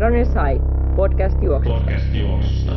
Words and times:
Ronny 0.00 0.24
Sai, 0.24 0.60
podcast 0.96 1.42
juoksusta. 1.42 1.78
Podcast 1.80 2.14
juoksusta. 2.14 2.72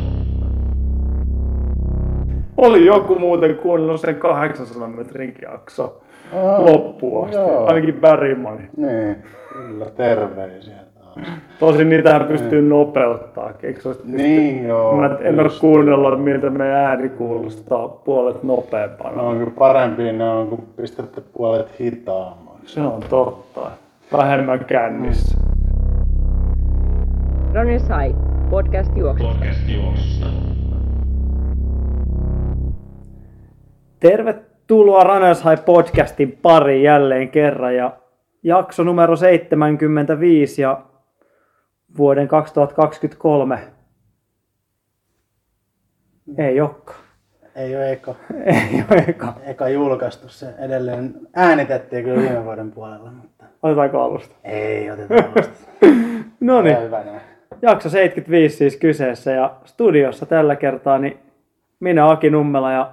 Oli 2.56 2.86
joku 2.86 3.18
muuten 3.18 3.54
kuunnellut 3.56 4.00
sen 4.00 4.14
800 4.16 4.88
metrin 4.88 5.34
jakso 5.42 6.00
Aa, 6.36 6.64
loppuun 6.64 7.24
asti. 7.24 7.36
joo. 7.36 7.66
Ainakin 7.66 7.94
Bergman. 7.94 8.58
Niin, 8.76 9.16
kyllä 9.52 9.86
terveisiä 9.86 10.74
taas. 10.94 11.26
Tosin 11.58 11.88
niitähän 11.88 12.24
pystyy 12.26 12.62
nopeuttaa. 12.68 13.50
Eikö 13.62 13.80
se 13.80 14.00
Niin 14.04 14.64
joo. 14.68 14.96
Mä 14.96 15.16
en 15.20 15.34
ole 15.34 15.42
just. 15.42 15.60
kuunnella, 15.60 16.16
miltä 16.16 16.50
meidän 16.50 16.76
ääni 16.76 17.08
kuulostaa 17.08 17.88
puolet 17.88 18.42
nopeampana. 18.42 19.16
Ne 19.16 19.22
on 19.22 19.38
kyllä 19.38 19.52
parempia 19.58 20.12
ne 20.12 20.28
on, 20.28 20.46
kun 20.48 20.62
pistätte 20.76 21.20
puolet 21.36 21.80
hitaammaksi. 21.80 22.74
Se 22.74 22.80
on 22.80 23.00
totta. 23.10 23.60
Vähemmän 24.12 24.64
kännissä. 24.64 25.38
Ronny 27.54 27.78
Sai, 27.78 28.14
podcast 28.50 28.96
juoksusta. 28.96 29.32
Podcast 29.34 29.68
juoksusta. 29.68 30.26
Tervetuloa 34.00 35.04
Runners 35.04 35.44
High 35.44 35.64
podcastin 35.64 36.38
pari 36.42 36.82
jälleen 36.82 37.28
kerran 37.28 37.76
ja 37.76 37.96
jakso 38.42 38.82
numero 38.84 39.16
75 39.16 40.62
ja 40.62 40.82
vuoden 41.98 42.28
2023 42.28 43.58
ei 46.38 46.60
olekaan. 46.60 46.98
Ei 47.54 47.76
ole 47.76 47.92
eka, 47.92 48.14
Ei 48.44 48.84
ole 48.90 49.04
eka. 49.08 49.34
eka 49.44 49.68
julkaistu. 49.68 50.28
Se 50.28 50.54
edelleen 50.58 51.14
äänitettiin 51.34 52.04
kyllä 52.04 52.20
viime 52.22 52.44
vuoden 52.44 52.70
puolella, 52.72 53.10
mutta 53.10 53.44
Otetaanko 53.62 54.02
alusta? 54.02 54.34
ei 54.44 54.90
oteta 54.90 55.14
vasta. 55.14 55.66
No 56.40 56.62
niin, 56.62 56.80
Hyvä 56.82 57.04
näin. 57.04 57.20
Jakso 57.62 57.88
75 57.88 58.56
siis 58.56 58.76
kyseessä 58.76 59.30
ja 59.30 59.56
studiossa 59.64 60.26
tällä 60.26 60.56
kertaa 60.56 60.98
niin 60.98 61.18
minä 61.80 62.10
Aki 62.10 62.30
Nummela 62.30 62.72
ja 62.72 62.92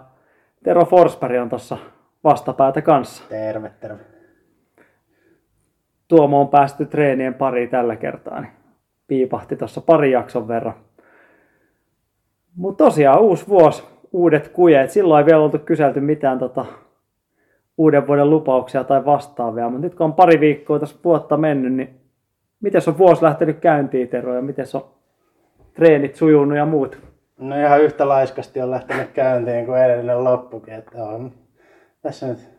Tero 0.63 0.85
Forsberg 0.85 1.41
on 1.41 1.49
tuossa 1.49 1.77
vastapäätä 2.23 2.81
kanssa. 2.81 3.23
Terve, 3.29 3.71
terve. 3.79 4.03
Tuomo 6.07 6.41
on 6.41 6.47
päästy 6.47 6.85
treenien 6.85 7.33
pariin 7.33 7.69
tällä 7.69 7.95
kertaa, 7.95 8.41
niin 8.41 8.51
piipahti 9.07 9.55
tuossa 9.55 9.81
pari 9.81 10.11
jakson 10.11 10.47
verran. 10.47 10.73
Mutta 12.55 12.83
tosiaan 12.83 13.21
uusi 13.21 13.47
vuosi, 13.47 13.83
uudet 14.11 14.47
kujeet. 14.47 14.91
Silloin 14.91 15.21
ei 15.21 15.25
vielä 15.25 15.43
oltu 15.43 15.59
kyselty 15.59 15.99
mitään 15.99 16.39
tota, 16.39 16.65
uuden 17.77 18.07
vuoden 18.07 18.29
lupauksia 18.29 18.83
tai 18.83 19.05
vastaavia, 19.05 19.69
mutta 19.69 19.81
nyt 19.81 19.95
kun 19.95 20.05
on 20.05 20.13
pari 20.13 20.39
viikkoa 20.39 20.79
tässä 20.79 20.95
vuotta 21.03 21.37
mennyt, 21.37 21.73
niin 21.73 21.98
miten 22.61 22.81
on 22.87 22.97
vuosi 22.97 23.23
lähtenyt 23.23 23.59
käyntiin 23.59 24.07
Tero 24.07 24.35
ja 24.35 24.41
miten 24.41 24.65
on 24.73 24.89
treenit 25.73 26.15
sujunut 26.15 26.57
ja 26.57 26.65
muut? 26.65 26.99
No 27.37 27.59
ihan 27.59 27.81
yhtä 27.81 28.07
laiskasti 28.07 28.61
on 28.61 28.71
lähtenyt 28.71 29.11
käyntiin 29.11 29.65
kuin 29.65 29.81
edellinen 29.81 30.23
loppukin, 30.23 30.73
että 30.73 31.03
on 31.03 31.31
tässä 32.01 32.27
nyt 32.27 32.49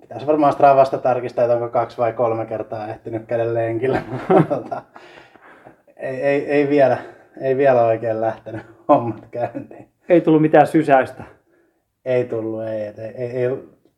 pitäisi 0.00 0.26
varmaan 0.26 0.52
Stravasta 0.52 0.98
tarkistaa, 0.98 1.44
että 1.44 1.54
onko 1.54 1.68
kaksi 1.68 1.98
vai 1.98 2.12
kolme 2.12 2.46
kertaa 2.46 2.88
ehtinyt 2.88 3.26
käydä 3.26 3.54
lenkillä. 3.54 4.02
Ei, 5.96 6.22
ei, 6.22 6.50
ei, 6.50 6.68
vielä, 6.68 6.98
ei 7.40 7.56
vielä 7.56 7.82
oikein 7.82 8.20
lähtenyt 8.20 8.62
hommat 8.88 9.26
käyntiin. 9.30 9.88
Ei 10.08 10.20
tullut 10.20 10.42
mitään 10.42 10.66
sysäystä. 10.66 11.24
Ei 12.04 12.24
tullut, 12.24 12.62
ei, 12.62 12.80
ei, 12.80 13.14
ei, 13.14 13.30
ei 13.30 13.48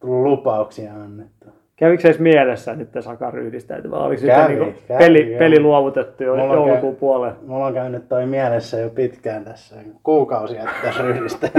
tullut 0.01 0.23
lupauksia 0.23 0.95
annettu. 0.95 1.47
Kävikö 1.81 2.03
se 2.03 2.09
edes 2.09 2.21
mielessä, 2.21 2.73
että 2.73 2.99
nyt 2.99 3.07
alkaa 3.07 3.31
ryhdistäytyä? 3.31 3.91
vai 3.91 4.01
Oliko 4.01 4.23
Kävi, 4.27 4.55
nyt 4.55 4.63
niin 4.63 4.77
kävi, 4.89 4.99
peli, 4.99 5.31
joo. 5.31 5.39
peli 5.39 5.61
luovutettu 5.61 6.25
jo 6.25 6.37
Mulla 6.37 6.55
joulukuun 6.55 6.93
käy- 6.93 7.01
puolelle? 7.01 7.37
Mulla 7.47 7.67
on 7.67 7.75
käynyt 7.75 8.09
toi 8.09 8.27
mielessä 8.27 8.79
jo 8.79 8.91
pitkään 8.91 9.45
tässä, 9.45 9.77
kuukausia, 10.03 10.61
että 10.61 10.75
tässä 10.83 11.03
ryhdistää. 11.03 11.51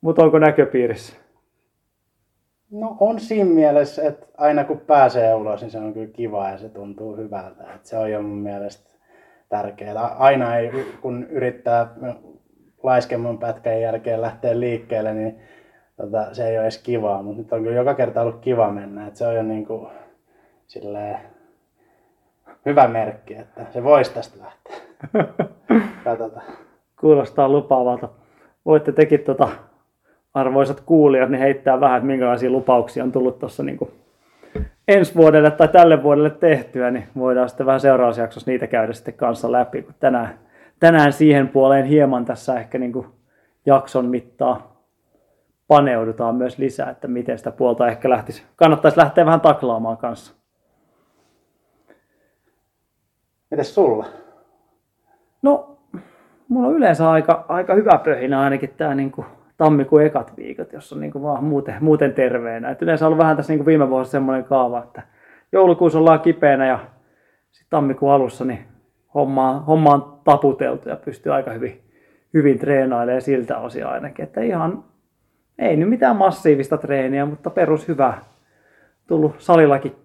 Mutta 0.00 0.24
onko 0.24 0.38
näköpiirissä? 0.38 1.16
No 2.70 2.96
on 3.00 3.20
siinä 3.20 3.50
mielessä, 3.50 4.02
että 4.02 4.26
aina 4.38 4.64
kun 4.64 4.80
pääsee 4.80 5.34
ulos, 5.34 5.60
niin 5.60 5.70
se 5.70 5.78
on 5.78 5.92
kyllä 5.94 6.12
kiva 6.12 6.48
ja 6.48 6.58
se 6.58 6.68
tuntuu 6.68 7.16
hyvältä. 7.16 7.64
Että 7.74 7.88
se 7.88 7.96
on 7.96 8.10
jo 8.10 8.22
mun 8.22 8.38
mielestä 8.38 8.90
tärkeää. 9.48 10.06
Aina 10.06 10.56
ei, 10.56 10.70
kun 11.00 11.26
yrittää 11.30 11.86
laiskemman 12.82 13.38
pätkän 13.38 13.80
jälkeen 13.80 14.20
lähteä 14.22 14.60
liikkeelle, 14.60 15.14
niin 15.14 15.36
tota, 16.02 16.34
se 16.34 16.48
ei 16.48 16.56
ole 16.56 16.62
edes 16.62 16.78
kivaa. 16.78 17.22
Mutta 17.22 17.42
nyt 17.42 17.52
on 17.52 17.62
kyllä 17.62 17.76
joka 17.76 17.94
kerta 17.94 18.22
ollut 18.22 18.40
kiva 18.40 18.70
mennä. 18.70 19.06
Että 19.06 19.18
se 19.18 19.26
on 19.26 19.34
jo 19.34 19.42
niin 19.42 19.66
kuin, 19.66 19.88
silleen, 20.66 21.18
hyvä 22.66 22.88
merkki, 22.88 23.34
että 23.34 23.66
se 23.70 23.84
voisi 23.84 24.14
tästä 24.14 24.38
lähteä. 24.44 24.76
Katsotaan. 26.04 26.46
Kuulostaa 27.00 27.48
lupaavalta. 27.48 28.08
Voitte 28.64 28.92
tekin 28.92 29.20
tota, 29.20 29.48
arvoisat 30.34 30.80
kuulijat 30.80 31.30
niin 31.30 31.40
heittää 31.40 31.80
vähän, 31.80 31.96
että 31.96 32.06
minkälaisia 32.06 32.50
lupauksia 32.50 33.04
on 33.04 33.12
tullut 33.12 33.38
tuossa 33.38 33.62
niin 33.62 33.78
ensi 34.88 35.14
vuodelle 35.14 35.50
tai 35.50 35.68
tälle 35.68 36.02
vuodelle 36.02 36.30
tehtyä, 36.30 36.90
niin 36.90 37.08
voidaan 37.18 37.48
sitten 37.48 37.66
vähän 37.66 37.80
seuraavassa 37.80 38.22
jaksossa 38.22 38.50
niitä 38.50 38.66
käydä 38.66 38.92
sitten 38.92 39.14
kanssa 39.14 39.52
läpi, 39.52 39.82
kun 39.82 39.94
tänään, 40.00 40.38
tänään 40.80 41.12
siihen 41.12 41.48
puoleen 41.48 41.84
hieman 41.84 42.24
tässä 42.24 42.58
ehkä 42.58 42.78
niin 42.78 43.06
jakson 43.66 44.06
mittaa 44.06 44.71
paneudutaan 45.72 46.34
myös 46.34 46.58
lisää, 46.58 46.90
että 46.90 47.08
miten 47.08 47.38
sitä 47.38 47.50
puolta 47.50 47.88
ehkä 47.88 48.10
lähtisi, 48.10 48.42
kannattaisi 48.56 48.98
lähteä 48.98 49.26
vähän 49.26 49.40
taklaamaan 49.40 49.96
kanssa. 49.96 50.34
Mites 53.50 53.74
sulla? 53.74 54.06
No, 55.42 55.78
mulla 56.48 56.68
on 56.68 56.74
yleensä 56.74 57.10
aika, 57.10 57.44
aika 57.48 57.74
hyvä 57.74 57.98
pöhinä 58.04 58.40
ainakin 58.40 58.70
tämä 58.76 58.94
niin 58.94 59.12
tammikuun 59.56 60.02
ekat 60.02 60.36
viikot, 60.36 60.72
jos 60.72 60.92
on 60.92 61.00
niin 61.00 61.12
kuin 61.12 61.22
vaan 61.22 61.44
muuten, 61.44 61.74
muuten 61.80 62.12
terveenä. 62.12 62.70
Et 62.70 62.82
yleensä 62.82 63.04
on 63.04 63.06
ollut 63.06 63.22
vähän 63.22 63.36
tässä 63.36 63.52
niin 63.52 63.58
kuin 63.58 63.66
viime 63.66 63.90
vuosina 63.90 64.10
semmoinen 64.10 64.44
kaava, 64.44 64.82
että 64.82 65.02
joulukuussa 65.52 65.98
ollaan 65.98 66.20
kipeänä 66.20 66.66
ja 66.66 66.78
sitten 67.50 67.70
tammikuun 67.70 68.12
alussa 68.12 68.44
niin 68.44 68.64
homma, 69.14 69.60
homma 69.60 69.90
on 69.90 70.20
taputeltu 70.24 70.88
ja 70.88 70.96
pystyy 70.96 71.34
aika 71.34 71.50
hyvin, 71.50 71.82
hyvin 72.34 72.58
treenailemaan 72.58 73.22
siltä 73.22 73.58
osin 73.58 73.86
ainakin. 73.86 74.22
Että 74.22 74.40
ihan, 74.40 74.84
ei 75.58 75.76
nyt 75.76 75.88
mitään 75.88 76.16
massiivista 76.16 76.78
treeniä, 76.78 77.26
mutta 77.26 77.50
perus 77.50 77.88
hyvä. 77.88 78.14
Tullut 79.06 79.34
salillakin 79.38 79.96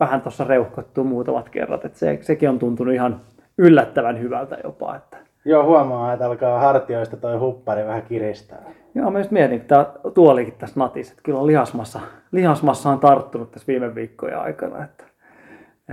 vähän 0.00 0.20
tuossa 0.20 0.44
reuhkottua 0.44 1.04
muutamat 1.04 1.48
kerrat, 1.48 1.84
että 1.84 1.98
se, 1.98 2.18
sekin 2.20 2.48
on 2.48 2.58
tuntunut 2.58 2.94
ihan 2.94 3.20
yllättävän 3.58 4.20
hyvältä 4.20 4.58
jopa. 4.64 4.96
Että 4.96 5.16
Joo, 5.44 5.64
huomaa, 5.64 6.12
että 6.12 6.26
alkaa 6.26 6.58
hartioista 6.58 7.16
toi 7.16 7.36
huppari 7.38 7.84
vähän 7.84 8.02
kiristää. 8.02 8.62
Joo, 8.94 9.10
mä 9.10 9.18
just 9.18 9.30
mietin, 9.30 9.60
tämä 9.60 9.86
tuolikin 10.14 10.54
tässä 10.54 10.80
natissa, 10.80 11.12
että 11.12 11.22
kyllä 11.22 11.38
on 11.38 11.46
lihasmassa, 11.46 12.00
lihasmassa 12.32 12.90
on 12.90 12.98
tarttunut 12.98 13.50
tässä 13.50 13.66
viime 13.66 13.94
viikkojen 13.94 14.38
aikana. 14.38 14.84
Että, 14.84 15.04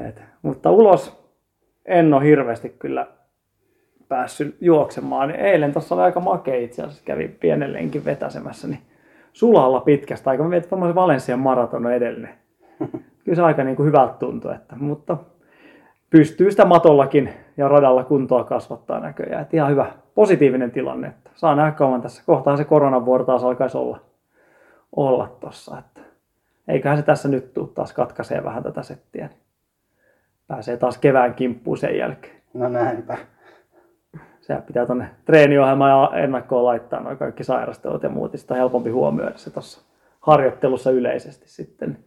et, 0.08 0.24
mutta 0.42 0.72
ulos 0.72 1.20
en 1.86 2.14
ole 2.14 2.24
hirveästi 2.24 2.70
kyllä 2.80 3.08
päässyt 4.08 4.58
juoksemaan. 4.62 5.32
Eilen 5.32 5.72
tuossa 5.74 5.96
oli 5.96 6.02
aika 6.02 6.20
makea 6.20 6.56
itse 6.56 6.82
asiassa, 6.82 7.04
kävin 7.06 7.38
pienen 7.40 7.74
lenkin 7.74 8.06
vetäsemässä, 8.06 8.68
niin 8.68 8.82
sulalla 9.40 9.80
pitkästä 9.80 10.30
aikaa. 10.30 10.48
Mä 10.48 10.56
varmaan 10.72 10.92
se 10.92 10.96
Valensian 10.96 11.40
maraton 11.40 11.86
on 11.86 11.94
edellinen. 11.94 12.34
Kyllä 13.24 13.36
se 13.36 13.42
aika 13.42 13.64
niin 13.64 13.76
kuin 13.76 13.88
hyvältä 13.88 14.14
tuntui, 14.14 14.56
että, 14.56 14.76
mutta 14.76 15.18
pystyy 16.10 16.52
sitä 16.52 16.66
matollakin 16.66 17.30
ja 17.58 17.68
radalla 17.68 18.04
kuntoa 18.04 18.44
kasvattaa 18.44 19.00
näköjään. 19.00 19.42
Että 19.42 19.58
ihan 19.58 19.72
hyvä, 19.72 19.86
positiivinen 20.16 20.72
tilanne. 20.72 21.08
Että 21.08 21.30
saa 21.36 21.56
nähdä 21.56 21.72
kauan 21.72 22.02
tässä. 22.02 22.24
Kohtaan 22.26 22.58
se 22.58 22.64
koronavuoro 22.64 23.24
taas 23.24 23.44
alkaisi 23.44 23.78
olla, 23.78 24.00
olla 24.96 25.38
tossa. 25.40 25.78
Että 25.78 26.02
eiköhän 26.68 26.98
se 26.98 27.04
tässä 27.04 27.30
nyt 27.30 27.54
tuu 27.54 27.68
taas 27.68 27.94
katkaisee 27.94 28.44
vähän 28.44 28.64
tätä 28.64 28.84
settiä. 28.84 29.28
Niin 29.28 29.40
pääsee 30.48 30.78
taas 30.78 30.98
kevään 30.98 31.34
kimppuun 31.34 31.78
sen 31.78 31.98
jälkeen. 31.98 32.36
No 32.54 32.70
näinpä. 32.70 33.18
Sehän 34.50 34.64
pitää 34.64 34.86
tuonne 34.86 35.10
treeniohjelmaan 35.26 35.92
ja 35.92 36.20
ennakkoon 36.20 36.66
laittaa 36.66 37.00
noin 37.00 37.18
kaikki 37.18 37.44
sairastelut 37.44 38.04
ja 38.04 38.10
muut. 38.10 38.32
Sitä 38.36 38.54
on 38.54 38.58
helpompi 38.58 38.90
huomioida 38.90 39.38
se 39.38 39.52
tuossa 39.52 39.82
harjoittelussa 40.20 40.92
yleisesti 40.92 41.50
sitten. 41.50 41.98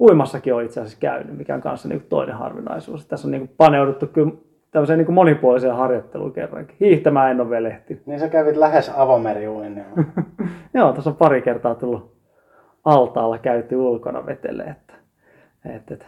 Uimassakin 0.00 0.54
on 0.54 0.62
itse 0.62 0.80
asiassa 0.80 0.98
käynyt, 1.00 1.38
mikä 1.38 1.54
on 1.54 1.60
kanssa 1.60 1.88
niin 1.88 2.06
toinen 2.08 2.36
harvinaisuus. 2.36 3.06
Tässä 3.06 3.28
on 3.28 3.32
niin 3.32 3.48
paneuduttu 3.56 4.06
kyllä 4.06 4.32
tämmöiseen 4.70 4.98
niin 4.98 5.12
monipuoliseen 5.12 5.76
harjoitteluun 5.76 6.32
kerrankin. 6.32 6.76
Hiihtämään 6.80 7.30
en 7.30 7.40
ole 7.40 7.50
vielä 7.50 7.68
ehtinyt. 7.68 8.06
Niin 8.06 8.20
sä 8.20 8.28
kävit 8.28 8.56
lähes 8.56 8.92
avomeriuinnilla. 8.96 10.04
Joo, 10.74 10.92
tässä 10.92 11.10
on 11.10 11.16
pari 11.16 11.42
kertaa 11.42 11.74
tullut 11.74 12.16
altaalla 12.84 13.38
käyty 13.38 13.76
ulkona 13.76 14.26
vetelee. 14.26 14.66
Että, 14.70 14.94
et, 15.74 15.90
et. 15.90 16.06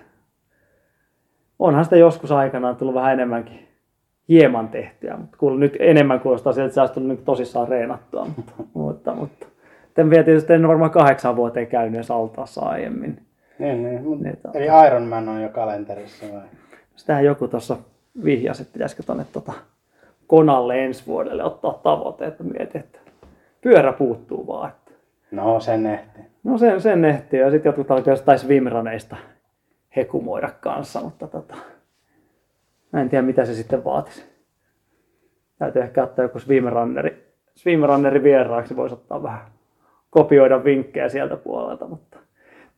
Onhan 1.59 1.85
sitä 1.85 1.97
joskus 1.97 2.33
aikanaan 2.33 2.77
tullut 2.77 2.95
vähän 2.95 3.13
enemmänkin 3.13 3.70
hieman 4.31 4.69
tehtyä, 4.69 5.17
mutta 5.17 5.37
kuul, 5.37 5.59
nyt 5.59 5.77
enemmän 5.81 6.21
kuulostaa 6.21 6.53
siltä, 6.53 6.67
että 6.67 6.75
sä 6.75 6.81
olisit 6.83 6.95
tullut 6.95 7.09
niin 7.09 7.25
tosissaan 7.25 7.69
reenattua. 7.69 8.27
Mutta, 8.37 8.53
mutta, 8.75 9.15
mutta. 9.15 9.47
En 9.99 10.11
vielä 10.11 10.25
tietysti 10.25 10.53
en 10.53 10.69
varmaan 10.69 10.91
kahdeksan 10.91 11.37
vuoteen 11.37 11.67
käynyt 11.67 11.95
edes 11.95 12.11
altaassa 12.11 12.61
aiemmin. 12.61 13.19
Niin, 13.59 13.83
niin. 13.83 14.05
Mut, 14.05 14.21
Niin, 14.21 14.39
eli 14.55 14.87
Ironman 14.87 15.29
on 15.29 15.43
jo 15.43 15.49
kalenterissa 15.49 16.27
vai? 16.33 16.43
Sitähän 16.97 17.25
joku 17.25 17.49
tuossa 17.49 17.77
vihjasi, 18.25 18.63
että 18.63 18.73
pitäisikö 18.73 19.03
tuonne 19.03 19.27
tota 19.33 19.53
Konalle 20.27 20.85
ensi 20.85 21.07
vuodelle 21.07 21.45
ottaa 21.45 21.81
tavoite, 21.83 22.27
että 22.27 22.45
mietin, 22.45 22.81
että 22.81 22.99
pyörä 23.61 23.93
puuttuu 23.93 24.47
vaan. 24.47 24.69
Että. 24.69 24.91
No, 25.31 25.61
sen 25.61 25.87
ehti. 25.87 26.21
No 26.45 26.59
sen, 26.59 26.81
sen 26.81 27.05
ehtii 27.05 27.41
ja 27.41 27.51
sitten 27.51 27.69
jotkut 27.69 27.91
alkaa 27.91 28.13
jostain 28.13 28.39
swimraneista 28.39 29.17
hekumoida 29.97 30.51
kanssa, 30.61 31.01
mutta 31.01 31.27
tota, 31.27 31.55
mä 32.93 33.01
en 33.01 33.09
tiedä 33.09 33.23
mitä 33.23 33.45
se 33.45 33.55
sitten 33.55 33.85
vaatisi. 33.85 34.25
Täytyy 35.59 35.83
ehkä 35.83 36.03
ottaa 36.03 36.25
joku 36.25 36.39
swimrunneri, 36.39 37.35
swimrunneri 37.55 38.23
vieraaksi, 38.23 38.77
voisi 38.77 38.95
ottaa 38.95 39.23
vähän 39.23 39.41
kopioida 40.11 40.65
vinkkejä 40.65 41.09
sieltä 41.09 41.37
puolelta, 41.37 41.87
mutta 41.87 42.19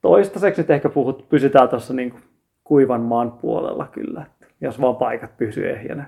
toistaiseksi 0.00 0.60
nyt 0.60 0.70
ehkä 0.70 0.88
puhut, 0.88 1.28
pysytään 1.28 1.68
tuossa 1.68 1.94
niin 1.94 2.14
kuivan 2.64 3.00
maan 3.00 3.32
puolella 3.32 3.88
kyllä, 3.92 4.22
että 4.26 4.46
jos 4.60 4.80
vaan 4.80 4.96
paikat 4.96 5.36
pysyy 5.36 5.70
ehjänä. 5.70 6.04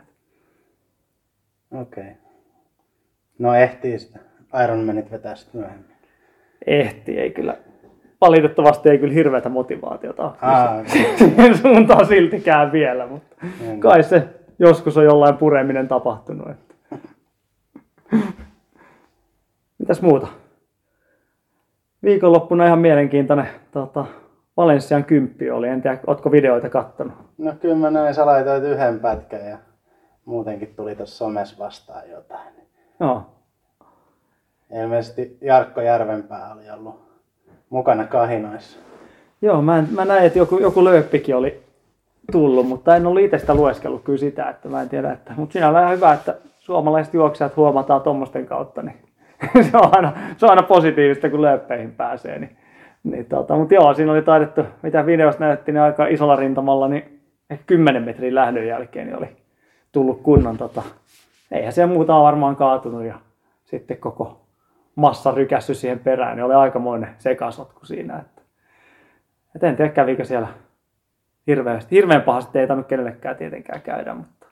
Okei. 1.71 2.03
Okay. 2.03 2.15
No 3.39 3.55
ehtii 3.55 3.99
sitä. 3.99 4.19
Ironmanit 4.65 5.11
vetää 5.11 5.35
sitten 5.35 5.61
myöhemmin. 5.61 5.97
Ehti, 6.67 7.19
ei 7.19 7.31
kyllä, 7.31 7.57
valitettavasti 8.27 8.89
ei 8.91 8.99
kyllä 8.99 9.15
hirveätä 9.15 9.49
motivaatiota 9.49 10.33
siihen 10.87 11.59
suuntaan 11.63 12.07
siltikään 12.07 12.73
vielä, 12.73 13.07
mutta 13.07 13.37
Niin. 13.61 13.81
kai 13.81 14.03
se 14.03 14.29
joskus 14.59 14.97
on 14.97 15.05
jollain 15.05 15.37
pureminen 15.37 15.89
tapahtunut. 15.89 16.49
Että. 16.51 16.75
Mitäs 19.79 20.03
muuta? 20.03 20.27
Viikonloppuna 22.03 22.67
ihan 22.67 22.79
mielenkiintoinen 22.79 23.49
tota, 23.73 24.05
Valenssian 24.57 25.05
kymppi 25.05 25.51
oli. 25.51 25.69
En 25.69 25.83
tiedä, 25.83 25.99
ootko 26.07 26.31
videoita 26.31 26.69
kattonut? 26.69 27.15
No 27.39 27.53
kyllä 27.61 27.77
mä 27.77 27.91
näin, 27.91 28.15
sä 28.15 28.27
laitoit 28.27 28.65
yhden 28.65 29.01
pätkän 29.01 29.47
ja 29.47 29.59
muutenkin 30.25 30.75
tuli 30.77 30.97
tuossa 30.97 31.17
somessa 31.17 31.65
vastaan 31.65 32.11
jotain. 32.11 32.55
Joo. 33.01 33.23
Ilmeisesti 34.83 35.39
Jarkko 35.41 35.81
Järvenpää 35.81 36.53
oli 36.53 36.71
ollut 36.71 37.05
mukana 37.75 38.05
kahinoissa. 38.05 38.79
Joo, 39.43 39.63
mä, 39.63 39.79
en, 39.79 39.89
mä 39.91 40.05
näin, 40.05 40.27
että 40.27 40.39
joku, 40.39 40.59
joku 40.59 40.85
lööppikin 40.85 41.37
oli 41.37 41.63
tullut, 42.33 42.69
mutta 42.69 42.97
en 42.97 43.07
ollut 43.07 43.23
itse 43.23 43.39
sitä 43.39 43.55
lueskellut 43.55 44.03
kyllä 44.05 44.19
sitä, 44.19 44.49
että 44.49 44.69
mä 44.69 44.83
en 44.83 44.89
tiedä. 44.89 45.13
Että, 45.13 45.33
mutta 45.37 45.69
on 45.69 45.77
ihan 45.77 45.93
hyvä, 45.93 46.13
että 46.13 46.37
suomalaiset 46.59 47.15
juoksijat 47.15 47.57
huomataan 47.57 48.01
tuommoisten 48.01 48.47
kautta, 48.47 48.83
niin 48.83 48.97
se 49.71 49.77
on 49.77 49.89
aina, 49.97 50.13
se 50.37 50.47
on 50.47 50.51
aina 50.51 50.63
positiivista, 50.63 51.31
kun 51.31 51.43
lööppeihin 51.43 51.93
pääsee. 51.93 52.39
Niin, 52.39 52.57
niin 53.05 53.27
tota, 53.27 53.57
mutta 53.57 53.75
joo, 53.75 53.95
siinä 53.95 54.13
oli 54.13 54.23
taidettu, 54.23 54.63
mitä 54.83 55.07
videosta 55.07 55.45
näytti, 55.45 55.73
niin 55.73 55.83
aika 55.83 56.07
isolla 56.07 56.37
rintamalla, 56.37 56.89
niin 56.89 57.21
ehkä 57.51 57.65
10 57.67 58.03
metrin 58.03 58.35
lähdön 58.35 58.67
jälkeen 58.67 59.07
niin 59.07 59.19
oli 59.19 59.29
tullut 59.93 60.21
kunnon, 60.23 60.57
tota, 60.57 60.83
eihän 61.53 61.73
se 61.73 61.87
muuta 61.87 62.21
varmaan 62.21 62.57
kaatunut 62.57 63.05
ja 63.05 63.15
sitten 63.65 63.97
koko 63.97 64.44
massa 64.95 65.31
rykässy 65.31 65.75
siihen 65.75 65.99
perään, 65.99 66.37
niin 66.37 66.45
oli 66.45 66.55
aikamoinen 66.55 67.11
sekasotku 67.19 67.87
siinä, 67.87 68.19
että 68.19 68.43
et 69.57 69.65
en 69.65 69.77
tiedä, 69.77 69.91
kävikö 69.91 70.25
siellä 70.25 70.49
hirveästi. 71.47 71.97
Hirveän 71.97 72.23
pahasti 72.23 72.59
ei 72.59 72.67
tainnut 72.67 72.87
kenellekään 72.87 73.37
tietenkään 73.37 73.83
käydä, 73.83 74.15
mutta 74.15 74.47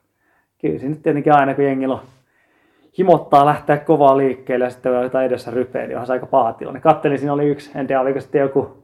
kyllä 0.60 0.78
siinä 0.78 0.96
tietenkin 1.02 1.32
aina 1.32 1.54
kun 1.54 1.64
jengillä 1.64 1.98
himottaa 2.98 3.46
lähteä 3.46 3.76
kovaa 3.76 4.16
liikkeelle 4.16 4.64
ja 4.64 4.70
sitten 4.70 4.92
on 4.92 5.02
jotain 5.02 5.26
edessä 5.26 5.50
rypeä, 5.50 5.82
niin 5.82 5.96
onhan 5.96 6.06
se 6.06 6.12
aika 6.12 6.26
paha 6.26 6.52
tilanne. 6.52 6.80
Kattelin, 6.80 7.18
siinä 7.18 7.32
oli 7.32 7.48
yksi, 7.48 7.70
en 7.74 7.86
tiedä 7.86 8.00
oliko 8.00 8.20
sitten 8.20 8.40
joku 8.40 8.82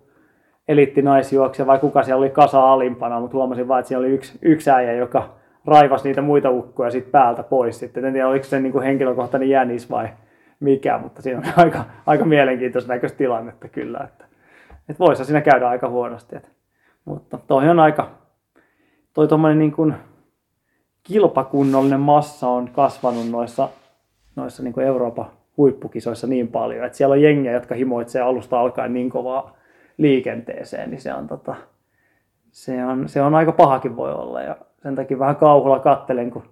eliittinaisjuoksija 0.69 1.67
vai 1.67 1.79
kuka 1.79 2.03
siellä 2.03 2.21
oli 2.21 2.31
kasa 2.31 2.73
alimpana, 2.73 3.21
mutta 3.21 3.37
huomasin 3.37 3.69
vaan, 3.69 3.81
että 3.81 3.89
siinä 3.89 3.99
oli 3.99 4.09
yksi, 4.09 4.39
yksi 4.43 4.71
äijä, 4.71 4.93
joka 4.93 5.35
raivasi 5.67 6.09
niitä 6.09 6.23
muita 6.23 6.51
ukkoja 6.51 6.91
siitä 6.91 7.11
päältä 7.11 7.43
pois. 7.43 7.79
Sitten 7.79 8.05
en 8.05 8.13
tiedä, 8.13 8.29
oliko 8.29 8.45
se 8.45 8.61
niin 8.61 8.73
kuin 8.73 8.85
henkilökohtainen 8.85 9.49
jänis 9.49 9.91
vai 9.91 10.09
mikä, 10.61 10.99
mutta 10.99 11.23
siinä 11.23 11.39
on 11.39 11.45
aika, 11.65 11.85
aika 12.07 12.25
mielenkiintoista 12.25 12.93
näköistä 12.93 13.19
tilannetta 13.19 13.69
kyllä. 13.69 13.99
Että, 13.99 14.25
että 14.89 14.99
voisi 14.99 15.25
siinä 15.25 15.41
käydä 15.41 15.69
aika 15.69 15.89
huonosti. 15.89 16.37
Että, 16.37 16.49
mutta 17.05 17.39
toi 17.47 17.69
on 17.69 17.81
aika, 17.81 18.11
toi 19.15 19.29
tuommoinen 19.29 19.59
niin 19.59 19.73
kuin 19.73 19.95
kilpakunnollinen 21.03 22.01
massa 22.01 22.49
on 22.49 22.71
kasvanut 22.71 23.31
noissa, 23.31 23.69
noissa 24.37 24.63
niin 24.63 24.73
kuin 24.75 24.87
Euroopan 24.87 25.31
huippukisoissa 25.57 26.27
niin 26.27 26.49
paljon, 26.49 26.87
että 26.87 26.99
siellä 26.99 27.13
on 27.13 27.23
jengiä, 27.23 27.53
jotka 27.53 27.75
himoitsee 27.75 28.23
alusta 28.23 28.61
alkaen 28.61 28.95
niin 28.95 29.11
kovaa 29.11 29.57
liikenteeseen, 29.99 30.91
niin 30.91 31.01
se 31.01 31.15
on, 31.15 31.29
tota, 31.29 31.55
se 32.51 32.85
on, 32.85 33.09
se 33.09 33.23
on 33.23 33.35
aika 33.35 33.53
pahakin 33.53 33.97
voi 33.97 34.13
olla 34.13 34.43
ja 34.43 34.57
sen 34.83 34.95
takia 34.95 35.19
vähän 35.19 35.37
kauhulla 35.37 35.79
kattelen, 35.79 36.31
kun 36.31 36.43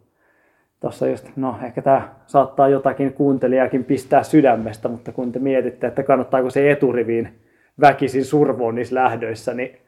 tuossa 0.80 1.08
just, 1.08 1.28
no 1.36 1.56
ehkä 1.64 1.82
tämä 1.82 2.08
saattaa 2.26 2.68
jotakin 2.68 3.12
kuuntelijakin 3.12 3.84
pistää 3.84 4.22
sydämestä, 4.22 4.88
mutta 4.88 5.12
kun 5.12 5.32
te 5.32 5.38
mietitte, 5.38 5.86
että 5.86 6.02
kannattaako 6.02 6.50
se 6.50 6.70
eturiviin 6.70 7.28
väkisin 7.80 8.24
survoon 8.24 8.74
niissä 8.74 8.94
lähdöissä, 8.94 9.54
niin 9.54 9.78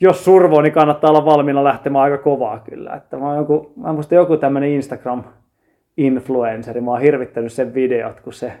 jos 0.00 0.24
survoo, 0.24 0.60
niin 0.60 0.72
kannattaa 0.72 1.10
olla 1.10 1.24
valmiina 1.24 1.64
lähtemään 1.64 2.04
aika 2.04 2.18
kovaa 2.18 2.58
kyllä. 2.58 2.94
Että 2.94 3.16
mä, 3.16 3.26
oon 3.26 3.36
joku, 3.36 3.72
mä 3.76 3.92
muistan 3.92 4.16
joku 4.16 4.36
tämmöinen 4.36 4.70
Instagram-influenceri, 4.70 6.80
mä 6.80 6.90
oon 6.90 7.00
hirvittänyt 7.00 7.52
sen 7.52 7.74
videot, 7.74 8.20
kun 8.20 8.32
se 8.32 8.52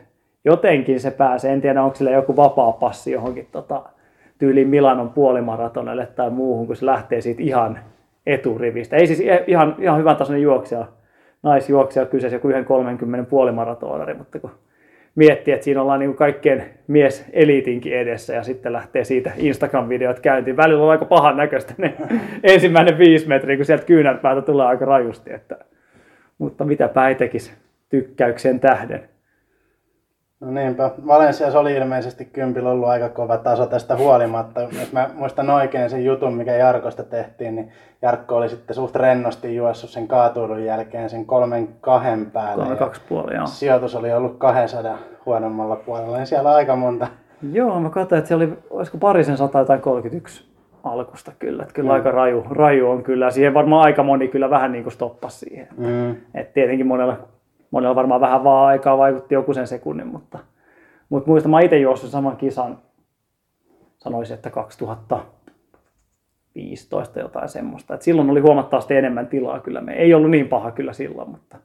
jotenkin 0.44 1.00
se 1.00 1.10
pääsee, 1.10 1.52
en 1.52 1.60
tiedä 1.60 1.82
onko 1.82 1.96
sillä 1.96 2.10
joku 2.10 2.36
vapaa 2.36 2.72
passi 2.72 3.12
johonkin 3.12 3.48
tota, 3.52 3.82
tyyliin 4.38 4.68
Milanon 4.68 5.10
puolimaratonelle 5.10 6.06
tai 6.06 6.30
muuhun, 6.30 6.66
kun 6.66 6.76
se 6.76 6.86
lähtee 6.86 7.20
siitä 7.20 7.42
ihan 7.42 7.78
eturivistä. 8.26 8.96
Ei 8.96 9.06
siis 9.06 9.22
ihan, 9.46 9.76
ihan 9.78 9.98
hyvän 9.98 10.16
tasoinen 10.16 10.42
juoksija, 10.42 10.86
naisjuoksija 11.44 12.06
kyseessä 12.06 12.36
joku 12.36 12.48
1.30 12.48 13.26
puolimaratonari, 13.30 14.14
mutta 14.14 14.40
kun 14.40 14.50
miettii, 15.14 15.54
että 15.54 15.64
siinä 15.64 15.82
ollaan 15.82 16.00
niin 16.00 16.14
kaikkien 16.14 16.64
mies 16.86 17.24
eliitinkin 17.32 17.92
edessä 17.92 18.34
ja 18.34 18.42
sitten 18.42 18.72
lähtee 18.72 19.04
siitä 19.04 19.32
Instagram-videot 19.36 20.20
käyntiin. 20.20 20.56
Välillä 20.56 20.84
on 20.84 20.90
aika 20.90 21.04
pahan 21.04 21.36
näköistä 21.36 21.74
ne 21.78 21.94
ensimmäinen 22.42 22.98
viisi 22.98 23.28
metriä, 23.28 23.56
kun 23.56 23.64
sieltä 23.64 23.84
kyynärpäätä 23.84 24.42
tulee 24.42 24.66
aika 24.66 24.84
rajusti. 24.84 25.32
Että, 25.32 25.58
mutta 26.38 26.64
mitäpä 26.64 27.08
ei 27.08 27.14
tekisi 27.14 27.52
tykkäyksen 27.88 28.60
tähden. 28.60 29.08
No 30.44 30.50
niinpä. 30.50 30.90
Valensiassa 31.06 31.60
oli 31.60 31.72
ilmeisesti 31.74 32.24
kympillä 32.24 32.70
ollut 32.70 32.88
aika 32.88 33.08
kova 33.08 33.36
taso 33.36 33.66
tästä 33.66 33.96
huolimatta. 33.96 34.60
Jos 34.60 34.92
mä 34.92 35.10
muistan 35.14 35.50
oikein 35.50 35.90
sen 35.90 36.04
jutun, 36.04 36.34
mikä 36.34 36.52
Jarkosta 36.52 37.02
tehtiin, 37.02 37.54
niin 37.54 37.72
Jarkko 38.02 38.36
oli 38.36 38.48
sitten 38.48 38.74
suht 38.74 38.96
rennosti 38.96 39.56
juossut 39.56 39.90
sen 39.90 40.08
kaatuudun 40.08 40.64
jälkeen 40.64 41.10
sen 41.10 41.26
kolmen 41.26 41.68
kahden 41.80 42.30
päälle. 42.30 42.64
Kolme 42.64 42.78
kaksi 42.78 43.00
puoli, 43.08 43.34
joo. 43.34 43.46
Sijoitus 43.46 43.94
oli 43.94 44.12
ollut 44.12 44.38
200 44.38 44.98
huonommalla 45.26 45.76
puolella, 45.76 46.16
niin 46.16 46.26
siellä 46.26 46.54
aika 46.54 46.76
monta. 46.76 47.06
Joo, 47.52 47.80
mä 47.80 47.90
katsoin, 47.90 48.18
että 48.18 48.28
se 48.28 48.34
oli, 48.34 48.58
olisiko 48.70 48.98
parisen 48.98 49.36
sata 49.36 49.64
tai 49.64 49.78
31 49.78 50.54
alkusta 50.84 51.32
kyllä. 51.38 51.62
Että 51.62 51.74
kyllä 51.74 51.88
mm. 51.88 51.94
aika 51.94 52.10
raju, 52.10 52.44
raju 52.50 52.90
on 52.90 53.02
kyllä. 53.02 53.30
Siihen 53.30 53.54
varmaan 53.54 53.82
aika 53.82 54.02
moni 54.02 54.28
kyllä 54.28 54.50
vähän 54.50 54.72
niin 54.72 54.84
kuin 54.84 54.92
stoppasi 54.92 55.38
siihen. 55.38 55.68
Mm. 55.76 56.16
Et 56.34 56.52
tietenkin 56.52 56.86
monella, 56.86 57.16
monella 57.74 57.94
varmaan 57.94 58.20
vähän 58.20 58.44
vaan 58.44 58.66
aikaa 58.66 58.98
vaikutti 58.98 59.34
joku 59.34 59.54
sen 59.54 59.66
sekunnin, 59.66 60.06
mutta, 60.06 60.38
mutta 61.08 61.30
muistan, 61.30 61.50
mä 61.50 61.60
itse 61.60 61.78
juossut 61.78 62.10
saman 62.10 62.36
kisan, 62.36 62.78
sanoisin, 63.96 64.34
että 64.34 64.50
2015 64.50 67.20
jotain 67.20 67.48
semmoista. 67.48 67.94
Et 67.94 68.02
silloin 68.02 68.30
oli 68.30 68.40
huomattavasti 68.40 68.96
enemmän 68.96 69.26
tilaa 69.26 69.60
kyllä. 69.60 69.80
Me 69.80 69.92
ei 69.92 70.14
ollut 70.14 70.30
niin 70.30 70.48
paha 70.48 70.70
kyllä 70.70 70.92
silloin, 70.92 71.30
mutta, 71.30 71.56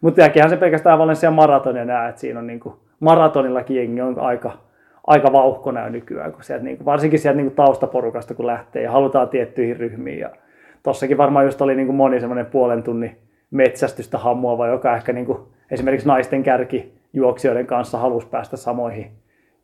mutta 0.00 0.20
jälkeenhän 0.20 0.50
se 0.50 0.56
pelkästään 0.56 0.98
Valencia 0.98 1.30
maratonia 1.30 1.84
näe, 1.84 2.08
että 2.08 2.20
siinä 2.20 2.40
on 2.40 2.46
niin 2.46 2.60
kuin, 2.60 2.74
maratonillakin 3.00 3.76
jengi 3.76 4.00
on 4.00 4.18
aika, 4.18 4.52
aika 5.06 5.32
vauhkona 5.32 5.80
jo 5.80 5.88
nykyään, 5.88 6.32
kun 6.32 6.42
sieltä, 6.42 6.64
niin 6.64 6.76
kuin, 6.76 6.84
varsinkin 6.84 7.18
sieltä 7.18 7.36
niin 7.36 7.46
kuin 7.46 7.56
taustaporukasta 7.56 8.34
kun 8.34 8.46
lähtee 8.46 8.82
ja 8.82 8.92
halutaan 8.92 9.28
tiettyihin 9.28 9.76
ryhmiin. 9.76 10.18
Ja 10.18 10.30
tossakin 10.82 11.18
varmaan 11.18 11.44
just 11.44 11.60
oli 11.60 11.74
niin 11.74 11.86
kuin 11.86 11.96
moni 11.96 12.20
semmoinen 12.20 12.46
puolen 12.46 12.82
tunnin 12.82 13.16
metsästystä 13.50 14.18
hammuava, 14.18 14.66
joka 14.66 14.96
ehkä 14.96 15.12
niin 15.12 15.26
kuin, 15.26 15.38
esimerkiksi 15.70 16.08
naisten 16.08 16.42
kärki 16.42 16.98
juoksijoiden 17.12 17.66
kanssa 17.66 17.98
halusi 17.98 18.26
päästä 18.26 18.56
samoihin 18.56 19.12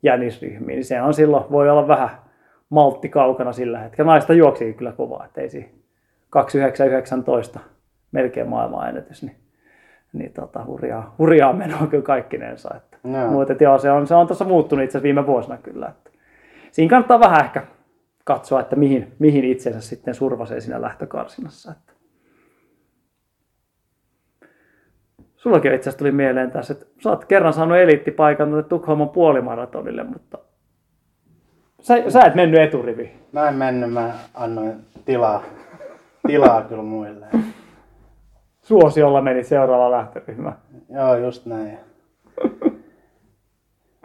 jänisryhmiin, 0.03 0.75
niin 0.75 0.85
se 0.85 1.01
on 1.01 1.13
silloin, 1.13 1.43
voi 1.51 1.69
olla 1.69 1.87
vähän 1.87 2.09
maltti 2.69 3.09
kaukana 3.09 3.53
sillä 3.53 3.79
hetkellä. 3.79 4.11
Naista 4.11 4.33
juoksi 4.33 4.73
kyllä 4.73 4.91
kovaa, 4.91 5.25
ettei 5.25 5.49
siinä 5.49 5.69
2919 6.29 7.59
melkein 8.11 8.49
maailman 8.49 8.89
ennätys, 8.89 9.23
niin, 9.23 9.35
niin 10.13 10.33
tota, 10.33 10.65
hurjaa, 10.65 11.15
hurjaa 11.17 11.53
menoa 11.53 11.87
kyllä 11.87 12.03
kaikkinensa. 12.03 12.75
Että. 12.77 12.97
Joo. 13.03 13.31
Mutta 13.31 13.51
että 13.51 13.63
joo, 13.63 13.77
se 13.77 13.91
on, 13.91 14.07
se 14.07 14.15
on 14.15 14.27
tuossa 14.27 14.45
muuttunut 14.45 14.83
itse 14.83 14.97
asiassa 14.97 15.03
viime 15.03 15.27
vuosina 15.27 15.57
kyllä. 15.57 15.87
Että. 15.87 16.09
Siinä 16.71 16.89
kannattaa 16.89 17.19
vähän 17.19 17.45
ehkä 17.45 17.63
katsoa, 18.23 18.61
että 18.61 18.75
mihin, 18.75 19.13
mihin 19.19 19.45
itsensä 19.45 19.81
sitten 19.81 20.15
survasee 20.15 20.61
siinä 20.61 20.81
lähtökarsinassa. 20.81 21.71
Että. 21.71 21.93
Sullakin 25.45 25.73
itse 25.73 25.89
asiassa 25.89 25.97
tuli 25.99 26.11
mieleen 26.11 26.51
tässä, 26.51 26.73
että 26.73 26.85
sä 27.03 27.09
oot 27.09 27.25
kerran 27.25 27.53
saanut 27.53 27.77
eliittipaikan 27.77 28.47
tuonne 28.47 28.69
Tukholman 28.69 29.09
puolimaratonille, 29.09 30.03
mutta 30.03 30.37
Sä, 31.81 32.09
sä 32.09 32.21
et 32.21 32.35
mennyt 32.35 32.61
eturiviin. 32.61 33.11
Mä 33.31 33.49
en 33.49 33.55
mennyt, 33.55 33.93
mä 33.93 34.11
annoin 34.33 34.75
tilaa, 35.05 35.43
tilaa 36.27 36.61
kyllä 36.61 36.83
muille. 36.83 37.25
Suosiolla 38.61 39.21
menit 39.21 39.47
seuraavaan 39.47 39.91
lähtöryhmään. 39.91 40.55
Joo, 40.89 41.15
just 41.15 41.45
näin. 41.45 41.77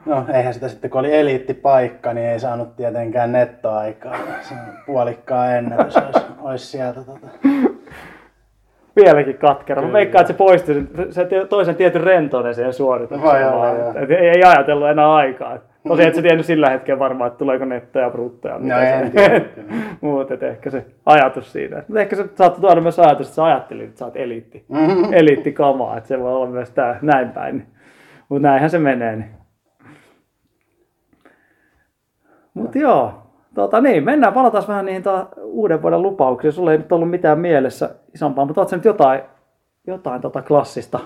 No, 0.07 0.25
eihän 0.35 0.55
sitä 0.55 0.69
sitten, 0.69 0.91
kun 0.91 1.01
oli 1.01 1.17
eliittipaikka, 1.17 2.15
niin 2.15 2.27
ei 2.27 2.41
saanut 2.41 2.77
tietenkään 2.77 3.33
nettoaikaa. 3.33 4.17
Se 4.43 4.55
puolikkaa 4.87 5.55
ennätys 5.55 5.97
olisi, 5.97 6.27
olisi 6.43 6.67
sieltä. 6.67 7.01
Tota. 7.05 7.27
Vieläkin 8.97 9.39
katkera. 9.39 9.83
Mä 9.83 9.93
veikkaan, 9.93 10.21
että 10.21 10.33
se 10.33 10.37
poisti 10.37 10.73
sen, 11.11 11.29
tie- 11.29 11.47
toisen 11.47 11.75
tietyn 11.77 12.03
rentouden 12.03 12.55
siihen 12.55 12.73
suoritukseen. 12.73 13.53
Vaan. 13.53 13.77
ei, 14.11 14.17
ei 14.29 14.43
ajatellut 14.45 14.89
enää 14.89 15.15
aikaa. 15.15 15.59
Tosi 15.89 16.07
et 16.07 16.15
sä 16.15 16.23
tiennyt 16.23 16.47
sillä 16.47 16.71
hetkellä 16.71 16.99
varmaan, 16.99 17.29
että 17.29 17.39
tuleeko 17.39 17.65
nettoja 17.65 18.05
ja 18.05 18.11
bruttoja. 18.11 18.59
No 18.59 18.69
se- 18.79 18.91
en 18.95 19.11
tiedä 19.11 19.41
kyllä. 19.41 19.67
Mutta 20.01 20.47
ehkä 20.47 20.71
se 20.71 20.85
ajatus 21.07 21.53
siinä. 21.53 21.77
Mutta 21.77 22.01
ehkä 22.01 22.17
se 22.17 22.25
saattoi 22.35 22.61
tuoda 22.61 22.81
myös 22.81 22.99
ajatus, 22.99 23.27
että 23.27 23.35
sä 23.37 23.45
ajattelit, 23.45 23.85
että 23.89 23.99
sä 23.99 24.05
oot 24.05 24.17
eliitti. 24.17 24.65
Mhm. 24.69 25.13
eliittikamaa, 25.13 25.97
että 25.97 26.09
se 26.09 26.21
voi 26.21 26.33
olla 26.33 26.47
myös 26.47 26.71
tää, 26.71 26.99
näin 27.03 27.29
päin. 27.29 27.67
Mutta 28.29 28.49
näinhän 28.49 28.71
se 28.71 28.79
menee. 28.79 29.17
Niin. 29.17 29.31
Mutta 32.55 32.79
joo, 32.79 33.23
tota 33.55 33.81
niin, 33.81 34.05
mennään, 34.05 34.33
palataan 34.33 34.65
vähän 34.69 34.85
niihin 34.85 35.03
ta- 35.03 35.27
uuden 35.43 35.83
vuoden 35.83 36.03
lupauksiin. 36.03 36.53
Sulla 36.53 36.73
ei 36.73 36.79
nyt 36.79 36.93
ollut 36.93 37.11
mitään 37.11 37.39
mielessä 37.39 37.91
isompaa, 38.15 38.45
mutta 38.45 38.61
ootko 38.61 38.71
sä 38.71 38.77
nyt 38.77 38.85
jotain, 38.85 39.21
jotain 39.87 40.21
tota 40.21 40.43
klassista 40.43 41.01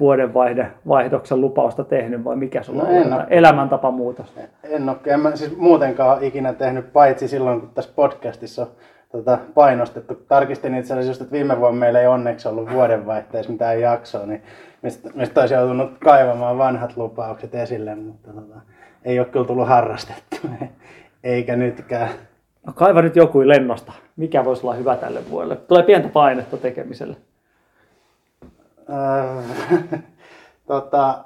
vuodenvaihde, 0.00 0.70
vaihdoksen 0.88 1.40
lupausta 1.40 1.84
tehnyt 1.84 2.24
vai 2.24 2.36
mikä 2.36 2.62
sulla 2.62 2.82
No 2.82 2.88
on 2.88 2.94
en 2.94 3.02
jotain 3.02 3.20
oo. 3.20 3.26
elämäntapamuutos? 3.30 4.34
En 4.62 4.88
ole, 4.88 4.96
en 5.06 5.20
mä 5.20 5.36
siis 5.36 5.56
muutenkaan 5.56 6.22
ikinä 6.22 6.52
tehnyt, 6.52 6.92
paitsi 6.92 7.28
silloin 7.28 7.60
kun 7.60 7.70
tässä 7.74 7.90
podcastissa 7.96 8.62
on 8.62 8.68
tota, 9.12 9.38
painostettu. 9.54 10.14
Tarkistin 10.28 10.74
itse 10.74 10.94
asiassa 10.94 11.10
just, 11.10 11.20
että 11.20 11.32
viime 11.32 11.60
vuonna 11.60 11.80
meillä 11.80 12.00
ei 12.00 12.06
onneksi 12.06 12.48
ollut 12.48 12.70
vuodenvaihteessa 12.72 13.52
mitään 13.52 13.80
jaksoa, 13.80 14.26
niin 14.26 14.42
mistä, 14.82 15.10
mistä 15.14 15.40
olisi 15.40 15.54
joutunut 15.54 15.90
kaivamaan 16.04 16.58
vanhat 16.58 16.96
lupaukset 16.96 17.54
esille, 17.54 17.94
mutta 17.94 18.32
tota, 18.32 18.60
ei 19.04 19.18
ole 19.18 19.26
kyllä 19.26 19.46
tullut 19.46 19.68
harrastettu, 19.68 20.36
eikä 21.24 21.56
nytkään. 21.56 22.08
No 22.66 22.72
kaiva 22.72 23.02
nyt 23.02 23.16
joku 23.16 23.48
lennosta. 23.48 23.92
Mikä 24.16 24.44
voisi 24.44 24.66
olla 24.66 24.74
hyvä 24.74 24.96
tälle 24.96 25.30
vuodelle? 25.30 25.56
Tulee 25.56 25.82
pientä 25.82 26.08
painetta 26.08 26.56
tekemiselle. 26.56 27.16
Öö, 28.90 29.42
tota, 30.66 31.24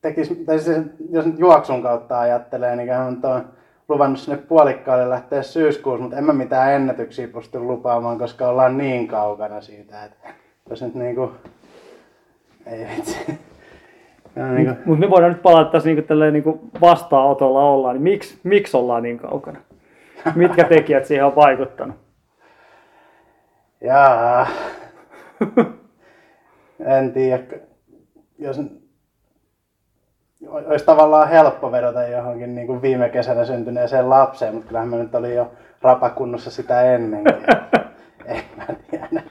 tekis, 0.00 0.42
tai 0.46 0.58
siis, 0.58 0.76
jos 1.10 1.26
nyt 1.26 1.38
juoksun 1.38 1.82
kautta 1.82 2.20
ajattelee, 2.20 2.76
niin 2.76 2.96
on 2.96 3.48
luvannut 3.88 4.18
sinne 4.18 4.36
puolikkaalle 4.36 5.10
lähteä 5.10 5.42
syyskuussa, 5.42 6.02
mutta 6.02 6.16
en 6.16 6.24
mä 6.24 6.32
mitään 6.32 6.72
ennätyksiä 6.72 7.28
pysty 7.28 7.60
lupaamaan, 7.60 8.18
koska 8.18 8.48
ollaan 8.48 8.78
niin 8.78 9.08
kaukana 9.08 9.60
siitä, 9.60 10.04
että 10.04 10.28
jos 10.70 10.82
nyt 10.82 10.94
niinku, 10.94 11.32
ei 12.66 12.88
vitsi. 12.96 13.38
Niinku, 14.36 14.74
Mutta 14.84 15.06
me 15.06 15.10
voidaan 15.10 15.32
nyt 15.32 15.42
palata 15.42 15.70
tässä 15.70 15.88
niinku 15.88 16.02
tälleen 16.08 16.32
niinku 16.32 16.60
vastaanotolla 16.80 17.64
ollaan, 17.64 17.94
niin 17.94 18.02
miksi, 18.02 18.40
miksi 18.42 18.76
ollaan 18.76 19.02
niin 19.02 19.18
kaukana? 19.18 19.58
Mitkä 20.34 20.64
tekijät 20.74 21.04
siihen 21.04 21.24
on 21.24 21.36
vaikuttanut? 21.36 21.96
jaa. 23.80 24.46
en 26.80 27.12
tiedä, 27.12 27.42
jos 28.38 28.60
olisi 30.50 30.84
tavallaan 30.84 31.28
helppo 31.28 31.72
vedota 31.72 32.02
johonkin 32.02 32.54
niin 32.54 32.66
kuin 32.66 32.82
viime 32.82 33.08
kesänä 33.08 33.44
syntyneeseen 33.44 34.10
lapseen, 34.10 34.54
mutta 34.54 34.68
kyllähän 34.68 34.88
mä 34.88 34.96
nyt 34.96 35.14
olin 35.14 35.34
jo 35.34 35.52
rapakunnossa 35.82 36.50
sitä 36.50 36.94
ennenkin. 36.94 37.34
Ei 38.26 38.42
mä 38.56 38.66
tiedä. 38.90 39.22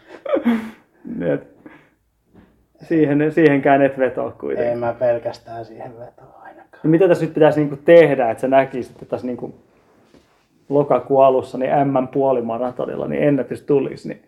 Siihen, 2.87 3.31
siihenkään 3.31 3.81
et 3.81 3.97
vetoa 3.97 4.31
kuitenkaan. 4.31 4.69
Ei 4.69 4.75
mä 4.75 4.93
pelkästään 4.93 5.65
siihen 5.65 5.99
vetoa 5.99 6.39
ainakaan. 6.41 6.79
No 6.83 6.89
mitä 6.89 7.07
tässä 7.07 7.25
nyt 7.25 7.33
pitäisi 7.33 7.59
niinku 7.59 7.75
tehdä, 7.75 8.31
että 8.31 8.41
sä 8.41 8.47
näkisit, 8.47 8.91
että 8.91 9.05
tässä 9.05 9.27
niinku 9.27 9.55
lokakuun 10.69 11.25
alussa 11.25 11.57
niin 11.57 11.71
M 11.71 12.07
puolimaratonilla 12.07 13.07
niin 13.07 13.23
ennätys 13.23 13.61
tulisi, 13.61 14.07
niin 14.07 14.23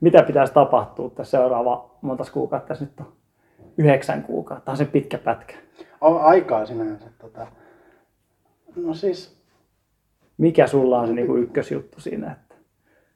mitä 0.00 0.22
pitäisi 0.22 0.52
tapahtua 0.52 1.10
tässä 1.10 1.38
seuraava 1.38 1.90
monta 2.00 2.24
kuukautta 2.32 2.68
tässä 2.68 2.84
nyt 2.84 3.00
on? 3.00 3.12
Yhdeksän 3.78 4.22
kuukautta, 4.22 4.64
Tämä 4.64 4.72
on 4.72 4.76
se 4.76 4.84
pitkä 4.84 5.18
pätkä. 5.18 5.54
On 6.00 6.20
aikaa 6.20 6.66
sinänsä. 6.66 7.06
Tota. 7.18 7.46
No 8.76 8.94
siis 8.94 9.42
Mikä 10.38 10.66
sulla 10.66 11.00
on 11.00 11.06
se 11.06 11.12
niinku 11.12 11.36
ykkösjuttu 11.36 12.00
siinä? 12.00 12.32
Että... 12.32 12.54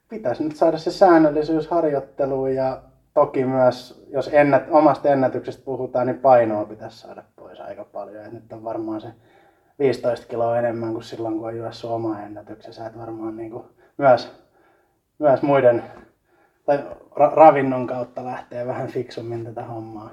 pitäisi 0.09 0.43
nyt 0.43 0.55
saada 0.55 0.77
se 0.77 0.91
säännöllisyys 0.91 1.67
harjoitteluun 1.67 2.55
ja 2.55 2.81
toki 3.17 3.45
myös, 3.45 4.05
jos 4.09 4.29
ennät, 4.33 4.63
omasta 4.69 5.09
ennätyksestä 5.09 5.65
puhutaan, 5.65 6.07
niin 6.07 6.19
painoa 6.19 6.65
pitäisi 6.65 6.97
saada 6.97 7.23
pois 7.35 7.59
aika 7.59 7.83
paljon. 7.83 8.25
Et 8.25 8.31
nyt 8.31 8.53
on 8.53 8.63
varmaan 8.63 9.01
se 9.01 9.07
15 9.79 10.27
kiloa 10.27 10.59
enemmän 10.59 10.91
kuin 10.91 11.03
silloin, 11.03 11.37
kun 11.37 11.47
on 11.47 11.57
juossut 11.57 11.91
oma 11.91 12.19
ennätyksensä. 12.21 12.85
Et 12.85 12.97
varmaan 12.97 13.37
niin 13.37 13.51
kuin 13.51 13.63
myös, 13.97 14.31
myös 15.19 15.41
muiden 15.41 15.83
tai 16.65 16.77
ra- 17.19 17.33
ravinnon 17.35 17.87
kautta 17.87 18.25
lähtee 18.25 18.67
vähän 18.67 18.87
fiksummin 18.87 19.45
tätä 19.45 19.63
hommaa. 19.63 20.09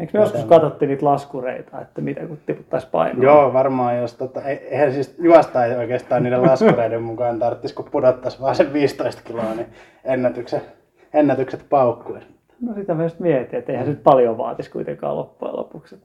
Eikö 0.00 0.18
me 0.18 0.24
joskus 0.24 0.44
katsottiin 0.44 0.88
niitä 0.88 1.06
laskureita, 1.06 1.80
että 1.80 2.00
mitä 2.00 2.26
kun 2.26 2.38
tiputtaisi 2.46 2.86
painoa? 2.92 3.24
Joo, 3.24 3.52
varmaan 3.52 3.98
jos 3.98 4.14
tota, 4.14 4.42
ei- 4.42 4.68
eihän 4.70 4.92
siis 4.92 5.14
juosta 5.18 5.64
ei 5.64 5.76
oikeastaan 5.76 6.22
niiden 6.22 6.42
laskureiden 6.42 7.02
mukaan 7.02 7.38
tarvitsisi, 7.38 7.74
kun 7.74 7.88
pudottaisi 7.90 8.40
vaan 8.40 8.54
sen 8.54 8.72
15 8.72 9.22
kiloa, 9.24 9.54
niin 9.54 9.66
ennätykset, 10.04 10.81
ennätykset 11.14 11.66
paukkuisi. 11.70 12.26
No 12.60 12.74
sitä 12.74 12.94
mä 12.94 13.02
just 13.02 13.20
mietin, 13.20 13.58
että 13.58 13.72
eihän 13.72 13.86
se 13.86 13.92
nyt 13.92 14.02
paljon 14.02 14.38
vaatisi 14.38 14.70
kuitenkaan 14.70 15.16
loppujen 15.16 15.56
lopuksi. 15.56 15.96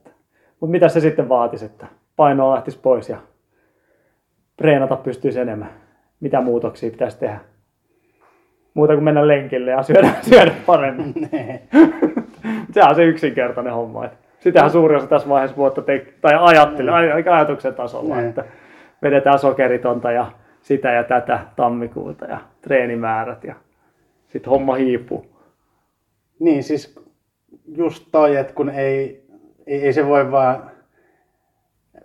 Mutta 0.60 0.70
mitä 0.70 0.88
se 0.88 1.00
sitten 1.00 1.28
vaatisi, 1.28 1.64
että 1.64 1.86
painoa 2.16 2.54
lähtisi 2.54 2.78
pois 2.82 3.08
ja 3.08 3.16
treenata 4.56 4.96
pystyisi 4.96 5.40
enemmän? 5.40 5.70
Mitä 6.20 6.40
muutoksia 6.40 6.90
pitäisi 6.90 7.18
tehdä? 7.18 7.38
Muuta 8.74 8.92
kuin 8.94 9.04
mennä 9.04 9.26
lenkille 9.28 9.70
ja 9.70 9.82
syödä, 9.82 10.10
syödä 10.30 10.52
paremmin. 10.66 11.14
Sehän 12.72 12.90
on 12.90 12.96
se 12.96 13.04
yksinkertainen 13.04 13.72
homma. 13.72 14.04
Että 14.04 14.16
sitähän 14.40 14.70
suuri 14.70 14.96
osa 14.96 15.06
tässä 15.06 15.28
vaiheessa 15.28 15.56
vuotta 15.56 15.82
te- 15.82 16.06
tai 16.20 16.32
ajattelee, 16.40 16.94
ainakin 16.94 17.32
ajatuksen 17.32 17.74
tasolla, 17.74 18.16
Niin. 18.16 18.28
että 18.28 18.44
vedetään 19.02 19.38
sokeritonta 19.38 20.12
ja 20.12 20.26
sitä 20.62 20.92
ja 20.92 21.04
tätä 21.04 21.40
tammikuuta 21.56 22.24
ja 22.24 22.38
treenimäärät 22.60 23.44
ja 23.44 23.54
sitten 24.28 24.50
homma 24.50 24.74
hiipuu. 24.74 25.26
Niin, 26.38 26.62
siis 26.64 27.00
just 27.76 28.08
toi, 28.12 28.36
että 28.36 28.52
kun 28.52 28.70
ei, 28.70 29.26
ei, 29.66 29.82
ei 29.82 29.92
se 29.92 30.06
voi 30.06 30.30
vaan 30.30 30.70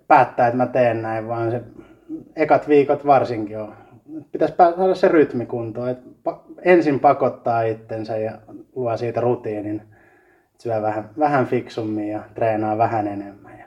päättää, 0.08 0.48
että 0.48 0.58
mä 0.58 0.66
teen 0.66 1.02
näin, 1.02 1.28
vaan 1.28 1.52
se 1.52 1.62
ekat 2.36 2.68
viikot 2.68 3.06
varsinkin 3.06 3.60
on. 3.60 3.76
Pitäisi 4.32 4.56
saada 4.56 4.96
se 4.96 5.08
rytmi 5.08 5.46
kuntoon, 5.46 5.90
että 5.90 6.10
ensin 6.62 7.00
pakottaa 7.00 7.62
itsensä 7.62 8.18
ja 8.18 8.32
luo 8.76 8.98
siitä 8.98 9.22
rutiinin. 9.22 9.82
Syö 10.58 10.82
vähän, 10.82 11.10
vähän 11.20 11.46
fiksummin 11.46 12.10
ja 12.10 12.24
treenaa 12.36 12.78
vähän 12.78 13.08
enemmän. 13.08 13.60
Ja... 13.60 13.66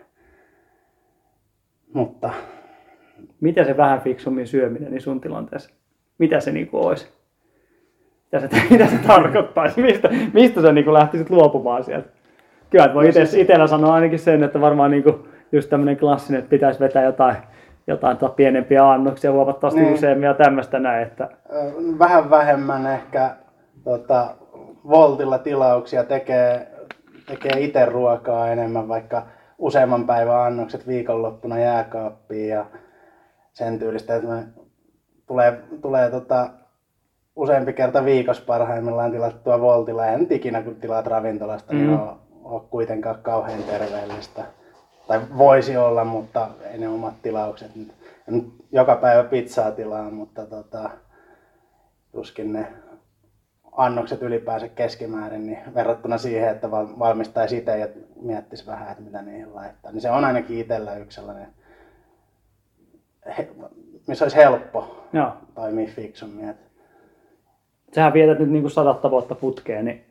Mutta 1.95 2.31
Mitä 3.41 3.65
se 3.65 3.77
vähän 3.77 4.01
fiksummin 4.01 4.47
syöminen 4.47 4.91
niin 4.91 5.01
sun 5.01 5.21
tilanteessa? 5.21 5.71
Mitä 6.19 6.41
se 6.41 6.53
niinku 6.53 6.79
olisi? 6.79 7.16
Mitä 8.43 8.57
se, 8.57 8.63
mitä 8.71 8.87
se 8.87 8.99
tarkoittaisi? 9.07 9.83
Mistä, 9.83 10.09
mistä 10.33 10.63
sä 10.63 10.73
niinku 10.73 10.93
lähtisit 10.93 11.31
luopumaan 11.31 11.85
sieltä? 11.85 12.09
Kyllä, 12.71 12.85
että 12.85 12.95
voi 12.95 13.03
No 13.05 13.09
itse, 13.09 13.27
siis- 13.27 13.43
itellä 13.43 13.67
sanoa 13.67 13.95
ainakin 13.95 14.19
sen, 14.19 14.43
että 14.45 14.61
varmaan 14.61 14.91
niinku 14.91 15.29
just 15.53 15.71
tämmöinen 15.71 15.97
klassinen, 15.97 16.39
että 16.39 16.51
pitäisi 16.51 16.81
vetää 16.81 17.03
jotain, 17.05 17.37
jotain 17.87 18.17
tota 18.17 18.33
pienempiä 18.33 18.91
annoksia 18.91 19.33
huomattavasti 19.33 19.81
Niin. 19.81 19.95
useammin 19.95 20.27
ja 20.27 20.35
tämmöistä 20.35 20.79
näin, 20.79 21.03
että 21.03 21.29
vähän 21.99 22.31
vähemmän 22.31 22.87
ehkä 22.87 23.31
tota, 23.85 24.35
Voltilla 24.89 25.39
tilauksia, 25.39 26.05
tekee, 26.05 26.67
tekee 27.27 27.53
itse 27.61 27.85
ruokaa 27.87 28.49
enemmän, 28.49 28.89
vaikka 28.89 29.23
useamman 29.59 30.07
päivän 30.07 30.41
annokset 30.41 30.87
viikonloppuna 30.87 31.59
jääkaappiin 31.59 32.49
ja 32.49 32.65
sen 33.53 33.79
tyylistä, 33.79 34.17
että 34.17 34.29
tulee, 35.27 35.61
tulee 35.83 36.11
tota, 36.11 36.49
useampi 37.37 37.73
kerta 37.73 38.05
viikossa 38.05 38.43
parhaimmillaan 38.47 39.11
tilattua 39.11 39.61
Voltilla. 39.61 40.07
En 40.07 40.27
ikinä 40.31 40.63
kun 40.63 40.77
tilaat 40.77 41.07
ravintolasta, 41.07 41.73
mm. 41.73 41.79
niin 41.79 41.91
Mm. 41.91 41.99
ole, 42.03 42.13
ole 42.45 42.63
kuitenkaan 42.71 43.19
kauhean 43.23 43.63
terveellistä. 43.63 44.45
Tai 45.09 45.21
voisi 45.39 45.77
olla, 45.77 46.05
mutta 46.05 46.49
ei 46.73 46.79
ne 46.79 46.89
omat 46.89 47.15
tilaukset 47.23 47.77
nyt. 47.77 47.93
En 48.29 48.35
nyt 48.35 48.53
joka 48.73 48.97
päivä 48.97 49.25
pizzaa 49.25 49.71
tilaa, 49.71 50.11
mutta 50.11 50.47
tota, 50.47 50.91
tuskin 52.13 52.53
ne 52.53 52.67
annokset 53.73 54.23
ylipäänsä 54.23 54.69
keskimäärin, 54.69 55.47
niin 55.47 55.59
verrattuna 55.75 56.19
siihen, 56.19 56.49
että 56.49 56.71
val- 56.71 56.99
valmistaisi 56.99 57.57
itse 57.57 57.79
ja 57.79 57.89
miettisi 58.23 58.67
vähän, 58.67 58.91
että 58.91 59.03
mitä 59.03 59.23
niihin 59.23 59.55
laittaa. 59.55 59.93
Niin 59.93 60.01
se 60.01 60.11
on 60.11 60.25
ainakin 60.25 60.59
itsellä 60.61 60.97
yksi 60.97 61.15
sellainen 61.15 61.49
missä 64.07 64.25
olisi 64.25 64.37
helppo 64.37 65.07
Joo. 65.13 65.33
toimia 65.55 65.89
fiksummin. 65.89 66.49
Et 66.49 66.66
Sähän 67.93 68.13
vietät 68.13 68.39
nyt 68.39 68.51
niinku 68.51 68.69
sadatta 68.69 69.11
vuotta 69.11 69.35
putkeen, 69.35 69.85
niin 69.85 70.05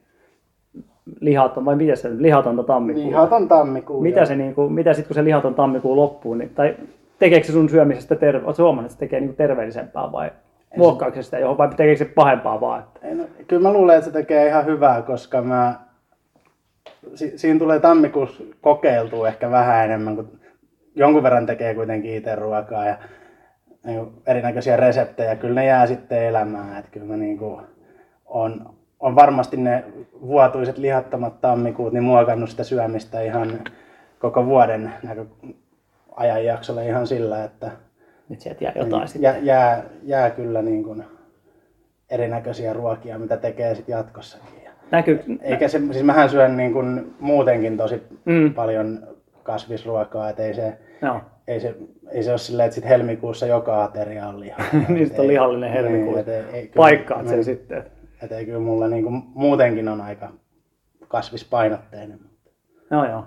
lihaton, 1.20 1.66
vai 1.66 1.76
miten 1.76 1.98
se 1.98 2.10
lihatonta 2.18 2.64
tammikuuta. 2.64 3.08
Lihaton 3.08 3.48
tammikuu. 3.48 4.02
Mitä 4.02 4.20
joo. 4.20 4.26
se 4.26 4.36
niinku, 4.36 4.70
mitä 4.70 4.94
sit 4.94 5.08
kun 5.08 5.14
se 5.14 5.24
lihaton 5.24 5.56
tammikuu 5.56 5.96
loppuu, 5.96 6.34
niin, 6.34 6.50
tai 6.50 6.76
tekeekö 7.20 7.46
se 7.46 7.54
sun 7.54 7.70
syömisestä 7.70 8.16
terve, 8.16 8.46
ootko 8.46 8.64
huomannut, 8.64 8.92
että 8.92 8.94
se 8.94 9.00
tekee 9.00 9.20
niinku 9.20 9.36
terveellisempää 9.36 10.12
vai 10.12 10.32
muokkaako 10.78 11.16
se 11.16 11.24
sitä 11.24 11.40
johon, 11.40 11.58
vai 11.58 11.70
tekeekö 11.70 11.98
se 11.98 12.06
pahempaa 12.06 12.62
vaan? 12.62 12.84
Että... 12.84 13.08
Ei, 13.08 13.16
no, 13.16 13.24
kyllä 13.48 13.62
mä 13.62 13.74
luulen, 13.74 13.96
että 13.96 14.06
se 14.06 14.14
tekee 14.14 14.48
ihan 14.48 14.66
hyvää, 14.66 15.02
koska 15.02 15.42
mä, 15.42 15.76
si, 17.16 17.38
siinä 17.38 17.60
tulee 17.60 17.80
tammikuussa 17.80 18.44
kokeiltua 18.62 19.28
ehkä 19.28 19.52
vähän 19.52 19.86
enemmän, 19.86 20.16
kun 20.16 20.30
jonkun 20.96 21.24
verran 21.24 21.46
tekee 21.46 21.76
kuitenkin 21.76 22.16
itse 22.16 22.36
ruokaa 22.36 22.86
ja 22.86 22.96
niin 23.86 24.08
erinäköisiä 24.28 24.78
reseptejä. 24.78 25.36
Kyllä 25.36 25.56
ne 25.62 25.66
jää 25.66 25.88
sitten 25.88 26.24
elämään. 26.24 26.78
Että 26.80 26.92
kyllä 26.92 27.06
mä 27.06 27.18
niin 27.18 27.38
kuin 27.38 27.62
on, 28.26 28.70
on 29.00 29.16
varmasti 29.16 29.58
ne 29.58 29.84
vuotuiset 30.22 30.78
lihattomat 30.78 31.42
tammikuut 31.42 31.94
niin 31.94 32.04
muokannut 32.04 32.50
sitä 32.50 32.64
syömistä 32.64 33.22
ihan 33.22 33.60
koko 34.20 34.46
vuoden 34.46 34.94
näkö, 35.04 35.26
ajanjaksolle 36.16 36.86
ihan 36.88 37.08
sillä, 37.08 37.44
että 37.44 37.72
Nyt 38.30 38.42
sieltä 38.42 38.64
jää 38.64 38.74
jotain 38.76 39.08
sitten. 39.08 39.22
jää, 39.22 39.38
jää, 39.38 39.84
jää 40.04 40.30
kyllä 40.30 40.62
niin 40.62 40.84
kuin 40.84 41.04
erinäköisiä 42.10 42.74
ruokia, 42.74 43.20
mitä 43.20 43.38
tekee 43.38 43.76
sitten 43.76 43.94
jatkossakin. 43.94 44.64
Ja 44.64 44.72
Näkyy, 44.92 45.24
eikä 45.42 45.68
se, 45.68 45.80
siis 45.92 46.04
mähän 46.04 46.30
syön 46.30 46.58
niin 46.58 46.74
kuin 46.74 47.16
muutenkin 47.20 47.78
tosi 47.78 48.04
Mm. 48.26 48.54
paljon 48.54 49.08
kasvisruokaa, 49.44 50.30
että 50.30 50.44
ei 50.44 50.54
se, 50.54 50.78
Joo. 51.02 51.22
Ei 51.48 51.60
se, 51.60 51.76
ei 52.12 52.24
se 52.24 52.30
ole 52.30 52.38
silleen, 52.38 52.66
että 52.68 52.76
sit 52.76 52.86
helmikuussa 52.90 53.46
joka 53.46 53.84
ateria 53.84 54.28
on 54.28 54.40
lihaa. 54.40 54.66
niin 54.90 55.08
sit 55.08 55.20
on 55.20 55.28
lihallinen 55.28 55.72
helmikuu. 55.72 56.16
Niin, 56.16 56.20
et 56.20 56.28
ei- 56.54 56.68
kyllä- 56.68 56.84
Paikkaat 56.84 57.26
sen 57.28 57.36
niin. 57.36 57.44
sitten. 57.46 57.84
Et 58.24 58.32
ei 58.32 58.46
kyllä 58.46 58.60
mulla 58.60 58.88
niin 58.88 59.04
kuin, 59.04 59.24
muutenkin 59.34 59.88
on 59.88 60.02
aika 60.02 60.30
kasvispainotteinen. 61.08 62.20
Joo 62.92 63.06
joo. 63.10 63.26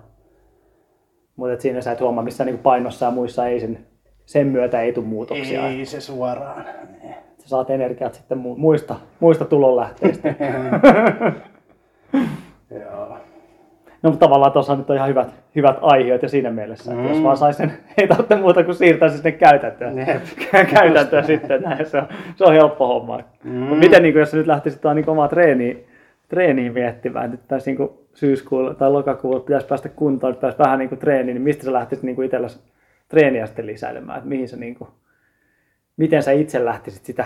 Mutta 1.37 1.63
siinä 1.63 1.81
sä 1.81 1.93
et 1.93 2.01
huomaa 2.01 2.25
missään 2.25 2.47
niinku 2.47 2.63
painossa 2.63 3.05
ja 3.07 3.11
muissa 3.11 3.47
ei 3.47 3.61
sen, 3.61 3.87
sen 4.27 4.47
myötä 4.47 4.81
ei 4.83 4.93
tule 4.93 5.07
muutoksia. 5.07 5.69
Ei 5.69 5.85
se 5.85 6.01
suoraan. 6.01 6.65
Niin. 7.03 7.15
Sä 7.39 7.49
saat 7.49 7.71
energiat 7.71 8.15
sitten 8.15 8.39
mu- 8.39 8.59
muista, 8.59 8.97
muista 9.21 9.45
tulonlähteistä. 9.45 10.35
No 14.03 14.11
mutta 14.11 14.27
tavallaan 14.27 14.53
tuossa 14.53 14.77
nyt 14.77 14.91
on 14.91 14.97
ihan 14.97 15.09
hyvät, 15.09 15.29
hyvät 15.57 15.77
aiheet 15.81 16.23
ja 16.23 16.29
siinä 16.29 16.51
mielessä, 16.51 16.93
että 16.93 17.09
jos 17.09 17.17
Mm. 17.19 17.23
vaan 17.23 17.37
sais 17.37 17.57
sen, 17.57 17.73
ei 17.99 18.09
tarvitse 18.09 18.37
muuta 18.37 18.65
kuin 18.65 18.75
siirtää 18.75 19.09
se 19.09 19.17
sinne 19.17 19.33
käytäntöön. 19.33 19.95
Käytäntöön 20.75 21.25
sitten, 21.25 21.63
näin 21.63 21.87
se 21.87 21.99
on, 21.99 22.07
se 22.37 22.45
on 22.45 22.53
helppo 22.53 22.87
homma. 22.87 23.21
Mm. 23.45 23.51
Mut 23.53 23.79
miten 23.79 24.03
niin 24.03 24.15
jos 24.15 24.31
sä 24.31 24.37
nyt 24.37 24.47
lähtisit 24.47 24.81
niin 24.95 25.11
omaa 25.11 25.29
treeniä, 25.29 25.77
treeniä 26.29 26.73
miettimään, 26.73 27.35
että 27.35 27.47
tässä 27.49 27.71
niin 27.71 27.91
syyskuulla 28.15 28.75
tai 28.75 28.91
lokakuulla 28.91 29.41
pitäisi 29.41 29.67
päästä 29.67 29.89
kuntoon, 29.89 30.33
että 30.33 30.41
pitäisi 30.41 30.59
vähän 30.59 30.79
niin 30.79 30.89
kuin 30.89 30.99
treeniin, 30.99 31.35
niin 31.35 31.43
mistä 31.43 31.65
sä 31.65 31.73
lähtisit 31.73 32.05
niin 32.05 32.23
itsellesi 32.23 32.61
treeniä 33.09 33.47
sitten 33.47 33.67
lisäilemään, 33.67 34.19
että 34.19 34.29
mihin 34.29 34.49
sä 34.49 34.57
niin 34.57 34.75
kuin, 34.75 34.91
miten 35.97 36.23
sä 36.23 36.33
itse 36.33 36.65
lähtisit 36.65 37.05
sitä 37.05 37.25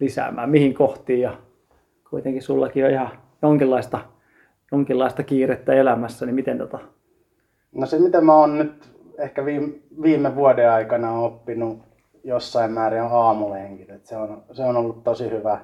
lisäämään, 0.00 0.50
mihin 0.50 0.74
kohtiin 0.74 1.20
ja 1.20 1.32
kuitenkin 2.10 2.42
sullakin 2.42 2.84
on 2.84 2.90
ihan 2.90 3.08
jonkinlaista, 3.42 3.98
jonkinlaista 4.72 5.22
kiirettä 5.22 5.72
elämässä, 5.72 6.26
niin 6.26 6.34
miten 6.34 6.58
tota, 6.58 6.78
No 7.72 7.86
se 7.86 7.98
mitä 7.98 8.20
mä 8.20 8.34
oon 8.34 8.58
nyt 8.58 8.90
ehkä 9.18 9.44
viime, 9.44 9.74
viime 10.02 10.34
vuoden 10.36 10.70
aikana 10.70 11.12
oppinut 11.12 11.78
jossain 12.24 12.72
määrin 12.72 13.02
on 13.02 13.12
aamulenkit. 13.12 13.90
Et 13.90 14.06
se, 14.06 14.16
on, 14.16 14.42
se 14.52 14.62
on 14.62 14.76
ollut 14.76 15.04
tosi 15.04 15.30
hyvä, 15.30 15.60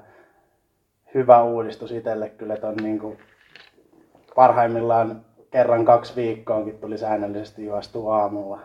hyvä 1.14 1.42
uudistus 1.42 1.92
itselle 1.92 2.28
kyllä, 2.28 2.54
että 2.54 2.68
on 2.68 2.76
niin 2.76 2.98
kuin 2.98 3.18
parhaimmillaan 4.34 5.24
kerran 5.50 5.84
kaksi 5.84 6.16
viikkoonkin 6.16 6.78
tuli 6.78 6.98
säännöllisesti 6.98 7.64
juostua 7.64 8.16
aamulla. 8.16 8.60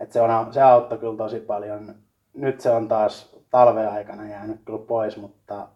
Et 0.00 0.12
se, 0.12 0.20
on, 0.20 0.52
se 0.52 0.62
auttoi 0.62 0.98
kyllä 0.98 1.16
tosi 1.16 1.40
paljon. 1.40 1.94
Nyt 2.34 2.60
se 2.60 2.70
on 2.70 2.88
taas 2.88 3.36
talven 3.50 3.88
aikana 3.88 4.28
jäänyt 4.28 4.60
kyllä 4.64 4.86
pois, 4.86 5.16
mutta 5.16 5.68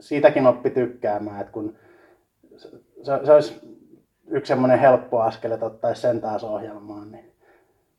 siitäkin 0.00 0.46
oppi 0.46 0.70
tykkäämään, 0.70 1.40
että 1.40 1.52
kun 1.52 1.76
se, 2.56 3.20
se 3.24 3.32
olisi 3.32 3.60
yksi 4.26 4.48
semmoinen 4.48 4.78
helppo 4.78 5.20
askel, 5.20 5.50
että 5.50 5.66
ottaisi 5.66 6.00
sen 6.00 6.20
taas 6.20 6.44
ohjelmaan, 6.44 7.12
niin 7.12 7.32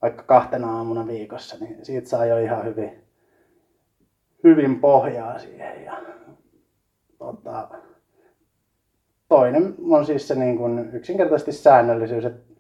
vaikka 0.01 0.23
kahtena 0.23 0.77
aamuna 0.77 1.07
viikossa, 1.07 1.57
niin 1.59 1.85
siitä 1.85 2.09
saa 2.09 2.25
jo 2.25 2.37
ihan 2.37 2.65
hyvin, 2.65 3.03
hyvin 4.43 4.79
pohjaa 4.79 5.39
siihen. 5.39 5.83
Ja, 5.85 5.97
tota, 7.17 7.67
toinen 9.27 9.75
on 9.89 10.05
siis 10.05 10.27
se 10.27 10.35
niin 10.35 10.57
kuin 10.57 10.89
yksinkertaisesti 10.93 11.51
säännöllisyys, 11.51 12.25
että 12.25 12.53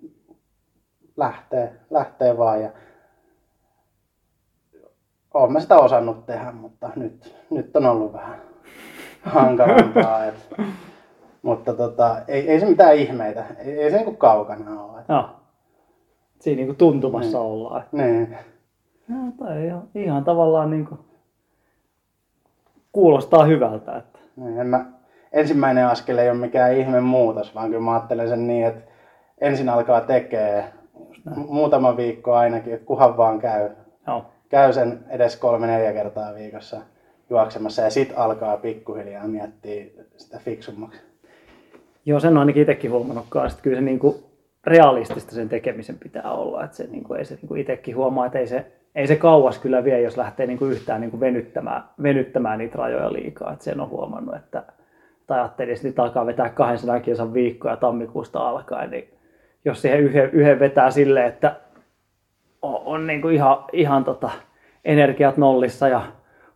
lähtee, 1.17 1.73
lähtee 1.89 2.37
vaan 2.37 2.61
ja 2.61 2.71
olen 5.33 5.51
mä 5.51 5.59
sitä 5.59 5.77
osannut 5.77 6.25
tehdä, 6.25 6.51
mutta 6.51 6.91
nyt, 6.95 7.35
nyt 7.49 7.75
on 7.75 7.85
ollut 7.85 8.13
vähän 8.13 8.41
hankalampaa. 9.21 10.25
Et, 10.25 10.35
mutta 11.45 11.73
tota, 11.73 12.17
ei, 12.27 12.49
ei 12.49 12.59
se 12.59 12.65
mitään 12.65 12.95
ihmeitä, 12.95 13.45
ei, 13.57 13.79
ei 13.81 13.91
se 13.91 13.97
niinku 13.97 14.13
kaukana 14.15 14.83
ole. 14.83 15.01
Joo. 15.09 15.29
Siinä 16.39 16.61
niin 16.61 16.75
tuntumassa 16.75 17.39
ollaan. 17.39 17.83
niin. 17.91 18.37
No, 19.07 19.17
tai 19.39 19.65
ihan, 19.65 19.87
ihan 19.95 20.23
tavallaan 20.23 20.69
niin 20.71 20.85
kuin, 20.85 20.99
kuulostaa 22.91 23.45
hyvältä. 23.45 23.97
Että, 23.97 24.19
Niin, 24.35 24.59
en 24.59 24.67
mä, 24.67 24.85
ensimmäinen 25.33 25.87
askel 25.87 26.17
ei 26.17 26.29
ole 26.29 26.37
mikään 26.37 26.77
ihme 26.77 27.01
muutos, 27.01 27.55
vaan 27.55 27.69
kyllä 27.69 27.81
mä 27.81 27.91
ajattelen 27.93 28.29
sen 28.29 28.47
niin, 28.47 28.65
että 28.65 28.91
ensin 29.41 29.69
alkaa 29.69 30.01
tekee 30.01 30.65
mu- 31.29 31.53
muutama 31.53 31.97
viikko 31.97 32.33
ainakin, 32.33 32.73
että 32.73 32.85
kuhan 32.85 33.17
vaan 33.17 33.39
käy. 33.39 33.69
joo. 34.07 34.25
Käy 34.49 34.73
sen 34.73 35.05
edes 35.09 35.35
kolme-neljä 35.37 35.93
kertaa 35.93 36.33
viikossa 36.33 36.81
juoksemassa 37.29 37.81
ja 37.81 37.89
sit 37.89 38.13
alkaa 38.15 38.57
pikkuhiljaa 38.57 39.27
miettiä 39.27 39.85
sitä 40.17 40.39
fiksummaksi. 40.39 41.01
Joo, 42.05 42.19
sen 42.19 42.31
on 42.31 42.37
ainakin 42.37 42.61
itsekin 42.61 42.91
huomannut 42.91 43.25
kanssa, 43.29 43.55
että 43.55 43.63
kyllä 43.63 43.77
se 43.77 43.81
niin 43.81 43.99
kuin 43.99 44.15
realistista 44.67 45.35
sen 45.35 45.49
tekemisen 45.49 45.97
pitää 45.99 46.31
olla. 46.31 46.63
Että 46.63 46.77
se, 46.77 46.87
niin 46.91 47.03
kuin, 47.03 47.19
ei 47.19 47.25
se 47.25 47.35
niin 47.35 47.47
kuin 47.47 47.61
itsekin 47.61 47.95
huomaa, 47.95 48.25
että 48.25 48.39
ei 48.39 48.47
se, 48.47 48.65
ei 48.95 49.07
se 49.07 49.15
kauas 49.15 49.59
kyllä 49.59 49.83
vie, 49.83 50.01
jos 50.01 50.17
lähtee 50.17 50.47
niin 50.47 50.57
kuin 50.57 50.71
yhtään 50.71 51.01
niin 51.01 51.11
kuin 51.11 51.19
venyttämään, 51.19 51.83
venyttämään 52.03 52.59
niitä 52.59 52.77
rajoja 52.77 53.13
liikaa. 53.13 53.53
Että 53.53 53.65
sen 53.65 53.79
on 53.79 53.89
huomannut, 53.89 54.35
että 54.35 54.63
tai 55.27 55.39
ajattelin, 55.39 55.73
että 55.73 55.87
nyt 55.87 55.99
alkaa 55.99 56.25
vetää 56.25 56.49
200 56.49 56.99
kilsan 56.99 57.33
viikkoja 57.33 57.77
tammikuusta 57.77 58.49
alkaen, 58.49 58.91
niin 58.91 59.13
jos 59.65 59.81
siihen 59.81 59.99
yhden, 59.99 60.29
yhden 60.31 60.59
vetää 60.59 60.91
silleen, 60.91 61.27
että 61.27 61.55
on, 62.61 62.81
on 62.85 63.07
niin 63.07 63.21
kuin 63.21 63.35
ihan, 63.35 63.57
ihan 63.73 64.03
tota, 64.03 64.29
energiat 64.85 65.37
nollissa 65.37 65.87
ja 65.87 66.01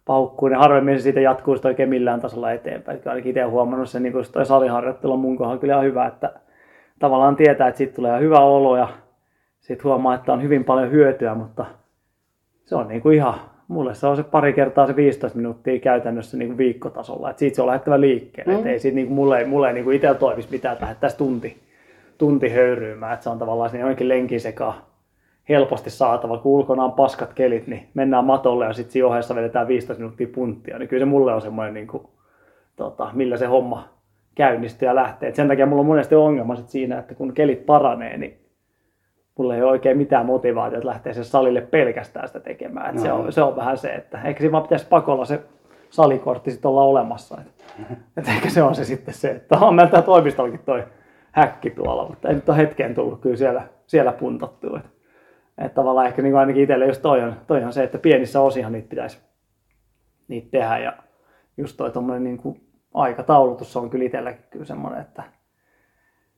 paukkuu, 0.09 0.47
niin 0.47 0.59
harvemmin 0.59 0.99
se 0.99 1.03
siitä 1.03 1.19
jatkuu 1.19 1.55
sitä 1.55 1.67
oikein 1.67 1.89
millään 1.89 2.21
tasolla 2.21 2.51
eteenpäin. 2.51 2.97
Että 2.97 3.09
ainakin 3.09 3.29
itse 3.29 3.43
olen 3.43 3.51
huomannut 3.51 3.89
sen, 3.89 4.03
niin 4.03 4.13
kun 4.13 4.23
toi 4.31 4.45
saliharjoittelu 4.45 5.13
on 5.13 5.19
mun 5.19 5.37
kohdalla 5.37 5.59
kyllä 5.59 5.73
ihan 5.73 5.85
hyvä, 5.85 6.05
että 6.05 6.33
tavallaan 6.99 7.35
tietää, 7.35 7.67
että 7.67 7.77
siitä 7.77 7.95
tulee 7.95 8.19
hyvä 8.19 8.39
olo 8.39 8.77
ja 8.77 8.87
sitten 9.59 9.83
huomaa, 9.83 10.15
että 10.15 10.33
on 10.33 10.43
hyvin 10.43 10.63
paljon 10.63 10.91
hyötyä, 10.91 11.35
mutta 11.35 11.65
se 12.65 12.75
on 12.75 12.87
niin 12.87 13.01
kuin 13.01 13.15
ihan, 13.15 13.33
mulle 13.67 13.95
se 13.95 14.07
on 14.07 14.15
se 14.15 14.23
pari 14.23 14.53
kertaa 14.53 14.87
se 14.87 14.95
15 14.95 15.37
minuuttia 15.37 15.79
käytännössä 15.79 16.37
niin 16.37 16.49
kuin 16.49 16.57
viikkotasolla, 16.57 17.29
että 17.29 17.39
siitä 17.39 17.55
se 17.55 17.61
on 17.61 17.67
lähdettävä 17.67 18.01
liikkeelle, 18.01 18.53
mm. 18.53 18.57
että 18.57 18.69
ei 18.69 18.79
siitä 18.79 18.95
niin 18.95 19.07
kuin 19.07 19.15
mulle, 19.15 19.43
mulle 19.43 19.67
ei 19.67 19.73
niin 19.73 19.83
kuin 19.83 19.95
itsellä 19.95 20.15
toimisi 20.15 20.49
mitään, 20.51 20.73
että 20.73 20.85
lähdettäisiin 20.85 21.17
tunti, 21.17 21.57
tunti 22.17 22.49
höyryymään, 22.49 23.13
että 23.13 23.23
se 23.23 23.29
on 23.29 23.39
tavallaan 23.39 23.69
sinne 23.69 23.87
jonkin 23.87 24.09
lenkin 24.09 24.41
sekaan 24.41 24.73
helposti 25.49 25.89
saatava, 25.89 26.37
kun 26.37 26.51
ulkona 26.51 26.83
on 26.83 26.91
paskat 26.91 27.33
kelit, 27.33 27.67
niin 27.67 27.89
mennään 27.93 28.25
matolle 28.25 28.65
ja 28.65 28.73
sitten 28.73 28.91
siinä 28.91 29.07
ohessa 29.07 29.35
vedetään 29.35 29.67
15 29.67 30.01
minuuttia 30.01 30.27
punttia, 30.35 30.79
niin 30.79 30.89
kyllä 30.89 31.01
se 31.01 31.05
mulle 31.05 31.33
on 31.33 31.41
semmoinen, 31.41 31.73
niin 31.73 31.87
kuin, 31.87 32.03
tota, 32.75 33.09
millä 33.13 33.37
se 33.37 33.45
homma 33.45 33.89
käynnistyy 34.35 34.87
ja 34.87 34.95
lähtee. 34.95 35.29
Et 35.29 35.35
sen 35.35 35.47
takia 35.47 35.65
mulla 35.65 35.79
on 35.79 35.85
monesti 35.85 36.15
ongelma 36.15 36.55
sit 36.55 36.69
siinä, 36.69 36.99
että 36.99 37.15
kun 37.15 37.33
kelit 37.33 37.65
paranee, 37.65 38.17
niin 38.17 38.39
mulla 39.37 39.55
ei 39.55 39.61
ole 39.61 39.71
oikein 39.71 39.97
mitään 39.97 40.25
motivaatiota 40.25 40.87
lähteä 40.87 41.13
sen 41.13 41.25
salille 41.25 41.61
pelkästään 41.61 42.27
sitä 42.27 42.39
tekemään. 42.39 42.89
Et 42.89 42.95
no. 42.95 43.01
se, 43.01 43.11
on, 43.11 43.33
se 43.33 43.41
on 43.41 43.55
vähän 43.55 43.77
se, 43.77 43.89
että 43.89 44.21
ehkä 44.23 44.39
siinä 44.39 44.51
vaan 44.51 44.63
pitäisi 44.63 44.87
pakolla 44.89 45.25
se 45.25 45.41
salikortti 45.89 46.51
sitten 46.51 46.69
olla 46.69 46.83
olemassa. 46.83 47.37
Et, 47.41 47.65
et 48.17 48.27
ehkä 48.27 48.49
se 48.49 48.63
on 48.63 48.75
se 48.75 48.83
sitten 48.83 49.13
se, 49.13 49.29
että 49.29 49.57
on 49.57 49.75
meillä 49.75 49.91
täällä 49.91 50.05
toimistollakin 50.05 50.59
toi 50.65 50.83
häkki 51.31 51.69
tuolla, 51.69 52.07
mutta 52.07 52.27
ei 52.27 52.35
nyt 52.35 52.49
ole 52.49 52.57
hetkeen 52.57 52.95
tullut 52.95 53.21
kyllä 53.21 53.35
siellä, 53.35 53.61
siellä 53.87 54.11
puntattua. 54.11 54.79
Et, 54.79 54.98
et 55.65 55.73
tavallaan 55.73 56.07
ehkä 56.07 56.21
niin 56.21 56.31
kuin 56.31 56.39
ainakin 56.39 56.63
itselle 56.63 56.85
just 56.85 57.01
toi 57.01 57.21
on, 57.21 57.35
toi 57.47 57.63
on 57.63 57.73
se, 57.73 57.83
että 57.83 57.97
pienissä 57.97 58.41
osihan 58.41 58.71
niitä 58.71 58.89
pitäisi 58.89 59.17
niitä 60.27 60.47
tehdä 60.51 60.77
ja 60.77 60.93
just 61.57 61.77
toi 61.77 61.91
tommonen 61.91 62.23
niin 62.23 62.37
kuin 62.37 62.69
aikataulutus 62.93 63.77
on 63.77 63.89
kyllä 63.89 64.05
itselläkin 64.05 64.45
kyllä 64.49 64.65
semmoinen, 64.65 65.01
että 65.01 65.23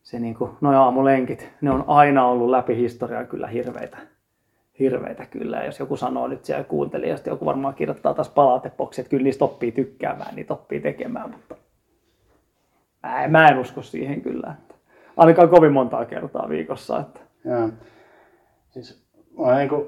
se 0.03 0.19
niin 0.19 0.35
kuin, 0.35 0.51
noi 0.61 0.75
aamulenkit, 0.75 1.49
ne 1.61 1.71
on 1.71 1.83
aina 1.87 2.25
ollut 2.25 2.49
läpi 2.49 2.75
historiaa 2.75 3.25
kyllä 3.25 3.47
hirveitä, 3.47 3.97
hirveitä 4.79 5.25
kyllä. 5.25 5.57
Ja 5.57 5.65
jos 5.65 5.79
joku 5.79 5.97
sanoo 5.97 6.27
nyt 6.27 6.45
siellä 6.45 6.63
kuuntelijasta, 6.63 7.29
joku 7.29 7.45
varmaan 7.45 7.73
kirjoittaa 7.73 8.13
taas 8.13 8.29
palautepoksi, 8.29 9.01
että 9.01 9.09
kyllä 9.09 9.23
niistä 9.23 9.45
oppii 9.45 9.71
tykkäämään, 9.71 10.35
niin 10.35 10.45
oppii 10.49 10.79
tekemään, 10.79 11.29
mutta 11.31 11.55
mä 13.03 13.23
en, 13.23 13.31
mä 13.31 13.47
en 13.47 13.59
usko 13.59 13.81
siihen 13.81 14.21
kyllä. 14.21 14.55
Että 14.59 14.75
ainakaan 15.17 15.49
kovin 15.49 15.71
montaa 15.71 16.05
kertaa 16.05 16.49
viikossa. 16.49 16.99
Että. 16.99 17.19
Joo. 17.45 17.69
Siis 18.69 19.10
mä 19.37 19.57
niin 19.57 19.69
kuin 19.69 19.85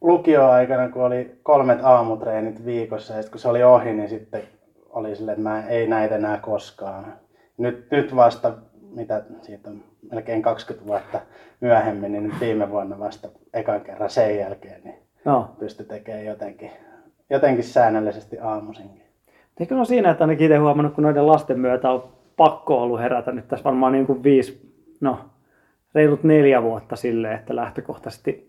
lukioaikana, 0.00 0.88
kun 0.88 1.02
oli 1.02 1.38
kolmet 1.42 1.78
aamutreenit 1.82 2.64
viikossa 2.64 3.14
ja 3.14 3.22
kun 3.30 3.40
se 3.40 3.48
oli 3.48 3.62
ohi, 3.62 3.92
niin 3.92 4.08
sitten 4.08 4.42
oli 4.90 5.16
silleen, 5.16 5.38
että 5.38 5.48
mä 5.48 5.66
ei 5.66 5.86
näitä 5.86 6.16
enää 6.16 6.38
koskaan. 6.38 7.12
Nyt, 7.58 7.90
nyt 7.90 8.16
vasta, 8.16 8.52
mitä 8.94 9.22
siitä 9.42 9.70
on 9.70 9.82
melkein 10.12 10.42
20 10.42 10.88
vuotta 10.88 11.20
myöhemmin, 11.60 12.12
niin 12.12 12.22
nyt 12.22 12.40
viime 12.40 12.70
vuonna 12.70 12.98
vasta 12.98 13.28
ekan 13.54 13.80
kerran 13.80 14.10
sen 14.10 14.38
jälkeen, 14.38 14.80
niin 14.84 14.96
Joo. 15.24 15.50
pysty 15.58 15.84
tekemään 15.84 16.24
jotenkin, 16.24 16.70
jotenkin 17.30 17.64
säännöllisesti 17.64 18.38
aamuisinkin. 18.38 19.02
Eikö 19.60 19.76
on 19.76 19.86
siinä, 19.86 20.10
että 20.10 20.24
ainakin 20.24 20.44
itse 20.44 20.56
huomannut, 20.56 20.94
kun 20.94 21.04
noiden 21.04 21.26
lasten 21.26 21.60
myötä 21.60 21.90
on 21.90 22.04
pakko 22.36 22.82
ollut 22.82 23.00
herätä 23.00 23.32
nyt 23.32 23.48
tässä 23.48 23.64
varmaan 23.64 23.92
niin 23.92 24.06
kuin 24.06 24.22
viisi, 24.22 24.72
no 25.00 25.18
reilut 25.94 26.24
neljä 26.24 26.62
vuotta 26.62 26.96
silleen, 26.96 27.34
että 27.34 27.56
lähtökohtaisesti 27.56 28.45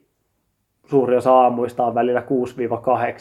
suuri 0.88 1.15
osa 1.15 1.34
aamuista 1.34 1.86
on 1.86 1.95
välillä 1.95 2.23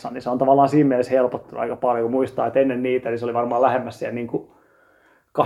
6-8, 0.08 0.12
niin 0.12 0.22
se 0.22 0.30
on 0.30 0.38
tavallaan 0.38 0.68
siinä 0.68 0.88
mielessä 0.88 1.12
helpottunut 1.12 1.60
aika 1.60 1.76
paljon, 1.76 2.02
kun 2.02 2.10
muistaa, 2.10 2.46
että 2.46 2.60
ennen 2.60 2.82
niitä 2.82 3.08
niin 3.08 3.18
se 3.18 3.24
oli 3.24 3.34
varmaan 3.34 3.62
lähemmäs 3.62 3.98
siellä 3.98 4.14
niin 4.14 4.26
kuin 4.26 4.50
8-10 5.38 5.42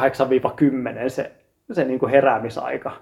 se, 1.08 1.30
se 1.72 1.84
niin 1.84 1.98
kuin 1.98 2.10
heräämisaika. 2.10 2.92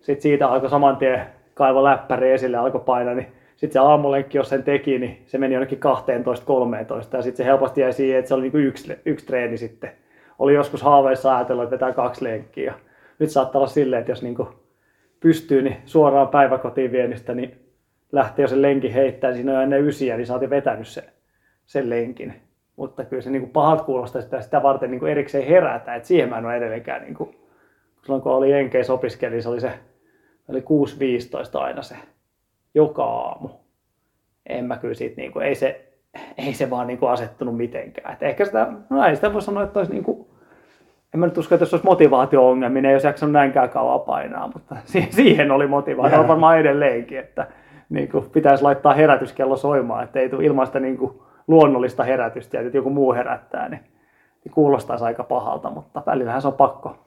Sitten 0.00 0.22
siitä 0.22 0.48
alkoi 0.48 0.70
saman 0.70 0.96
tien 0.96 1.22
kaivo 1.54 1.84
läppäri 1.84 2.32
esille 2.32 2.56
alkoi 2.56 2.80
painaa, 2.80 3.14
niin 3.14 3.26
sitten 3.56 3.72
se 3.72 3.78
aamulenkki, 3.78 4.38
jos 4.38 4.48
sen 4.48 4.62
teki, 4.62 4.98
niin 4.98 5.22
se 5.26 5.38
meni 5.38 5.54
jonnekin 5.54 5.80
12-13 7.12 7.16
ja 7.16 7.22
sitten 7.22 7.36
se 7.36 7.44
helposti 7.44 7.80
jäi 7.80 7.92
siihen, 7.92 8.18
että 8.18 8.28
se 8.28 8.34
oli 8.34 8.42
niin 8.42 8.52
kuin 8.52 8.64
yksi, 8.64 8.98
yksi 9.04 9.26
treeni 9.26 9.56
sitten. 9.56 9.90
Oli 10.38 10.54
joskus 10.54 10.82
haaveissa 10.82 11.36
ajatellut, 11.36 11.64
että 11.64 11.74
vetää 11.74 11.92
kaksi 11.92 12.24
lenkkiä. 12.24 12.74
Nyt 13.18 13.30
saattaa 13.30 13.58
olla 13.58 13.68
silleen, 13.68 14.00
että 14.00 14.12
jos 14.12 14.22
niin 14.22 14.34
kuin 14.34 14.48
pystyy, 15.20 15.62
niin 15.62 15.76
suoraan 15.84 16.28
päiväkotiin 16.28 16.92
vienistä, 16.92 17.34
niin 17.34 17.67
lähtee 18.12 18.42
jo 18.42 18.48
sen 18.48 18.62
lenkin 18.62 18.92
heittämään, 18.92 19.34
siinä 19.34 19.56
on 19.56 19.62
ennen 19.62 19.84
ysiä, 19.84 20.16
niin 20.16 20.26
sä 20.26 20.32
oot 20.32 20.42
jo 20.42 20.50
vetänyt 20.50 20.86
sen, 20.86 21.04
sen 21.66 21.90
lenkin. 21.90 22.34
Mutta 22.76 23.04
kyllä 23.04 23.22
se 23.22 23.30
niin 23.30 23.42
kuin 23.42 23.52
pahat 23.52 23.82
kuulostaa 23.82 24.22
sitä, 24.22 24.40
sitä 24.40 24.62
varten 24.62 24.90
niin 24.90 25.00
kuin 25.00 25.12
erikseen 25.12 25.48
herätä, 25.48 25.94
että 25.94 26.08
siihen 26.08 26.28
mä 26.28 26.38
en 26.38 26.46
ole 26.46 26.56
edelleenkään, 26.56 27.02
niin 27.02 27.14
kuin, 27.14 27.36
silloin 28.02 28.22
kun 28.22 28.32
oli 28.32 28.50
Jenkeissä 28.50 28.92
opiskeli, 28.92 29.32
niin 29.32 29.42
se 29.42 29.48
oli 29.48 29.60
se 29.60 29.72
oli 30.48 30.60
6.15 30.60 31.58
aina 31.58 31.82
se 31.82 31.96
joka 32.74 33.04
aamu. 33.04 33.48
En 34.46 34.64
mä 34.64 34.76
kyllä 34.76 34.94
siitä, 34.94 35.16
niin 35.16 35.32
kuin, 35.32 35.46
ei, 35.46 35.54
se, 35.54 35.88
ei 36.38 36.54
se 36.54 36.70
vaan 36.70 36.86
niin 36.86 36.98
kuin 36.98 37.10
asettunut 37.10 37.56
mitenkään. 37.56 38.12
Et 38.12 38.22
ehkä 38.22 38.44
sitä, 38.44 38.72
no 38.90 39.04
ei 39.04 39.16
sitä 39.16 39.32
voi 39.32 39.42
sanoa, 39.42 39.62
että 39.62 39.78
olisi 39.78 39.92
niin 39.92 40.04
kuin, 40.04 40.26
en 41.14 41.20
mä 41.20 41.26
nyt 41.26 41.38
usko, 41.38 41.54
että 41.54 41.62
jos 41.62 41.74
olisi 41.74 41.86
motivaatio-ongelmia, 41.86 42.82
niin 42.82 42.84
ei 42.84 42.94
olisi 42.94 43.06
jaksanut 43.06 43.32
näinkään 43.32 43.70
kauan 43.70 44.00
painaa, 44.00 44.50
mutta 44.54 44.76
siihen 45.16 45.50
oli 45.50 45.66
motivaatio, 45.66 46.20
on 46.20 46.28
varmaan 46.28 46.58
edelleenkin, 46.58 47.18
että 47.18 47.46
niin 47.88 48.10
kuin 48.10 48.30
pitäisi 48.30 48.62
laittaa 48.62 48.94
herätyskello 48.94 49.56
soimaan, 49.56 50.04
että 50.04 50.20
ei 50.20 50.28
tule 50.28 50.44
ilman 50.44 50.66
sitä 50.66 50.80
niin 50.80 50.98
kuin 50.98 51.22
luonnollista 51.48 52.04
herätystä 52.04 52.60
että 52.60 52.76
joku 52.76 52.90
muu 52.90 53.14
herättää, 53.14 53.68
niin, 53.68 53.80
niin 54.44 54.52
kuulostaisi 54.52 55.04
aika 55.04 55.24
pahalta, 55.24 55.70
mutta 55.70 56.02
välillähän 56.06 56.42
se 56.42 56.48
on 56.48 56.54
pakko, 56.54 56.98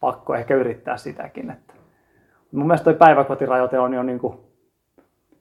pakko 0.00 0.34
ehkä 0.34 0.54
yrittää 0.54 0.96
sitäkin. 0.96 1.50
Että. 1.50 1.74
Mun 2.52 2.66
mielestä 2.66 2.84
toi 2.84 2.94
päiväkotirajoite 2.94 3.78
on 3.78 3.94
jo 3.94 4.02
niin 4.02 4.18
kuin, 4.18 4.36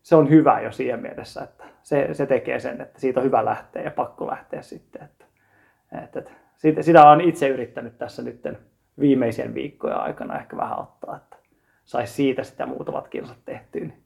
se 0.02 0.16
on 0.16 0.30
hyvä 0.30 0.60
jo 0.60 0.72
siihen 0.72 1.00
mielessä, 1.00 1.42
että 1.44 1.64
se, 1.84 2.10
se 2.14 2.26
tekee 2.26 2.60
sen, 2.60 2.82
että 2.82 3.00
siitä 3.00 3.20
on 3.20 3.26
hyvä 3.26 3.46
lähteä 3.46 3.84
ja 3.84 3.92
pakko 3.92 4.28
lähteä 4.28 4.62
sitten. 4.62 5.02
Että, 5.02 5.26
että, 6.04 6.20
että 6.20 6.32
sitä, 6.58 6.82
sitä 6.82 7.10
on 7.10 7.22
itse 7.22 7.48
yrittänyt 7.48 7.98
tässä 7.98 8.22
nyt 8.22 8.48
viimeisen 9.00 9.54
viikkojen 9.54 9.98
aikana 9.98 10.40
ehkä 10.40 10.58
vähän 10.58 10.80
ottaa, 10.80 11.16
että 11.16 11.38
saisi 11.86 12.14
siitä 12.14 12.44
sitä 12.44 12.66
muutamat 12.66 13.08
kilsat 13.08 13.38
tehtyä. 13.46 13.82
Niin 13.82 14.04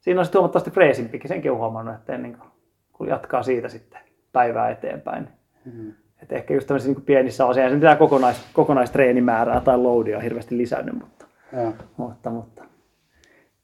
siinä 0.00 0.20
on 0.20 0.24
sitten 0.24 0.38
huomattavasti 0.38 0.70
freesimpikin, 0.70 1.28
senkin 1.28 1.52
on 1.52 1.58
huomannut, 1.58 1.94
että 1.94 2.14
ennen 2.14 2.36
kuin 2.36 2.50
kun 2.92 3.08
jatkaa 3.08 3.42
siitä 3.42 3.68
sitten 3.68 4.00
päivää 4.32 4.70
eteenpäin. 4.70 5.28
Mm-hmm. 5.64 5.92
Että 6.22 6.34
ehkä 6.34 6.54
just 6.54 6.66
tämmöisissä 6.66 6.94
niin 6.94 7.04
pienissä 7.04 7.46
asioissa, 7.46 7.74
se 7.74 7.80
pitää 7.80 7.96
kokonais, 7.96 8.46
kokonaistreenimäärää 8.52 9.60
tai 9.60 9.78
loadia 9.78 10.20
hirveästi 10.20 10.58
lisännyt, 10.58 10.94
mutta, 10.94 11.26
Joo. 11.52 11.72
mutta, 11.96 12.30
mutta 12.30 12.64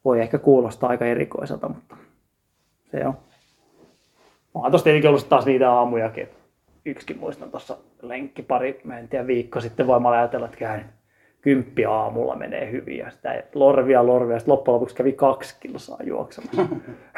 voi 0.05 0.21
ehkä 0.21 0.39
kuulostaa 0.39 0.91
aika 0.91 1.05
erikoiselta, 1.05 1.69
mutta 1.69 1.97
se 2.91 3.07
on. 3.07 3.15
Onhan 4.55 4.73
tossa 4.73 4.85
tietenkin 4.85 5.11
ollut 5.11 5.29
taas 5.29 5.47
niitä 5.47 5.73
aamujakin, 5.73 6.29
yksikin 6.85 7.19
muistan 7.19 7.51
tuossa 7.51 7.77
lenkki 8.03 8.43
pari, 8.43 8.81
mä 8.85 8.99
en 8.99 9.09
tiedä, 9.09 9.27
viikko 9.27 9.61
sitten 9.61 9.87
voimalla 9.87 10.19
ajatella, 10.19 10.47
että 10.47 10.59
käyn 10.59 10.85
kymppi 11.45 11.85
aamulla 11.85 12.37
menee 12.37 12.71
hyvin 12.71 12.99
ja 12.99 13.11
sitä 13.11 13.43
lorvia 13.55 14.07
lorvia, 14.07 14.39
sitten 14.39 14.53
loppujen 14.53 14.75
lopuksi 14.75 14.97
kävi 14.97 15.13
kaksi 15.13 15.57
kilsaa 15.61 15.99
juoksemassa. 16.03 16.67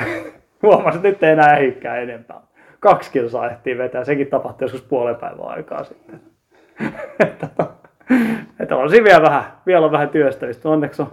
Huomasin, 0.62 0.96
että 0.96 1.08
nyt 1.08 1.22
ei 1.22 1.32
enää 1.32 1.56
ehikään 1.56 2.02
enempää. 2.02 2.40
Kaksi 2.80 3.10
kilsaa 3.12 3.50
ehtii 3.50 3.78
vetää, 3.78 4.04
sekin 4.04 4.26
tapahtui 4.26 4.64
joskus 4.64 4.82
puolen 4.82 5.16
päivän 5.16 5.48
aikaa 5.48 5.84
sitten. 5.84 6.20
että, 8.60 8.76
on 8.76 8.90
siinä 8.90 9.04
vielä 9.04 9.22
vähän, 9.22 9.44
vielä 9.66 9.86
on 9.86 9.92
vähän 9.92 10.08
työstämistä. 10.08 10.68
Onneksi 10.68 11.02
on 11.02 11.08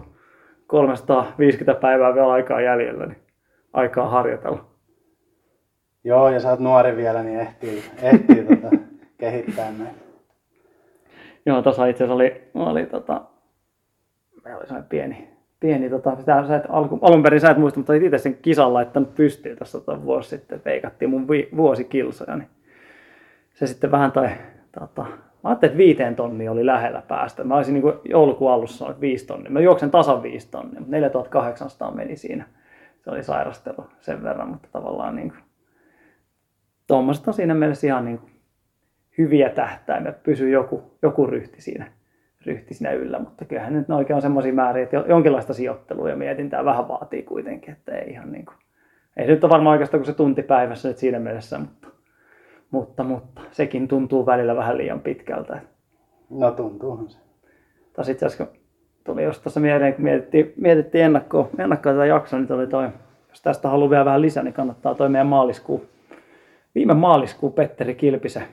350 0.67 1.81
päivää 1.81 2.13
vielä 2.13 2.31
aikaa 2.31 2.61
jäljellä, 2.61 3.05
niin 3.05 3.21
aikaa 3.73 4.09
harjoitella. 4.09 4.65
Joo, 6.03 6.29
ja 6.29 6.39
sä 6.39 6.49
oot 6.49 6.59
nuori 6.59 6.95
vielä, 6.95 7.23
niin 7.23 7.39
ehtii, 7.39 7.83
ehtii 8.01 8.43
tota, 8.43 8.77
kehittää 9.17 9.71
näin. 9.71 10.02
Joo, 11.45 11.61
tuossa 11.61 11.85
itse 11.85 12.03
asiassa 12.03 12.15
oli, 12.15 12.41
oli 12.53 12.85
tota, 12.85 13.21
oli 14.45 14.67
sellainen 14.67 14.89
pieni, 14.89 15.27
pieni 15.59 15.89
tota, 15.89 16.15
sitä, 16.15 16.47
sä 16.47 16.55
et, 16.55 16.63
alku, 16.69 16.99
alun 17.01 17.23
perin 17.23 17.41
sä 17.41 17.49
et 17.49 17.57
muista, 17.57 17.79
mutta 17.79 17.93
itse 17.93 18.17
sen 18.17 18.37
kisan 18.41 18.73
laittanut 18.73 19.15
pystyyn 19.15 19.57
tässä 19.57 19.79
tota, 19.79 20.03
vuosi 20.03 20.29
sitten, 20.29 20.61
veikattiin 20.65 21.09
mun 21.09 21.29
vi, 21.29 21.49
vuosikilsoja, 21.55 22.35
niin 22.35 22.49
se 23.53 23.67
sitten 23.67 23.91
vähän 23.91 24.11
tai, 24.11 24.29
tota, 24.79 25.05
mä 25.43 25.49
ajattelin, 25.49 25.71
että 25.71 25.77
viiteen 25.77 26.15
tonnia 26.15 26.51
oli 26.51 26.65
lähellä 26.65 27.01
päästä. 27.07 27.43
Mä 27.43 27.55
olisin 27.55 27.73
niin 27.73 27.81
kuin 27.81 27.93
joulukuun 28.05 28.51
alussa 28.51 28.89
että 28.89 29.01
viisi 29.01 29.27
tonnia. 29.27 29.51
Mä 29.51 29.59
juoksen 29.59 29.91
tasan 29.91 30.23
viisi 30.23 30.51
tonnia, 30.51 30.79
mutta 30.79 30.91
4800 30.91 31.91
meni 31.91 32.15
siinä. 32.15 32.45
Se 33.03 33.11
oli 33.11 33.23
sairastelu 33.23 33.85
sen 33.99 34.23
verran, 34.23 34.47
mutta 34.47 34.67
tavallaan 34.71 35.15
niin 35.15 35.29
kuin, 35.29 35.41
tuommoiset 36.87 37.27
on 37.27 37.33
siinä 37.33 37.53
mielessä 37.53 37.87
ihan 37.87 38.05
niin 38.05 38.17
kuin, 38.17 38.32
hyviä 39.17 39.49
tähtäimiä, 39.49 40.11
pysyy 40.11 40.49
joku, 40.49 40.83
joku 41.01 41.27
ryhti 41.27 41.61
siinä, 41.61 41.91
ryhti 42.45 42.73
siinä 42.73 42.91
yllä, 42.91 43.19
mutta 43.19 43.45
kyllähän 43.45 43.73
nyt 43.73 43.87
ne 43.87 43.95
oikein 43.95 44.15
on 44.15 44.21
semmoisia 44.21 44.53
määriä, 44.53 44.83
että 44.83 45.03
jonkinlaista 45.07 45.53
sijoittelua 45.53 46.09
ja 46.09 46.15
mietintää 46.15 46.65
vähän 46.65 46.87
vaatii 46.87 47.23
kuitenkin, 47.23 47.73
että 47.73 47.97
ei 47.97 48.09
ihan 48.09 48.31
niin 48.31 48.45
kuin, 48.45 48.57
ei 49.17 49.25
se 49.25 49.31
nyt 49.31 49.43
ole 49.43 49.51
varmaan 49.51 49.71
oikeastaan 49.71 49.99
kuin 49.99 50.05
se 50.05 50.17
tunti 50.17 50.43
päivässä 50.43 50.87
nyt 50.87 50.97
siinä 50.97 51.19
mielessä, 51.19 51.59
mutta, 51.59 51.87
mutta, 52.71 53.03
mutta 53.03 53.41
sekin 53.51 53.87
tuntuu 53.87 54.25
välillä 54.25 54.55
vähän 54.55 54.77
liian 54.77 54.99
pitkältä. 54.99 55.61
No 56.29 56.51
tuntuuhan 56.51 57.09
se. 57.09 57.17
Taas 57.93 58.09
itse 58.09 58.25
asiassa 58.25 58.47
tuli 59.03 59.23
just 59.23 59.43
tuossa 59.43 59.59
mieleen, 59.59 59.93
kun 59.93 60.03
mietittiin, 60.03 60.53
mietittiin 60.57 61.03
ennakkoa, 61.03 61.49
ennakkoa 61.57 61.91
tätä 61.91 62.05
jaksoa, 62.05 62.39
niin 62.39 62.47
tuli 62.47 62.67
toi, 62.67 62.89
jos 63.29 63.41
tästä 63.41 63.69
haluaa 63.69 63.89
vielä 63.89 64.05
vähän 64.05 64.21
lisää, 64.21 64.43
niin 64.43 64.53
kannattaa 64.53 64.95
toi 64.95 65.09
meidän 65.09 65.27
maaliskuu, 65.27 65.85
viime 66.75 66.93
maaliskuu 66.93 67.51
Petteri 67.51 67.95
Kilpisen 67.95 68.43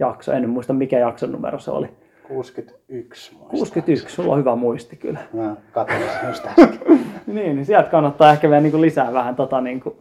jakso, 0.00 0.32
en 0.32 0.50
muista 0.50 0.72
mikä 0.72 0.98
jakson 0.98 1.32
numero 1.32 1.58
se 1.58 1.70
oli. 1.70 1.88
61 2.28 3.34
muista. 3.34 3.50
61, 3.50 4.14
sulla 4.14 4.32
on 4.32 4.38
hyvä 4.38 4.56
muisti 4.56 4.96
kyllä. 4.96 5.20
Mä 5.32 5.56
katsoin 5.72 6.02
just 6.28 6.46
niin, 7.26 7.56
niin 7.56 7.66
sieltä 7.66 7.90
kannattaa 7.90 8.32
ehkä 8.32 8.48
vielä 8.48 8.62
niin 8.62 8.70
kuin 8.70 8.80
lisää 8.80 9.12
vähän 9.12 9.36
tota, 9.36 9.60
niin 9.60 9.80
kuin, 9.80 9.96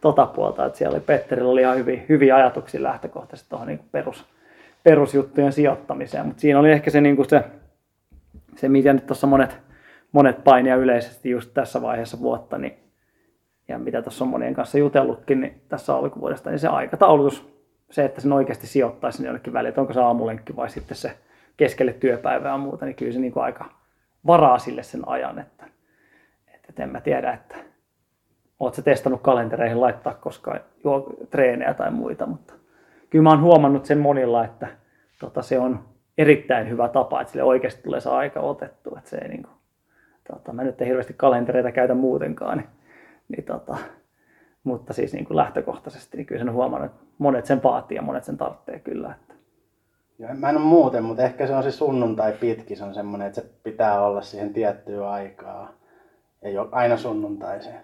tota 0.00 0.26
puolta, 0.26 0.66
että 0.66 0.78
siellä 0.78 0.94
oli 0.94 1.02
Petterillä 1.06 1.50
oli 1.50 1.60
ihan 1.60 1.76
hyviä, 1.76 2.02
hyviä 2.08 2.36
ajatuksia 2.36 2.82
lähtökohtaisesti 2.82 3.50
tuohon 3.50 3.68
niin 3.68 3.80
perus, 3.92 4.24
perusjuttujen 4.82 5.52
sijoittamiseen, 5.52 6.26
mutta 6.26 6.40
siinä 6.40 6.58
oli 6.58 6.72
ehkä 6.72 6.90
se, 6.90 7.00
niin 7.00 7.16
kuin 7.16 7.28
se, 7.28 7.44
se 8.56 8.68
mitä 8.68 8.92
nyt 8.92 9.06
tuossa 9.06 9.26
monet, 9.26 9.58
monet 10.12 10.44
painia 10.44 10.76
yleisesti 10.76 11.30
just 11.30 11.50
tässä 11.54 11.82
vaiheessa 11.82 12.20
vuotta, 12.20 12.58
niin, 12.58 12.74
ja 13.68 13.78
mitä 13.78 14.02
tuossa 14.02 14.24
on 14.24 14.30
monien 14.30 14.54
kanssa 14.54 14.78
jutellutkin 14.78 15.40
niin 15.40 15.60
tässä 15.68 15.94
alkuvuodesta, 15.94 16.50
niin 16.50 16.58
se 16.58 16.68
aikataulutus, 16.68 17.51
se, 17.92 18.04
että 18.04 18.20
sen 18.20 18.32
oikeasti 18.32 18.66
sijoittaisi 18.66 19.16
sinne 19.16 19.28
jonnekin 19.28 19.52
väliin, 19.52 19.68
että 19.68 19.80
onko 19.80 19.92
se 19.92 20.00
aamulenkki 20.00 20.56
vai 20.56 20.70
sitten 20.70 20.96
se 20.96 21.18
keskelle 21.56 21.92
työpäivää 21.92 22.52
ja 22.52 22.58
muuta, 22.58 22.84
niin 22.86 22.96
kyllä 22.96 23.12
se 23.12 23.18
niin 23.18 23.32
kuin 23.32 23.44
aika 23.44 23.64
varaa 24.26 24.58
sille 24.58 24.82
sen 24.82 25.08
ajan, 25.08 25.38
että, 25.38 25.66
että, 26.68 26.82
en 26.82 26.90
mä 26.90 27.00
tiedä, 27.00 27.32
että 27.32 27.56
oot 28.60 28.74
se 28.74 28.82
testannut 28.82 29.22
kalentereihin 29.22 29.80
laittaa 29.80 30.14
koskaan 30.14 30.60
juo, 30.84 31.16
treenejä 31.30 31.74
tai 31.74 31.90
muita, 31.90 32.26
mutta 32.26 32.54
kyllä 33.10 33.22
mä 33.22 33.30
oon 33.30 33.42
huomannut 33.42 33.84
sen 33.84 33.98
monilla, 33.98 34.44
että 34.44 34.68
tota, 35.20 35.42
se 35.42 35.58
on 35.58 35.84
erittäin 36.18 36.68
hyvä 36.68 36.88
tapa, 36.88 37.20
että 37.20 37.32
sille 37.32 37.44
oikeasti 37.44 37.82
tulee 37.82 38.00
se 38.00 38.10
aika 38.10 38.40
otettu, 38.40 38.96
että 38.96 39.10
se 39.10 39.16
ei 39.16 39.28
niin 39.28 39.42
kuin, 39.42 39.54
tota, 40.32 40.52
mä 40.52 40.64
nyt 40.64 40.80
en 40.80 40.86
hirveästi 40.86 41.14
kalentereita 41.16 41.72
käytä 41.72 41.94
muutenkaan, 41.94 42.58
niin, 42.58 42.68
niin 43.28 43.44
tota, 43.44 43.76
mutta 44.64 44.92
siis 44.92 45.12
niin 45.12 45.24
kuin 45.24 45.36
lähtökohtaisesti 45.36 46.16
niin 46.16 46.26
kyllä 46.26 46.44
sen 46.44 46.52
huomannut, 46.52 46.90
että 46.90 47.04
monet 47.18 47.46
sen 47.46 47.62
vaatii 47.62 47.96
ja 47.96 48.02
monet 48.02 48.24
sen 48.24 48.36
tarvitsee 48.36 48.78
kyllä. 48.78 49.14
Että. 49.20 49.34
Ja 50.18 50.34
mä 50.34 50.50
en 50.50 50.56
ole 50.56 50.64
muuten, 50.64 51.04
mutta 51.04 51.22
ehkä 51.22 51.46
se 51.46 51.54
on 51.54 51.62
se 51.62 51.70
sunnuntai 51.70 52.32
pitki, 52.32 52.76
se 52.76 52.84
on 52.84 52.94
semmoinen, 52.94 53.26
että 53.26 53.40
se 53.40 53.50
pitää 53.62 54.02
olla 54.02 54.22
siihen 54.22 54.52
tiettyyn 54.52 55.06
aikaa. 55.06 55.72
Ei 56.42 56.58
ole 56.58 56.68
aina 56.72 56.96
sunnuntaisin. 56.96 57.74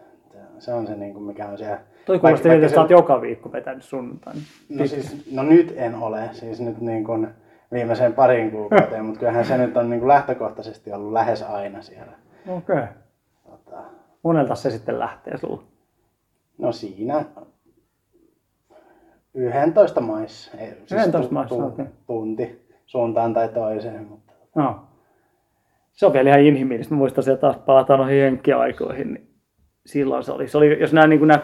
Se 0.59 0.73
on 0.73 0.87
se, 0.87 0.97
niin 0.97 1.12
kuin 1.12 1.25
mikä 1.25 1.49
on 1.49 1.59
siellä. 1.59 1.81
Toi 2.07 2.19
kuulosti 2.19 2.49
että 2.49 2.69
sä 2.69 2.81
oot 2.81 2.91
joka 2.91 3.21
viikko 3.21 3.53
vetänyt 3.53 3.85
sunnuntain. 3.85 4.37
No, 4.69 4.87
siis, 4.87 5.33
no 5.33 5.43
nyt 5.43 5.75
en 5.77 5.95
ole, 5.95 6.29
siis 6.33 6.61
nyt 6.61 6.81
niin 6.81 7.05
kuin 7.05 7.29
viimeiseen 7.73 8.12
parin 8.12 8.51
kuukauteen, 8.51 9.05
mutta 9.05 9.19
kyllähän 9.19 9.45
se 9.45 9.59
nyt 9.59 9.77
on 9.77 9.91
niin 9.91 10.01
kuin 10.01 10.09
lähtökohtaisesti 10.09 10.93
ollut 10.93 11.12
lähes 11.12 11.43
aina 11.43 11.83
siellä. 11.83 12.12
Okei. 12.49 12.77
Okay. 12.77 12.87
Tota... 13.47 13.83
Monelta 14.23 14.55
se 14.55 14.71
sitten 14.71 14.99
lähtee 14.99 15.38
sulla? 15.38 15.62
No 16.59 16.73
siinä 16.73 17.25
11 19.35 20.01
maissa. 20.01 20.59
Ei, 20.59 20.68
siis 20.87 20.92
11 20.92 21.35
maissa, 21.35 21.55
tu, 21.55 21.62
okay. 21.62 21.87
Tunti 22.07 22.68
suuntaan 22.87 23.35
tai 23.35 23.49
toiseen. 23.49 24.05
Mutta... 24.05 24.33
No. 24.55 24.81
Se 25.92 26.07
on 26.07 26.12
vielä 26.12 26.29
ihan 26.29 26.40
inhimillistä. 26.40 26.94
Mä 26.94 26.99
muistan 26.99 27.25
sieltä 27.25 27.40
taas 27.40 27.57
palataan 27.57 28.01
noihin 28.01 28.18
jenkkiaikoihin. 28.18 29.12
Niin 29.14 29.29
silloin 29.87 30.25
se 30.25 30.33
oli, 30.33 30.49
se 30.49 30.59
oli 30.59 30.81
jos 30.81 30.92
nämä, 30.92 31.07
niin 31.07 31.18
kuin 31.18 31.29
nämä 31.29 31.42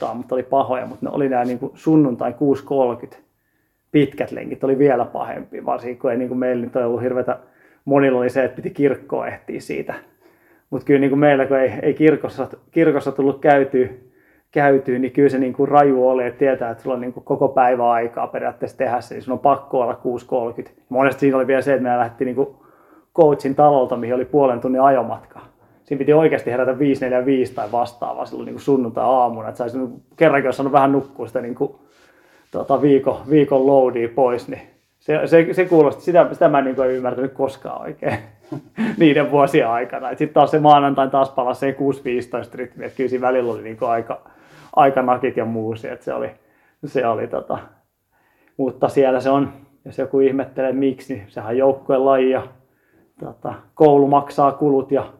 6.15 0.00 0.06
aamut 0.06 0.32
oli 0.32 0.42
pahoja, 0.42 0.86
mutta 0.86 1.06
ne 1.06 1.12
oli 1.12 1.28
nämä 1.28 1.44
niin 1.44 1.58
kuin 1.58 1.72
sunnuntai 1.74 2.34
6.30 3.10 3.16
pitkät 3.92 4.32
lenkit 4.32 4.64
oli 4.64 4.78
vielä 4.78 5.04
pahempi, 5.04 5.64
varsinkin 5.64 5.98
kun 5.98 6.10
ei 6.10 6.18
niin 6.18 6.28
kuin 6.28 6.38
meillä 6.38 6.64
nyt 6.64 6.76
ollut 6.76 7.02
hirveätä, 7.02 7.38
monilla 7.84 8.18
oli 8.18 8.30
se, 8.30 8.44
että 8.44 8.56
piti 8.56 8.70
kirkkoa 8.70 9.26
ehtiä 9.26 9.60
siitä. 9.60 9.94
Mutta 10.70 10.86
kyllä 10.86 11.00
niin 11.00 11.10
kuin 11.10 11.18
meillä, 11.18 11.46
kun 11.46 11.58
ei, 11.58 11.72
ei 11.82 11.94
kirkossa, 11.94 12.48
kirkossa 12.70 13.12
tullut 13.12 13.40
käytyä, 13.40 13.88
käytyy, 14.50 14.98
niin 14.98 15.12
kyllä 15.12 15.28
se 15.28 15.38
niin 15.38 15.52
kuin 15.52 15.68
raju 15.68 16.08
oli, 16.08 16.26
että 16.26 16.38
tietää, 16.38 16.70
että 16.70 16.82
sulla 16.82 16.94
on 16.94 17.00
niin 17.00 17.12
kuin 17.12 17.24
koko 17.24 17.48
päivä 17.48 17.90
aikaa 17.90 18.26
periaatteessa 18.26 18.78
tehdä 18.78 19.00
se, 19.00 19.14
niin 19.14 19.22
sun 19.22 19.32
on 19.32 19.38
pakko 19.38 19.80
olla 19.80 20.00
6.30. 20.62 20.70
Monesti 20.88 21.20
siinä 21.20 21.36
oli 21.36 21.46
vielä 21.46 21.62
se, 21.62 21.74
että 21.74 21.82
me 21.82 21.98
lähti 21.98 22.24
niin 22.24 22.34
kuin 22.34 22.48
coachin 23.14 23.54
talolta, 23.54 23.96
mihin 23.96 24.14
oli 24.14 24.24
puolen 24.24 24.60
tunnin 24.60 24.82
ajomatka. 24.82 25.40
Siinä 25.84 25.98
piti 25.98 26.12
oikeasti 26.12 26.50
herätä 26.50 26.72
5.45 26.72 26.78
tai 27.54 27.72
vastaavaa 27.72 28.26
silloin 28.26 28.46
niin 28.46 28.60
sunnuntai-aamuna, 28.60 29.48
että 29.48 29.58
saisi 29.58 29.78
niin 29.78 30.02
kerrankin, 30.16 30.48
jos 30.48 30.56
saanut 30.56 30.72
vähän 30.72 30.92
nukkua 30.92 31.26
sitä 31.26 31.40
niin 31.40 31.54
kuin, 31.54 31.74
tota, 32.50 32.82
viikon, 32.82 33.16
viikon 33.30 33.66
loadia 33.66 34.08
pois, 34.14 34.48
niin 34.48 34.62
se, 34.98 35.26
se, 35.26 35.48
se 35.52 35.64
kuulosti, 35.64 36.02
sitä, 36.02 36.28
sitä 36.32 36.48
mä 36.48 36.58
en 36.58 36.64
niin 36.64 36.76
kuin, 36.76 36.90
ymmärtänyt 36.90 37.32
koskaan 37.32 37.82
oikein 37.82 38.18
niiden 38.98 39.30
vuosien 39.30 39.68
aikana. 39.68 40.08
Sitten 40.08 40.34
taas 40.34 40.50
se 40.50 40.58
maanantai 40.58 41.08
taas 41.10 41.30
palasi 41.30 41.60
se 41.60 41.76
6.15 42.50 42.54
rytmi, 42.54 42.84
että 42.84 42.96
kyllä 42.96 43.10
siinä 43.10 43.26
välillä 43.26 43.52
oli 43.52 43.62
niin 43.62 43.76
kuin 43.76 43.90
aika, 43.90 44.20
aikanakit 44.76 45.36
ja 45.36 45.44
muusi, 45.44 45.88
että 45.88 46.04
se 46.04 46.14
oli, 46.14 46.30
se 46.84 47.06
oli 47.06 47.26
tota, 47.26 47.58
mutta 48.56 48.88
siellä 48.88 49.20
se 49.20 49.30
on, 49.30 49.52
jos 49.84 49.98
joku 49.98 50.20
ihmettelee 50.20 50.72
miksi, 50.72 51.14
niin 51.14 51.24
sehän 51.28 51.50
on 51.50 51.58
joukkueen 51.58 52.04
laji 52.04 52.30
ja 52.30 52.42
tota, 53.24 53.54
koulu 53.74 54.08
maksaa 54.08 54.52
kulut 54.52 54.92
ja 54.92 55.12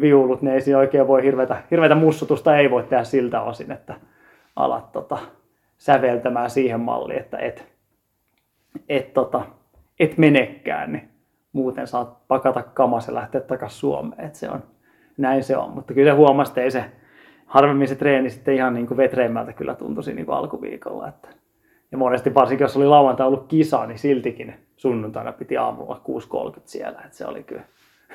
viulut, 0.00 0.42
niin 0.42 0.54
ei 0.54 0.60
siinä 0.60 0.78
oikein 0.78 1.08
voi 1.08 1.22
hirveätä, 1.22 1.62
hirveätä 1.70 1.94
mussutusta 1.94 2.56
ei 2.56 2.70
voi 2.70 2.82
tehdä 2.82 3.04
siltä 3.04 3.42
osin, 3.42 3.72
että 3.72 3.94
alat 4.56 4.92
tota, 4.92 5.18
säveltämään 5.78 6.50
siihen 6.50 6.80
malliin, 6.80 7.20
että 7.20 7.38
et, 7.38 7.66
et, 8.88 9.12
tota, 9.12 9.42
et 10.00 10.18
menekään, 10.18 10.92
niin 10.92 11.08
muuten 11.52 11.86
saat 11.86 12.28
pakata 12.28 12.62
kamas 12.62 13.08
ja 13.08 13.14
lähteä 13.14 13.40
takaisin 13.40 13.78
Suomeen. 13.78 14.24
Et 14.24 14.34
se 14.34 14.50
on, 14.50 14.62
näin 15.16 15.44
se 15.44 15.56
on, 15.56 15.70
mutta 15.70 15.94
kyllä 15.94 16.10
se 16.10 16.16
huomasi, 16.16 16.50
että 16.50 16.60
ei 16.60 16.70
se, 16.70 16.84
harvemmin 17.46 17.88
se 17.88 17.94
treeni 17.94 18.30
sitten 18.30 18.54
ihan 18.54 18.74
niin 18.74 18.86
kuin 18.86 18.98
vetreimmältä 18.98 19.52
kyllä 19.52 19.74
tuntuisi 19.74 20.12
niin 20.12 20.26
kuin 20.26 20.36
alkuviikolla. 20.36 21.08
Että. 21.08 21.28
Ja 21.92 21.98
monesti 21.98 22.34
varsinkin, 22.34 22.64
jos 22.64 22.76
oli 22.76 22.86
lauantai 22.86 23.26
ollut 23.26 23.46
kisa, 23.48 23.86
niin 23.86 23.98
siltikin 23.98 24.54
sunnuntaina 24.76 25.32
piti 25.32 25.56
aamulla 25.56 26.00
6.30 26.54 26.60
siellä. 26.64 27.00
Että 27.04 27.16
se 27.16 27.26
oli 27.26 27.42
kyllä, 27.42 27.62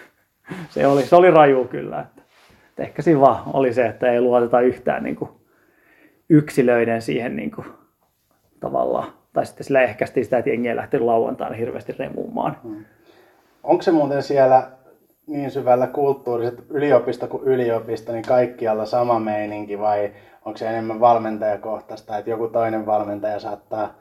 se 0.70 0.88
oli, 0.88 1.02
se 1.02 1.16
oli 1.16 1.32
raju 1.32 1.66
kyllä. 1.66 2.00
Että. 2.00 2.22
Että 2.70 2.84
ehkä 2.84 3.02
siinä 3.02 3.22
vaan 3.22 3.44
oli 3.54 3.74
se, 3.74 3.86
että 3.86 4.12
ei 4.12 4.22
luoteta 4.22 4.62
yhtään 4.62 5.04
niin 5.04 5.16
kuin 5.16 5.32
yksilöiden 6.30 7.02
siihen 7.02 7.36
niin 7.36 7.52
kuin, 7.52 7.68
tavallaan. 8.60 9.14
Tai 9.34 9.46
sitten 9.46 9.64
sillä 9.64 9.82
ehkästi 9.82 10.24
sitä, 10.24 10.38
että 10.38 10.50
jengi 10.50 10.70
ei 10.70 10.76
lähtenyt 10.76 11.06
lauantaina 11.06 11.56
hirveästi 11.56 11.96
remuumaan. 12.00 12.58
Hmm. 12.64 12.86
Onko 13.64 13.82
se 13.82 13.92
muuten 13.92 14.24
siellä 14.24 14.72
niin 15.32 15.52
syvällä 15.52 15.88
kulttuuriset 15.88 16.64
yliopisto 16.70 17.28
kuin 17.28 17.44
yliopisto, 17.44 18.12
niin 18.12 18.26
kaikkialla 18.28 18.86
sama 18.86 19.20
meininki 19.20 19.80
vai 19.80 20.12
onko 20.46 20.58
se 20.58 20.68
enemmän 20.70 21.00
valmentajakohtaista, 21.00 22.18
että 22.18 22.32
joku 22.32 22.48
toinen 22.48 22.86
valmentaja 22.86 23.40
saattaa, 23.40 23.94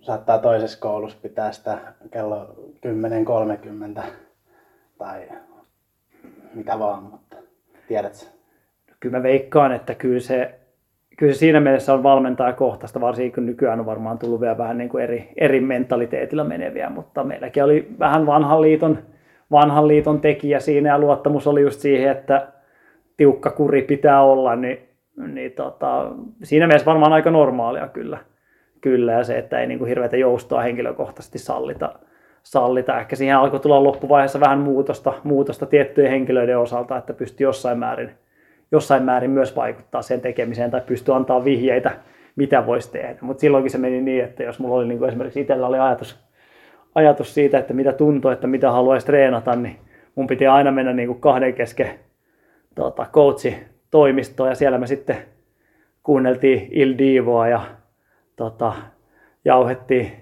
saattaa 0.00 0.38
toisessa 0.38 0.80
koulussa 0.80 1.18
pitää 1.22 1.52
sitä 1.52 1.78
kello 2.10 2.54
10.30 3.96 4.02
tai 4.98 5.28
mitä 6.54 6.78
vaan, 6.78 7.02
mutta 7.02 7.36
tiedätkö? 7.88 8.26
Kyllä 9.00 9.18
mä 9.18 9.22
veikkaan, 9.22 9.72
että 9.72 9.94
kyllä 9.94 10.20
se, 10.20 10.60
kyllä 11.18 11.32
se 11.32 11.38
siinä 11.38 11.60
mielessä 11.60 11.94
on 11.94 12.02
valmentajakohtaista, 12.02 13.00
varsinkin 13.00 13.32
kun 13.32 13.46
nykyään 13.46 13.80
on 13.80 13.86
varmaan 13.86 14.18
tullut 14.18 14.40
vielä 14.40 14.58
vähän 14.58 14.78
niin 14.78 14.88
kuin 14.88 15.04
eri, 15.04 15.32
eri 15.36 15.60
mentaliteetilla 15.60 16.44
meneviä, 16.44 16.90
mutta 16.90 17.24
meilläkin 17.24 17.64
oli 17.64 17.88
vähän 17.98 18.26
vanhan 18.26 18.62
liiton 18.62 18.98
vanhan 19.52 19.88
liiton 19.88 20.20
tekijä 20.20 20.60
siinä 20.60 20.88
ja 20.88 20.98
luottamus 20.98 21.46
oli 21.46 21.62
just 21.62 21.80
siihen, 21.80 22.10
että 22.10 22.48
tiukka 23.16 23.50
kuri 23.50 23.82
pitää 23.82 24.22
olla, 24.22 24.56
niin, 24.56 24.78
niin 25.26 25.52
tota, 25.52 26.12
siinä 26.42 26.66
mielessä 26.66 26.86
varmaan 26.86 27.12
aika 27.12 27.30
normaalia 27.30 27.88
kyllä. 27.88 28.18
Kyllä, 28.80 29.12
ja 29.12 29.24
se, 29.24 29.38
että 29.38 29.60
ei 29.60 29.66
niin 29.66 29.78
kuin 29.78 29.88
hirveätä 29.88 30.16
joustoa 30.16 30.62
henkilökohtaisesti 30.62 31.38
sallita, 31.38 31.92
sallita. 32.42 32.98
Ehkä 32.98 33.16
siihen 33.16 33.36
alkoi 33.36 33.60
tulla 33.60 33.84
loppuvaiheessa 33.84 34.40
vähän 34.40 34.58
muutosta, 34.58 35.12
muutosta 35.24 35.66
tiettyjen 35.66 36.10
henkilöiden 36.10 36.58
osalta, 36.58 36.96
että 36.96 37.12
pystyy 37.12 37.44
jossain 37.44 37.78
määrin, 37.78 38.10
jossain 38.72 39.02
määrin 39.02 39.30
myös 39.30 39.56
vaikuttaa 39.56 40.02
sen 40.02 40.20
tekemiseen 40.20 40.70
tai 40.70 40.80
pystyy 40.86 41.14
antaa 41.14 41.44
vihjeitä, 41.44 41.90
mitä 42.36 42.66
voisi 42.66 42.92
tehdä. 42.92 43.18
Mutta 43.20 43.40
silloinkin 43.40 43.70
se 43.70 43.78
meni 43.78 44.00
niin, 44.00 44.24
että 44.24 44.42
jos 44.42 44.58
mulla 44.58 44.76
oli 44.76 44.88
niin 44.88 44.98
kuin 44.98 45.08
esimerkiksi 45.08 45.40
itsellä 45.40 45.66
oli 45.66 45.78
ajatus 45.78 46.31
ajatus 46.94 47.34
siitä, 47.34 47.58
että 47.58 47.74
mitä 47.74 47.92
tuntuu, 47.92 48.30
että 48.30 48.46
mitä 48.46 48.70
haluaisi 48.70 49.06
treenata, 49.06 49.56
niin 49.56 49.76
mun 50.14 50.26
piti 50.26 50.46
aina 50.46 50.72
mennä 50.72 50.92
niin 50.92 51.08
kuin 51.08 51.20
kahden 51.20 51.54
kesken 51.54 51.90
tota, 52.74 53.06
coachi 53.12 53.56
toimistoon 53.90 54.48
ja 54.48 54.54
siellä 54.54 54.78
me 54.78 54.86
sitten 54.86 55.16
kuunneltiin 56.02 56.68
Il 56.70 56.94
Divoa 56.98 57.48
ja 57.48 57.60
tota, 58.36 58.72
jauhettiin, 59.44 60.12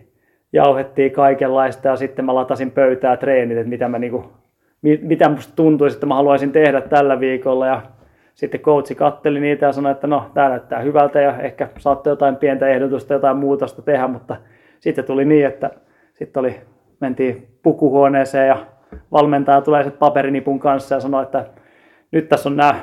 jauhettiin 0.52 1.12
kaikenlaista 1.12 1.88
ja 1.88 1.96
sitten 1.96 2.24
mä 2.24 2.34
latasin 2.34 2.70
pöytää 2.70 3.16
treenit, 3.16 3.58
että 3.58 3.70
mitä, 3.70 3.88
mä 3.88 3.98
niinku, 3.98 4.32
mitä 4.82 5.28
musta 5.28 5.52
tuntuisi, 5.56 5.96
että 5.96 6.06
mä 6.06 6.14
haluaisin 6.14 6.52
tehdä 6.52 6.80
tällä 6.80 7.20
viikolla 7.20 7.66
ja 7.66 7.82
sitten 8.34 8.60
coachi 8.60 8.94
katteli 8.94 9.40
niitä 9.40 9.66
ja 9.66 9.72
sanoi, 9.72 9.92
että 9.92 10.06
no 10.06 10.30
tämä 10.34 10.48
näyttää 10.48 10.80
hyvältä 10.80 11.20
ja 11.20 11.38
ehkä 11.38 11.68
saatte 11.78 12.10
jotain 12.10 12.36
pientä 12.36 12.68
ehdotusta, 12.68 13.14
jotain 13.14 13.36
muutosta 13.36 13.82
tehdä, 13.82 14.08
mutta 14.08 14.36
sitten 14.80 15.04
tuli 15.04 15.24
niin, 15.24 15.46
että 15.46 15.70
sitten 16.24 16.40
oli, 16.40 16.60
mentiin 17.00 17.48
pukuhuoneeseen 17.62 18.48
ja 18.48 18.56
valmentaja 19.12 19.60
tulee 19.60 19.82
sitten 19.82 19.98
paperinipun 19.98 20.60
kanssa 20.60 20.94
ja 20.94 21.00
sanoi, 21.00 21.22
että 21.22 21.44
nyt 22.12 22.28
tässä 22.28 22.48
on 22.48 22.56
nämä 22.56 22.74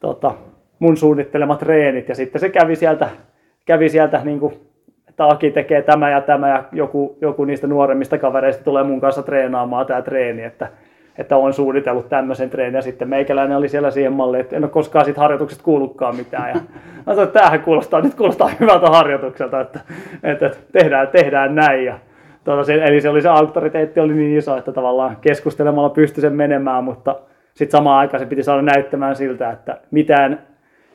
tota, 0.00 0.34
mun 0.78 0.96
suunnittelemat 0.96 1.58
treenit. 1.58 2.08
Ja 2.08 2.14
sitten 2.14 2.40
se 2.40 2.48
kävi 2.48 2.76
sieltä, 2.76 3.08
kävi 3.64 3.88
sieltä 3.88 4.20
niin 4.24 4.40
kuin, 4.40 4.54
että 5.08 5.26
Aki 5.26 5.50
tekee 5.50 5.82
tämä 5.82 6.10
ja 6.10 6.20
tämä 6.20 6.48
ja 6.48 6.64
joku, 6.72 7.18
joku 7.20 7.44
niistä 7.44 7.66
nuoremmista 7.66 8.18
kavereista 8.18 8.64
tulee 8.64 8.84
mun 8.84 9.00
kanssa 9.00 9.22
treenaamaan 9.22 9.86
tämä 9.86 10.02
treeni, 10.02 10.42
että, 10.42 10.68
että 11.18 11.36
on 11.36 11.52
suunnitellut 11.52 12.08
tämmöisen 12.08 12.50
treenin. 12.50 12.74
Ja 12.74 12.82
sitten 12.82 13.08
meikäläinen 13.08 13.56
oli 13.56 13.68
siellä 13.68 13.90
siihen 13.90 14.12
malliin, 14.12 14.40
että 14.40 14.56
en 14.56 14.64
ole 14.64 14.70
koskaan 14.70 15.04
siitä 15.04 15.20
harjoituksesta 15.20 15.64
kuullutkaan 15.64 16.16
mitään. 16.16 16.48
Ja 16.48 16.54
mä 17.06 17.14
sanoin, 17.14 17.28
että 17.28 17.38
tämähän 17.38 17.62
kuulostaa, 17.62 18.00
nyt 18.00 18.14
kuulostaa 18.14 18.50
hyvältä 18.60 18.86
harjoitukselta, 18.86 19.60
että, 19.60 19.80
että 20.22 20.50
tehdään, 20.72 21.08
tehdään 21.08 21.54
näin. 21.54 21.84
Ja 21.84 21.98
tuota, 22.44 22.64
se, 22.64 22.74
eli 22.74 23.00
se, 23.00 23.08
oli 23.08 23.22
se 23.22 23.28
auktoriteetti 23.28 24.00
oli 24.00 24.14
niin 24.14 24.38
iso, 24.38 24.56
että 24.56 24.72
tavallaan 24.72 25.16
keskustelemalla 25.20 25.88
pystyi 25.88 26.20
sen 26.20 26.32
menemään, 26.32 26.84
mutta 26.84 27.20
sitten 27.54 27.78
samaan 27.78 27.98
aikaan 27.98 28.20
se 28.20 28.26
piti 28.26 28.42
saada 28.42 28.62
näyttämään 28.62 29.16
siltä, 29.16 29.50
että 29.50 29.80
mitään, 29.90 30.46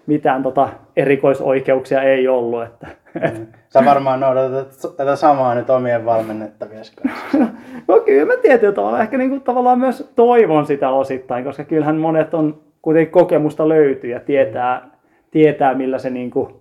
mitään 0.06 0.44
tota 0.44 0.70
erikoisoikeuksia 0.96 2.02
ei 2.02 2.28
ollut. 2.28 2.64
Että, 2.64 2.88
mm. 3.14 3.48
Sä 3.70 3.86
varmaan 3.86 4.20
noudatat 4.20 4.98
tätä 4.98 5.16
samaa 5.16 5.56
nyt 5.56 5.70
omien 5.70 6.06
valmennettavien 6.06 6.84
kanssa. 7.04 7.38
no 7.88 8.00
kyllä 8.00 8.26
mä 8.26 8.42
tietyllä 8.42 8.74
tavalla 8.74 9.02
ehkä 9.02 9.18
niin 9.18 9.30
kuin 9.30 9.42
tavallaan 9.42 9.80
myös 9.80 10.12
toivon 10.16 10.66
sitä 10.66 10.90
osittain, 10.90 11.44
koska 11.44 11.64
kyllähän 11.64 11.98
monet 11.98 12.34
on 12.34 12.62
kuitenkin 12.82 13.12
kokemusta 13.12 13.70
löytyy 13.70 14.10
ja 14.10 14.20
tietää, 14.20 14.90
tietää 15.32 15.74
millä 15.74 15.98
se 15.98 16.10
niin 16.10 16.30
kuin 16.30 16.54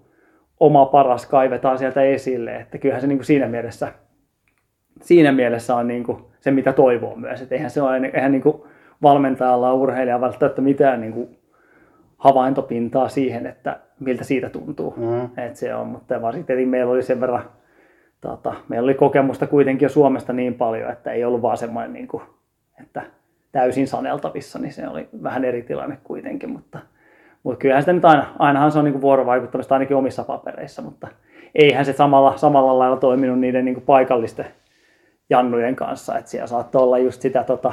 oma 0.61 0.87
paras 0.87 1.27
kaivetaan 1.27 1.79
sieltä 1.79 2.03
esille. 2.03 2.57
Että 2.57 2.79
kyllähän 2.79 3.01
se 3.01 3.07
niin 3.07 3.19
kuin 3.19 3.27
siinä 3.27 3.47
mielessä 3.47 3.93
siinä 5.03 5.33
mielessä 5.33 5.77
on 5.77 5.89
niin 5.89 6.05
kuin 6.05 6.19
se, 6.41 6.51
mitä 6.51 6.73
toivoo 6.73 7.17
myös. 7.17 7.43
Että 7.43 7.55
eihän 7.55 7.71
se 7.71 7.83
ole, 7.83 8.11
eihän 8.15 8.33
niin 8.33 8.43
kuin 8.43 8.63
valmentajalla 9.03 9.75
urheilija 9.75 10.21
välttämättä 10.21 10.63
mitään 10.63 11.01
niin 11.01 11.13
kuin 11.13 11.39
havaintopintaa 12.19 13.09
siihen, 13.09 13.47
että 13.47 13.81
miltä 14.01 14.25
siitä 14.25 14.51
tuntuu. 14.51 14.95
Mm. 14.97 15.45
Et 15.45 15.57
se 15.57 15.75
on, 15.75 15.87
mutta 15.87 16.23
varsinkin 16.23 16.69
meillä 16.69 16.93
oli 16.93 17.03
sen 17.03 17.21
verran, 17.21 17.43
tota, 18.21 18.55
meillä 18.69 18.87
oli 18.87 18.95
kokemusta 18.95 19.47
kuitenkin 19.47 19.87
jo 19.87 19.91
Suomesta 19.91 20.33
niin 20.33 20.55
paljon, 20.55 20.91
että 20.91 21.13
ei 21.13 21.25
ollut 21.25 21.43
vaan 21.43 21.57
semmoinen, 21.57 21.93
niin 21.93 22.09
kuin, 22.09 22.23
että 22.81 23.03
täysin 23.53 23.89
saneltavissa, 23.89 24.59
niin 24.59 24.73
se 24.73 24.89
oli 24.89 25.09
vähän 25.23 25.45
eri 25.45 25.63
tilanne 25.63 25.99
kuitenkin, 26.05 26.51
mutta, 26.51 26.79
mutta 27.43 27.59
kyllähän 27.59 27.83
sitä 27.83 27.93
nyt 27.93 28.05
aina, 28.05 28.27
ainahan 28.39 28.73
se 28.73 28.79
on 28.79 28.85
niin 28.85 28.93
kuin 28.93 29.03
vuorovaikuttamista 29.03 29.75
ainakin 29.75 29.97
omissa 29.97 30.25
papereissa, 30.25 30.83
mutta 30.83 31.09
eihän 31.55 31.85
se 31.85 31.93
samalla, 31.93 32.37
samalla 32.37 32.79
lailla 32.79 32.97
toiminut 32.97 33.39
niiden 33.39 33.65
niin 33.65 33.75
kuin 33.75 33.85
paikallisten 33.85 34.47
jannujen 35.31 35.77
kanssa, 35.77 36.19
että 36.19 36.31
siellä 36.31 36.47
saattoi 36.47 36.83
olla 36.83 36.99
just 36.99 37.23
sitä 37.23 37.45
tota, 37.45 37.73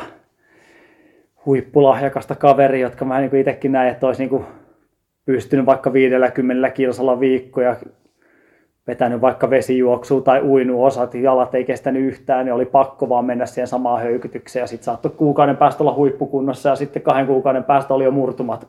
huippulahjakasta 1.45 2.35
kaveri, 2.35 2.81
jotka 2.81 3.05
mä 3.05 3.19
niin 3.19 3.35
itsekin 3.35 3.71
näin, 3.71 3.89
että 3.91 4.07
olisi 4.07 4.21
niin 4.21 4.29
kuin 4.29 4.45
pystynyt 5.25 5.65
vaikka 5.65 5.93
50 5.93 6.69
kilsalla 6.69 7.19
viikkoja 7.19 7.75
vetänyt 8.87 9.21
vaikka 9.21 9.49
vesijuoksua 9.49 10.21
tai 10.21 10.41
uinut 10.41 10.85
osat, 10.85 11.13
jalat 11.13 11.55
ei 11.55 11.63
kestänyt 11.63 12.03
yhtään, 12.03 12.45
niin 12.45 12.53
oli 12.53 12.65
pakko 12.65 13.09
vaan 13.09 13.25
mennä 13.25 13.45
siihen 13.45 13.67
samaan 13.67 14.01
höykytykseen 14.01 14.63
ja 14.63 14.67
sitten 14.67 14.85
saattoi 14.85 15.11
kuukauden 15.11 15.57
päästä 15.57 15.83
olla 15.83 15.93
huippukunnossa 15.93 16.69
ja 16.69 16.75
sitten 16.75 17.01
kahden 17.01 17.27
kuukauden 17.27 17.63
päästä 17.63 17.93
oli 17.93 18.03
jo 18.03 18.11
murtumat, 18.11 18.67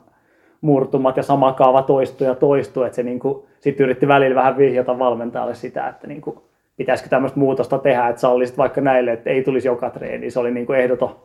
murtumat 0.61 1.17
ja 1.17 1.23
sama 1.23 1.53
kaava 1.53 1.81
toistui 1.81 2.27
ja 2.27 2.35
toistui, 2.35 2.85
että 2.85 2.95
se 2.95 3.03
niin 3.03 3.19
sitten 3.59 3.83
yritti 3.83 4.07
välillä 4.07 4.35
vähän 4.35 4.57
vihjata 4.57 4.99
valmentajalle 4.99 5.55
sitä, 5.55 5.87
että 5.87 6.07
niin 6.07 6.21
kuin, 6.21 6.39
pitäisikö 6.77 7.09
tämmöistä 7.09 7.39
muutosta 7.39 7.77
tehdä, 7.77 8.07
että 8.07 8.21
sallisit 8.21 8.57
vaikka 8.57 8.81
näille, 8.81 9.13
että 9.13 9.29
ei 9.29 9.43
tulisi 9.43 9.67
joka 9.67 9.89
treeni, 9.89 10.31
se 10.31 10.39
oli 10.39 10.51
niin 10.51 10.65
kuin 10.65 10.79
ehdoton, 10.79 11.15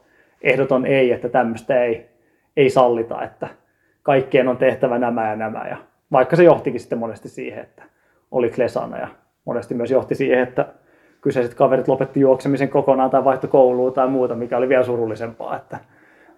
ehdoton 0.43 0.87
ei, 0.87 1.13
että 1.13 1.29
tämmöistä 1.29 1.85
ei, 1.85 2.07
ei 2.57 2.71
sallita, 2.71 3.23
että 3.23 3.49
kaikkien 4.03 4.49
on 4.49 4.57
tehtävä 4.57 4.99
nämä 4.99 5.31
ja 5.31 5.37
nämä 5.37 5.65
ja 5.69 5.77
vaikka 6.13 6.37
se 6.37 6.45
johtikin 6.45 6.81
sitten 6.81 6.99
monesti 6.99 7.29
siihen, 7.29 7.63
että 7.63 7.83
oli 8.31 8.51
klesana 8.51 8.99
ja 8.99 9.09
monesti 9.45 9.75
myös 9.75 9.91
johti 9.91 10.15
siihen, 10.15 10.39
että 10.39 10.67
kyseiset 11.21 11.55
kaverit 11.55 11.89
lopetti 11.89 12.21
juoksemisen 12.21 12.69
kokonaan 12.69 13.11
tai 13.11 13.25
vaihto 13.25 13.49
kouluun 13.49 13.93
tai 13.93 14.09
muuta, 14.09 14.35
mikä 14.35 14.57
oli 14.57 14.69
vielä 14.69 14.85
surullisempaa. 14.85 15.57
Että, 15.57 15.79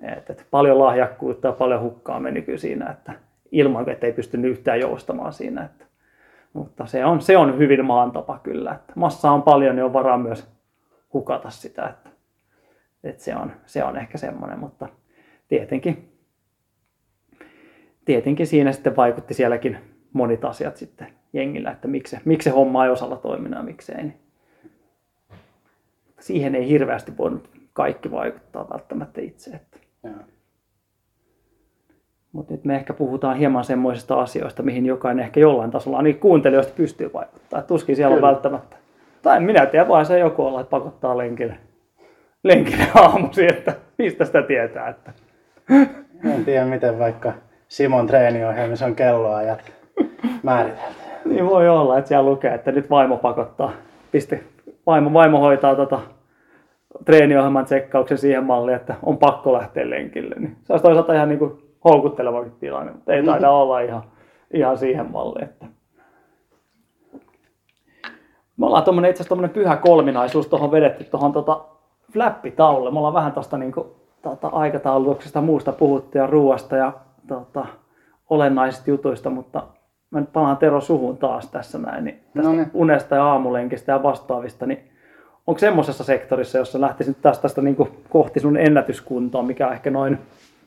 että, 0.02 0.32
että 0.32 0.44
paljon 0.50 0.78
lahjakkuutta 0.78 1.48
ja 1.48 1.52
paljon 1.52 1.80
hukkaa 1.80 2.20
meni 2.20 2.42
kyllä 2.42 2.58
siinä, 2.58 2.90
että 2.90 3.12
ilman, 3.52 3.90
että 3.90 4.06
ei 4.06 4.12
pystynyt 4.12 4.50
yhtään 4.50 4.80
joustamaan 4.80 5.32
siinä. 5.32 5.64
Että, 5.64 5.84
mutta 6.54 6.86
se 6.86 7.04
on, 7.04 7.22
se 7.22 7.36
on 7.36 7.58
hyvin 7.58 7.84
maan 7.84 8.12
tapa 8.12 8.38
kyllä. 8.42 8.72
Että 8.72 8.92
massa 8.96 9.30
on 9.30 9.42
paljon, 9.42 9.76
niin 9.76 9.84
on 9.84 9.92
varaa 9.92 10.18
myös 10.18 10.48
hukata 11.12 11.50
sitä. 11.50 11.86
Että, 11.86 12.10
että 13.04 13.24
se, 13.24 13.36
on, 13.36 13.52
se 13.66 13.84
on 13.84 13.96
ehkä 13.96 14.18
semmoinen, 14.18 14.58
mutta 14.58 14.88
tietenkin, 15.48 16.12
tietenkin 18.04 18.46
siinä 18.46 18.72
sitten 18.72 18.96
vaikutti 18.96 19.34
sielläkin 19.34 19.78
monit 20.12 20.44
asiat 20.44 20.76
sitten 20.76 21.06
jengillä, 21.32 21.70
että 21.70 21.88
miksi, 21.88 22.16
miksi 22.24 22.44
se 22.44 22.50
homma 22.50 22.84
ei 22.84 22.90
osalla 22.90 23.16
toiminut 23.16 23.58
ja 23.58 23.64
miksei. 23.64 23.96
Niin 23.96 24.20
siihen 26.20 26.54
ei 26.54 26.68
hirveästi 26.68 27.16
voinut 27.16 27.50
kaikki 27.72 28.10
vaikuttaa 28.10 28.70
välttämättä 28.70 29.20
itse. 29.20 29.50
Että. 29.50 29.78
Mutta 32.34 32.52
nyt 32.54 32.64
me 32.64 32.74
ehkä 32.74 32.92
puhutaan 32.92 33.36
hieman 33.36 33.64
semmoisista 33.64 34.20
asioista, 34.20 34.62
mihin 34.62 34.86
jokainen 34.86 35.24
ehkä 35.24 35.40
jollain 35.40 35.70
tasolla 35.70 36.02
niin 36.02 36.18
kuuntelijoista 36.18 36.72
pystyy 36.76 37.10
vaikuttaa. 37.12 37.62
Tuskin 37.62 37.96
siellä 37.96 38.14
Kyllä. 38.14 38.28
on 38.28 38.34
välttämättä. 38.34 38.76
Tai 39.22 39.40
minä 39.40 39.66
tiedän, 39.66 39.88
vaan 39.88 40.06
se 40.06 40.18
joku 40.18 40.46
olla, 40.46 40.60
että 40.60 40.70
pakottaa 40.70 41.18
lenkille, 41.18 41.56
lenkille 42.44 42.84
aamusi, 42.94 43.46
että 43.46 43.74
mistä 43.98 44.24
sitä 44.24 44.42
tietää. 44.42 44.88
Että. 44.88 45.12
En 46.34 46.44
tiedä, 46.44 46.64
miten 46.64 46.98
vaikka 46.98 47.32
Simon 47.68 48.06
treeniohjelmissa 48.06 48.86
on 48.86 48.94
kelloajat 48.94 49.72
määritelty. 50.42 50.94
Niin 51.24 51.46
voi 51.46 51.68
olla, 51.68 51.98
että 51.98 52.08
siellä 52.08 52.30
lukee, 52.30 52.54
että 52.54 52.72
nyt 52.72 52.90
vaimo 52.90 53.16
pakottaa. 53.16 53.72
Piste. 54.12 54.40
Vaimo, 54.86 55.12
vaimo 55.12 55.40
hoitaa 55.40 55.76
tota 55.76 56.00
treeniohjelman 57.04 57.64
tsekkauksen 57.64 58.18
siihen 58.18 58.44
malliin, 58.44 58.76
että 58.76 58.94
on 59.02 59.18
pakko 59.18 59.52
lähteä 59.52 59.90
lenkille. 59.90 60.34
Niin 60.38 60.56
se 60.64 60.72
olisi 60.72 60.82
toisaalta 60.82 61.14
ihan 61.14 61.28
niin 61.28 61.38
kuin 61.38 61.63
houkutteleva 61.84 62.44
tilanne, 62.60 62.92
mutta 62.92 63.12
ei 63.12 63.22
taida 63.22 63.46
mm-hmm. 63.46 63.60
olla 63.60 63.80
ihan, 63.80 64.02
ihan 64.54 64.78
siihen 64.78 65.10
malliin. 65.10 65.44
Että. 65.44 65.66
Me 68.56 68.66
ollaan 68.66 68.84
tuommoinen, 68.84 69.10
itse 69.10 69.22
asiassa 69.22 69.48
pyhä 69.48 69.76
kolminaisuus 69.76 70.46
tuohon 70.46 70.70
vedetty 70.70 71.04
tuohon 71.04 71.32
tota 71.32 71.64
flappitaululle. 72.12 72.90
Me 72.90 72.98
ollaan 72.98 73.14
vähän 73.14 73.32
tuosta 73.32 73.58
niin 73.58 73.72
kuin, 73.72 73.86
tota, 74.22 74.48
aikataulutuksesta 74.48 75.40
muusta 75.40 75.72
puhuttu 75.72 76.18
ja 76.18 76.26
ruoasta 76.26 76.76
ja 76.76 76.92
tota, 77.28 77.66
olennaisista 78.30 78.90
jutuista, 78.90 79.30
mutta 79.30 79.62
mä 80.10 80.20
nyt 80.20 80.32
palaan 80.32 80.56
Tero 80.56 80.80
suhun 80.80 81.16
taas 81.16 81.46
tässä 81.46 81.78
näin, 81.78 82.04
niin 82.04 82.20
tästä 82.34 82.50
no 82.50 82.56
niin. 82.56 82.70
unesta 82.74 83.14
ja 83.14 83.26
aamulenkistä 83.26 83.92
ja 83.92 84.02
vastaavista, 84.02 84.66
niin 84.66 84.90
onko 85.46 85.58
semmoisessa 85.58 86.04
sektorissa, 86.04 86.58
jossa 86.58 86.80
lähtisit 86.80 87.22
tästä, 87.22 87.42
tästä 87.42 87.62
niin 87.62 87.76
kohti 88.08 88.40
sun 88.40 88.56
ennätyskuntoa, 88.56 89.42
mikä 89.42 89.68
ehkä 89.68 89.90
noin 89.90 90.18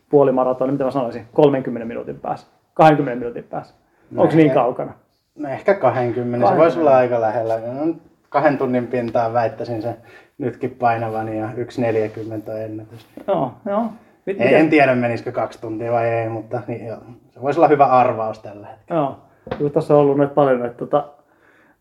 puolimaratoni, 0.10 0.72
mitä 0.72 0.84
mä 0.84 0.92
sanoisin, 0.92 1.26
30 1.34 1.88
minuutin 1.88 2.20
päässä, 2.20 2.48
20 2.74 3.20
minuutin 3.20 3.44
päässä. 3.44 3.76
No 4.12 4.22
onko 4.22 4.36
niin 4.36 4.52
kaukana? 4.52 4.94
No 5.36 5.50
ehkä 5.50 5.74
20, 5.74 6.12
20. 6.12 6.50
se 6.50 6.58
voisi 6.58 6.80
olla 6.80 6.98
aika 6.98 7.22
lähellä. 7.22 7.58
No, 7.58 7.96
kahden 8.30 8.58
tunnin 8.58 8.88
pintaan 8.88 9.34
väittäisin 9.34 9.82
se 9.82 9.96
nytkin 10.38 10.72
painavan 10.72 11.36
ja 11.36 11.48
1.40 11.48 12.52
ennätys. 12.52 13.08
Joo, 13.28 13.54
joo. 13.66 13.86
Mit, 14.26 14.38
en 14.40 14.70
tiedä 14.70 14.96
menisikö 14.96 15.32
kaksi 15.32 15.62
tuntia 15.62 15.92
vai 15.92 16.08
ei, 16.08 16.30
mutta 16.30 16.62
niin, 16.68 16.86
joo. 16.86 16.98
se 17.30 17.42
voisi 17.42 17.60
olla 17.60 17.68
hyvä 17.68 17.86
arvaus 17.86 18.40
tällä 18.40 18.68
hetkellä. 18.68 19.02
Joo. 19.02 19.20
Kyllä 19.58 19.72
tässä 19.72 19.94
on 19.94 20.00
ollut 20.00 20.18
nyt 20.18 20.34
paljon 20.34 20.66
että 20.66 20.78
tota, 20.78 21.08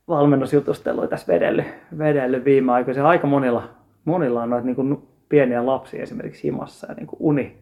valmennusjutusteluja 0.08 1.08
tässä 1.08 1.32
vedellyt, 1.32 1.66
vedellyt 1.98 2.44
viime 2.44 2.72
aikoina. 2.72 3.08
Aika 3.08 3.26
monilla, 3.26 3.62
monilla 4.04 4.42
on 4.42 4.50
noita 4.50 4.66
niin 4.66 4.76
kuin 4.76 5.08
pieniä 5.28 5.66
lapsia 5.66 6.02
esimerkiksi 6.02 6.42
himassa 6.42 6.86
ja 6.86 6.94
niin 6.94 7.06
kuin 7.06 7.16
uni, 7.20 7.56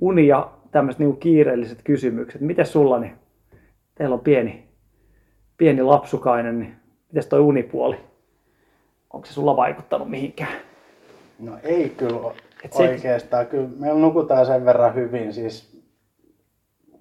uni 0.00 0.26
ja 0.26 0.50
tämmöiset 0.70 0.98
niin 0.98 1.16
kiireelliset 1.16 1.82
kysymykset. 1.82 2.40
Miten 2.40 2.66
sulla, 2.66 2.98
niin 2.98 3.12
teillä 3.94 4.14
on 4.14 4.20
pieni, 4.20 4.68
pieni 5.56 5.82
lapsukainen, 5.82 6.58
niin 6.58 6.76
miten 7.12 7.30
toi 7.30 7.40
unipuoli? 7.40 7.96
Onko 9.12 9.26
se 9.26 9.32
sulla 9.32 9.56
vaikuttanut 9.56 10.10
mihinkään? 10.10 10.52
No 11.38 11.58
ei 11.62 11.90
kyllä 11.90 12.34
Et 12.64 12.74
oikeastaan. 12.74 13.44
Se... 13.44 13.50
Kyllä 13.50 13.68
meillä 13.78 14.00
nukutaan 14.00 14.46
sen 14.46 14.64
verran 14.64 14.94
hyvin. 14.94 15.32
Siis 15.32 15.82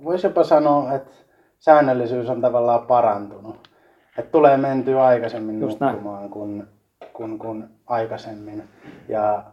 voisi 0.03 0.27
jopa 0.27 0.43
sanoa, 0.43 0.93
että 0.93 1.11
säännöllisyys 1.59 2.29
on 2.29 2.41
tavallaan 2.41 2.87
parantunut. 2.87 3.69
Että 4.17 4.31
tulee 4.31 4.57
mentyä 4.57 5.03
aikaisemmin 5.03 5.61
Just 5.61 5.79
nukkumaan 5.79 6.29
kuin, 6.29 6.67
kuin, 7.13 7.39
kuin 7.39 7.63
aikaisemmin. 7.87 8.63
Ja 9.07 9.43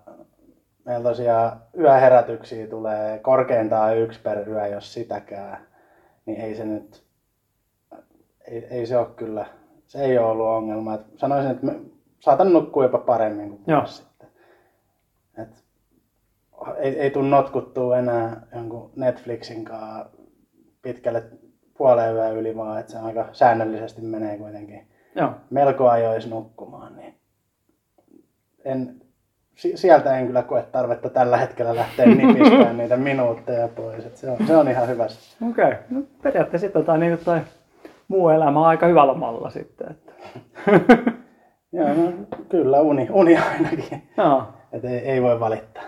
meillä 0.85 1.09
tosiaan 1.09 1.63
yöherätyksiä 1.79 2.67
tulee 2.67 3.19
korkeintaan 3.19 3.99
yksi 3.99 4.21
per 4.21 4.49
yö, 4.49 4.67
jos 4.67 4.95
sitäkään. 4.95 5.67
Niin 6.27 6.41
ei 6.41 6.55
se 6.55 6.65
nyt, 6.65 7.05
ei, 8.49 8.67
ei 8.71 8.87
se 8.87 8.99
ole 8.99 9.07
kyllä, 9.17 9.47
se 9.87 10.05
ei 10.05 10.19
ole 10.19 10.27
ollut 10.27 10.47
ongelma. 10.47 10.95
Et 10.95 11.07
sanoisin, 11.17 11.51
että 11.51 11.67
me 11.67 11.81
saatan 12.21 12.53
nukkua 12.53 12.83
jopa 12.83 12.99
paremmin 12.99 13.49
kuin 13.49 13.63
Joo. 13.67 13.87
sitten. 13.87 14.29
Et 15.39 15.65
ei, 16.77 17.01
ei 17.01 17.11
tule 17.11 17.29
notkuttua 17.29 17.99
enää 17.99 18.47
jonkun 18.55 18.91
Netflixin 18.97 19.65
kanssa 19.65 20.07
pitkälle 20.83 21.23
puoleen 21.79 22.15
yön 22.15 22.37
yli, 22.37 22.57
vaan 22.57 22.81
että 22.81 22.93
se 22.93 22.99
aika 22.99 23.29
säännöllisesti 23.33 24.03
menee 24.03 24.39
kuitenkin 24.39 24.89
Joo. 25.15 25.31
melko 25.51 25.89
ajois 25.89 26.31
nukkumaan. 26.31 26.97
Niin 26.97 27.15
en, 28.65 29.04
sieltä 29.55 30.19
en 30.19 30.27
kyllä 30.27 30.43
koe 30.43 30.63
tarvetta 30.73 31.11
tällä 31.11 31.37
hetkellä 31.37 31.77
lähteä 31.77 32.07
nipistämään 32.07 32.77
niitä 32.77 32.97
minuutteja 32.97 33.69
pois. 33.69 34.21
se, 34.21 34.31
on, 34.31 34.47
se 34.47 34.57
on 34.57 34.69
ihan 34.69 34.89
hyvä. 34.89 35.07
Okei, 35.51 35.65
okay. 35.65 35.77
no, 35.91 36.03
periaatteessa 36.23 36.67
sitten 36.67 36.85
tai 36.85 36.99
niin, 36.99 37.19
toi 37.25 37.41
muu 38.09 38.29
elämä 38.29 38.61
on 38.61 38.67
aika 38.67 38.87
hyvällä 38.87 39.15
malla 39.15 39.51
sitten. 39.51 39.91
Että. 39.91 40.13
Joo, 41.73 41.89
no, 41.89 42.13
kyllä 42.49 42.81
uni, 42.81 43.09
uni 43.11 43.37
ainakin. 43.37 44.03
Joo. 44.17 44.49
Et 44.73 44.85
ei, 44.85 44.99
ei, 44.99 45.23
voi 45.23 45.41
valittaa. 45.41 45.83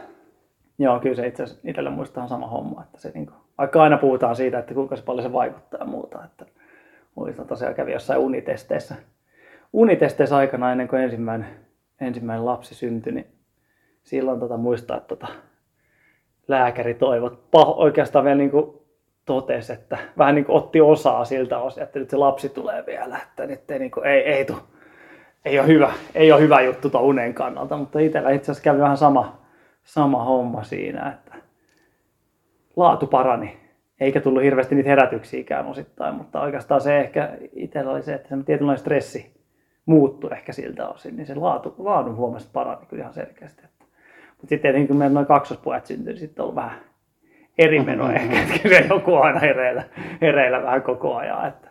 Joo, 0.78 1.00
kyllä 1.00 1.16
se 1.16 1.26
itse 1.26 1.42
asiassa 1.42 1.68
itselle 1.68 1.90
muistaa 1.90 2.28
sama 2.28 2.46
homma, 2.46 2.82
että 2.82 3.00
se 3.00 3.10
niinku, 3.14 3.32
vaikka 3.58 3.82
aina 3.82 3.98
puhutaan 3.98 4.36
siitä, 4.36 4.58
että 4.58 4.74
kuinka 4.74 4.96
se 4.96 5.02
paljon 5.02 5.22
se 5.22 5.32
vaikuttaa 5.32 5.80
ja 5.80 5.86
muuta. 5.86 6.24
Että 6.24 6.46
muistan 7.14 7.46
tosiaan 7.46 7.74
kävi 7.74 7.92
jossain 7.92 8.20
unitesteissä, 8.20 8.94
unitesteissä 9.72 10.36
aikana 10.36 10.72
ennen 10.72 10.88
kuin 10.88 11.02
ensimmäinen, 11.02 11.48
ensimmäinen 12.00 12.44
lapsi 12.46 12.74
syntyi, 12.74 13.12
niin 13.12 13.26
silloin 14.06 14.40
tota 14.40 14.56
muistaa, 14.56 14.96
että 14.96 15.08
tota, 15.08 15.26
lääkäri 16.48 16.94
toivot, 16.94 17.50
pah, 17.50 17.78
oikeastaan 17.78 18.24
vielä 18.24 18.38
niin 18.38 18.50
kuin 18.50 18.78
totesi, 19.24 19.72
että 19.72 19.98
vähän 20.18 20.34
niin 20.34 20.44
kuin 20.44 20.56
otti 20.56 20.80
osaa 20.80 21.24
siltä 21.24 21.58
osin, 21.58 21.82
että 21.82 21.98
nyt 21.98 22.10
se 22.10 22.16
lapsi 22.16 22.48
tulee 22.48 22.86
vielä, 22.86 23.18
että 23.22 23.46
nyt 23.46 23.70
ei, 23.70 23.78
niin 23.78 23.90
kuin, 23.90 24.06
ei, 24.06 24.20
ei, 24.20 24.44
tu, 24.44 24.58
ei, 25.44 25.58
ole 25.58 25.66
hyvä, 25.66 25.92
ei 26.14 26.32
ole 26.32 26.40
hyvä 26.40 26.60
juttu 26.60 26.90
tuon 26.90 27.04
unen 27.04 27.34
kannalta, 27.34 27.76
mutta 27.76 27.98
itsellä 27.98 28.30
itse 28.30 28.44
asiassa 28.52 28.64
kävi 28.64 28.78
vähän 28.78 28.96
sama, 28.96 29.42
sama 29.84 30.24
homma 30.24 30.62
siinä, 30.62 31.12
että 31.12 31.34
laatu 32.76 33.06
parani 33.06 33.58
eikä 34.00 34.20
tullut 34.20 34.42
hirveästi 34.42 34.74
niitä 34.74 34.90
herätyksiäkään 34.90 35.66
osittain, 35.66 36.14
mutta 36.14 36.40
oikeastaan 36.40 36.80
se 36.80 37.00
ehkä 37.00 37.38
itsellä 37.52 37.92
oli 37.92 38.02
se, 38.02 38.14
että 38.14 38.28
se 38.28 38.36
tietynlainen 38.46 38.80
stressi 38.80 39.40
muuttui 39.86 40.32
ehkä 40.32 40.52
siltä 40.52 40.88
osin, 40.88 41.16
niin 41.16 41.26
se 41.26 41.34
laatu, 41.34 41.74
laadun 41.78 42.16
huomasta 42.16 42.50
parani 42.52 42.86
kyllä 42.86 43.00
ihan 43.00 43.14
selkeästi. 43.14 43.75
Mutta 44.36 44.48
sitten 44.48 44.62
tietenkin 44.62 44.88
kun 44.88 44.96
meillä 44.96 45.14
noin 45.14 45.26
kaksospojat 45.26 45.86
syntyi, 45.86 46.12
niin 46.12 46.20
sitten 46.20 46.44
on 46.44 46.54
vähän 46.54 46.80
eri 47.58 47.80
meno 47.80 48.10
ehkä, 48.10 48.42
että 48.42 48.58
kyllä 48.62 48.78
joku 48.78 49.14
on 49.14 49.22
aina 49.22 49.38
hereillä, 49.38 49.84
hereillä 50.20 50.62
vähän 50.62 50.82
koko 50.82 51.16
ajan. 51.16 51.48
Että, 51.48 51.68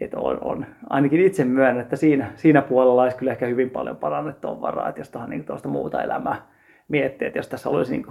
että 0.00 0.18
on, 0.18 0.38
on, 0.40 0.66
ainakin 0.90 1.26
itse 1.26 1.44
myönnän, 1.44 1.82
että 1.82 1.96
siinä, 1.96 2.32
siinä 2.36 2.62
puolella 2.62 3.02
olisi 3.02 3.16
kyllä 3.16 3.32
ehkä 3.32 3.46
hyvin 3.46 3.70
paljon 3.70 3.96
parannettua 3.96 4.60
varaa, 4.60 4.88
että 4.88 5.00
jos 5.00 5.10
tuohon 5.10 5.30
niin 5.30 5.44
tuosta 5.44 5.68
muuta 5.68 6.02
elämää 6.02 6.46
miettii, 6.88 7.26
että 7.26 7.38
jos 7.38 7.48
tässä 7.48 7.70
olisi 7.70 7.92
niin 7.92 8.06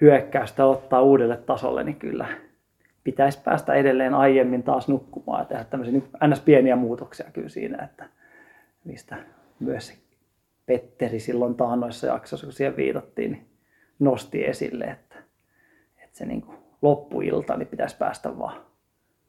hyökkäystä 0.00 0.64
ottaa 0.64 1.02
uudelle 1.02 1.36
tasolle, 1.36 1.84
niin 1.84 1.96
kyllä 1.96 2.26
pitäisi 3.04 3.42
päästä 3.44 3.74
edelleen 3.74 4.14
aiemmin 4.14 4.62
taas 4.62 4.88
nukkumaan 4.88 5.40
ja 5.40 5.44
tehdä 5.44 5.64
tämmöisiä 5.64 5.92
niin 5.92 6.30
ns. 6.30 6.40
pieniä 6.40 6.76
muutoksia 6.76 7.30
kyllä 7.32 7.48
siinä, 7.48 7.84
että 7.84 8.04
mistä 8.84 9.16
myös 9.60 10.07
Petteri 10.68 11.20
silloin 11.20 11.54
taannoissa 11.54 12.06
jaksossa, 12.06 12.46
kun 12.46 12.52
siihen 12.52 12.76
viitattiin, 12.76 13.32
niin 13.32 13.48
nosti 13.98 14.44
esille, 14.44 14.84
että, 14.84 15.16
että 15.98 16.18
se 16.18 16.26
niin 16.26 16.44
loppuilta 16.82 17.56
niin 17.56 17.68
pitäisi 17.68 17.96
päästä 17.96 18.38
vaan 18.38 18.66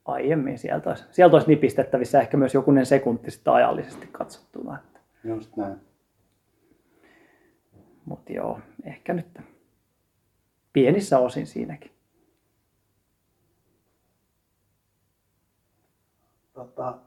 aiemmin. 0.06 0.58
Sieltä 0.58 0.90
olisi, 0.90 1.04
sieltä 1.12 1.36
olisi 1.36 1.48
nipistettävissä 1.48 2.22
ehkä 2.22 2.38
myös 2.38 2.54
jokunen 2.54 2.86
sekunti 2.86 3.32
sitten 3.32 3.54
ajallisesti 3.54 4.08
katsottuna. 4.12 4.80
Että. 4.80 5.00
Just 5.24 5.58
näin. 5.58 5.76
Mutta 8.06 8.34
joo, 8.34 8.60
ehkä 8.84 9.14
nyt 9.14 9.40
pienissä 10.74 11.20
osin 11.20 11.48
siinäkin. 11.48 11.92
Tota, 16.54 16.98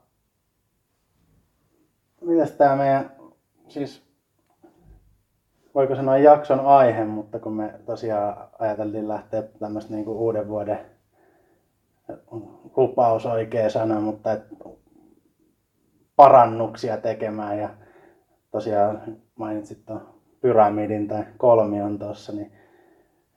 mitäs 2.20 2.51
tämä 2.51 2.76
meidän, 2.76 3.12
siis 3.68 4.11
voiko 5.75 5.95
sanoa 5.97 6.18
jakson 6.18 6.61
aihe, 6.61 7.05
mutta 7.05 7.39
kun 7.39 7.53
me 7.53 7.75
tosiaan 7.87 8.49
ajateltiin 8.59 9.09
lähteä 9.09 9.43
tämmöistä 9.43 9.95
niin 9.95 10.09
uuden 10.09 10.49
vuoden 10.49 10.79
lupaus 12.77 13.27
oikea 13.27 13.70
sana, 13.70 14.01
mutta 14.01 14.33
et 14.33 14.43
parannuksia 16.16 16.97
tekemään 16.97 17.59
ja 17.59 17.68
tosiaan 18.51 19.03
mainitsit 19.37 19.87
tuon 19.87 20.14
pyramidin 20.41 21.09
tai 21.09 21.25
kolmion 21.37 21.99
tuossa, 21.99 22.33
niin 22.33 22.53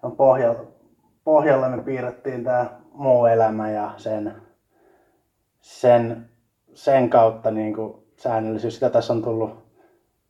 on 0.04 0.16
pohjalla, 0.16 0.64
pohjalla 1.24 1.70
me 1.70 1.84
piirrettiin 1.84 2.44
tämä 2.44 2.70
muu 2.92 3.26
elämä 3.26 3.70
ja 3.70 3.94
sen, 3.98 4.34
sen, 5.62 6.30
sen 6.74 7.10
kautta 7.10 7.52
niin 7.52 7.74
kuin 7.74 7.94
säännöllisyys, 8.18 8.74
sitä 8.74 8.90
tässä 8.90 9.14
on 9.14 9.22
tullut 9.22 9.64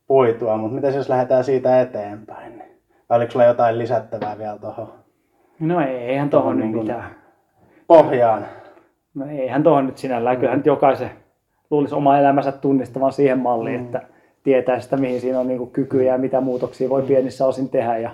puitua, 0.06 0.56
mutta 0.56 0.74
miten 0.74 0.94
jos 0.94 1.08
lähdetään 1.08 1.44
siitä 1.44 1.80
eteenpäin? 1.80 2.58
Niin, 2.58 2.70
vai 3.10 3.18
oliko 3.18 3.32
sulla 3.32 3.44
jotain 3.44 3.78
lisättävää 3.78 4.38
vielä 4.38 4.58
tuohon? 4.58 4.92
No 5.60 5.80
eihän 5.80 6.30
tuohon 6.30 6.58
niin 6.58 6.78
mitään. 6.78 7.10
Pohjaan. 7.86 8.46
No 9.14 9.26
eihän 9.30 9.62
tuohon 9.62 9.86
nyt 9.86 9.98
sinällään. 9.98 10.36
Kyllähän 10.36 10.58
nyt 10.58 10.66
jokaisen 10.66 11.10
luulisi 11.70 11.94
oma 11.94 12.18
elämänsä 12.18 12.52
tunnistavan 12.52 13.12
siihen 13.12 13.38
malliin, 13.38 13.80
mm. 13.80 13.84
että 13.84 14.02
tietää 14.42 14.80
sitä, 14.80 14.96
mihin 14.96 15.20
siinä 15.20 15.40
on 15.40 15.48
niin 15.48 15.70
kykyjä 15.70 16.12
ja 16.12 16.18
mitä 16.18 16.40
muutoksia 16.40 16.88
voi 16.88 17.02
pienissä 17.02 17.46
osin 17.46 17.68
tehdä 17.68 17.98
ja 17.98 18.10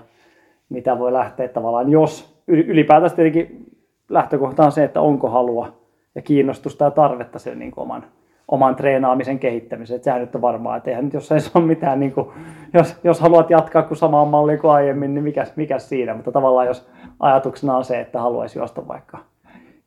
mitä 0.69 0.99
voi 0.99 1.13
lähteä 1.13 1.49
tavallaan, 1.49 1.91
jos 1.91 2.43
ylipäätään 2.47 3.13
tietenkin 3.13 3.67
lähtökohta 4.09 4.65
on 4.65 4.73
se, 4.73 4.85
että 4.85 5.01
onko 5.01 5.29
halua 5.29 5.73
ja 6.15 6.23
kiinnostusta 6.23 6.85
ja 6.85 6.91
tarvetta 6.91 7.39
sen 7.39 7.59
niin 7.59 7.73
oman 7.77 8.05
oman 8.49 8.77
treenaamisen 8.77 9.39
kehittämiseen. 9.39 9.97
Että 9.97 10.05
sehän 10.05 10.21
nyt 10.21 10.35
on 10.35 10.41
varmaa, 10.41 10.77
että 10.77 10.91
eihän 10.91 11.05
nyt 11.05 11.15
jos 11.15 11.33
ei 11.33 11.41
se 11.41 11.51
ole 11.55 11.65
mitään, 11.65 12.01
niin 12.01 12.13
kuin, 12.13 12.29
jos, 12.75 12.97
jos 13.05 13.21
haluat 13.21 13.51
jatkaa 13.51 13.83
kuin 13.83 13.99
samaan 13.99 14.29
malliin 14.29 14.59
kuin 14.59 14.71
aiemmin, 14.71 15.15
niin 15.15 15.25
mikäs, 15.25 15.57
mikäs 15.57 15.89
siinä. 15.89 16.15
Mutta 16.15 16.33
tavallaan 16.33 16.67
jos 16.67 16.91
ajatuksena 17.21 17.77
on 17.77 17.85
se, 17.85 18.01
että 18.01 18.21
haluaisi 18.21 18.59
juosta 18.59 18.89
vaikka 18.89 19.19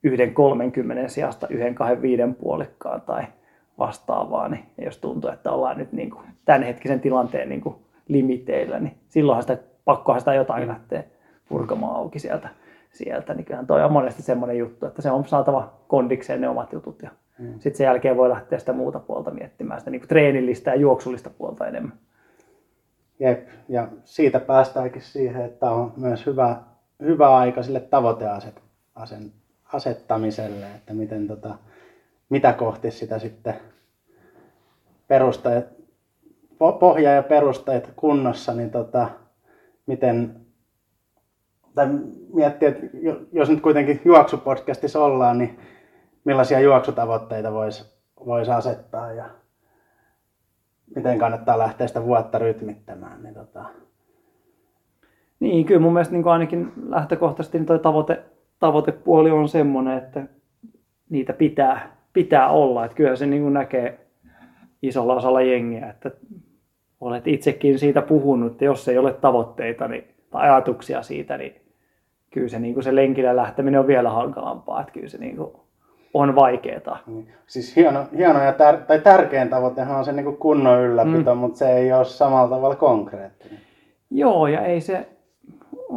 yhden 0.04 0.34
30 0.34 1.08
sijasta 1.08 1.48
yhden 1.50 1.76
kahden 1.76 2.02
viiden 2.02 2.36
puolikkaan 2.36 3.02
tai 3.02 3.24
vastaavaa, 3.80 4.50
niin 4.50 4.66
jos 4.78 4.98
tuntuu, 4.98 5.30
että 5.30 5.52
ollaan 5.52 5.78
nyt 5.78 5.92
niin 5.92 6.10
kuin 6.10 6.26
tämänhetkisen 6.46 7.00
tilanteen 7.00 7.50
niin 7.50 7.62
kuin 7.62 7.76
limiteillä, 8.08 8.80
niin 8.80 8.98
silloinhan 9.10 9.44
sitä, 9.44 9.58
pakkohan 9.86 10.22
sitä 10.22 10.34
jotain 10.34 10.68
lähteä 10.68 11.04
purkamaan 11.50 11.96
auki 11.96 12.20
sieltä. 12.20 12.50
sieltä. 12.92 13.34
Niin 13.34 13.46
kyllähän 13.46 13.68
toi 13.68 13.84
on 13.84 13.92
monesti 13.92 14.22
semmoinen 14.22 14.58
juttu, 14.58 14.86
että 14.86 15.02
se 15.02 15.12
on 15.12 15.26
saatava 15.26 15.74
kondikseen 15.88 16.42
ne 16.42 16.50
omat 16.50 16.74
jutut 16.74 17.02
ja 17.02 17.10
Mm. 17.40 17.54
Sitten 17.54 17.76
sen 17.76 17.86
jälkeen 17.86 18.18
voi 18.18 18.30
lähteä 18.30 18.60
sitä 18.60 18.74
muuta 18.74 19.00
puolta 19.00 19.32
miettimään, 19.32 19.80
sitä 19.80 19.92
niin 19.92 20.02
kuin 20.02 20.10
treenillistä 20.10 20.72
ja 20.72 20.76
juoksullista 20.76 21.30
puolta 21.30 21.68
enemmän. 21.68 21.98
Jep, 23.20 23.48
ja 23.70 23.88
siitä 24.04 24.40
päästäänkin 24.40 25.02
siihen, 25.02 25.46
että 25.46 25.72
on 25.72 25.94
myös 25.98 26.26
hyvä, 26.26 26.58
hyvä 27.02 27.38
aika 27.38 27.64
sille 27.64 27.80
tavoiteasettamiselle, 27.80 30.66
että 30.76 30.94
miten 30.94 31.28
tota, 31.28 31.56
mitä 32.30 32.54
kohti 32.54 32.92
sitä 32.92 33.20
sitten 33.20 33.56
perusteet, 35.08 35.66
pohja 36.80 37.12
ja 37.12 37.24
perusteet 37.24 37.90
kunnossa, 37.96 38.54
niin 38.54 38.72
tota, 38.72 39.10
miten, 39.86 40.36
tai 41.76 41.88
miettiä, 42.34 42.70
että 42.70 42.86
jos 43.32 43.50
nyt 43.50 43.62
kuitenkin 43.62 44.02
juoksupodcastissa 44.06 45.04
ollaan, 45.04 45.38
niin 45.38 45.60
millaisia 46.26 46.60
juoksutavoitteita 46.60 47.54
voisi 47.54 47.96
vois 48.26 48.50
asettaa 48.50 49.14
ja 49.14 49.26
miten 50.96 51.20
kannattaa 51.20 51.60
lähteä 51.60 51.88
sitä 51.88 52.04
vuotta 52.04 52.40
rytmittämään. 52.40 53.24
Niin, 53.24 53.34
tota... 53.34 53.66
niin 55.40 55.66
kyllä 55.66 55.82
mun 55.82 55.94
mielestä 55.94 56.14
niin 56.14 56.28
ainakin 56.28 56.74
lähtökohtaisesti 56.88 57.58
niin 57.58 57.66
toi 57.66 57.80
tavoite, 57.80 58.24
tavoitepuoli 58.60 59.32
on 59.32 59.50
semmoinen, 59.50 59.98
että 59.98 60.24
niitä 61.10 61.34
pitää, 61.34 61.98
pitää 62.14 62.50
olla. 62.50 62.86
Että 62.86 62.98
kyllä 62.98 63.16
se 63.16 63.26
niin 63.26 63.54
näkee 63.54 64.08
isolla 64.82 65.16
osalla 65.16 65.42
jengiä, 65.42 65.90
että 65.90 66.12
olet 67.02 67.28
itsekin 67.28 67.80
siitä 67.80 68.02
puhunut, 68.02 68.52
että 68.52 68.66
jos 68.66 68.88
ei 68.88 68.98
ole 68.98 69.14
tavoitteita 69.14 69.88
niin, 69.88 70.04
tai 70.30 70.50
ajatuksia 70.50 71.02
siitä, 71.02 71.38
niin 71.38 71.62
kyllä 72.32 72.48
se, 72.48 72.60
niin 72.60 72.74
kuin 72.74 72.84
se 72.84 72.96
lenkille 72.96 73.36
lähteminen 73.36 73.80
on 73.80 73.88
vielä 73.88 74.10
hankalampaa. 74.10 74.82
Että 74.82 74.94
kyllä 74.94 75.10
se 75.10 75.18
niin 75.18 75.38
kuin 75.38 75.52
on 76.16 76.36
vaikeaa. 76.36 76.98
Niin. 77.08 77.28
Siis 77.48 77.76
hieno, 77.76 78.06
hieno 78.18 78.44
ja 78.44 78.54
tär, 78.54 78.78
tai 78.78 79.00
tärkein 79.00 79.50
tavoitehan 79.50 79.98
on 79.98 80.06
se 80.06 80.12
niin 80.12 80.38
kunnon 80.38 80.82
ylläpito, 80.82 81.36
mm. 81.36 81.40
mutta 81.40 81.58
se 81.58 81.74
ei 81.74 81.94
ole 81.94 82.06
samalla 82.06 82.56
tavalla 82.56 82.76
konkreettinen. 82.76 83.60
Joo, 84.12 84.48
ja 84.48 84.62
ei 84.62 84.82
se, 84.82 85.08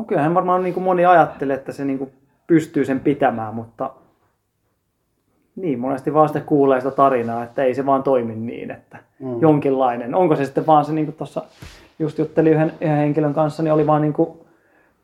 kyllähän 0.07 0.35
varmaan 0.35 0.63
niin 0.63 0.75
kuin 0.75 0.85
moni 0.85 1.07
ajattelee, 1.07 1.57
että 1.57 1.73
se 1.73 1.85
niin 1.85 1.99
kuin 1.99 2.13
pystyy 2.47 2.85
sen 2.85 3.01
pitämään, 3.01 3.55
mutta 3.55 3.91
niin 5.57 5.79
monesti 5.79 6.15
vaan 6.15 6.29
sitä 6.29 6.41
kuulee 6.41 6.81
sitä 6.81 6.91
tarinaa, 6.91 7.45
että 7.45 7.63
ei 7.63 7.75
se 7.75 7.87
vaan 7.87 8.03
toimi 8.03 8.35
niin, 8.35 8.71
että 8.71 8.99
mm. 9.19 9.41
jonkinlainen. 9.41 10.15
Onko 10.15 10.37
se 10.37 10.45
sitten 10.45 10.67
vaan 10.67 10.85
se, 10.85 10.93
niin 10.93 11.07
kuin 11.07 11.17
tuossa 11.17 11.43
just 11.99 12.19
juttelin 12.19 12.53
yhden, 12.53 12.73
yhden 12.81 12.97
henkilön 12.97 13.35
kanssa, 13.35 13.63
niin 13.63 13.73
oli 13.73 13.87
vaan 13.87 14.03
niin 14.03 14.13
kuin 14.13 14.39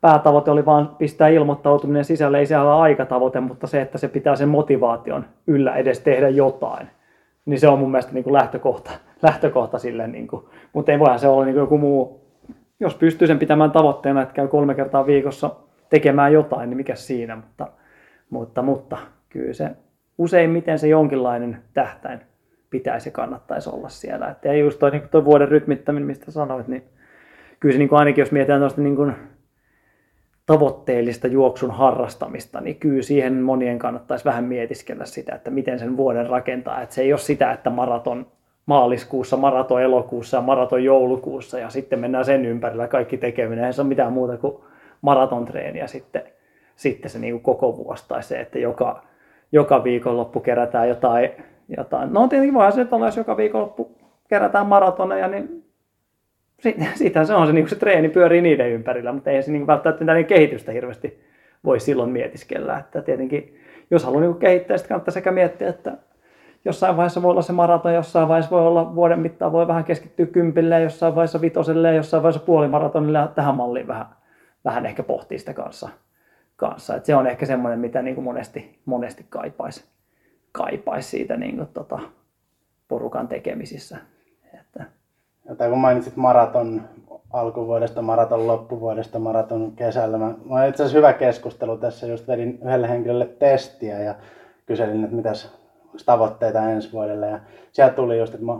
päätavoite 0.05 0.51
oli 0.51 0.67
vaan 0.67 0.97
pistää 0.99 1.29
ilmoittautuminen 1.29 2.05
sisälle, 2.05 2.39
ei 2.39 2.47
siellä 2.47 2.75
ole 2.75 2.83
aikatavoite, 2.83 3.41
mutta 3.41 3.67
se, 3.67 3.81
että 3.81 3.99
se 3.99 4.09
pitää 4.09 4.37
sen 4.37 4.49
motivaation 4.49 5.25
yllä 5.47 5.77
edes 5.77 6.01
tehdä 6.01 6.29
jotain, 6.29 6.89
niin 7.45 7.61
se 7.61 7.69
on 7.69 7.79
mun 7.79 7.91
mielestä 7.91 8.13
niin 8.13 8.25
kuin 8.25 8.35
lähtökohta, 8.35 8.91
lähtökohta 9.23 9.79
sille, 9.79 10.07
niin 10.07 10.29
kuin, 10.29 10.45
mutta 10.73 10.93
ei 10.93 10.99
voihan 10.99 11.19
se 11.19 11.29
olla 11.29 11.45
niin 11.45 11.55
kuin 11.55 11.61
joku 11.61 11.79
muu, 11.79 12.27
jos 12.81 12.95
pystyy 12.95 13.27
sen 13.27 13.39
pitämään 13.39 13.71
tavoitteena, 13.71 14.23
että 14.23 14.35
käy 14.35 14.49
kolme 14.49 14.75
kertaa 14.75 15.07
viikossa 15.07 15.51
tekemään 15.91 16.33
jotain, 16.33 16.71
niin 16.71 16.77
mikä 16.77 16.95
siinä, 16.95 17.37
mutta, 17.37 17.69
mutta, 18.31 18.63
mutta 18.63 18.97
kyllä 19.29 19.53
se 19.53 19.71
useimmiten 20.19 20.79
se 20.79 20.89
jonkinlainen 20.89 21.59
tähtäin 21.75 22.21
pitäisi 22.71 23.09
ja 23.09 23.13
kannattaisi 23.13 23.71
olla 23.71 23.89
siellä. 23.89 24.29
Että 24.29 24.49
ei 24.49 24.61
just 24.61 24.79
toi, 24.79 24.91
niin 24.91 25.09
toi 25.11 25.25
vuoden 25.25 25.49
rytmittäminen, 25.49 26.07
mistä 26.07 26.31
sanoit, 26.31 26.69
niin 26.69 26.85
kyllä 27.61 27.73
se 27.73 27.79
niin 27.79 27.89
kuin 27.89 27.99
ainakin 27.99 28.23
jos 28.23 28.33
mietitään 28.33 28.61
tuosta 28.61 28.81
niin 28.81 28.97
tavoitteellista 30.47 31.27
juoksun 31.27 31.71
harrastamista, 31.71 32.61
niin 32.61 32.77
kyllä 32.77 33.03
siihen 33.03 33.35
monien 33.35 33.79
kannattaisi 33.79 34.25
vähän 34.25 34.45
mietiskellä 34.45 35.05
sitä, 35.05 35.35
että 35.35 35.51
miten 35.51 35.79
sen 35.79 35.97
vuoden 35.97 36.27
rakentaa. 36.27 36.83
Että 36.83 36.95
se 36.95 37.03
ei 37.03 37.13
ole 37.13 37.19
sitä, 37.19 37.53
että 37.53 37.71
maraton 37.71 38.27
maaliskuussa, 38.67 39.37
maraton 39.37 39.83
elokuussa 39.83 40.37
ja 40.37 40.41
maraton 40.41 40.85
joulukuussa 40.85 41.59
ja 41.59 41.71
sitten 41.71 41.99
mennään 41.99 42.25
sen 42.25 42.45
ympärillä 42.45 42.89
kaikki 42.89 43.17
tekeminen. 43.17 43.65
Ei 43.65 43.73
se 43.73 43.81
ole 43.81 43.89
mitään 43.89 44.13
muuta 44.13 44.37
kuin 44.37 44.57
maratontreeniä 45.01 45.87
sitten, 45.87 46.23
sitten 46.77 47.11
se 47.11 47.19
niin 47.19 47.41
koko 47.41 47.77
vuosi 47.77 48.05
tai 48.09 48.23
se, 48.23 48.41
että 48.41 48.59
joka, 48.59 49.03
joka 49.53 49.85
viikonloppu 49.85 50.41
kerätään 50.41 50.89
jotain, 50.89 51.31
jotain. 51.77 52.13
No 52.13 52.29
tietenkin 52.29 52.55
voihan 52.55 52.73
se, 52.73 52.81
että 52.81 52.97
jos 52.97 53.17
joka 53.17 53.37
viikonloppu 53.37 53.91
kerätään 54.29 54.67
maratoneja, 54.67 55.29
niin 55.29 55.64
siitä 56.95 57.25
se 57.25 57.35
on 57.35 57.47
se, 57.47 57.53
niin 57.53 57.69
se 57.69 57.77
treeni 57.77 58.09
pyörii 58.09 58.41
niiden 58.41 58.71
ympärillä, 58.71 59.13
mutta 59.13 59.31
ei 59.31 59.43
se 59.43 59.53
niin 59.53 59.67
välttämättä 59.67 60.05
mitään 60.05 60.25
kehitystä 60.25 60.73
hirveästi 60.73 61.21
voi 61.65 61.81
silloin 61.81 62.11
mietiskellä. 62.11 62.79
Että 62.79 63.03
tietenkin, 63.03 63.57
jos 63.91 64.05
haluaa 64.05 64.21
niin 64.23 64.37
kehittää, 64.37 64.77
sitten 64.77 64.89
kannattaa 64.89 65.13
sekä 65.13 65.33
miettiä, 65.33 65.69
että 65.69 65.97
jossain 66.65 66.97
vaiheessa 66.97 67.23
voi 67.23 67.31
olla 67.31 67.43
se 67.43 67.53
maraton, 67.53 67.95
jossain 67.95 68.29
vaiheessa 68.29 68.51
voi 68.51 68.67
olla 68.67 68.95
vuoden 68.95 69.21
mittaan, 69.21 69.53
voi 69.53 69.69
vähän 69.69 69.85
keskittyä 69.85 70.27
kympille, 70.27 70.81
jossain 70.81 71.15
vaiheessa 71.15 71.41
vitoselle, 71.41 71.95
jossain 71.95 72.23
vaiheessa 72.23 72.47
puolimaratonille 72.47 73.19
ja 73.19 73.27
tähän 73.27 73.57
malliin 73.57 73.87
vähän, 73.87 74.07
vähän 74.65 74.87
ehkä 74.87 75.03
pohtii 75.03 75.39
sitä 75.39 75.55
kanssa. 75.55 75.89
kanssa. 76.57 76.97
Et 76.97 77.05
se 77.05 77.17
on 77.17 77.27
ehkä 77.27 77.47
semmoinen, 77.47 77.79
mitä 77.79 78.03
niin 78.03 78.15
kuin 78.15 78.25
monesti, 78.25 78.81
monesti 78.85 79.27
kaipaisi, 79.29 79.85
kaipaisi 80.53 81.09
siitä 81.09 81.37
niin 81.37 81.57
kuin 81.57 81.69
tota, 81.75 81.99
porukan 82.89 83.29
tekemisissä. 83.29 83.97
Ja 85.45 85.69
kun 85.69 85.79
mainitsit 85.79 86.17
maraton 86.17 86.83
alkuvuodesta, 87.33 88.03
maraton 88.03 88.47
loppuvuodesta, 88.47 89.19
maraton 89.19 89.73
kesällä. 89.77 90.19
Mä, 90.19 90.35
mä 90.51 90.67
itse 90.67 90.83
asiassa 90.83 90.99
hyvä 90.99 91.13
keskustelu 91.13 91.77
tässä, 91.77 92.07
just 92.07 92.29
vedin 92.29 92.59
yhdelle 92.65 92.89
henkilölle 92.89 93.27
testiä 93.27 94.01
ja 94.01 94.15
kyselin, 94.67 95.05
että 95.05 95.17
mitäs 95.17 95.53
tavoitteita 96.07 96.71
ensi 96.71 96.93
vuodelle. 96.93 97.27
Ja 97.27 97.41
sieltä 97.73 97.95
tuli 97.95 98.19
just, 98.19 98.35
että 98.35 98.47
mä 98.47 98.59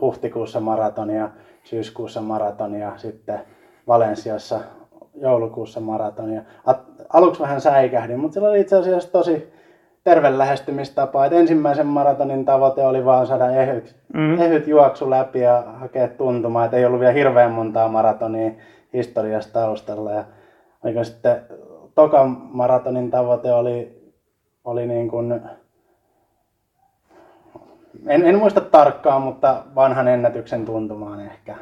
huhtikuussa 0.00 0.60
maratonia, 0.60 1.30
syyskuussa 1.64 2.20
maratonia, 2.20 2.92
sitten 2.96 3.40
Valensiassa 3.88 4.60
joulukuussa 5.14 5.80
maratonia. 5.80 6.42
Aluksi 7.12 7.42
vähän 7.42 7.60
säikähdin, 7.60 8.20
mutta 8.20 8.34
sillä 8.34 8.48
oli 8.48 8.60
itse 8.60 8.76
asiassa 8.76 9.12
tosi 9.12 9.52
terve 10.04 10.38
lähestymistapa. 10.38 11.26
Et 11.26 11.32
ensimmäisen 11.32 11.86
maratonin 11.86 12.44
tavoite 12.44 12.86
oli 12.86 13.04
vaan 13.04 13.26
saada 13.26 13.50
ehyt, 13.50 13.96
mm. 14.14 14.40
ehyt 14.40 14.66
juoksu 14.66 15.10
läpi 15.10 15.40
ja 15.40 15.64
hakea 15.66 16.08
tuntumaa. 16.08 16.64
Et 16.64 16.74
ei 16.74 16.84
ollut 16.84 17.00
vielä 17.00 17.12
hirveän 17.12 17.50
montaa 17.50 17.88
maratonia 17.88 18.50
historiasta 18.92 19.52
taustalla. 19.52 20.10
Ja 20.10 20.24
oliko 20.84 21.04
sitten 21.04 21.36
tokan 21.94 22.30
maratonin 22.30 23.10
tavoite 23.10 23.52
oli, 23.52 24.02
oli 24.64 24.86
niin 24.86 25.08
kuin 25.08 25.40
en, 28.06 28.24
en 28.24 28.38
muista 28.38 28.60
tarkkaan, 28.60 29.22
mutta 29.22 29.62
vanhan 29.74 30.08
ennätyksen 30.08 30.64
tuntumaan 30.64 31.20
ehkä. 31.20 31.56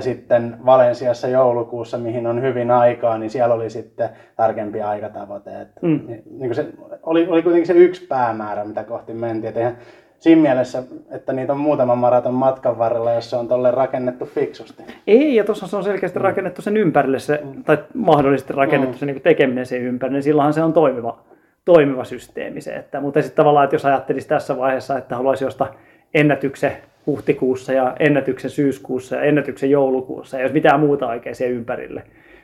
Ja 0.00 0.04
sitten 0.04 0.56
Valensiassa 0.66 1.28
joulukuussa, 1.28 1.98
mihin 1.98 2.26
on 2.26 2.42
hyvin 2.42 2.70
aikaa, 2.70 3.18
niin 3.18 3.30
siellä 3.30 3.54
oli 3.54 3.70
sitten 3.70 4.08
tarkempi 4.36 4.82
aikatavoite. 4.82 5.60
Että 5.60 5.80
mm. 5.82 6.00
niin, 6.06 6.22
niin 6.30 6.54
se, 6.54 6.66
oli, 7.02 7.26
oli 7.28 7.42
kuitenkin 7.42 7.66
se 7.66 7.72
yksi 7.72 8.06
päämäärä, 8.06 8.64
mitä 8.64 8.84
kohti 8.84 9.14
mentiin. 9.14 9.48
Että 9.48 9.60
eihän, 9.60 9.78
siinä 10.18 10.42
mielessä, 10.42 10.82
että 11.10 11.32
niitä 11.32 11.52
on 11.52 11.58
muutama 11.58 11.94
maraton 11.94 12.34
matkan 12.34 12.78
varrella, 12.78 13.12
jos 13.12 13.30
se 13.30 13.36
on 13.36 13.48
tolle 13.48 13.70
rakennettu 13.70 14.24
fiksusti. 14.26 14.82
Ei, 15.06 15.36
ja 15.36 15.44
tuossa 15.44 15.66
se 15.66 15.76
on 15.76 15.84
selkeästi 15.84 16.18
mm. 16.18 16.22
rakennettu 16.22 16.62
sen 16.62 16.76
ympärille, 16.76 17.18
se, 17.18 17.40
mm. 17.44 17.64
tai 17.64 17.78
mahdollisesti 17.94 18.52
rakennettu 18.52 18.96
mm. 18.96 18.98
se 18.98 19.06
niin 19.06 19.22
tekeminen 19.22 19.66
sen 19.66 19.82
ympärille, 19.82 20.16
niin 20.16 20.24
silloinhan 20.24 20.54
se 20.54 20.62
on 20.62 20.72
toimiva 20.72 21.18
toimiva 21.64 22.04
systeemi 22.04 22.60
se. 22.60 22.72
Että, 22.72 23.00
mutta 23.00 23.22
sitten 23.22 23.36
tavallaan, 23.36 23.64
että 23.64 23.74
jos 23.74 23.84
ajattelisi 23.84 24.28
tässä 24.28 24.58
vaiheessa, 24.58 24.98
että 24.98 25.16
haluaisi 25.16 25.44
josta 25.44 25.66
ennätyksen 26.14 26.72
huhtikuussa 27.10 27.72
ja 27.72 27.96
ennätyksen 27.98 28.50
syyskuussa 28.50 29.16
ja 29.16 29.22
ennätyksen 29.22 29.70
joulukuussa 29.70 30.36
ja 30.36 30.42
jos 30.42 30.52
mitään 30.52 30.80
muuta 30.80 31.06
oikein 31.06 31.34
siihen 31.34 31.54
ympärille, 31.56 32.02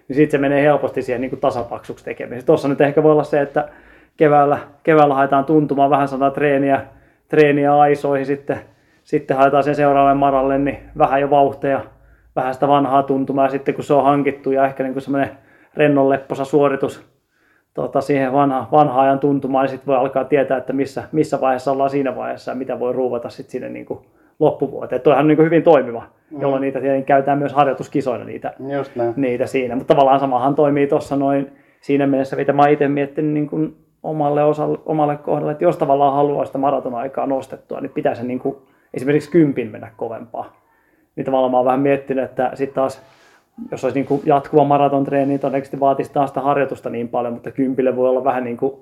niin 0.08 0.16
sitten 0.16 0.30
se 0.30 0.38
menee 0.38 0.62
helposti 0.62 1.02
siihen 1.02 1.20
niin 1.20 1.30
kuin 1.30 1.40
tasapaksuksi 1.40 2.04
tekemiseen. 2.04 2.46
Tuossa 2.46 2.68
nyt 2.68 2.80
ehkä 2.80 3.02
voi 3.02 3.12
olla 3.12 3.24
se, 3.24 3.40
että 3.40 3.68
keväällä, 4.16 4.58
keväällä 4.82 5.14
haetaan 5.14 5.44
tuntumaan 5.44 5.90
vähän 5.90 6.08
sanotaan 6.08 6.32
treeniä, 6.32 6.80
treeniä 7.28 7.78
aisoihin, 7.78 8.26
sitten, 8.26 8.60
sitten 9.04 9.36
haetaan 9.36 9.64
sen 9.64 9.74
seuraavalle 9.74 10.18
maralle, 10.18 10.58
niin 10.58 10.78
vähän 10.98 11.20
jo 11.20 11.30
vauhteja, 11.30 11.80
vähän 12.36 12.54
sitä 12.54 12.68
vanhaa 12.68 13.02
tuntumaa, 13.02 13.44
ja 13.44 13.50
sitten 13.50 13.74
kun 13.74 13.84
se 13.84 13.94
on 13.94 14.04
hankittu 14.04 14.50
ja 14.50 14.66
ehkä 14.66 14.82
niin 14.82 15.00
semmoinen 15.00 15.30
rennon 15.76 16.08
lepposa 16.08 16.44
suoritus 16.44 17.16
tota, 17.76 18.00
siihen 18.00 18.32
vanha, 18.32 18.68
vanha 18.72 19.00
ajan 19.00 19.18
tuntumaan, 19.18 19.64
niin 19.64 19.70
sitten 19.70 19.86
voi 19.86 19.96
alkaa 19.96 20.24
tietää, 20.24 20.58
että 20.58 20.72
missä, 20.72 21.02
missä 21.12 21.40
vaiheessa 21.40 21.72
ollaan 21.72 21.90
siinä 21.90 22.16
vaiheessa 22.16 22.50
ja 22.50 22.54
mitä 22.54 22.80
voi 22.80 22.92
ruuvata 22.92 23.28
sitten 23.28 23.52
sinne 23.52 23.68
niin 23.68 23.86
kuin 23.86 24.00
loppuvuoteen. 24.38 25.00
Tuohan 25.00 25.20
on 25.20 25.28
niin 25.28 25.38
hyvin 25.38 25.62
toimiva, 25.62 26.02
mm. 26.30 26.40
jolloin 26.40 26.60
niitä 26.60 26.80
käytetään 27.06 27.38
myös 27.38 27.52
harjoituskisoina 27.52 28.24
niitä, 28.24 28.54
niitä 29.16 29.46
siinä. 29.46 29.76
Mutta 29.76 29.94
tavallaan 29.94 30.20
samahan 30.20 30.54
toimii 30.54 30.86
tuossa 30.86 31.16
noin 31.16 31.52
siinä 31.80 32.06
mielessä, 32.06 32.36
mitä 32.36 32.52
mä 32.52 32.68
itse 32.68 32.88
miettinyt 32.88 33.32
niin 33.32 33.48
kuin 33.48 33.76
omalle, 34.02 34.44
osalle, 34.44 34.78
omalle 34.86 35.16
kohdalle, 35.16 35.52
että 35.52 35.64
jos 35.64 35.76
tavallaan 35.76 36.14
haluaa 36.14 36.44
sitä 36.44 36.58
maratonaikaa 36.58 37.26
nostettua, 37.26 37.80
niin 37.80 37.92
pitää 37.92 38.14
se 38.14 38.22
niin 38.22 38.38
kuin 38.38 38.56
esimerkiksi 38.94 39.30
kympin 39.30 39.70
mennä 39.70 39.90
kovempaa. 39.96 40.56
Niin 41.16 41.24
tavallaan 41.24 41.50
mä 41.50 41.56
oon 41.56 41.66
vähän 41.66 41.80
miettinyt, 41.80 42.24
että 42.24 42.50
sitten 42.54 42.74
taas 42.74 43.02
jos 43.70 43.84
olisi 43.84 43.98
niin 43.98 44.06
kuin 44.06 44.22
jatkuva 44.24 44.64
maratontreeni, 44.64 45.26
niin 45.26 45.40
todennäköisesti 45.40 45.80
vaatisi 45.80 46.12
taas 46.12 46.30
sitä 46.30 46.40
harjoitusta 46.40 46.90
niin 46.90 47.08
paljon, 47.08 47.32
mutta 47.34 47.50
kympille 47.50 47.96
voi 47.96 48.08
olla 48.08 48.24
vähän 48.24 48.44
niin 48.44 48.56
kuin 48.56 48.74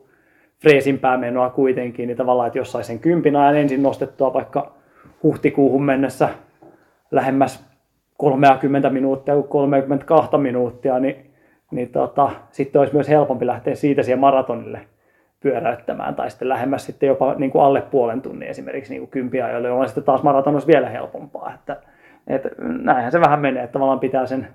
freesimpää 0.62 1.16
menoa 1.18 1.50
kuitenkin, 1.50 2.06
niin 2.06 2.16
tavallaan, 2.16 2.46
että 2.46 2.58
jos 2.58 2.72
saisi 2.72 2.86
sen 2.86 2.98
kympin 2.98 3.36
ajan 3.36 3.56
ensin 3.56 3.82
nostettua 3.82 4.32
vaikka 4.32 4.72
huhtikuuhun 5.24 5.84
mennessä 5.84 6.28
lähemmäs 7.10 7.64
30 8.18 8.90
minuuttia 8.90 9.34
kuin 9.34 9.48
32 9.48 10.36
minuuttia, 10.38 10.98
niin, 10.98 11.30
niin 11.70 11.88
tota, 11.88 12.30
sitten 12.50 12.80
olisi 12.80 12.94
myös 12.94 13.08
helpompi 13.08 13.46
lähteä 13.46 13.74
siitä 13.74 14.02
siihen 14.02 14.18
maratonille 14.18 14.80
pyöräyttämään, 15.40 16.14
tai 16.14 16.30
sitten 16.30 16.48
lähemmäs 16.48 16.86
sitten 16.86 17.06
jopa 17.06 17.34
niin 17.34 17.50
kuin 17.50 17.62
alle 17.62 17.80
puolen 17.80 18.22
tunnin 18.22 18.48
esimerkiksi 18.48 18.92
niin 18.92 19.00
kuin 19.00 19.10
kympiajoille, 19.10 19.68
jolloin 19.68 19.88
sitten 19.88 20.04
taas 20.04 20.22
maraton 20.22 20.54
olisi 20.54 20.66
vielä 20.66 20.88
helpompaa. 20.88 21.54
Että, 21.54 21.76
että 22.26 22.48
näinhän 22.58 23.12
se 23.12 23.20
vähän 23.20 23.40
menee, 23.40 23.62
että 23.62 23.72
tavallaan 23.72 24.00
pitää 24.00 24.26
sen 24.26 24.48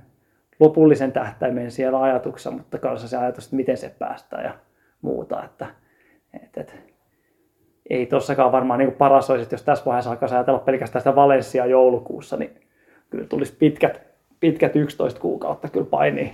lopullisen 0.59 1.11
tähtäimen 1.11 1.72
siellä 1.72 2.01
ajatuksessa, 2.01 2.51
mutta 2.51 2.78
kanssa 2.78 3.07
se 3.07 3.17
ajatus, 3.17 3.45
että 3.45 3.55
miten 3.55 3.78
se 3.78 3.95
päästään 3.99 4.43
ja 4.43 4.53
muuta. 5.01 5.43
Että, 5.43 5.67
et, 6.34 6.57
et, 6.57 6.89
ei 7.90 8.06
tossakaan 8.06 8.52
varmaan 8.52 8.80
niin 8.80 8.92
paras 8.92 9.30
olisi, 9.30 9.44
että 9.44 9.54
jos 9.54 9.64
tässä 9.64 9.86
vaiheessa 9.86 10.12
alkaa 10.12 10.30
ajatella 10.32 10.60
pelkästään 10.60 11.02
sitä 11.02 11.16
Valencia 11.16 11.66
joulukuussa, 11.66 12.38
niin 12.38 12.56
kyllä 13.10 13.26
tulisi 13.26 13.56
pitkät, 13.60 14.02
pitkät 14.40 14.76
11 14.76 15.20
kuukautta 15.20 15.70
kyllä 15.70 15.86
painii, 15.86 16.34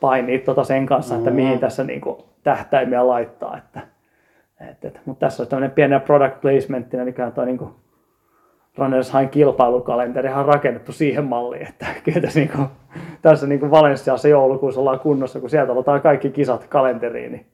painii 0.00 0.38
tota 0.38 0.64
sen 0.64 0.86
kanssa, 0.86 1.14
että 1.14 1.30
mihin 1.30 1.58
tässä 1.58 1.84
niin 1.84 2.00
kuin 2.00 2.16
tähtäimiä 2.42 3.06
laittaa. 3.06 3.58
Että, 3.58 3.80
et, 4.70 4.84
et, 4.84 5.00
mutta 5.04 5.26
tässä 5.26 5.42
on 5.42 5.48
tämmöinen 5.48 5.70
pieni 5.70 6.00
product 6.00 6.40
placementina, 6.40 7.04
niin 7.04 7.14
toi 7.34 7.46
niin 7.46 7.58
Runners 8.78 9.12
High 9.14 9.30
kilpailukalenterihan 9.30 10.40
on 10.40 10.54
rakennettu 10.54 10.92
siihen 10.92 11.24
malliin, 11.24 11.68
että 11.68 11.86
kyllä 12.04 12.20
tässä, 12.20 12.40
niin 12.40 12.50
kuin, 12.56 12.66
tässä 13.22 13.46
niin 13.46 13.60
kuin 13.60 13.70
Valenssiassa 13.70 14.28
joulukuussa 14.28 14.80
ollaan 14.80 15.00
kunnossa, 15.00 15.40
kun 15.40 15.50
sieltä 15.50 15.72
otetaan 15.72 16.00
kaikki 16.00 16.30
kisat 16.30 16.66
kalenteriin, 16.66 17.32
niin 17.32 17.46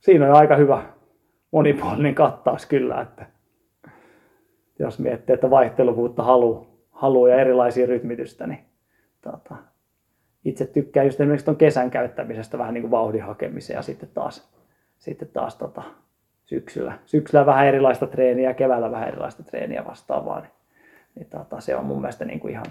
siinä 0.00 0.26
on 0.26 0.32
aika 0.32 0.56
hyvä 0.56 0.82
monipuolinen 1.50 2.14
kattaus 2.14 2.66
kyllä, 2.66 3.00
että 3.00 3.26
jos 4.78 4.98
miettii, 4.98 5.34
että 5.34 5.50
vaihteluvuutta 5.50 6.22
haluaa 6.22 6.68
halu 6.98 7.26
ja 7.26 7.40
erilaisia 7.40 7.86
rytmitystä, 7.86 8.46
niin 8.46 8.60
tota, 9.20 9.56
itse 10.44 10.66
tykkään 10.66 11.06
just 11.06 11.20
esimerkiksi 11.20 11.44
tuon 11.44 11.56
kesän 11.56 11.90
käyttämisestä 11.90 12.58
vähän 12.58 12.74
niin 12.74 12.82
kuin 12.82 12.90
vauhdin 12.90 13.22
hakemiseen 13.22 13.76
ja 13.76 13.82
sitten 13.82 14.08
taas, 14.14 14.50
sitten 14.98 15.28
taas 15.28 15.56
tota, 15.56 15.82
syksyllä. 16.44 16.98
Syksyllä 17.06 17.46
vähän 17.46 17.66
erilaista 17.66 18.06
treeniä, 18.06 18.54
keväällä 18.54 18.90
vähän 18.90 19.08
erilaista 19.08 19.42
treeniä 19.42 19.84
vastaavaa. 19.84 20.40
Niin, 20.40 20.52
niin 21.14 21.26
tota, 21.26 21.60
se 21.60 21.76
on 21.76 21.84
mun 21.84 22.00
mielestä 22.00 22.24
niin 22.24 22.40
kuin 22.40 22.52
ihan, 22.52 22.66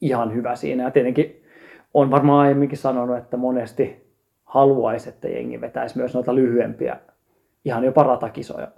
ihan 0.00 0.34
hyvä 0.34 0.56
siinä. 0.56 0.82
Ja 0.82 0.90
tietenkin 0.90 1.44
on 1.94 2.10
varmaan 2.10 2.40
aiemminkin 2.40 2.78
sanonut, 2.78 3.18
että 3.18 3.36
monesti 3.36 4.12
haluaisi, 4.44 5.08
että 5.08 5.28
jengi 5.28 5.60
vetäisi 5.60 5.98
myös 5.98 6.14
noita 6.14 6.34
lyhyempiä, 6.34 6.96
ihan 7.66 7.84
jopa 7.84 8.02
ratakisoja 8.02 8.68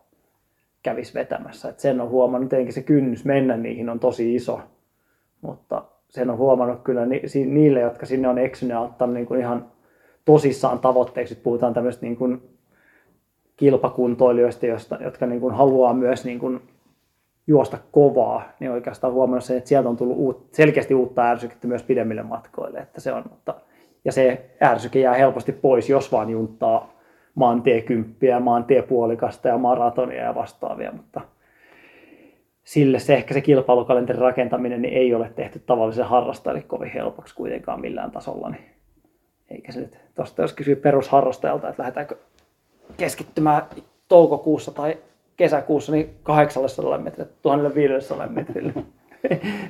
kävisi 0.82 1.14
vetämässä. 1.14 1.68
Et 1.68 1.80
sen 1.80 2.00
on 2.00 2.08
huomannut, 2.08 2.48
tietenkin 2.50 2.74
se 2.74 2.82
kynnys 2.82 3.24
mennä 3.24 3.56
niihin 3.56 3.88
on 3.88 4.00
tosi 4.00 4.34
iso, 4.34 4.60
mutta 5.40 5.84
sen 6.08 6.30
on 6.30 6.36
huomannut 6.36 6.82
kyllä 6.82 7.06
ni, 7.06 7.22
niille, 7.46 7.80
jotka 7.80 8.06
sinne 8.06 8.28
on 8.28 8.38
eksyneet 8.38 8.74
ja 8.74 8.80
ottanut 8.80 9.14
niin 9.14 9.26
kuin 9.26 9.40
ihan 9.40 9.66
tosissaan 10.24 10.78
tavoitteeksi. 10.78 11.34
Puhutaan 11.34 11.74
tämmöistä 11.74 12.06
niin 12.06 12.16
kuin 12.16 12.42
kilpakuntoilijoista, 13.56 14.66
josta, 14.66 14.98
jotka 15.00 15.26
niin 15.26 15.40
kuin 15.40 15.54
haluaa 15.54 15.94
myös 15.94 16.24
niin 16.24 16.38
kuin 16.38 16.60
juosta 17.46 17.78
kovaa, 17.92 18.42
niin 18.60 18.70
oikeastaan 18.70 19.12
huomannut 19.12 19.44
sen, 19.44 19.58
että 19.58 19.68
sieltä 19.68 19.88
on 19.88 19.96
tullut 19.96 20.16
uut, 20.16 20.48
selkeästi 20.52 20.94
uutta 20.94 21.22
ärsykettä 21.22 21.66
myös 21.68 21.82
pidemmille 21.82 22.22
matkoille. 22.22 22.78
Että 22.78 23.00
se 23.00 23.12
on, 23.12 23.24
mutta, 23.30 23.54
ja 24.04 24.12
se 24.12 24.50
ärsyke 24.62 25.00
jää 25.00 25.14
helposti 25.14 25.52
pois, 25.52 25.90
jos 25.90 26.12
vaan 26.12 26.30
junttaa 26.30 26.97
maantiekymppiä, 27.38 28.40
maantiepuolikasta 28.40 29.48
ja 29.48 29.58
maratonia 29.58 30.22
ja 30.22 30.34
vastaavia, 30.34 30.92
mutta 30.92 31.20
sille 32.64 32.98
se 32.98 33.14
ehkä 33.14 33.34
se 33.34 33.40
kilpailukalenterin 33.40 34.22
rakentaminen 34.22 34.82
niin 34.82 34.94
ei 34.94 35.14
ole 35.14 35.30
tehty 35.36 35.62
tavallisen 35.66 36.06
harrastajalle 36.06 36.62
kovin 36.62 36.90
helpoksi 36.90 37.34
kuitenkaan 37.34 37.80
millään 37.80 38.10
tasolla. 38.10 38.50
Niin 38.50 38.64
eikä 39.50 39.72
se 39.72 39.80
nyt, 39.80 39.98
tuosta 40.14 40.42
jos 40.42 40.52
kysyy 40.52 40.76
perusharrastajalta, 40.76 41.68
että 41.68 41.82
lähdetäänkö 41.82 42.16
keskittymään 42.96 43.62
toukokuussa 44.08 44.72
tai 44.72 44.98
kesäkuussa 45.36 45.92
niin 45.92 46.10
800 46.22 46.98
metrille, 46.98 47.30
1500 47.42 48.28
metrille. 48.28 48.72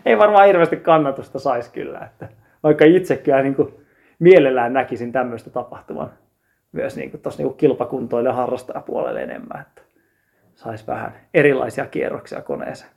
Ei 0.06 0.18
varmaan 0.18 0.46
hirveästi 0.46 0.76
kannatusta 0.76 1.38
saisi 1.38 1.70
kyllä. 1.72 1.98
Että 1.98 2.28
vaikka 2.62 2.84
itse 2.84 3.16
kyllä 3.16 3.42
niin 3.42 3.56
mielellään 4.18 4.72
näkisin 4.72 5.12
tämmöistä 5.12 5.50
tapahtuvan, 5.50 6.10
myös 6.72 6.96
niin 6.96 7.10
kuin 7.10 7.20
niin 7.38 7.54
kilpakuntoille 7.54 8.28
ja 8.28 8.34
harrastajapuolelle 8.34 9.22
enemmän, 9.22 9.60
että 9.60 9.82
saisi 10.54 10.86
vähän 10.86 11.12
erilaisia 11.34 11.86
kierroksia 11.86 12.42
koneeseen. 12.42 12.90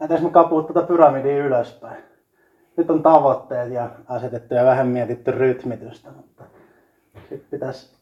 Entäs 0.00 0.22
me 0.22 0.30
kaput 0.30 0.66
tuota 0.66 0.86
pyramidia 0.86 1.44
ylöspäin? 1.44 2.04
Nyt 2.76 2.90
on 2.90 3.02
tavoitteet 3.02 3.72
ja 3.72 3.90
asetettu 4.08 4.54
ja 4.54 4.64
vähän 4.64 4.86
mietitty 4.86 5.30
rytmitystä, 5.30 6.10
mutta 6.10 6.44
sitten 7.28 7.50
pitäisi 7.50 7.96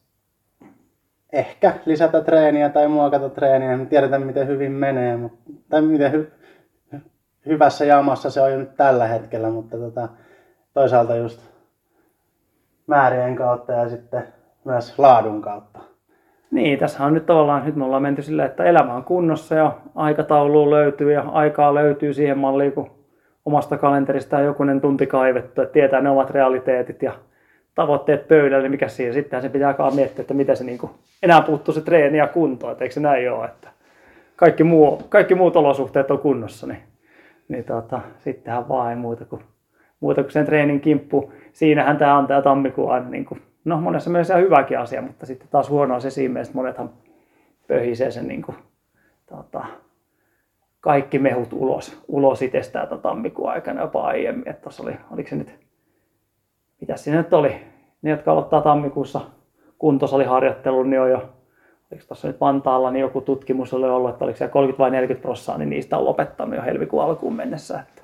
ehkä 1.33 1.75
lisätä 1.87 2.21
treeniä 2.21 2.69
tai 2.69 2.89
muokata 2.89 3.29
treeniä. 3.29 3.77
Me 3.77 3.87
tiedetään, 3.87 4.27
miten 4.27 4.47
hyvin 4.47 4.73
menee, 4.73 5.17
mutta, 5.17 5.51
tai 5.69 5.83
miten 5.83 6.13
hy, 6.13 6.33
hyvässä 7.47 7.85
jamassa 7.85 8.31
se 8.31 8.41
on 8.41 8.53
jo 8.53 8.59
nyt 8.59 8.77
tällä 8.77 9.07
hetkellä, 9.07 9.51
mutta 9.51 9.77
tota, 9.77 10.09
toisaalta 10.75 11.17
just 11.17 11.41
määrien 12.87 13.37
kautta 13.37 13.73
ja 13.73 13.89
sitten 13.89 14.23
myös 14.65 14.99
laadun 14.99 15.43
kautta. 15.43 15.81
Niin, 16.51 16.79
tässä 16.79 17.05
on 17.05 17.15
nyt 17.15 17.27
tavallaan, 17.27 17.67
nyt 17.67 17.77
me 17.77 17.85
ollaan 17.85 18.03
menty 18.03 18.23
silleen, 18.23 18.49
että 18.49 18.65
elämä 18.65 18.95
on 18.95 19.05
kunnossa 19.05 19.55
ja 19.55 19.73
aikataulu 19.95 20.71
löytyy 20.71 21.13
ja 21.13 21.21
aikaa 21.21 21.75
löytyy 21.75 22.15
siihen 22.15 22.39
malliin, 22.39 22.73
kun 22.73 22.91
omasta 23.45 23.79
kalenterista 23.79 24.41
jokunen 24.41 24.81
tunti 24.81 25.07
kaivettu, 25.07 25.63
että 25.63 25.73
tietää 25.73 26.01
ne 26.01 26.11
ovat 26.11 26.31
realiteetit 26.31 27.03
ja 27.03 27.13
tavoitteet 27.75 28.29
pöydälle, 28.29 28.63
niin 28.63 28.71
mikä 28.71 28.89
siinä 28.89 29.13
sitten 29.13 29.43
se 29.43 29.49
pitää 29.49 29.69
alkaa 29.69 29.91
miettiä, 29.91 30.21
että 30.21 30.35
mitä 30.35 30.55
se 30.55 30.65
niin 30.65 30.79
kuin, 30.79 30.93
enää 31.23 31.43
puuttuu 31.43 31.75
se 31.75 31.81
treeni 31.81 32.19
ja 32.19 32.27
kunto, 32.27 32.71
että 32.71 32.85
eikö 32.85 32.95
se 32.95 33.01
näin 33.01 33.33
ole, 33.33 33.45
että 33.45 33.69
kaikki, 34.37 34.65
muu, 34.65 35.03
kaikki 35.09 35.35
muut 35.35 35.57
olosuhteet 35.57 36.11
on 36.11 36.19
kunnossa, 36.19 36.67
niin, 36.67 36.83
niin 37.49 37.65
tota, 37.65 38.01
sittenhän 38.19 38.69
vaan 38.69 38.91
ei 38.91 38.97
muuta 38.97 39.25
kuin, 39.25 39.43
muuta 40.01 40.23
kuin 40.23 40.33
sen 40.33 40.47
treenin 40.47 40.81
kimppu. 40.81 41.33
Siinähän 41.53 41.97
tämä 41.97 42.19
on 42.19 42.27
tämä 42.27 42.43
tammikuun 42.43 42.93
aina 42.93 43.09
niin 43.09 43.25
kuin, 43.25 43.43
no 43.65 43.81
monessa 43.81 44.11
mielessä 44.11 44.37
hyväkin 44.37 44.79
asia, 44.79 45.03
mutta 45.03 45.27
sitten 45.27 45.49
taas 45.51 45.71
huono 45.71 45.95
on 45.95 46.01
se 46.01 46.11
siinä 46.11 46.33
mielessä, 46.33 46.51
että 46.51 46.59
monethan 46.59 46.91
pöhisee 47.67 48.11
sen 48.11 48.29
niin 48.29 48.43
kuin, 48.43 48.57
tota, 49.27 49.65
kaikki 50.81 51.19
mehut 51.19 51.53
ulos, 51.53 52.03
ulos 52.09 52.43
itsestään 52.43 53.01
tammikuun 53.03 53.51
aikana 53.51 53.81
jopa 53.81 54.03
aiemmin. 54.03 54.49
Että 54.49 54.71
oli, 54.83 54.97
oliko 55.11 55.29
se 55.29 55.37
nyt 55.37 55.61
mitä 56.81 56.97
siinä 56.97 57.19
nyt 57.19 57.33
oli, 57.33 57.57
ne 58.03 58.11
jotka 58.11 58.33
aloittaa 58.33 58.61
tammikuussa 58.61 59.21
kuntosaliharjoittelun, 59.79 60.91
niin 60.91 61.01
on 61.01 61.11
jo, 61.11 61.17
oliko 61.93 62.07
tuossa 62.09 62.29
nyt 62.29 62.41
Vantaalla, 62.41 62.91
niin 62.91 63.01
joku 63.01 63.21
tutkimus 63.21 63.75
oli 63.75 63.89
ollut, 63.89 64.11
että 64.11 64.25
oliko 64.25 64.37
siellä 64.37 64.53
30 64.53 64.83
vai 64.83 64.91
40 64.91 65.23
prosenttia, 65.23 65.59
niin 65.59 65.71
niistä 65.71 65.99
on 65.99 66.05
lopettanut 66.05 66.57
jo 66.57 66.63
helmikuun 66.63 67.03
alkuun 67.03 67.35
mennessä. 67.35 67.81
Että, 67.81 68.00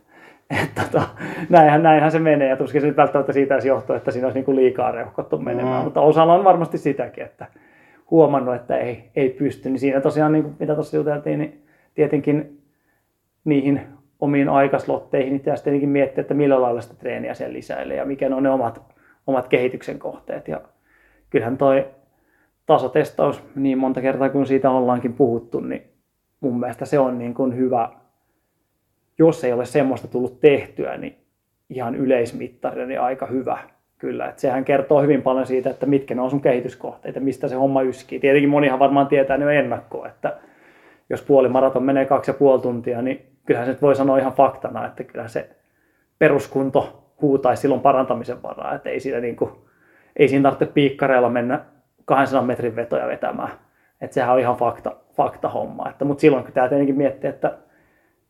että 0.64 0.82
tota, 0.92 1.09
näinhän, 1.49 1.82
näinhän, 1.82 2.11
se 2.11 2.18
menee, 2.18 2.49
ja 2.49 2.57
tuskin 2.57 2.80
se 2.80 2.86
nyt 2.86 2.97
välttämättä 2.97 3.32
siitä 3.32 3.55
edes 3.55 3.64
johtuu, 3.64 3.97
että 3.97 4.11
siinä 4.11 4.26
olisi 4.26 4.40
niin 4.40 4.57
liikaa 4.57 4.92
reuhkottu 4.92 5.38
menemään, 5.38 5.80
mm. 5.80 5.84
mutta 5.84 6.01
osalla 6.01 6.34
on 6.34 6.44
varmasti 6.44 6.78
sitäkin, 6.78 7.24
että 7.24 7.47
huomannut, 8.11 8.55
että 8.55 8.76
ei, 8.76 9.11
ei 9.16 9.30
pysty, 9.30 9.70
niin 9.70 9.78
siinä 9.78 10.01
tosiaan, 10.01 10.32
niin 10.32 10.42
kuin 10.42 10.57
mitä 10.59 10.74
tuossa 10.74 10.97
juteltiin, 10.97 11.38
niin 11.38 11.64
tietenkin 11.94 12.62
niihin 13.44 13.80
omiin 14.20 14.49
aikaslotteihin, 14.49 15.32
niin 15.32 15.40
pitäisi 15.40 15.64
tietenkin 15.64 15.88
miettiä, 15.88 16.20
että 16.22 16.34
millä 16.34 16.62
lailla 16.62 16.80
sitä 16.80 16.94
treeniä 16.94 17.34
siellä 17.34 17.53
lisäilee 17.53 17.97
ja 17.97 18.05
mikä 18.05 18.36
on 18.36 18.42
ne 18.42 18.51
omat, 18.51 18.82
omat 19.26 19.49
kehityksen 19.49 19.99
kohteet. 19.99 20.49
Ja 20.49 20.61
kyllähän 21.30 21.59
toi 21.59 21.86
tasotestaus, 22.66 23.42
niin 23.55 23.78
monta 23.78 24.01
kertaa 24.01 24.28
kun 24.28 24.47
siitä 24.47 24.70
ollaankin 24.70 25.12
puhuttu, 25.12 25.61
niin 25.61 25.82
mun 26.40 26.61
mielestä 26.61 26.84
se 26.84 26.99
on 26.99 27.18
niin 27.18 27.34
kuin 27.34 27.57
hyvä, 27.57 27.88
jos 29.18 29.44
ei 29.44 29.52
ole 29.52 29.64
semmoista 29.66 30.08
tullut 30.08 30.40
tehtyä, 30.40 30.96
niin 30.96 31.16
ihan 31.70 31.94
yleismittarina 31.94 32.86
niin 32.86 33.00
aika 33.00 33.26
hyvä 33.26 33.58
kyllä. 33.98 34.28
Et 34.28 34.38
sehän 34.38 34.64
kertoo 34.64 35.02
hyvin 35.02 35.22
paljon 35.22 35.46
siitä, 35.46 35.70
että 35.70 35.86
mitkä 35.86 36.14
ne 36.14 36.22
on 36.22 36.30
sun 36.30 36.40
kehityskohteita, 36.40 37.20
mistä 37.20 37.48
se 37.48 37.54
homma 37.54 37.82
yskii. 37.82 38.20
Tietenkin 38.20 38.50
monihan 38.50 38.78
varmaan 38.78 39.06
tietää 39.06 39.36
ne 39.36 39.44
jo 39.44 39.50
ennakkoon, 39.50 40.06
että 40.06 40.36
jos 41.10 41.22
puolimaraton 41.22 41.82
menee 41.82 42.04
kaksi 42.04 42.30
ja 42.30 42.34
puoli 42.34 42.62
tuntia, 42.62 43.02
niin 43.02 43.26
kyllähän 43.46 43.66
se 43.66 43.72
nyt 43.72 43.82
voi 43.82 43.96
sanoa 43.96 44.18
ihan 44.18 44.32
faktana, 44.32 44.86
että 44.86 45.04
kyllä 45.04 45.28
se 45.28 45.50
peruskunto 46.18 47.12
huutaisi 47.22 47.60
silloin 47.60 47.80
parantamisen 47.80 48.42
varaa, 48.42 48.74
että 48.74 48.90
ei 48.90 49.00
siinä, 49.00 49.20
niin 49.20 49.36
kuin, 49.36 49.50
ei 50.16 50.28
siinä 50.28 50.42
tarvitse 50.42 50.74
piikkareilla 50.74 51.28
mennä 51.28 51.60
200 52.04 52.42
metrin 52.42 52.76
vetoja 52.76 53.06
vetämään. 53.06 53.50
Että 54.00 54.14
sehän 54.14 54.34
on 54.34 54.40
ihan 54.40 54.56
fakta, 54.56 54.96
fakta 55.16 55.48
homma. 55.48 55.88
Että, 55.88 56.04
mutta 56.04 56.20
silloin 56.20 56.44
pitää 56.44 56.68
tietenkin 56.68 56.96
miettiä, 56.96 57.30
että 57.30 57.58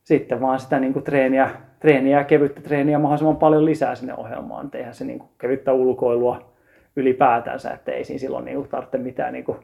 sitten 0.07 0.41
vaan 0.41 0.61
sitä 0.61 0.81
niin 0.81 0.93
kuin 0.93 1.05
treeniä, 1.05 1.51
treeniä 1.81 2.25
kevyttä 2.25 2.61
treeniä 2.61 2.99
mahdollisimman 2.99 3.37
paljon 3.37 3.65
lisää 3.65 3.95
sinne 3.95 4.15
ohjelmaan. 4.15 4.71
Eihän 4.75 4.95
se 4.95 5.05
niin 5.05 5.19
kuin 5.19 5.31
kevyttä 5.39 5.73
ulkoilua 5.73 6.53
ylipäätänsä, 6.97 7.71
että 7.71 7.93
ei 7.93 8.05
siinä 8.05 8.19
silloin 8.19 8.45
niin 8.45 8.57
kuin 8.57 8.69
tarvitse 8.69 8.99
mitään 8.99 9.33
niin 9.33 9.45
kuin 9.45 9.59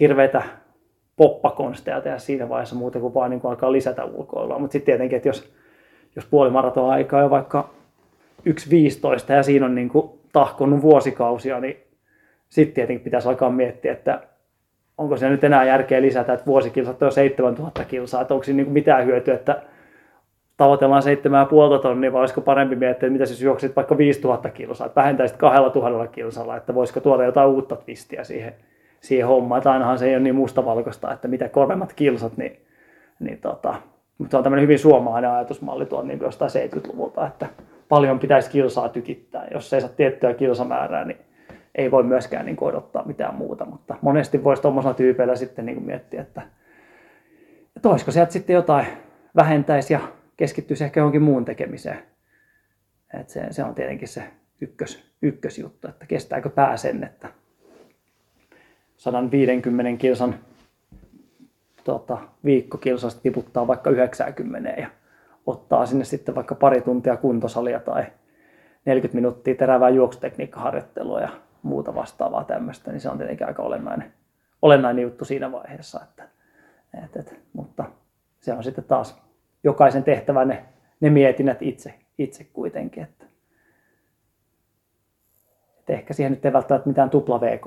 hirveitä 0.00 0.42
poppakonsteja 1.16 2.00
tehdä 2.00 2.18
siinä 2.18 2.48
vaiheessa 2.48 2.76
muuta 2.76 3.00
kuin 3.00 3.14
vaan 3.14 3.30
niin 3.30 3.40
kuin 3.40 3.50
alkaa 3.50 3.72
lisätä 3.72 4.04
ulkoilua. 4.04 4.58
Mutta 4.58 4.72
sitten 4.72 4.86
tietenkin, 4.86 5.16
että 5.16 5.28
jos, 5.28 5.52
jos 6.16 6.26
puolimaraton 6.26 6.90
aikaa 6.90 7.24
on 7.24 7.30
vaikka 7.30 7.70
1.15 8.48 9.32
ja 9.32 9.42
siinä 9.42 9.66
on 9.66 9.74
niin 9.74 9.88
kuin 9.88 10.10
tahkonnut 10.32 10.82
vuosikausia, 10.82 11.60
niin 11.60 11.76
sitten 12.48 12.74
tietenkin 12.74 13.04
pitäisi 13.04 13.28
alkaa 13.28 13.50
miettiä, 13.50 13.92
että 13.92 14.22
onko 15.00 15.16
se 15.16 15.28
nyt 15.28 15.44
enää 15.44 15.64
järkeä 15.64 16.02
lisätä, 16.02 16.32
että 16.32 16.46
vuosikilsat 16.46 17.02
on 17.02 17.06
jo 17.06 17.10
7000 17.10 17.84
kilsaa, 17.84 18.22
että 18.22 18.34
onko 18.34 18.44
siinä 18.44 18.62
niin 18.62 18.72
mitään 18.72 19.06
hyötyä, 19.06 19.34
että 19.34 19.62
tavoitellaan 20.56 21.02
7,5 21.76 21.82
tonnia, 21.82 22.12
vai 22.12 22.20
olisiko 22.20 22.40
parempi 22.40 22.76
miettiä, 22.76 23.06
että 23.06 23.12
mitä 23.12 23.22
jos 23.22 23.42
juoksit 23.42 23.76
vaikka 23.76 23.98
5000 23.98 24.50
kilsaa, 24.50 24.86
että 24.86 25.00
vähentäisit 25.00 25.36
2000 25.36 26.06
kilsalla, 26.06 26.56
että 26.56 26.74
voisiko 26.74 27.00
tuoda 27.00 27.24
jotain 27.24 27.48
uutta 27.48 27.76
twistiä 27.76 28.24
siihen 28.24 28.54
siihen 29.00 29.26
hommaan. 29.26 29.58
Että 29.58 29.72
ainahan 29.72 29.98
se 29.98 30.06
ei 30.06 30.14
ole 30.14 30.22
niin 30.22 30.34
mustavalkoista, 30.34 31.12
että 31.12 31.28
mitä 31.28 31.48
kovemmat 31.48 31.92
kilsat, 31.92 32.36
niin, 32.36 32.60
niin 33.20 33.38
tota, 33.38 33.74
mutta 34.18 34.30
se 34.30 34.36
on 34.36 34.42
tämmöinen 34.42 34.62
hyvin 34.62 34.78
suomalainen 34.78 35.30
ajatusmalli 35.30 35.86
tuon 35.86 36.08
niin 36.08 36.20
jostain 36.20 36.50
70-luvulta, 36.50 37.26
että 37.26 37.46
paljon 37.88 38.18
pitäisi 38.18 38.50
kilsaa 38.50 38.88
tykittää. 38.88 39.48
Jos 39.54 39.72
ei 39.72 39.80
saa 39.80 39.90
tiettyä 39.96 40.34
kilsamäärää, 40.34 41.04
niin 41.04 41.18
ei 41.74 41.90
voi 41.90 42.02
myöskään 42.02 42.46
niin 42.46 42.56
odottaa 42.60 43.04
mitään 43.04 43.34
muuta, 43.34 43.64
mutta 43.64 43.96
monesti 44.02 44.44
voisi 44.44 44.62
tuommoisella 44.62 44.94
tyypeillä 44.94 45.36
sitten 45.36 45.66
niin 45.66 45.82
miettiä, 45.82 46.20
että, 46.20 46.42
että 47.76 47.88
olisiko 47.88 48.10
sieltä 48.10 48.32
sitten 48.32 48.54
jotain 48.54 48.86
vähentäisi 49.36 49.92
ja 49.92 50.00
keskittyisi 50.36 50.84
ehkä 50.84 51.00
johonkin 51.00 51.22
muun 51.22 51.44
tekemiseen. 51.44 52.02
että 53.20 53.32
se, 53.32 53.46
se 53.50 53.64
on 53.64 53.74
tietenkin 53.74 54.08
se 54.08 54.22
ykkös, 54.60 55.04
ykkösjuttu, 55.22 55.88
että 55.88 56.06
kestääkö 56.06 56.50
pää 56.50 56.76
sen, 56.76 57.04
että 57.04 57.28
150 58.96 60.00
kilsan 60.00 60.34
tota, 61.84 62.18
viikkokilsasta 62.44 63.20
tiputtaa 63.22 63.66
vaikka 63.66 63.90
90 63.90 64.70
ja 64.70 64.90
ottaa 65.46 65.86
sinne 65.86 66.04
sitten 66.04 66.34
vaikka 66.34 66.54
pari 66.54 66.80
tuntia 66.80 67.16
kuntosalia 67.16 67.80
tai 67.80 68.04
40 68.84 69.14
minuuttia 69.14 69.54
terävää 69.54 69.88
juoksutekniikkaharjoittelua 69.88 71.20
ja 71.20 71.28
muuta 71.62 71.94
vastaavaa 71.94 72.44
tämmöistä, 72.44 72.92
niin 72.92 73.00
se 73.00 73.08
on 73.08 73.18
tietenkin 73.18 73.46
aika 73.46 73.62
olennainen, 73.62 74.12
olennainen 74.62 75.02
juttu 75.02 75.24
siinä 75.24 75.52
vaiheessa. 75.52 76.00
Että, 76.02 76.28
et, 77.04 77.16
et, 77.16 77.40
mutta 77.52 77.84
se 78.40 78.52
on 78.52 78.64
sitten 78.64 78.84
taas 78.84 79.22
jokaisen 79.64 80.04
tehtävä 80.04 80.44
ne, 80.44 80.64
ne 81.00 81.10
mietinnät 81.10 81.62
itse, 81.62 81.94
itse 82.18 82.44
kuitenkin. 82.44 83.02
Että 83.02 83.26
et 85.80 85.90
ehkä 85.90 86.14
siihen 86.14 86.32
nyt 86.32 86.44
ei 86.44 86.52
välttämättä 86.52 86.88
mitään 86.88 87.10
tupla 87.10 87.40
vk 87.40 87.62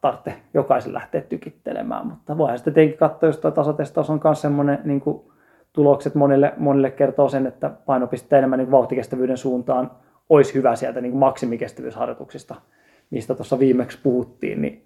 tarvitse 0.00 0.34
jokaisen 0.54 0.94
lähteä 0.94 1.20
tykittelemään, 1.20 2.06
mutta 2.06 2.38
voihan 2.38 2.58
sitten 2.58 2.74
tietenkin 2.74 2.98
katsoa, 2.98 3.28
jos 3.28 3.38
tuo 3.38 3.50
tasotestaus 3.50 4.10
on 4.10 4.20
myös 4.24 4.40
semmoinen 4.40 4.78
niin 4.84 5.00
kuin 5.00 5.32
tulokset 5.72 6.14
monille, 6.14 6.52
monille 6.56 6.90
kertoo 6.90 7.28
sen, 7.28 7.46
että 7.46 7.70
painopiste 7.70 8.38
enemmän 8.38 8.58
niin 8.58 8.70
vauhtikestävyyden 8.70 9.36
suuntaan 9.36 9.90
olisi 10.28 10.54
hyvä 10.54 10.76
sieltä 10.76 11.00
niin 11.00 11.16
maksimikestävyysharjoituksista, 11.16 12.54
mistä 13.10 13.34
tuossa 13.34 13.58
viimeksi 13.58 13.98
puhuttiin, 14.02 14.62
niin 14.62 14.84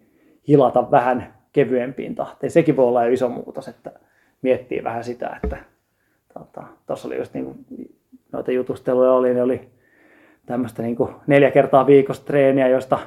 hilata 0.48 0.90
vähän 0.90 1.34
kevyempiin 1.52 2.14
tahtiin. 2.14 2.50
Sekin 2.50 2.76
voi 2.76 2.84
olla 2.84 3.04
jo 3.04 3.12
iso 3.12 3.28
muutos, 3.28 3.68
että 3.68 3.92
miettii 4.42 4.84
vähän 4.84 5.04
sitä, 5.04 5.40
että 5.42 5.56
tuossa 6.34 6.48
tota, 6.86 7.08
oli 7.08 7.16
just 7.16 7.34
niin 7.34 7.44
kuin 7.44 7.58
noita 8.32 8.52
jutusteluja 8.52 9.12
oli, 9.12 9.28
niin 9.28 9.42
oli 9.42 9.68
tämmöistä 10.46 10.82
niin 10.82 10.96
kuin 10.96 11.10
neljä 11.26 11.50
kertaa 11.50 11.86
viikossa 11.86 12.26
treeniä, 12.26 12.68
josta 12.68 12.98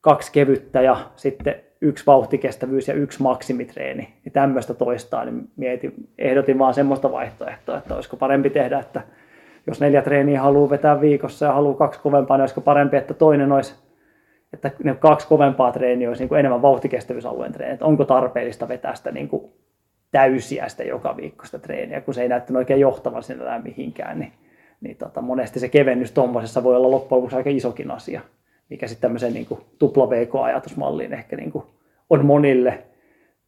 kaksi 0.00 0.32
kevyttä 0.32 0.80
ja 0.80 0.96
sitten 1.16 1.54
yksi 1.80 2.06
vauhtikestävyys 2.06 2.88
ja 2.88 2.94
yksi 2.94 3.22
maksimitreeni. 3.22 4.14
Ja 4.24 4.30
tämmöistä 4.30 4.74
toistaa, 4.74 5.24
niin 5.24 5.48
mietin, 5.56 5.94
ehdotin 6.18 6.58
vaan 6.58 6.74
semmoista 6.74 7.12
vaihtoehtoa, 7.12 7.78
että 7.78 7.94
olisiko 7.94 8.16
parempi 8.16 8.50
tehdä, 8.50 8.78
että 8.78 9.02
jos 9.66 9.80
neljä 9.80 10.02
treeniä 10.02 10.42
haluaa 10.42 10.70
vetää 10.70 11.00
viikossa 11.00 11.46
ja 11.46 11.52
haluaa 11.52 11.76
kaksi 11.76 12.00
kovempaa, 12.00 12.36
niin 12.36 12.42
olisiko 12.42 12.60
parempi, 12.60 12.96
että 12.96 13.14
toinen 13.14 13.52
olisi, 13.52 13.74
että 14.52 14.70
ne 14.84 14.94
kaksi 14.94 15.28
kovempaa 15.28 15.72
treeniä 15.72 16.08
olisi 16.08 16.22
niin 16.22 16.28
kuin 16.28 16.38
enemmän 16.38 16.62
vauhtikestävyysalueen 16.62 17.52
treeniä. 17.52 17.74
Että 17.74 17.84
onko 17.84 18.04
tarpeellista 18.04 18.68
vetää 18.68 18.94
sitä 18.94 19.10
niin 19.10 19.28
kuin 19.28 19.52
täysiä 20.10 20.68
sitä 20.68 20.82
joka 20.82 21.16
viikkoista 21.16 21.58
treeniä, 21.58 22.00
kun 22.00 22.14
se 22.14 22.22
ei 22.22 22.28
näyttänyt 22.28 22.58
oikein 22.58 22.80
johtavan 22.80 23.22
sinne 23.22 23.44
mihinkään, 23.62 24.18
niin 24.18 24.32
niin 24.80 24.96
tota, 24.96 25.20
monesti 25.20 25.60
se 25.60 25.68
kevennys 25.68 26.12
tuommoisessa 26.12 26.64
voi 26.64 26.76
olla 26.76 26.90
loppujen 26.90 27.18
lopuksi 27.18 27.36
aika 27.36 27.50
isokin 27.50 27.90
asia. 27.90 28.20
mikä 28.68 28.86
sitten 28.86 29.02
tämmöiseen 29.02 29.34
niin 29.34 29.46
kuin 29.46 29.60
tupla 29.78 30.10
VK-ajatusmalliin 30.10 31.12
ehkä 31.12 31.36
niin 31.36 31.52
kuin 31.52 31.64
on 32.10 32.26
monille 32.26 32.84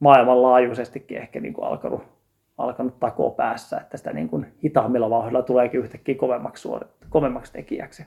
maailmanlaajuisestikin 0.00 1.18
ehkä 1.18 1.40
niin 1.40 1.54
kuin 1.54 1.64
alkanut, 1.64 2.02
alkanut 2.58 3.00
takoa 3.00 3.30
päässä, 3.30 3.76
että 3.76 3.96
sitä 3.96 4.12
niin 4.12 4.28
kuin 4.28 4.46
hitaammilla 4.64 5.10
vauhdilla 5.10 5.42
tuleekin 5.42 5.80
yhtäkkiä 5.80 6.14
kovemmaksi, 6.14 6.62
suorit, 6.62 6.90
kovemmaksi 7.10 7.52
tekijäksi. 7.52 8.06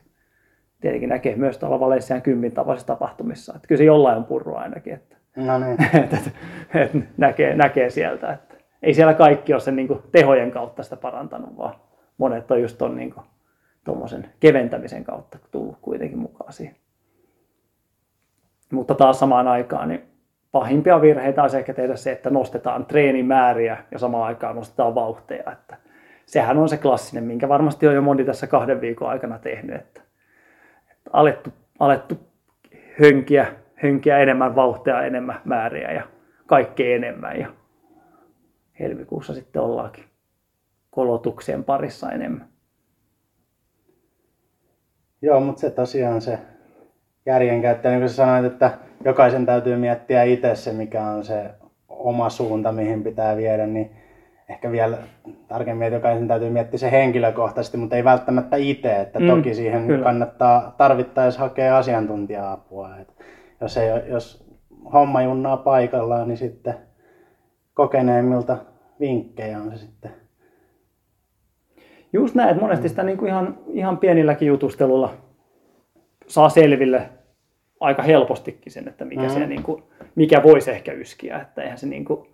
Tietenkin 0.83 1.09
näkee 1.09 1.35
myös 1.35 1.57
tuolla 1.57 1.79
Valenssian 1.79 2.21
kymmin 2.21 2.51
tavallisissa 2.51 2.87
tapahtumissa, 2.87 3.53
että 3.55 3.67
kyllä 3.67 3.77
se 3.77 3.83
jollain 3.83 4.17
on 4.17 4.25
purru 4.25 4.55
ainakin, 4.55 4.93
että, 4.93 5.15
No 5.35 5.59
niin. 5.59 5.77
että, 6.03 6.17
että, 6.17 6.31
että 6.73 6.97
näkee, 7.17 7.55
näkee 7.55 7.89
sieltä, 7.89 8.33
että 8.33 8.55
ei 8.81 8.93
siellä 8.93 9.13
kaikki 9.13 9.53
ole 9.53 9.61
sen 9.61 9.75
niin 9.75 9.87
kuin 9.87 9.99
tehojen 10.11 10.51
kautta 10.51 10.83
sitä 10.83 10.95
parantanut, 10.95 11.57
vaan 11.57 11.75
monet 12.17 12.51
on 12.51 12.61
just 12.61 12.77
tuon 12.77 12.95
niin 12.95 13.13
tuommoisen 13.83 14.29
keventämisen 14.39 15.03
kautta 15.03 15.37
tullut 15.51 15.77
kuitenkin 15.81 16.19
mukaan 16.19 16.53
siihen. 16.53 16.75
Mutta 18.71 18.95
taas 18.95 19.19
samaan 19.19 19.47
aikaan 19.47 19.89
niin 19.89 20.03
pahimpia 20.51 21.01
virheitä 21.01 21.41
olisi 21.41 21.57
ehkä 21.57 21.73
tehdä 21.73 21.95
se, 21.95 22.11
että 22.11 22.29
nostetaan 22.29 22.85
treenimääriä 22.85 23.77
ja 23.91 23.99
samaan 23.99 24.23
aikaan 24.23 24.55
nostetaan 24.55 24.95
vauhteja. 24.95 25.51
Että 25.51 25.77
sehän 26.25 26.57
on 26.57 26.69
se 26.69 26.77
klassinen, 26.77 27.23
minkä 27.23 27.49
varmasti 27.49 27.87
on 27.87 27.95
jo 27.95 28.01
moni 28.01 28.25
tässä 28.25 28.47
kahden 28.47 28.81
viikon 28.81 29.09
aikana 29.09 29.39
tehnyt, 29.39 29.75
että 29.75 30.01
alettu, 31.13 31.49
alettu 31.79 32.19
hönkiä, 33.01 33.53
hönkiä 33.75 34.17
enemmän 34.17 34.55
vauhtia, 34.55 35.03
enemmän 35.03 35.41
määriä 35.45 35.91
ja 35.91 36.03
kaikkea 36.47 36.95
enemmän. 36.95 37.39
Ja 37.39 37.47
helmikuussa 38.79 39.33
sitten 39.33 39.61
ollaankin 39.61 40.03
kolotuksien 40.89 41.63
parissa 41.63 42.11
enemmän. 42.11 42.47
Joo, 45.21 45.39
mutta 45.39 45.59
se 45.59 45.69
tosiaan 45.69 46.21
se 46.21 46.39
järjenkäyttö, 47.25 47.89
niin 47.89 47.99
kuin 47.99 48.09
sä 48.09 48.15
sanoit, 48.15 48.45
että 48.45 48.71
jokaisen 49.05 49.45
täytyy 49.45 49.77
miettiä 49.77 50.23
itse 50.23 50.55
se, 50.55 50.73
mikä 50.73 51.03
on 51.07 51.23
se 51.23 51.51
oma 51.89 52.29
suunta, 52.29 52.71
mihin 52.71 53.03
pitää 53.03 53.37
viedä, 53.37 53.67
niin 53.67 53.91
ehkä 54.53 54.71
vielä 54.71 54.97
tarkemmin, 55.47 55.87
että 55.87 55.97
jokaisen 55.97 56.27
täytyy 56.27 56.49
miettiä 56.49 56.77
se 56.77 56.91
henkilökohtaisesti, 56.91 57.77
mutta 57.77 57.95
ei 57.95 58.03
välttämättä 58.03 58.55
itse, 58.55 59.01
että 59.01 59.19
Mm, 59.19 59.27
toki 59.27 59.53
siihen 59.55 59.87
kyllä. 59.87 60.03
kannattaa 60.03 60.75
tarvittaessa 60.77 61.39
hakea 61.39 61.77
asiantuntija-apua. 61.77 62.97
Et 62.97 63.15
jos, 63.61 63.77
ei, 63.77 63.89
jos 64.07 64.53
homma 64.93 65.21
junnaa 65.21 65.57
paikallaan, 65.57 66.27
niin 66.27 66.37
sitten 66.37 66.73
kokeneemmilta 67.73 68.57
vinkkejä 68.99 69.59
on 69.59 69.71
se 69.71 69.77
sitten. 69.77 70.11
Just 72.13 72.35
näin, 72.35 72.49
että 72.49 72.61
monesti 72.61 72.89
sitä 72.89 73.03
niin 73.03 73.17
kuin 73.17 73.29
ihan, 73.29 73.57
ihan 73.67 73.97
pienilläkin 73.97 74.47
jutustelulla 74.47 75.13
saa 76.27 76.49
selville 76.49 77.09
aika 77.79 78.01
helpostikin 78.01 78.71
sen, 78.71 78.87
että 78.87 79.05
mikä, 79.05 79.21
mm. 79.23 79.29
se, 79.29 79.47
niin 79.47 79.63
kuin, 79.63 79.83
mikä 80.15 80.43
voisi 80.43 80.71
ehkä 80.71 80.91
yskiä. 80.91 81.39
Että 81.39 81.61
eihän, 81.61 81.77
se 81.77 81.87
niin 81.87 82.05
kuin, 82.05 82.32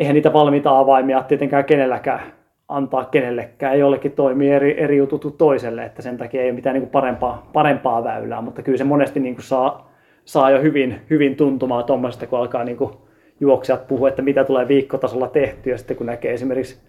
eihän 0.00 0.14
niitä 0.14 0.32
valmiita 0.32 0.78
avaimia 0.78 1.22
tietenkään 1.22 1.64
kenelläkään 1.64 2.20
antaa 2.68 3.04
kenellekään. 3.04 3.78
Jollekin 3.78 4.12
toimii 4.12 4.50
eri, 4.50 4.80
eri 4.80 4.96
jutut 4.96 5.22
kuin 5.22 5.36
toiselle, 5.36 5.84
että 5.84 6.02
sen 6.02 6.18
takia 6.18 6.42
ei 6.42 6.46
ole 6.48 6.54
mitään 6.54 6.74
niin 6.74 6.82
kuin 6.82 6.90
parempaa, 6.90 7.50
parempaa 7.52 8.04
väylää, 8.04 8.40
mutta 8.40 8.62
kyllä 8.62 8.78
se 8.78 8.84
monesti 8.84 9.20
niin 9.20 9.34
kuin 9.34 9.44
saa, 9.44 9.92
saa 10.24 10.50
jo 10.50 10.62
hyvin, 10.62 11.00
hyvin 11.10 11.36
tuntumaan 11.36 11.84
tuommoisesta, 11.84 12.26
kun 12.26 12.38
alkaa 12.38 12.64
niin 12.64 12.76
kuin 12.76 12.92
juoksijat 13.40 13.88
puhua, 13.88 14.08
että 14.08 14.22
mitä 14.22 14.44
tulee 14.44 14.68
viikkotasolla 14.68 15.28
tehty, 15.28 15.70
ja 15.70 15.78
sitten 15.78 15.96
kun 15.96 16.06
näkee 16.06 16.32
esimerkiksi 16.32 16.80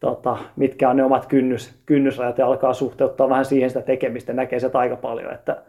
tota, 0.00 0.36
mitkä 0.56 0.90
on 0.90 0.96
ne 0.96 1.04
omat 1.04 1.26
kynnys, 1.26 1.82
kynnysrajat 1.86 2.38
ja 2.38 2.46
alkaa 2.46 2.72
suhteuttaa 2.72 3.28
vähän 3.28 3.44
siihen 3.44 3.70
sitä 3.70 3.82
tekemistä, 3.82 4.32
näkee 4.32 4.60
sieltä 4.60 4.78
aika 4.78 4.96
paljon, 4.96 5.32
että 5.34 5.62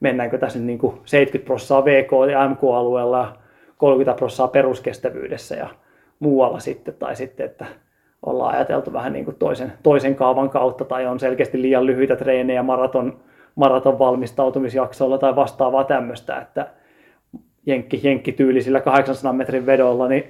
mennäänkö 0.00 0.38
tässä 0.38 0.58
niin 0.58 0.78
kuin 0.78 0.94
70 1.04 1.46
prosenttia 1.46 1.84
VK- 1.84 2.30
ja 2.30 2.48
MK-alueella 2.48 3.18
ja 3.18 3.32
30 3.76 4.18
prosenttia 4.18 4.48
peruskestävyydessä. 4.52 5.54
Ja 5.54 5.68
muualla 6.20 6.60
sitten, 6.60 6.94
tai 6.98 7.16
sitten, 7.16 7.46
että 7.46 7.66
ollaan 8.26 8.54
ajateltu 8.54 8.92
vähän 8.92 9.12
niin 9.12 9.24
kuin 9.24 9.36
toisen, 9.36 9.72
toisen 9.82 10.14
kaavan 10.14 10.50
kautta 10.50 10.84
tai 10.84 11.06
on 11.06 11.20
selkeästi 11.20 11.62
liian 11.62 11.86
lyhyitä 11.86 12.16
treenejä 12.16 12.62
maraton, 12.62 13.20
maraton 13.54 13.98
valmistautumisjaksoilla 13.98 15.18
tai 15.18 15.36
vastaavaa 15.36 15.84
tämmöistä, 15.84 16.38
että 16.38 16.66
jenkki, 17.66 18.00
jenkkityylisillä 18.02 18.80
800 18.80 19.32
metrin 19.32 19.66
vedolla, 19.66 20.08
niin 20.08 20.24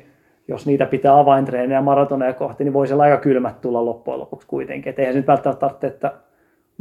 jos 0.49 0.67
niitä 0.67 0.87
pitää 0.87 1.19
avaintreenejä 1.19 1.81
maratoneja 1.81 2.33
kohti, 2.33 2.65
niin 2.65 2.73
voi 2.73 2.87
siellä 2.87 3.03
aika 3.03 3.17
kylmät 3.17 3.61
tulla 3.61 3.85
loppujen 3.85 4.21
lopuksi 4.21 4.49
kuitenkin. 4.49 4.91
Et 4.91 4.99
eihän 4.99 5.15
se 5.15 5.19
nyt 5.19 5.27
välttämättä 5.27 5.61
tarvitse, 5.61 5.87
että 5.87 6.13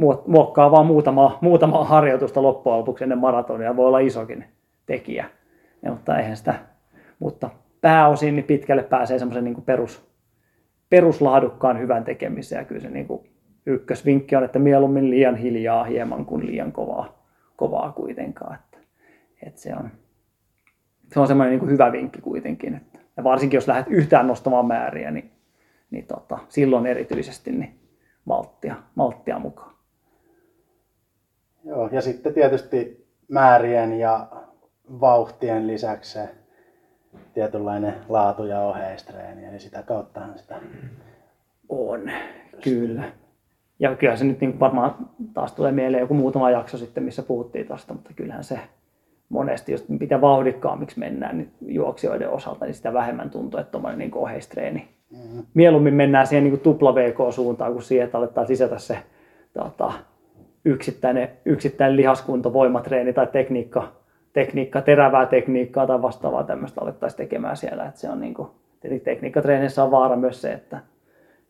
muok- 0.02 0.22
muokkaa 0.26 0.70
vaan 0.70 0.86
muutama, 0.86 1.38
muutama 1.40 1.84
harjoitusta 1.84 2.42
loppujen 2.42 2.78
lopuksi 2.78 3.04
ennen 3.04 3.18
maratonia, 3.18 3.76
voi 3.76 3.86
olla 3.86 3.98
isokin 3.98 4.44
tekijä. 4.86 5.24
Ja, 5.82 5.90
mutta 5.90 6.18
eihän 6.18 6.36
sitä, 6.36 6.54
mutta 7.18 7.50
pääosin 7.80 8.36
niin 8.36 8.44
pitkälle 8.44 8.82
pääsee 8.82 9.18
semmoisen 9.18 9.44
niin 9.44 9.62
perus, 9.62 10.10
peruslaadukkaan 10.90 11.78
hyvän 11.80 12.04
tekemiseen. 12.04 12.58
Ja 12.58 12.64
kyllä 12.64 12.80
se 12.80 12.90
niin 12.90 13.06
kuin 13.06 13.30
ykkösvinkki 13.66 14.36
on, 14.36 14.44
että 14.44 14.58
mieluummin 14.58 15.10
liian 15.10 15.36
hiljaa 15.36 15.84
hieman 15.84 16.26
kuin 16.26 16.46
liian 16.46 16.72
kovaa, 16.72 17.26
kovaa 17.56 17.92
kuitenkaan. 17.92 18.54
Että, 18.54 18.78
että 19.46 19.60
se 19.60 19.74
on, 19.74 19.90
se 21.12 21.20
on 21.20 21.26
semmoinen 21.26 21.50
niin 21.50 21.60
kuin 21.60 21.70
hyvä 21.70 21.92
vinkki 21.92 22.20
kuitenkin. 22.20 22.74
Että, 22.74 22.98
ja 23.16 23.24
varsinkin 23.24 23.56
jos 23.56 23.68
lähdet 23.68 23.86
yhtään 23.88 24.26
nostamaan 24.26 24.66
määriä, 24.66 25.10
niin, 25.10 25.30
niin 25.90 26.06
tota, 26.06 26.38
silloin 26.48 26.86
erityisesti 26.86 27.52
niin 27.52 27.80
malttia, 28.24 28.76
malttia 28.94 29.38
mukaan. 29.38 29.74
Joo, 31.64 31.88
ja 31.92 32.00
sitten 32.00 32.34
tietysti 32.34 33.06
määrien 33.28 33.98
ja 33.98 34.28
vauhtien 35.00 35.66
lisäksi 35.66 36.12
se 36.12 36.28
tietynlainen 37.34 37.94
laatu- 38.08 38.44
ja 38.44 38.60
oheistreeni, 38.60 39.44
eli 39.44 39.58
sitä 39.58 39.82
kauttahan 39.82 40.38
sitä 40.38 40.56
On, 41.68 42.10
kyllä. 42.64 43.02
Ja 43.78 43.96
kyllä 43.96 44.16
se 44.16 44.24
nyt 44.24 44.40
niin 44.40 44.60
varmaan 44.60 44.94
taas 45.34 45.52
tulee 45.52 45.72
mieleen 45.72 46.00
joku 46.00 46.14
muutama 46.14 46.50
jakso 46.50 46.78
sitten, 46.78 47.02
missä 47.02 47.22
puhuttiin 47.22 47.66
tuosta, 47.66 47.94
mutta 47.94 48.10
kyllähän 48.16 48.44
se 48.44 48.58
monesti, 49.28 49.72
jos 49.72 49.88
mitä 49.88 50.20
vauhdikkaammiksi 50.20 50.98
mennään 50.98 51.38
niin 51.38 51.50
juoksijoiden 51.60 52.30
osalta, 52.30 52.64
niin 52.64 52.74
sitä 52.74 52.92
vähemmän 52.92 53.30
tuntuu, 53.30 53.60
että 53.60 53.70
tuommoinen 53.70 53.98
niin 53.98 54.14
oheistreeni. 54.14 54.88
Mm-hmm. 55.10 55.42
Mieluummin 55.54 55.94
mennään 55.94 56.26
siihen 56.26 56.44
niin 56.44 56.60
tupla 56.60 56.94
VK-suuntaan 56.94 57.72
kuin 57.72 57.82
siihen, 57.82 58.04
että 58.04 58.18
aletaan 58.18 58.46
sisätä 58.46 58.78
se 58.78 58.98
tota, 59.52 59.92
yksittäinen, 60.64 61.28
yksittäinen 61.44 61.96
lihaskunto, 61.96 62.52
voimatreeni 62.52 63.12
tai 63.12 63.26
tekniikka, 63.26 63.92
tekniikka, 64.32 64.80
terävää 64.80 65.26
tekniikkaa 65.26 65.86
tai 65.86 66.02
vastaavaa 66.02 66.44
tämmöistä 66.44 66.80
alettaisiin 66.80 67.16
tekemään 67.16 67.56
siellä. 67.56 67.86
Että 67.86 68.00
se 68.00 68.10
on 68.10 68.20
niin 68.20 68.34
kuin, 68.34 68.48
tekniikkatreenissä 69.04 69.84
on 69.84 69.90
vaara 69.90 70.16
myös 70.16 70.42
se, 70.42 70.52
että, 70.52 70.80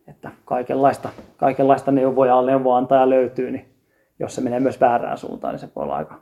että 0.09 0.31
kaikenlaista, 0.45 1.09
kaikenlaista 1.37 1.93
neuvoja, 1.93 2.43
neuvoantaja 2.43 3.11
löytyy, 3.11 3.51
niin 3.51 3.69
jos 4.19 4.35
se 4.35 4.41
menee 4.41 4.61
myös 4.61 4.81
väärään 4.81 5.19
suuntaan, 5.19 5.55
niin 5.55 5.61
se 5.61 5.69
voi 5.77 5.83
olla 5.83 5.97
aika, 5.97 6.21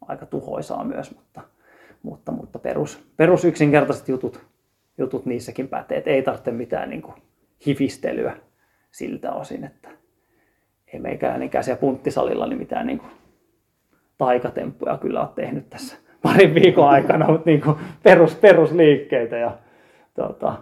aika 0.00 0.26
tuhoisaa 0.26 0.84
myös, 0.84 1.16
mutta, 1.16 1.40
mutta, 2.02 2.32
mutta 2.32 2.58
perus, 2.58 3.04
perus 3.16 3.44
yksinkertaiset 3.44 4.08
jutut, 4.08 4.40
jutut 4.98 5.26
niissäkin 5.26 5.68
pätee, 5.68 5.98
että 5.98 6.10
ei 6.10 6.22
tarvitse 6.22 6.50
mitään 6.50 6.90
niin 6.90 7.02
kuin 7.02 7.14
hifistelyä 7.66 8.36
siltä 8.90 9.32
osin, 9.32 9.64
että 9.64 9.88
ei 10.92 11.00
meikäläinen 11.00 11.50
siellä 11.60 11.80
punttisalilla 11.80 12.46
niin 12.46 12.58
mitään 12.58 12.86
niin 12.86 12.98
kuin 12.98 13.10
taikatemppuja 14.20 14.98
kyllä 14.98 15.20
ole 15.20 15.28
tehnyt 15.34 15.70
tässä 15.70 15.96
parin 16.22 16.54
viikon 16.54 16.88
aikana, 16.88 17.26
mutta 17.26 17.50
niin 17.50 17.60
kuin 17.60 17.76
perus, 18.02 18.34
perusliikkeitä 18.34 19.36
ja 19.36 19.58
tota, 20.14 20.54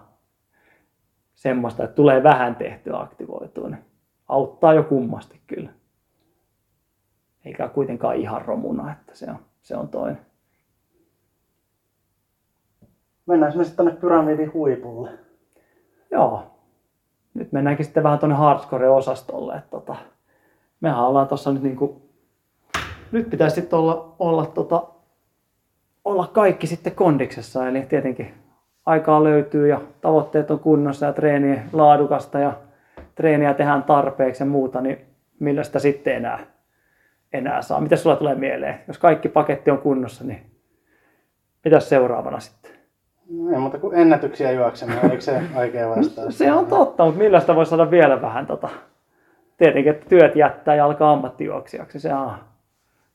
semmoista, 1.34 1.84
että 1.84 1.94
tulee 1.94 2.22
vähän 2.22 2.56
tehtyä 2.56 2.98
aktivoitua, 2.98 3.68
niin 3.68 3.84
auttaa 4.28 4.74
jo 4.74 4.82
kummasti 4.82 5.40
kyllä. 5.46 5.70
Eikä 7.44 7.68
kuitenkaan 7.68 8.16
ihan 8.16 8.42
romuna, 8.42 8.92
että 8.92 9.14
se 9.14 9.30
on, 9.30 9.38
se 9.62 9.76
on 9.76 9.88
toinen. 9.88 10.26
Mennään 13.26 13.56
me 13.56 13.64
sitten 13.64 13.84
tuonne 13.84 14.00
pyramidin 14.00 14.52
huipulle. 14.52 15.10
Joo. 16.10 16.54
Nyt 17.34 17.52
mennäänkin 17.52 17.84
sitten 17.84 18.02
vähän 18.02 18.18
tuonne 18.18 18.36
hardcore-osastolle. 18.36 19.56
Että 19.56 19.70
tota, 19.70 19.96
mehän 20.80 21.04
ollaan 21.04 21.28
tuossa 21.28 21.52
nyt 21.52 21.62
niinku, 21.62 22.07
nyt 23.12 23.30
pitäisi 23.30 23.54
sitten 23.54 23.78
olla, 23.78 24.14
olla, 24.18 24.46
tota, 24.46 24.82
olla 26.04 26.26
kaikki 26.26 26.66
sitten 26.66 26.94
kondiksessa. 26.94 27.68
Eli 27.68 27.82
tietenkin 27.82 28.34
aikaa 28.86 29.24
löytyy 29.24 29.68
ja 29.68 29.80
tavoitteet 30.00 30.50
on 30.50 30.58
kunnossa 30.58 31.06
ja 31.06 31.12
treeni 31.12 31.60
laadukasta 31.72 32.38
ja 32.38 32.52
treeniä 33.14 33.54
tehdään 33.54 33.82
tarpeeksi 33.82 34.42
ja 34.42 34.46
muuta, 34.46 34.80
niin 34.80 34.98
millä 35.40 35.62
sitä 35.62 35.78
sitten 35.78 36.16
enää, 36.16 36.38
enää 37.32 37.62
saa. 37.62 37.80
Mitä 37.80 37.96
sulla 37.96 38.16
tulee 38.16 38.34
mieleen? 38.34 38.80
Jos 38.88 38.98
kaikki 38.98 39.28
paketti 39.28 39.70
on 39.70 39.78
kunnossa, 39.78 40.24
niin 40.24 40.42
mitä 41.64 41.80
seuraavana 41.80 42.40
sitten? 42.40 42.70
No 43.30 43.50
ei 43.52 43.58
muuta 43.58 43.78
kuin 43.78 43.98
ennätyksiä 43.98 44.52
juokseminen, 44.52 45.04
oliko 45.04 45.20
se 45.20 45.42
oikea 45.56 45.88
vastaus? 45.88 46.38
Se 46.38 46.52
on 46.52 46.66
totta, 46.66 47.04
mutta 47.04 47.18
millä 47.18 47.40
sitä 47.40 47.54
voi 47.54 47.66
saada 47.66 47.90
vielä 47.90 48.22
vähän 48.22 48.46
tota... 48.46 48.68
Tietenkin, 49.56 49.92
että 49.92 50.06
työt 50.08 50.36
jättää 50.36 50.74
ja 50.74 50.84
alkaa 50.84 51.12
ammattijuoksijaksi. 51.12 52.00
Se 52.00 52.14
on, 52.14 52.32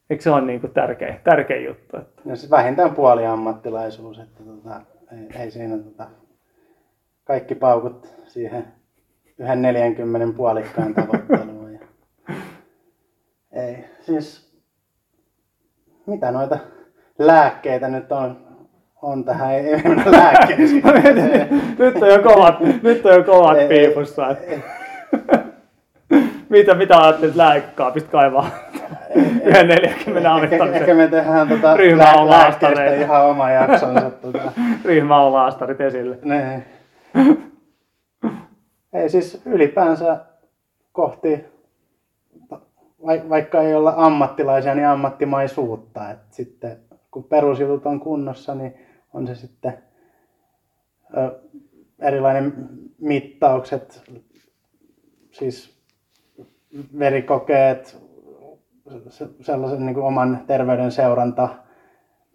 Eikö 0.10 0.24
se 0.24 0.30
ole 0.30 0.42
niin 0.42 0.62
kuin 0.62 0.74
tärkein, 0.74 1.16
tärkein 1.24 1.66
juttu? 1.66 1.98
Että... 1.98 2.22
Ja 2.26 2.36
siis 2.36 2.52
vähintään 2.52 2.96
puoli 2.96 3.26
ammattilaisuus, 3.26 4.20
että 4.20 4.44
tota, 4.44 4.82
ei, 5.12 5.42
ei 5.42 5.52
siinä 5.52 5.78
tota, 5.78 6.08
kaikki 7.24 7.56
paukut 7.56 8.08
siihen 8.28 8.68
yhden 9.40 9.62
40 9.62 10.38
puolikkaan 10.38 10.94
tavoitteluun. 10.94 11.74
Ja... 11.74 11.80
Ei, 13.52 13.86
siis 14.02 14.54
mitä 16.06 16.32
noita 16.32 16.58
lääkkeitä 17.20 17.88
nyt 17.88 18.12
on, 18.12 18.38
on 19.02 19.26
tähän, 19.26 19.52
ei, 19.52 19.74
ei 19.74 19.84
mennä 19.84 20.12
lääkkeisiin. 20.12 20.84
nyt 21.80 21.96
on 22.02 22.10
jo 22.10 22.24
kovat, 22.24 22.60
nyt 22.84 23.06
on 23.06 23.14
jo 23.14 23.24
kovat 23.24 23.58
piipussa. 23.70 24.28
Mitä, 26.50 26.76
mitä 26.76 27.02
ajattelit 27.02 27.36
lääkekaapista 27.36 28.12
kaivaa? 28.12 28.50
Yhden 29.46 29.68
40 29.68 30.20
ehkä, 30.20 30.32
amittamisen 30.32 30.74
ehkä 30.74 30.94
me 30.94 31.08
tehdään 31.08 31.48
tota 31.50 31.78
Ryhmä 31.78 32.14
on 32.14 32.30
laastareita. 32.30 33.02
ihan 33.06 33.26
oma 33.26 33.52
jaksonsa. 33.52 34.10
Tota. 34.10 34.52
ryhmä 34.86 35.22
on 35.22 35.34
laastarit 35.34 35.82
esille. 35.82 36.18
Niin. 36.24 36.64
Ei 38.94 39.10
siis 39.10 39.42
ylipäänsä 39.46 40.18
kohti, 40.92 41.46
vai- 43.06 43.30
vaikka 43.30 43.62
ei 43.62 43.76
olla 43.76 43.94
ammattilaisia, 43.98 44.76
niin 44.76 44.88
ammattimaisuutta. 44.88 46.10
Et 46.12 46.20
sitten 46.32 46.78
kun 47.12 47.24
perusjutut 47.24 47.86
on 47.86 48.00
kunnossa, 48.00 48.56
niin 48.56 48.74
on 49.14 49.28
se 49.28 49.36
sitten 49.36 49.78
ö, 51.18 51.40
erilainen 52.00 52.54
mittaukset, 53.00 54.04
siis 55.32 55.78
verikokeet, 57.00 57.98
sellaisen 59.42 59.86
niin 59.86 59.94
kuin 59.94 60.06
oman 60.06 60.40
terveyden 60.48 60.92
seuranta 60.92 61.50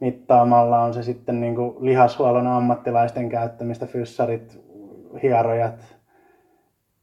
mittaamalla 0.01 0.83
on 0.83 0.95
se 0.95 1.03
sitten 1.03 1.41
niin 1.41 1.55
kuin 1.55 1.75
lihashuollon 1.81 2.47
ammattilaisten 2.47 3.29
käyttämistä, 3.29 3.87
fyssarit, 3.87 4.61
hierojat. 5.23 5.97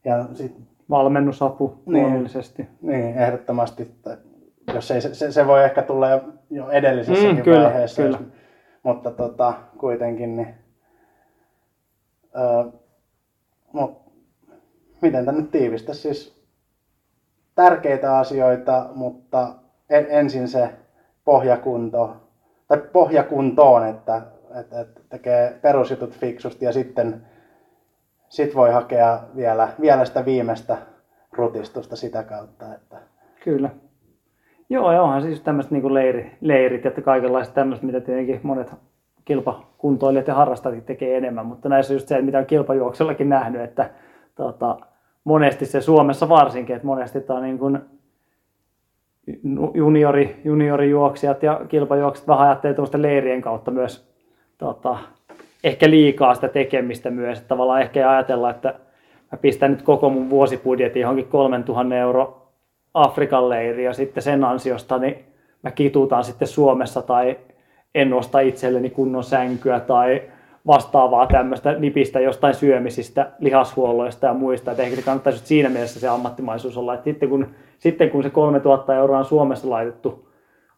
Ja 0.04 0.24
sit, 0.32 0.56
Valmennusapu 0.90 1.82
Niin. 1.86 2.02
luonnollisesti. 2.02 2.68
niin, 2.82 3.18
ehdottomasti, 3.18 3.94
jos 4.74 4.90
ei, 4.90 5.00
se, 5.00 5.14
se, 5.14 5.32
se 5.32 5.46
voi 5.46 5.64
ehkä 5.64 5.82
tulla 5.82 6.08
jo, 6.10 6.20
jo 6.50 6.70
edellisessäkin 6.70 7.36
Mm, 7.36 7.42
kyllä, 7.42 7.64
vaiheessa, 7.64 8.02
kyllä. 8.02 8.18
Jos, 8.18 8.26
mutta 8.82 9.10
tota, 9.10 9.54
kuitenkin, 9.78 10.36
niin, 10.36 10.54
öö, 12.36 12.70
mut, 13.72 14.02
miten 15.02 15.24
tämä 15.24 15.38
nyt 15.38 15.50
tiivistä, 15.50 15.94
siis 15.94 16.35
tärkeitä 17.56 18.18
asioita, 18.18 18.86
mutta 18.94 19.48
en, 19.90 20.06
ensin 20.08 20.48
se 20.48 20.70
pohjakunto, 21.24 22.16
tai 22.68 22.78
pohjakuntoon, 22.92 23.86
että, 23.86 24.22
että, 24.60 24.80
että 24.80 25.00
tekee 25.08 25.58
perusjutut 25.62 26.14
fiksusti 26.14 26.64
ja 26.64 26.72
sitten 26.72 27.26
sit 28.28 28.54
voi 28.54 28.72
hakea 28.72 29.20
vielä, 29.36 29.68
vielä 29.80 30.04
sitä 30.04 30.24
viimeistä 30.24 30.76
rutistusta 31.32 31.96
sitä 31.96 32.22
kautta. 32.22 32.74
Että, 32.74 32.96
Kyllä. 33.44 33.70
Joo, 34.70 34.92
ja 34.92 35.02
onhan 35.02 35.22
siis 35.22 35.40
tämmöiset 35.40 35.72
niin 35.72 35.94
leiri, 35.94 36.36
leirit 36.40 36.84
ja 36.84 36.90
kaikenlaiset 36.90 37.54
tämmöiset, 37.54 37.84
mitä 37.84 38.00
tietenkin 38.00 38.40
monet 38.42 38.72
kilpakuntoilijat 39.24 40.26
ja 40.26 40.34
harrastajat 40.34 40.86
tekee 40.86 41.16
enemmän, 41.16 41.46
mutta 41.46 41.68
näissä 41.68 41.92
just 41.92 42.08
se, 42.08 42.22
mitä 42.22 42.38
on 42.38 42.46
kilpajuoksellakin 42.46 43.28
nähnyt, 43.28 43.62
että 43.62 43.90
tota, 44.34 44.76
monesti 45.26 45.66
se 45.66 45.80
Suomessa 45.80 46.28
varsinkin, 46.28 46.76
että 46.76 46.86
monesti 46.86 47.20
tämä 47.20 47.40
niin 47.40 47.58
kuin 47.58 47.78
juniori, 49.74 50.40
juniorijuoksijat 50.44 51.42
ja 51.42 51.60
kilpajuoksijat 51.68 52.28
vähän 52.28 52.46
ajattelee 52.46 52.74
tuosta 52.74 53.02
leirien 53.02 53.42
kautta 53.42 53.70
myös 53.70 54.14
tota, 54.58 54.98
ehkä 55.64 55.90
liikaa 55.90 56.34
sitä 56.34 56.48
tekemistä 56.48 57.10
myös. 57.10 57.38
Että 57.38 57.48
tavallaan 57.48 57.80
ehkä 57.80 58.00
ei 58.00 58.06
ajatella, 58.06 58.50
että 58.50 58.74
mä 59.32 59.38
pistän 59.38 59.70
nyt 59.70 59.82
koko 59.82 60.10
mun 60.10 60.30
vuosibudjetin 60.30 61.00
johonkin 61.00 61.28
3000 61.28 61.96
euro 61.96 62.48
Afrikan 62.94 63.48
leiri 63.48 63.84
ja 63.84 63.92
sitten 63.92 64.22
sen 64.22 64.44
ansiosta 64.44 64.98
niin 64.98 65.24
mä 65.62 65.70
kituutan 65.70 66.24
sitten 66.24 66.48
Suomessa 66.48 67.02
tai 67.02 67.38
en 67.94 68.12
osta 68.12 68.40
itselleni 68.40 68.90
kunnon 68.90 69.24
sänkyä 69.24 69.80
tai 69.80 70.22
vastaavaa 70.66 71.26
tämmöistä 71.26 71.72
nipistä 71.72 72.20
jostain 72.20 72.54
syömisistä, 72.54 73.30
lihashuolloista 73.38 74.26
ja 74.26 74.34
muista. 74.34 74.70
Että 74.70 74.82
ehkä 74.82 74.96
se 74.96 75.02
kannattaisi 75.02 75.46
siinä 75.46 75.68
mielessä 75.68 76.00
se 76.00 76.08
ammattimaisuus 76.08 76.76
olla, 76.76 76.94
että 76.94 77.04
sitten 77.04 77.28
kun, 77.28 77.46
sitten 77.78 78.10
kun 78.10 78.22
se 78.22 78.30
3000 78.30 78.94
euroa 78.94 79.18
on 79.18 79.24
Suomessa 79.24 79.70
laitettu 79.70 80.28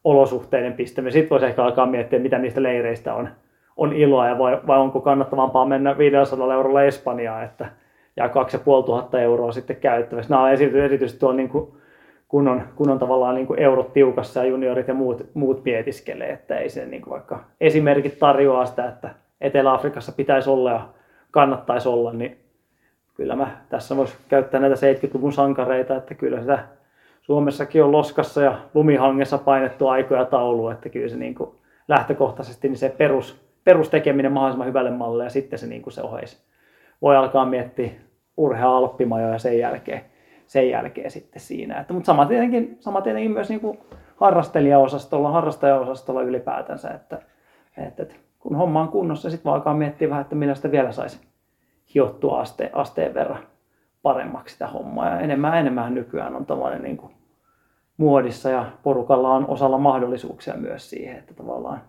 olosuhteiden 0.05 0.73
pistäminen, 0.73 1.13
sitten 1.13 1.31
voisi 1.31 1.47
ehkä 1.47 1.65
alkaa 1.65 1.87
miettiä, 1.87 2.19
mitä 2.19 2.39
niistä 2.39 2.63
leireistä 2.63 3.15
on, 3.15 3.29
on 3.77 3.93
iloa 3.93 4.29
ja 4.29 4.39
vai, 4.39 4.61
vai 4.67 4.79
onko 4.79 5.01
kannattavampaa 5.01 5.67
mennä 5.67 5.99
500 5.99 6.55
eurolla 6.55 6.83
Espanjaan, 6.83 7.45
että 7.45 7.67
jää 8.17 8.29
2500 8.29 9.21
euroa 9.21 9.53
sitten 9.53 9.77
käyttäväksi. 9.77 10.31
Nämä 10.31 10.43
on 10.43 10.53
esi- 10.53 10.79
erityisesti 10.79 11.21
tuolla 11.21 11.37
niin 11.37 11.49
kuin, 11.49 11.73
kun 12.29 12.49
on, 12.49 12.63
kun 12.77 12.91
on 12.91 12.99
tavallaan 12.99 13.35
niin 13.35 13.47
kuin 13.47 13.59
eurot 13.59 13.93
tiukassa 13.93 14.41
ja 14.41 14.51
juniorit 14.51 14.89
ja 14.89 14.95
muut, 14.95 15.27
muut 15.35 15.65
mietiskelee, 15.65 16.33
että 16.33 16.59
ei 16.59 16.69
se 16.69 16.87
niin 16.87 17.03
kuin 17.03 17.11
vaikka 17.11 17.45
esimerkit 17.61 18.19
tarjoaa 18.19 18.67
sitä, 18.67 18.89
että 18.89 19.11
Etelä-Afrikassa 19.41 20.13
pitäisi 20.13 20.51
olla 20.51 20.71
ja 20.71 20.89
kannattaisi 21.31 21.89
olla, 21.89 22.13
niin 22.13 22.39
kyllä 23.15 23.37
mä 23.37 23.57
tässä 23.69 23.97
voisi 23.97 24.17
käyttää 24.29 24.61
näitä 24.61 24.77
70-luvun 24.77 25.33
sankareita, 25.33 25.97
että 25.97 26.15
kyllä 26.15 26.41
sitä 26.41 26.59
Suomessakin 27.23 27.85
on 27.85 27.93
loskassa 27.93 28.43
ja 28.43 28.59
lumihangessa 28.75 29.39
painettu 29.39 29.89
aikoja 29.89 30.25
taulu, 30.25 30.69
että 30.69 30.89
kyllä 30.89 31.09
se 31.09 31.17
niin 31.17 31.35
kuin 31.35 31.51
lähtökohtaisesti 31.89 32.69
niin 32.69 32.79
se 32.79 32.89
perus, 32.89 33.49
perustekeminen 33.65 34.33
mahdollisimman 34.33 34.69
hyvälle 34.69 34.91
mallille 34.91 35.25
ja 35.25 35.31
sitten 35.31 35.59
se, 35.59 35.67
niin 35.67 35.83
kuin 35.83 35.93
se 35.93 36.03
oheis. 36.03 36.45
Voi 37.03 37.17
alkaa 37.17 37.45
miettiä 37.45 37.91
urhea 38.37 38.77
alppimajoja 38.77 39.39
sen 39.39 39.59
jälkeen, 39.59 40.01
sen 40.47 40.71
jälkeen 40.71 41.11
sitten 41.11 41.41
siinä. 41.41 41.81
Että, 41.81 41.93
mutta 41.93 42.07
sama 42.07 42.27
tietenkin, 42.27 42.77
sama 42.81 43.01
tietenkin 43.01 43.31
myös 43.31 43.49
niin 43.49 43.61
kuin 43.61 43.79
harrastelijaosastolla, 44.17 45.31
harrastajaosastolla 45.31 46.23
ylipäätänsä, 46.23 46.89
että, 46.89 47.19
että, 47.77 48.03
että 48.03 48.15
kun 48.39 48.57
homma 48.57 48.81
on 48.81 48.89
kunnossa, 48.89 49.31
sitten 49.31 49.45
voi 49.45 49.55
alkaa 49.55 49.75
miettiä 49.75 50.09
vähän, 50.09 50.23
että 50.23 50.35
millä 50.35 50.55
sitä 50.55 50.71
vielä 50.71 50.93
saisi 50.93 51.21
hiottua 51.95 52.41
aste, 52.41 52.71
asteen 52.73 53.15
verran 53.15 53.47
paremmaksi 54.03 54.53
sitä 54.53 54.67
hommaa. 54.67 55.09
Ja 55.09 55.21
enemmän 55.21 55.53
ja 55.53 55.61
enemmän 55.61 55.95
nykyään 55.95 56.37
on 56.37 56.47
tällainen 56.47 56.83
niin 56.83 56.97
kuin 56.97 57.13
muodissa 57.97 58.51
ja 58.51 58.67
porukalla 58.83 59.35
on 59.35 59.49
osalla 59.49 59.79
mahdollisuuksia 59.79 60.55
myös 60.55 60.91
siihen, 60.91 61.19
että 61.19 61.35
tavallaan 61.35 61.81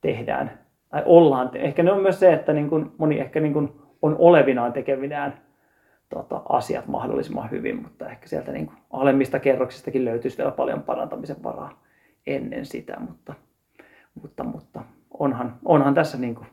tehdään 0.00 0.58
tai 0.88 1.02
ollaan. 1.06 1.50
Ehkä 1.54 1.82
ne 1.82 1.92
on 1.92 2.02
myös 2.02 2.20
se, 2.20 2.32
että 2.32 2.52
niin 2.52 2.68
kuin 2.68 2.92
moni 2.98 3.18
ehkä 3.20 3.40
niin 3.40 3.52
kuin 3.52 3.72
on 4.02 4.16
olevinaan 4.18 4.72
tekevinään 4.72 5.34
tota, 6.08 6.42
asiat 6.48 6.86
mahdollisimman 6.86 7.50
hyvin, 7.50 7.82
mutta 7.82 8.08
ehkä 8.08 8.28
sieltä 8.28 8.52
niin 8.52 8.66
kuin 8.66 8.78
alemmista 8.90 9.38
kerroksistakin 9.38 10.04
löytyisi 10.04 10.38
vielä 10.38 10.50
paljon 10.50 10.82
parantamisen 10.82 11.42
varaa 11.42 11.82
ennen 12.26 12.66
sitä, 12.66 13.00
mutta, 13.00 13.34
mutta, 14.22 14.44
mutta 14.44 14.80
onhan, 15.20 15.56
onhan 15.64 15.94
tässä 15.94 16.18
niin 16.18 16.34
kuin 16.34 16.46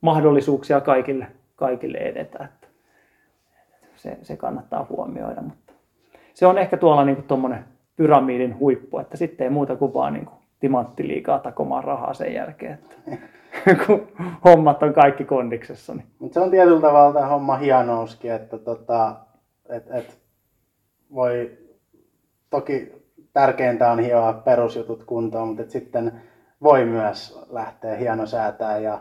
mahdollisuuksia 0.00 0.80
kaikille, 0.80 1.26
kaikille 1.56 1.98
edetä, 1.98 2.44
että 2.44 2.66
se, 3.96 4.18
se 4.22 4.36
kannattaa 4.36 4.86
huomioida, 4.88 5.42
mutta 5.42 5.72
se 6.34 6.46
on 6.46 6.58
ehkä 6.58 6.76
tuolla 6.76 7.04
niin 7.04 7.22
tuommoinen 7.22 7.64
pyramidin 7.96 8.58
huippu, 8.58 8.98
että 8.98 9.16
sitten 9.16 9.44
ei 9.44 9.50
muuta 9.50 9.76
kuin 9.76 9.94
vaan 9.94 10.12
niin 10.12 10.26
kuin 10.26 10.36
timantti 10.60 11.08
liikaa 11.08 11.38
takomaan 11.38 11.84
rahaa 11.84 12.14
sen 12.14 12.34
jälkeen, 12.34 12.72
että 12.72 12.96
kun 13.86 14.08
hommat 14.44 14.82
on 14.82 14.94
kaikki 14.94 15.24
kondiksessa. 15.24 15.94
Niin. 15.94 16.06
Mutta 16.18 16.34
se 16.34 16.40
on 16.40 16.50
tietyllä 16.50 16.80
tavalla 16.80 17.14
tämä 17.14 17.26
homma 17.26 17.56
hienouskin, 17.56 18.32
että 18.32 18.58
tota, 18.58 19.16
et, 19.68 19.84
et 19.90 20.18
voi, 21.14 21.58
toki 22.50 22.92
tärkeintä 23.32 23.90
on 23.90 23.98
hioa 23.98 24.32
perusjutut 24.32 25.04
kuntoon, 25.04 25.48
mutta 25.48 25.72
sitten 25.72 26.12
voi 26.62 26.84
myös 26.84 27.46
lähteä 27.50 27.96
hienosäätää 27.96 28.78
ja 28.78 29.00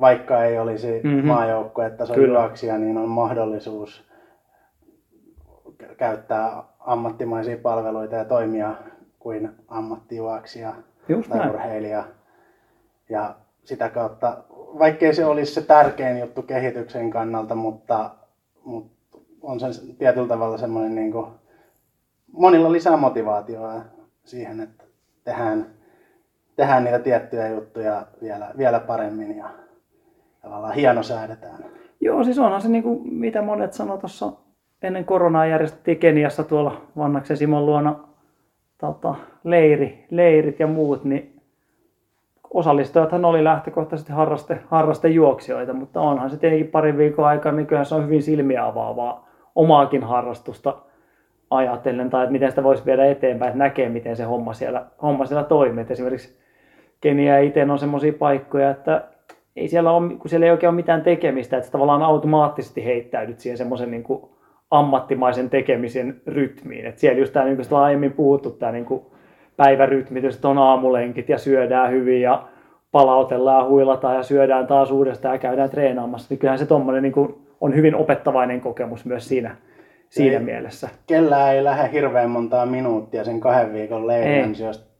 vaikka 0.00 0.44
ei 0.44 0.58
olisi 0.58 1.00
Mhm. 1.04 1.08
mm-hmm. 1.08 1.26
maajoukkuetason 1.28 2.14
Kyllä. 2.16 2.38
juoksija, 2.40 2.78
niin 2.78 2.98
on 2.98 3.08
mahdollisuus 3.08 4.04
kä- 5.82 5.94
käyttää 5.94 6.62
ammattimaisia 6.80 7.56
palveluita 7.62 8.16
ja 8.16 8.24
toimia 8.24 8.74
kuin 9.18 9.50
ammattijuoksija 9.68 10.74
tai 11.28 11.38
näin. 11.38 11.50
urheilija. 11.50 12.04
Ja 13.08 13.34
sitä 13.64 13.88
kautta, 13.88 14.44
vaikkei 14.78 15.14
se 15.14 15.24
olisi 15.24 15.54
se 15.54 15.62
tärkein 15.62 16.18
juttu 16.18 16.42
kehityksen 16.42 17.10
kannalta, 17.10 17.54
mutta, 17.54 18.10
mutta 18.64 19.18
on 19.42 19.60
se 19.60 19.66
tietyllä 19.98 20.28
tavalla 20.28 20.58
semmoinen 20.58 20.94
niin 20.94 21.12
kuin, 21.12 21.26
monilla 22.32 22.72
lisää 22.72 22.96
motivaatioa 22.96 23.80
siihen, 24.24 24.60
että 24.60 24.84
tehdään, 25.24 25.66
tehdään 26.56 26.84
niitä 26.84 26.98
tiettyjä 26.98 27.48
juttuja 27.48 28.06
vielä, 28.22 28.50
vielä 28.58 28.80
paremmin 28.80 29.36
ja 29.36 29.50
tavallaan 30.42 30.74
hienosäädetään. 30.74 31.64
Joo, 32.00 32.24
siis 32.24 32.38
onhan 32.38 32.60
se 32.60 32.68
niin 32.68 32.82
kuin, 32.82 33.14
mitä 33.14 33.42
monet 33.42 33.72
sanoi 33.72 33.98
tuossa 33.98 34.32
ennen 34.82 35.04
koronaa 35.04 35.46
järjestettiin 35.46 35.98
Keniassa 35.98 36.44
tuolla 36.44 36.80
Vannaksen 36.96 37.36
Simon 37.36 37.66
luona 37.66 37.94
tota, 38.78 39.14
leiri, 39.44 40.06
leirit 40.10 40.60
ja 40.60 40.66
muut, 40.66 41.04
niin 41.04 41.40
osallistujathan 42.54 43.24
oli 43.24 43.44
lähtökohtaisesti 43.44 44.12
harraste, 44.12 44.58
harrastejuoksijoita, 44.66 45.72
mutta 45.72 46.00
onhan 46.00 46.30
se 46.30 46.36
tietenkin 46.36 46.68
parin 46.68 46.98
viikon 46.98 47.26
aikana, 47.26 47.56
niin 47.56 47.66
kyllä 47.66 47.84
se 47.84 47.94
on 47.94 48.04
hyvin 48.04 48.22
silmiä 48.22 48.66
avaavaa 48.66 49.28
omaakin 49.54 50.02
harrastusta 50.02 50.74
ajatellen, 51.50 52.10
tai 52.10 52.22
että 52.22 52.32
miten 52.32 52.50
sitä 52.50 52.62
voisi 52.62 52.86
viedä 52.86 53.06
eteenpäin, 53.06 53.48
että 53.48 53.58
näkee, 53.58 53.88
miten 53.88 54.16
se 54.16 54.24
homma 54.24 54.52
siellä, 54.52 54.86
homma 55.02 55.26
siellä 55.26 55.44
toimii. 55.44 55.82
Et 55.82 55.90
esimerkiksi 55.90 56.41
Kenia 57.02 57.38
itse 57.38 57.62
on 57.62 57.78
semmoisia 57.78 58.12
paikkoja, 58.12 58.70
että 58.70 59.04
ei 59.56 59.68
siellä 59.68 59.92
ole, 59.92 60.14
kun 60.14 60.30
siellä 60.30 60.46
ei 60.46 60.52
oikein 60.52 60.68
ole 60.68 60.76
mitään 60.76 61.02
tekemistä, 61.02 61.56
että 61.56 61.70
tavallaan 61.70 62.02
automaattisesti 62.02 62.84
heittäydyt 62.84 63.40
siihen 63.40 63.58
semmoisen 63.58 63.90
niin 63.90 64.02
kuin 64.02 64.22
ammattimaisen 64.70 65.50
tekemisen 65.50 66.20
rytmiin. 66.26 66.86
Et 66.86 66.98
siellä 66.98 67.18
just 67.18 67.32
tämä, 67.32 67.46
niin 67.46 67.56
kuin 67.56 67.80
aiemmin 67.80 68.12
puhuttu, 68.12 68.50
tämä 68.50 68.72
niin 68.72 68.84
kuin 68.84 69.02
päivärytmitys, 69.56 70.34
että 70.34 70.48
on 70.48 70.58
aamulenkit 70.58 71.28
ja 71.28 71.38
syödään 71.38 71.90
hyvin 71.90 72.20
ja 72.20 72.48
palautellaan, 72.92 73.68
huilataan 73.68 74.16
ja 74.16 74.22
syödään 74.22 74.66
taas 74.66 74.90
uudestaan 74.90 75.34
ja 75.34 75.38
käydään 75.38 75.70
treenaamassa. 75.70 76.26
Niin 76.30 76.38
kyllähän 76.38 76.58
se 76.58 76.66
tommonen 76.66 77.02
niin 77.02 77.12
kuin 77.12 77.34
on 77.60 77.74
hyvin 77.74 77.94
opettavainen 77.94 78.60
kokemus 78.60 79.04
myös 79.04 79.28
siinä, 79.28 79.56
siinä 80.08 80.38
ei, 80.38 80.44
mielessä. 80.44 80.88
Kellään 81.06 81.54
ei 81.54 81.64
lähde 81.64 81.92
hirveän 81.92 82.30
montaa 82.30 82.66
minuuttia 82.66 83.24
sen 83.24 83.40
kahden 83.40 83.72
viikon 83.72 84.04
ansiosta 84.44 84.91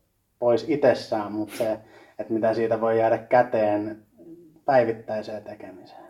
pois 0.43 0.69
itsessään, 0.69 1.33
mutta 1.33 1.57
se, 1.57 1.79
että 2.19 2.33
mitä 2.33 2.55
siitä 2.55 2.81
voi 2.81 2.99
jäädä 2.99 3.19
käteen 3.19 4.03
päivittäiseen 4.65 5.45
tekemiseen. 5.45 6.03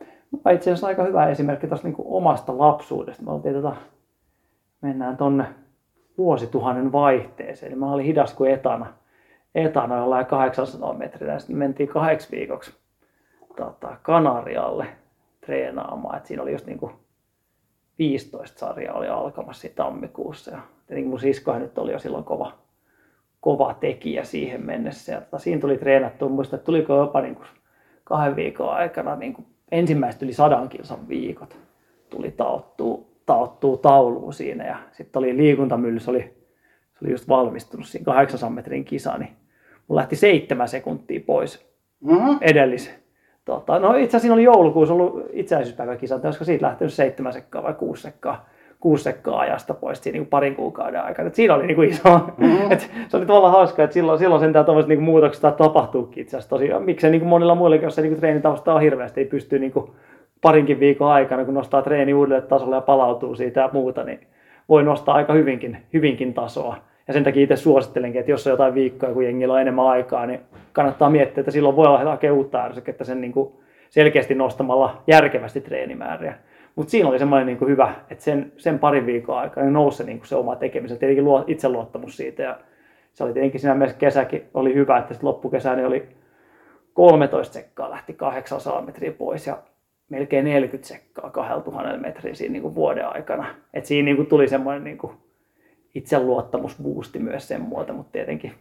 Itse 0.54 0.70
asiassa 0.70 0.86
aika 0.86 1.04
hyvä 1.04 1.28
esimerkki 1.28 1.66
tuosta 1.66 1.88
niin 1.88 1.96
omasta 1.98 2.58
lapsuudesta. 2.58 3.22
Me 3.22 3.32
oltiin 3.32 3.54
tota, 3.54 3.76
mennään 4.80 5.16
tonne 5.16 5.44
vuosituhannen 6.18 6.92
vaihteeseen. 6.92 7.72
Eli 7.72 7.80
mä 7.80 7.92
olin 7.92 8.06
hidas 8.06 8.34
kuin 8.34 8.52
etana. 8.52 8.86
Etana 9.54 9.96
jollain 9.96 10.26
800 10.26 10.94
metriä. 10.94 11.38
Sitten 11.38 11.56
mentiin 11.56 11.88
kahdeksi 11.88 12.28
viikoksi 12.30 12.74
tota, 13.56 13.96
Kanarialle 14.02 14.86
treenaamaan. 15.40 16.18
Et 16.18 16.26
siinä 16.26 16.42
oli 16.42 16.52
just 16.52 16.66
niin 16.66 16.78
kuin 16.78 16.92
15 17.98 18.58
sarjaa 18.58 18.98
oli 18.98 19.08
alkamassa 19.08 19.68
tammikuussa. 19.76 20.50
Ja 20.50 20.58
tietenkin 20.86 21.10
mun 21.10 21.20
siskohan 21.20 21.62
nyt 21.62 21.78
oli 21.78 21.92
jo 21.92 21.98
silloin 21.98 22.24
kova, 22.24 22.61
kova 23.42 23.74
tekijä 23.74 24.24
siihen 24.24 24.66
mennessä. 24.66 25.12
Ja 25.12 25.20
tota, 25.20 25.38
siinä 25.38 25.60
tuli 25.60 25.78
treenattua. 25.78 26.28
Muista, 26.28 26.56
että 26.56 26.66
tuliko 26.66 26.96
jopa 26.96 27.20
niin 27.20 27.34
kuin 27.34 27.46
kahden 28.04 28.36
viikon 28.36 28.70
aikana 28.74 29.16
niin 29.16 29.32
kuin 29.32 29.46
ensimmäiset 29.72 30.22
yli 30.22 30.32
sadan 30.32 30.68
kilsan 30.68 31.08
viikot 31.08 31.56
tuli 32.10 32.30
taottua, 32.30 33.04
taottua 33.26 33.76
tauluun 33.76 34.32
siinä. 34.32 34.66
Ja 34.66 34.76
sitten 34.92 35.20
oli 35.20 35.36
liikuntamylly, 35.36 36.00
se 36.00 36.10
oli, 36.10 36.20
se 36.92 36.98
oli 37.04 37.10
just 37.10 37.28
valmistunut 37.28 37.86
siinä 37.86 38.04
800 38.04 38.50
metrin 38.50 38.84
kisa, 38.84 39.18
niin 39.18 39.30
mulla 39.88 40.00
lähti 40.00 40.16
seitsemän 40.16 40.68
sekuntia 40.68 41.20
pois 41.26 41.66
mm-hmm. 42.00 42.38
edellisen. 42.40 42.94
Tota, 43.44 43.78
no 43.78 43.94
itse 43.94 44.16
asiassa 44.16 44.34
oli 44.34 44.44
joulukuussa 44.44 44.94
ollut 44.94 45.26
itsenäisyyspäiväkisa, 45.32 46.14
että 46.14 46.28
olisiko 46.28 46.44
siitä 46.44 46.66
lähtenyt 46.66 46.94
seitsemän 46.94 47.32
sekkaa 47.32 47.62
vai 47.62 47.74
kuusi 47.74 48.02
sekkaa, 48.02 48.48
kuusi 48.82 49.04
sekkaa 49.04 49.40
ajasta 49.40 49.74
pois 49.74 50.02
siinä 50.02 50.18
niin 50.18 50.26
parin 50.26 50.54
kuukauden 50.54 51.04
aikana. 51.04 51.28
Et 51.28 51.34
siinä 51.34 51.54
oli 51.54 51.66
niin 51.66 51.74
kuin 51.74 51.88
iso, 51.88 52.20
mm-hmm. 52.38 52.70
et 52.72 52.90
se 53.08 53.16
oli 53.16 53.26
tavallaan 53.26 53.52
hauska, 53.52 53.84
että 53.84 53.94
silloin, 53.94 54.18
silloin 54.18 54.40
sentään 54.40 54.64
tuollaiset 54.64 54.88
niin 54.88 55.02
muutokset 55.02 55.56
tapahtuukin 55.56 56.22
itse 56.22 56.36
asiassa 56.36 56.50
tosiaan. 56.50 56.82
Miksei 56.82 57.10
niin 57.10 57.20
kuin 57.20 57.28
monilla 57.28 57.54
muillakin, 57.54 57.84
jos 57.84 57.94
se 57.94 58.02
niin 58.02 58.16
treenitausta 58.16 58.74
on 58.74 58.80
hirveästi, 58.80 59.20
ei 59.20 59.26
pysty 59.26 59.58
niin 59.58 59.72
kuin 59.72 59.90
parinkin 60.40 60.80
viikon 60.80 61.10
aikana, 61.10 61.44
kun 61.44 61.54
nostaa 61.54 61.82
treeni 61.82 62.14
uudelle 62.14 62.42
tasolle 62.42 62.76
ja 62.76 62.80
palautuu 62.80 63.34
siitä 63.34 63.60
ja 63.60 63.70
muuta, 63.72 64.04
niin 64.04 64.20
voi 64.68 64.82
nostaa 64.82 65.14
aika 65.14 65.32
hyvinkin, 65.32 65.78
hyvinkin 65.92 66.34
tasoa. 66.34 66.76
Ja 67.06 67.12
sen 67.12 67.24
takia 67.24 67.42
itse 67.42 67.56
suosittelenkin, 67.56 68.20
että 68.20 68.30
jos 68.30 68.46
on 68.46 68.50
jotain 68.50 68.74
viikkoja, 68.74 69.12
kun 69.12 69.24
jengillä 69.24 69.54
on 69.54 69.60
enemmän 69.60 69.86
aikaa, 69.86 70.26
niin 70.26 70.40
kannattaa 70.72 71.10
miettiä, 71.10 71.40
että 71.40 71.50
silloin 71.50 71.76
voi 71.76 72.04
hakea 72.04 72.32
uutta 72.32 72.64
ärsykettä 72.64 73.04
sen 73.04 73.20
niin 73.20 73.32
kuin 73.32 73.52
selkeästi 73.90 74.34
nostamalla 74.34 75.02
järkevästi 75.06 75.60
treenimääriä. 75.60 76.34
Mutta 76.76 76.90
siinä 76.90 77.08
oli 77.08 77.18
semmoinen 77.18 77.46
niin 77.46 77.58
kuin 77.58 77.70
hyvä, 77.70 77.94
että 78.10 78.24
sen, 78.24 78.52
sen 78.56 78.78
parin 78.78 79.06
viikon 79.06 79.38
aikana 79.38 79.70
nousi 79.70 80.04
niin 80.04 80.18
kuin 80.18 80.28
se 80.28 80.36
oma 80.36 80.56
tekemisen, 80.56 80.98
tietenkin 80.98 81.24
luo, 81.24 81.44
itseluottamus 81.46 82.16
siitä. 82.16 82.42
Ja 82.42 82.58
se 83.12 83.24
oli 83.24 83.32
tietenkin 83.32 83.60
siinä 83.60 83.74
mielessä 83.74 83.98
kesäkin 83.98 84.42
oli 84.54 84.74
hyvä, 84.74 84.98
että 84.98 85.14
sitten 85.14 85.28
loppukesä 85.28 85.76
niin 85.76 85.86
oli 85.86 86.08
13 86.94 87.54
sekkaa 87.54 87.90
lähti 87.90 88.12
800 88.12 88.82
metriä 88.82 89.12
pois 89.12 89.46
ja 89.46 89.58
melkein 90.08 90.44
40 90.44 90.88
sekkaa 90.88 91.30
2000 91.30 91.96
metriä 91.96 92.34
siinä 92.34 92.52
niin 92.52 92.62
kuin 92.62 92.74
vuoden 92.74 93.08
aikana. 93.08 93.46
Et 93.74 93.86
siinä 93.86 94.04
niin 94.04 94.16
kuin 94.16 94.28
tuli 94.28 94.48
semmoinen 94.48 94.84
niin 94.84 94.98
kuin 94.98 95.12
itseluottamusboosti 95.94 97.18
myös 97.18 97.48
sen 97.48 97.60
muuta, 97.60 97.92
mutta 97.92 98.12
tietenkin 98.12 98.52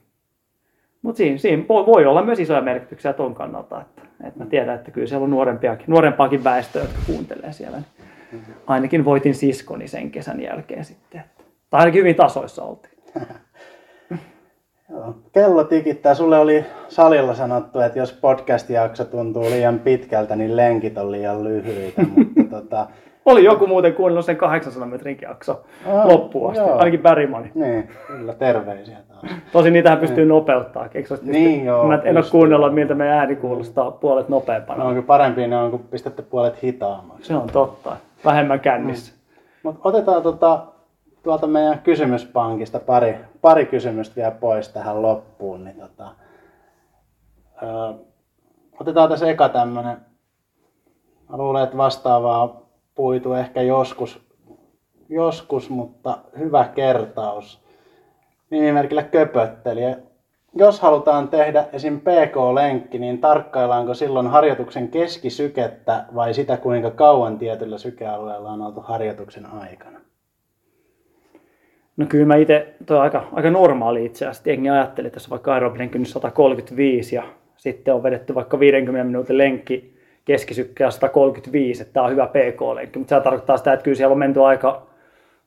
mutta 1.01 1.17
siinä, 1.17 1.37
siinä 1.37 1.63
voi 1.67 2.05
olla 2.05 2.23
myös 2.23 2.39
isoja 2.39 2.61
merkityksiä 2.61 3.13
tuon 3.13 3.33
kannalta, 3.33 3.81
että, 3.81 4.01
että 4.27 4.39
mä 4.39 4.45
tiedän, 4.45 4.75
että 4.75 4.91
kyllä 4.91 5.07
siellä 5.07 5.23
on 5.23 5.29
nuorempiakin, 5.29 5.85
nuorempaakin 5.87 6.43
väestöä, 6.43 6.81
jotka 6.81 6.99
kuuntelee 7.05 7.53
siellä. 7.53 7.77
Niin 7.77 8.00
ainakin 8.67 9.05
voitin 9.05 9.35
siskoni 9.35 9.87
sen 9.87 10.11
kesän 10.11 10.41
jälkeen 10.41 10.85
sitten. 10.85 11.23
Tai 11.69 11.79
ainakin 11.79 11.99
hyvin 11.99 12.15
tasoissa 12.15 12.63
oltiin. 12.63 12.93
Kello 15.31 15.63
tikittää. 15.63 16.13
Sulle 16.13 16.39
oli 16.39 16.65
salilla 16.87 17.33
sanottu, 17.33 17.79
että 17.79 17.99
jos 17.99 18.13
podcast-jakso 18.13 19.05
tuntuu 19.05 19.43
liian 19.43 19.79
pitkältä, 19.79 20.35
niin 20.35 20.57
lenkit 20.57 20.97
on 20.97 21.11
liian 21.11 21.43
lyhyitä. 21.43 22.01
mutta 22.15 22.43
tota, 22.49 22.87
oli 23.25 23.43
joku 23.43 23.67
muuten 23.67 23.93
kuunnellut 23.93 24.25
sen 24.25 24.37
800 24.37 24.87
metrin 24.87 25.17
jakso 25.21 25.63
oh, 25.85 26.05
loppuun 26.05 26.51
asti, 26.51 26.63
joo. 26.63 26.77
ainakin 26.77 26.99
Bergmani. 26.99 27.51
Niin, 27.55 27.89
kyllä 28.07 28.33
terveisiä 28.33 28.97
taas. 29.07 29.31
Tosin 29.51 29.73
niitähän 29.73 29.99
pystyy 29.99 30.23
niin. 30.23 30.27
nopeuttaa. 30.29 30.87
Eikö 30.93 31.17
niin 31.23 31.65
joo. 31.65 31.87
Mä 31.87 32.01
en 32.03 32.17
ole 32.17 32.25
kuunnellut, 32.31 32.73
miltä 32.73 32.95
meidän 32.95 33.17
ääni 33.17 33.35
kuulostaa 33.35 33.91
puolet 33.91 34.29
nopeampana. 34.29 34.83
No 34.83 34.89
onko 34.89 35.01
parempi 35.01 35.47
ne 35.47 35.57
on, 35.57 35.71
kun 35.71 35.79
pistätte 35.79 36.21
puolet 36.21 36.63
hitaammaksi. 36.63 37.27
Se 37.27 37.35
on 37.35 37.49
totta. 37.53 37.97
Vähemmän 38.25 38.59
kännissä. 38.59 39.13
Mm. 39.13 39.21
Mut 39.63 39.79
otetaan 39.83 40.23
tota, 40.23 40.65
tuolta 41.23 41.47
meidän 41.47 41.79
kysymyspankista 41.79 42.79
pari, 42.79 43.17
pari 43.41 43.65
kysymystä 43.65 44.15
vielä 44.15 44.31
pois 44.31 44.69
tähän 44.69 45.01
loppuun. 45.01 45.63
Niin 45.63 45.79
tota, 45.79 46.15
ö, 47.63 47.93
otetaan 48.79 49.09
tässä 49.09 49.29
eka 49.29 49.49
tämmönen, 49.49 49.97
mä 51.29 51.37
luulen, 51.37 51.63
että 51.63 51.77
vastaavaa 51.77 52.61
puitu 52.95 53.33
ehkä 53.33 53.61
joskus, 53.61 54.21
joskus 55.09 55.69
mutta 55.69 56.17
hyvä 56.39 56.65
kertaus. 56.75 57.61
Nimimerkillä 58.49 59.03
köpötteli. 59.03 59.81
Jos 60.55 60.79
halutaan 60.79 61.27
tehdä 61.27 61.65
esim. 61.73 61.99
PK-lenkki, 61.99 62.99
niin 62.99 63.17
tarkkaillaanko 63.17 63.93
silloin 63.93 64.27
harjoituksen 64.27 64.87
keskisykettä 64.87 66.05
vai 66.15 66.33
sitä, 66.33 66.57
kuinka 66.57 66.91
kauan 66.91 67.37
tietyllä 67.37 67.77
sykealueella 67.77 68.49
on 68.49 68.61
oltu 68.61 68.81
harjoituksen 68.81 69.45
aikana? 69.45 69.99
No 71.97 72.05
kyllä 72.09 72.25
mä 72.25 72.35
itse, 72.35 72.73
toi 72.85 72.97
on 72.97 73.03
aika, 73.03 73.27
aika 73.33 73.49
normaali 73.49 74.05
itse 74.05 74.25
asiassa. 74.25 74.49
Jengi 74.49 74.69
ajatteli, 74.69 75.07
että 75.07 75.13
tässä 75.13 75.27
on 75.27 75.31
vaikka 75.31 75.53
aerobinen 75.53 75.89
kynnys 75.89 76.11
135 76.11 77.15
ja 77.15 77.23
sitten 77.57 77.93
on 77.93 78.03
vedetty 78.03 78.35
vaikka 78.35 78.59
50 78.59 79.03
minuutin 79.03 79.37
lenkki 79.37 79.97
keskisykkeä 80.25 80.91
135, 80.91 81.81
että 81.81 81.93
tämä 81.93 82.05
on 82.05 82.11
hyvä 82.11 82.27
PK-lenkki, 82.27 82.99
mutta 82.99 83.15
se 83.15 83.23
tarkoittaa 83.23 83.57
sitä, 83.57 83.73
että 83.73 83.83
kyllä 83.83 83.95
siellä 83.95 84.13
on 84.13 84.19
menty 84.19 84.43
aika 84.43 84.87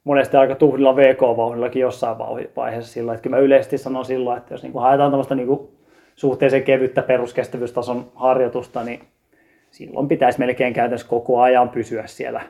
monesti 0.05 0.37
aika 0.37 0.55
tuhdilla 0.55 0.97
VK-vauhdillakin 0.97 1.81
jossain 1.81 2.19
vaiheessa 2.57 2.93
sillä, 2.93 3.13
että 3.13 3.23
kyllä 3.23 3.37
mä 3.37 3.43
yleisesti 3.43 3.79
sanon 3.79 4.05
silloin, 4.05 4.39
että 4.39 4.55
jos 4.55 4.63
niin 4.63 4.75
haetaan 4.75 5.11
tällaista 5.11 5.35
niin 5.35 5.69
suhteellisen 6.15 6.63
kevyttä 6.63 7.03
peruskestävyystason 7.03 8.13
harjoitusta, 8.15 8.85
niin 8.85 9.01
silloin 9.71 10.09
pitäisi 10.09 10.39
melkein 10.39 10.73
käytännössä 10.73 11.09
koko 11.09 11.41
ajan 11.41 11.69
pysyä 11.69 12.07
siellä. 12.07 12.41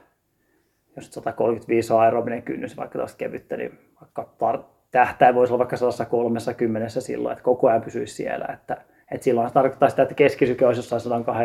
Jos 0.96 1.12
135 1.12 1.92
on 1.92 2.00
aerobinen 2.00 2.42
kynnys, 2.42 2.76
vaikka 2.76 2.92
tällaista 2.92 3.18
kevyttä, 3.18 3.56
niin 3.56 3.78
vaikka 4.00 4.22
tar- 4.22 4.64
tähtäin 4.90 5.34
voisi 5.34 5.52
olla 5.52 5.58
vaikka 5.58 5.76
130 5.76 7.00
silloin, 7.00 7.32
että 7.32 7.44
koko 7.44 7.68
ajan 7.68 7.82
pysyisi 7.82 8.14
siellä. 8.14 8.46
Että, 8.52 8.76
että 9.10 9.24
silloin 9.24 9.48
se 9.48 9.54
tarkoittaa 9.54 9.88
sitä, 9.88 10.02
että 10.02 10.14
keskisyke 10.14 10.66
olisi 10.66 10.78
jossain 10.78 11.00
102 11.00 11.44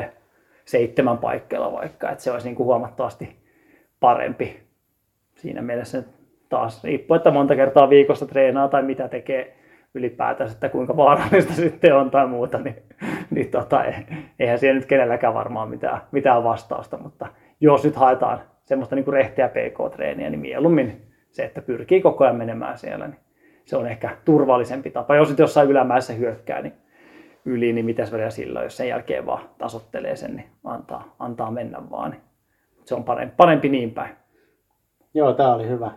seitsemän 0.66 1.18
paikkeilla 1.18 1.72
vaikka, 1.72 2.10
että 2.10 2.24
se 2.24 2.32
olisi 2.32 2.48
niin 2.48 2.56
kuin 2.56 2.66
huomattavasti 2.66 3.36
parempi. 4.00 4.69
Siinä 5.40 5.62
mielessä 5.62 6.04
taas 6.50 6.84
riippuu, 6.84 7.16
että 7.16 7.32
monta 7.32 7.56
kertaa 7.56 7.90
viikossa 7.90 8.26
treenaa 8.26 8.68
tai 8.68 8.84
mitä 8.84 9.08
tekee 9.08 9.56
ylipäätänsä, 9.94 10.54
että 10.54 10.70
kuinka 10.70 10.98
vaarallista 10.98 11.54
sitten 11.64 11.96
on 11.96 12.12
tai 12.12 12.28
muuta, 12.28 12.58
niin, 12.58 12.76
niin 13.30 13.52
tota, 13.52 13.84
eihän 14.40 14.60
siellä 14.60 14.80
nyt 14.80 14.88
kenelläkään 14.88 15.34
varmaan 15.34 15.70
mitään, 15.70 16.02
mitään 16.12 16.44
vastausta, 16.44 16.98
mutta 16.98 17.28
jos 17.62 17.84
nyt 17.84 17.96
haetaan 17.96 18.40
semmoista 18.66 18.96
niin 18.96 19.06
kuin 19.06 19.14
rehteä 19.14 19.50
PK-treeniä, 19.50 20.30
niin 20.30 20.40
mieluummin 20.40 21.02
se, 21.32 21.44
että 21.44 21.62
pyrkii 21.62 22.02
koko 22.02 22.24
ajan 22.24 22.36
menemään 22.36 22.78
siellä, 22.78 23.08
niin 23.08 23.20
se 23.66 23.78
on 23.78 23.88
ehkä 23.88 24.18
turvallisempi 24.26 24.92
tapa. 24.92 25.16
Jos 25.16 25.30
nyt 25.30 25.40
jossain 25.40 25.70
ylämäessä 25.70 26.14
hyökkää, 26.14 26.62
niin 26.62 26.74
yli, 27.46 27.74
niin 27.74 27.86
mitäs 27.86 28.12
väliä 28.12 28.30
sillä 28.30 28.64
jos 28.64 28.78
sen 28.78 28.88
jälkeen 28.88 29.26
vaan 29.26 29.50
tasottelee 29.58 30.16
sen, 30.16 30.36
niin 30.36 30.50
antaa, 30.64 31.16
antaa 31.20 31.52
mennä 31.52 31.90
vaan. 31.92 32.12
Niin 32.12 32.22
se 32.86 32.96
on 32.96 33.04
parempi, 33.04 33.34
parempi 33.38 33.70
niin 33.70 33.92
päin. 33.92 34.19
Joo, 35.14 35.34
tämä 35.34 35.54
oli 35.54 35.68
hyvä. 35.68 35.92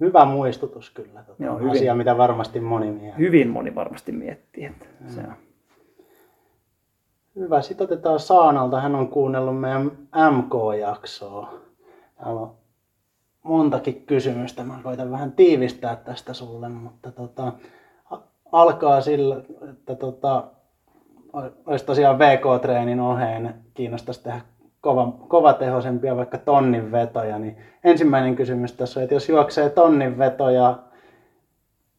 hyvä 0.00 0.24
muistutus 0.24 0.90
kyllä. 0.90 1.22
Tota, 1.22 1.44
Joo, 1.44 1.58
hyvin. 1.58 1.70
asia, 1.70 1.94
mitä 1.94 2.18
varmasti 2.18 2.60
moni 2.60 2.90
miettii. 2.90 3.26
Hyvin 3.26 3.48
moni 3.48 3.74
varmasti 3.74 4.12
miettii, 4.12 4.64
että 4.64 4.86
se 5.06 5.20
on. 5.20 5.34
Hyvä. 7.36 7.62
Sitten 7.62 7.84
otetaan 7.84 8.20
Saanalta. 8.20 8.80
Hän 8.80 8.94
on 8.94 9.08
kuunnellut 9.08 9.60
meidän 9.60 9.90
MK-jaksoa. 10.30 11.54
Täällä 12.16 12.40
on 12.40 12.54
montakin 13.42 14.06
kysymystä. 14.06 14.64
Mä 14.64 14.80
koitan 14.82 15.10
vähän 15.10 15.32
tiivistää 15.32 15.96
tästä 15.96 16.32
sulle, 16.34 16.68
mutta 16.68 17.12
tota, 17.12 17.52
alkaa 18.52 19.00
sillä, 19.00 19.36
että 19.70 19.94
tota, 19.94 20.44
olisi 21.66 21.84
tosiaan 21.84 22.18
VK-treenin 22.18 23.00
oheen 23.00 23.54
kiinnostaisi 23.74 24.22
tehdä 24.22 24.40
kova, 24.80 25.12
kovatehoisempia 25.28 26.16
vaikka 26.16 26.38
tonnin 26.38 26.92
vetoja, 26.92 27.38
niin 27.38 27.56
ensimmäinen 27.84 28.36
kysymys 28.36 28.72
tässä 28.72 29.00
on, 29.00 29.04
että 29.04 29.14
jos 29.14 29.28
juoksee 29.28 29.70
tonnin 29.70 30.18
vetoja 30.18 30.78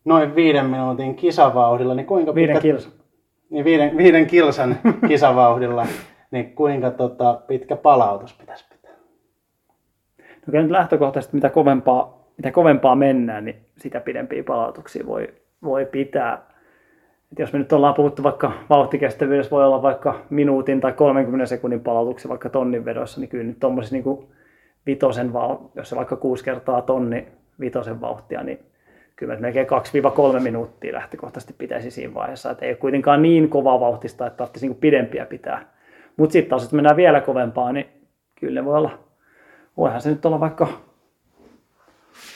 noin 0.06 0.36
viiden 0.36 0.66
minuutin 0.66 1.16
kisavauhdilla, 1.16 1.96
niin 1.96 2.06
kuinka 2.06 2.36
Viiden 2.36 2.56
pitkä, 2.56 2.62
kilsa. 2.62 2.90
niin 3.50 3.66
viiden, 3.66 3.98
viiden 3.98 4.28
kilsan 4.28 4.78
kisavauhdilla, 5.08 5.88
niin 6.32 6.56
kuinka 6.56 6.92
tota, 6.92 7.42
pitkä 7.48 7.76
palautus 7.76 8.34
pitäisi 8.34 8.66
pitää? 8.70 8.92
No 10.18 10.52
kyllä 10.52 10.62
nyt 10.62 10.72
lähtökohtaisesti 10.72 11.36
mitä 11.36 11.50
kovempaa, 11.50 12.28
mitä 12.38 12.52
kovempaa 12.52 12.96
mennään, 12.96 13.46
niin 13.46 13.66
sitä 13.78 14.00
pidempiä 14.00 14.44
palautuksia 14.44 15.06
voi, 15.06 15.34
voi 15.64 15.86
pitää. 15.86 16.57
Et 17.32 17.40
jos 17.40 17.54
me 17.54 17.60
nyt 17.60 17.74
ollaan 17.74 17.94
puhuttu 17.94 18.24
vaikka 18.24 18.52
vauhtikestävyydessä, 18.70 19.52
voi 19.52 19.66
olla 19.66 19.82
vaikka 19.82 20.20
minuutin 20.30 20.82
tai 20.82 20.94
30 20.94 21.46
sekunnin 21.46 21.80
palautuksia 21.80 22.30
vaikka 22.30 22.50
tonnin 22.50 22.86
vedossa, 22.86 23.20
niin 23.20 23.30
kyllä 23.30 23.44
nyt 23.44 23.60
tuommoisessa 23.60 23.96
niin 23.96 24.28
vitosen 24.86 25.34
vau, 25.34 25.58
jos 25.76 25.90
se 25.90 25.96
vaikka 25.96 26.16
kuusi 26.16 26.44
kertaa 26.44 26.82
tonni 26.82 27.28
vitosen 27.60 28.02
vauhtia, 28.02 28.44
niin 28.44 28.60
kyllä 29.16 29.34
me 29.34 29.40
melkein 29.40 29.68
2-3 30.38 30.40
minuuttia 30.40 30.94
lähtökohtaisesti 30.94 31.56
pitäisi 31.58 31.92
siinä 31.92 32.14
vaiheessa. 32.14 32.52
Et 32.52 32.64
ei 32.64 32.70
ole 32.70 32.78
kuitenkaan 32.78 33.22
niin 33.22 33.50
kova 33.50 33.80
vauhtista, 33.80 34.28
että 34.28 34.38
tarvitsisi 34.38 34.68
niin 34.68 34.78
pidempiä 34.78 35.26
pitää. 35.26 35.74
Mutta 36.18 36.34
sitten 36.34 36.50
taas, 36.50 36.64
että 36.64 36.76
mennään 36.76 36.96
vielä 36.96 37.22
kovempaa, 37.22 37.72
niin 37.72 37.86
kyllä 38.40 38.62
ne 38.62 38.66
voi 38.66 38.78
olla 38.78 39.00
voihan 39.78 40.02
se 40.02 40.10
nyt 40.10 40.26
olla 40.26 40.40
vaikka 40.40 40.68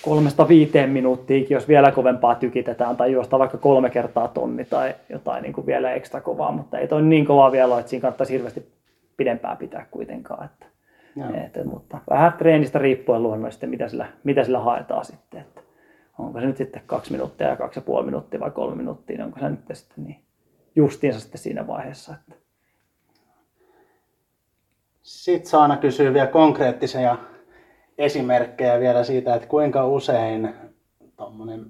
kolmesta 0.01 0.47
viiteen 0.47 0.89
minuuttiakin, 0.89 1.55
jos 1.55 1.67
vielä 1.67 1.91
kovempaa 1.91 2.35
tykitetään, 2.35 2.97
tai 2.97 3.11
juosta 3.11 3.39
vaikka 3.39 3.57
kolme 3.57 3.89
kertaa 3.89 4.27
tonni 4.27 4.65
tai 4.65 4.95
jotain 5.09 5.43
niin 5.43 5.53
kuin 5.53 5.65
vielä 5.65 5.91
ekstra 5.91 6.21
kovaa, 6.21 6.51
mutta 6.51 6.77
ei 6.79 6.87
toi 6.87 7.01
niin 7.01 7.25
kovaa 7.25 7.51
vielä 7.51 7.73
ole, 7.73 7.79
että 7.79 7.89
siinä 7.89 8.01
kannattaisi 8.01 8.33
hirveästi 8.33 8.71
pidempään 9.17 9.57
pitää 9.57 9.85
kuitenkaan. 9.91 10.45
Että, 10.45 10.65
että, 11.45 11.63
mutta 11.63 11.97
vähän 12.09 12.33
treenistä 12.33 12.79
riippuen 12.79 13.23
luonnollisesti, 13.23 13.67
mitä 13.67 13.87
sillä, 13.87 14.07
mitä 14.23 14.43
sillä 14.43 14.59
haetaan 14.59 15.05
sitten. 15.05 15.41
Että 15.41 15.61
onko 16.17 16.39
se 16.39 16.45
nyt 16.45 16.57
sitten 16.57 16.81
kaksi 16.85 17.11
minuuttia 17.11 17.47
ja 17.47 17.55
kaksi 17.55 17.79
ja 17.79 17.83
puoli 17.83 18.05
minuuttia 18.05 18.39
vai 18.39 18.51
kolme 18.51 18.75
minuuttia, 18.75 19.17
niin 19.17 19.25
onko 19.25 19.39
se 19.39 19.49
nyt 19.49 19.59
sitten 19.73 20.03
niin 20.03 20.19
justiinsa 20.75 21.19
sitten 21.19 21.41
siinä 21.41 21.67
vaiheessa. 21.67 22.13
Että 22.13 22.41
Sitten 25.01 25.49
Saana 25.49 25.77
kysyy 25.77 26.13
vielä 26.13 26.27
konkreettisia 26.27 27.17
esimerkkejä 28.01 28.79
vielä 28.79 29.03
siitä, 29.03 29.35
että 29.35 29.47
kuinka 29.47 29.87
usein 29.87 30.55
tuommoinen 31.17 31.65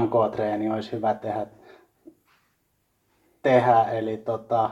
MK-treeni 0.00 0.70
olisi 0.70 0.92
hyvä 0.92 1.14
tehdä. 1.14 1.46
tehdä. 3.42 3.82
Eli 3.82 4.16
tota, 4.16 4.70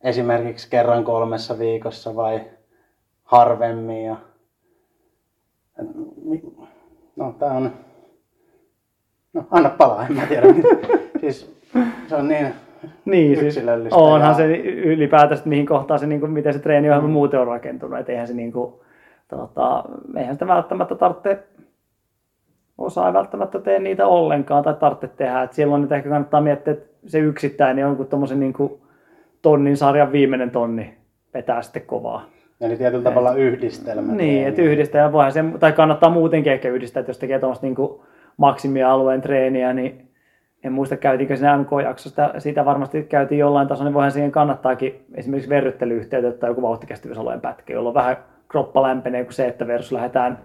esimerkiksi 0.00 0.70
kerran 0.70 1.04
kolmessa 1.04 1.58
viikossa 1.58 2.16
vai 2.16 2.40
harvemmin. 3.24 4.04
Ja, 4.04 4.16
no, 7.16 7.32
tää 7.38 7.52
on... 7.52 7.72
No, 9.32 9.44
anna 9.50 9.70
palaa, 9.70 10.06
en 10.06 10.12
mä 10.12 10.26
tiedä. 10.26 10.46
siis 11.20 11.60
se 12.08 12.16
on 12.16 12.28
niin 12.28 12.54
Niin, 13.04 13.38
siis 13.38 13.60
onhan 13.90 14.30
ja- 14.30 14.34
se 14.34 14.56
ylipäätänsä, 14.66 15.42
mihin 15.46 15.66
kohtaan 15.66 16.00
se, 16.00 16.06
niin 16.06 16.20
kuin, 16.20 16.32
miten 16.32 16.52
se 16.52 16.58
treeniohjelma 16.58 17.08
mm. 17.08 17.12
muuten 17.12 17.40
on 17.40 17.46
rakentunut. 17.46 17.98
Et 17.98 18.08
eihän 18.08 18.26
se 18.26 18.34
niin 18.34 18.52
kuin, 18.52 18.74
tota, 19.36 19.84
eihän 20.16 20.34
sitä 20.34 20.46
välttämättä 20.46 20.94
tarvitse, 20.94 21.38
osa 22.78 23.06
ei 23.06 23.12
välttämättä 23.12 23.60
tee 23.60 23.78
niitä 23.78 24.06
ollenkaan 24.06 24.64
tai 24.64 24.74
tarvitse 24.74 25.08
tehdä. 25.08 25.42
Et 25.42 25.52
silloin 25.52 25.82
nyt 25.82 25.92
ehkä 25.92 26.08
kannattaa 26.08 26.40
miettiä, 26.40 26.72
että 26.72 26.86
se 27.06 27.18
yksittäinen 27.18 27.82
jonkun 27.82 28.06
tommosen 28.06 28.40
niin 28.40 28.52
kuin, 28.52 28.80
tonnin 29.42 29.76
sarjan 29.76 30.12
viimeinen 30.12 30.50
tonni 30.50 30.94
vetää 31.34 31.62
sitten 31.62 31.82
kovaa. 31.82 32.24
Eli 32.60 32.76
tietyllä 32.76 33.04
tavalla 33.04 33.34
yhdistelmä. 33.34 34.12
Niin, 34.12 34.46
että 34.46 34.62
yhdistää 34.62 35.02
ja 35.02 35.12
voihan 35.12 35.32
se, 35.32 35.44
tai 35.60 35.72
kannattaa 35.72 36.10
muutenkin 36.10 36.52
ehkä 36.52 36.68
yhdistää, 36.68 37.00
että 37.00 37.10
jos 37.10 37.18
tekee 37.18 37.38
tuommoista 37.38 37.66
niin 37.66 37.76
maksimialueen 38.36 39.20
treeniä, 39.20 39.72
niin 39.72 40.10
en 40.64 40.72
muista 40.72 40.96
käytiinkö 40.96 41.36
siinä 41.36 41.58
MK-jaksosta, 41.58 42.34
siitä 42.38 42.64
varmasti 42.64 43.02
käytiin 43.02 43.38
jollain 43.38 43.68
tasolla, 43.68 43.88
niin 43.88 43.94
voihan 43.94 44.12
siihen 44.12 44.32
kannattaakin 44.32 45.04
esimerkiksi 45.14 45.50
verryttelyyhteyttä 45.50 46.32
tai 46.32 46.50
joku 46.50 46.62
vauhtikestävyysalojen 46.62 47.40
pätkä, 47.40 47.72
jolloin 47.72 47.94
vähän 47.94 48.16
kroppa 48.50 48.82
lämpenee 48.82 49.24
kuin 49.24 49.34
se, 49.34 49.48
että 49.48 49.66
versus 49.66 49.92
lähdetään 49.92 50.38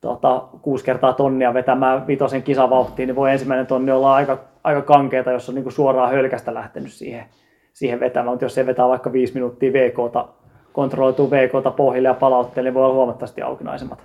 tota, 0.00 0.48
kuusi 0.62 0.84
kertaa 0.84 1.12
tonnia 1.12 1.54
vetämään 1.54 2.06
vitosen 2.06 2.42
kisavauhtiin, 2.42 3.06
niin 3.06 3.16
voi 3.16 3.32
ensimmäinen 3.32 3.66
tonni 3.66 3.92
olla 3.92 4.14
aika, 4.14 4.38
aika 4.64 4.82
kankeeta, 4.82 5.30
jos 5.30 5.48
on 5.48 5.54
niin 5.54 5.62
kuin 5.62 5.72
suoraan 5.72 6.10
hölkästä 6.10 6.54
lähtenyt 6.54 6.92
siihen, 6.92 7.24
siihen 7.72 8.00
vetämään, 8.00 8.32
mutta 8.32 8.44
jos 8.44 8.54
se 8.54 8.66
vetää 8.66 8.88
vaikka 8.88 9.12
viisi 9.12 9.34
minuuttia 9.34 9.72
VKta, 9.72 10.28
kontrolloituu 10.72 11.30
VKta 11.30 11.70
pohjille 11.70 12.08
ja 12.08 12.14
palautteelle, 12.14 12.70
niin 12.70 12.74
voi 12.74 12.84
olla 12.84 12.94
huomattavasti 12.94 13.42
aukinaisemmat 13.42 13.98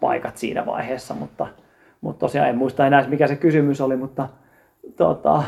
paikat 0.00 0.36
siinä 0.36 0.66
vaiheessa, 0.66 1.14
mutta, 1.14 1.46
mutta 2.00 2.20
tosiaan 2.20 2.48
en 2.48 2.58
muista 2.58 2.86
enää 2.86 3.08
mikä 3.08 3.26
se 3.26 3.36
kysymys 3.36 3.80
oli, 3.80 3.96
mutta 3.96 4.28
tota, 4.96 5.42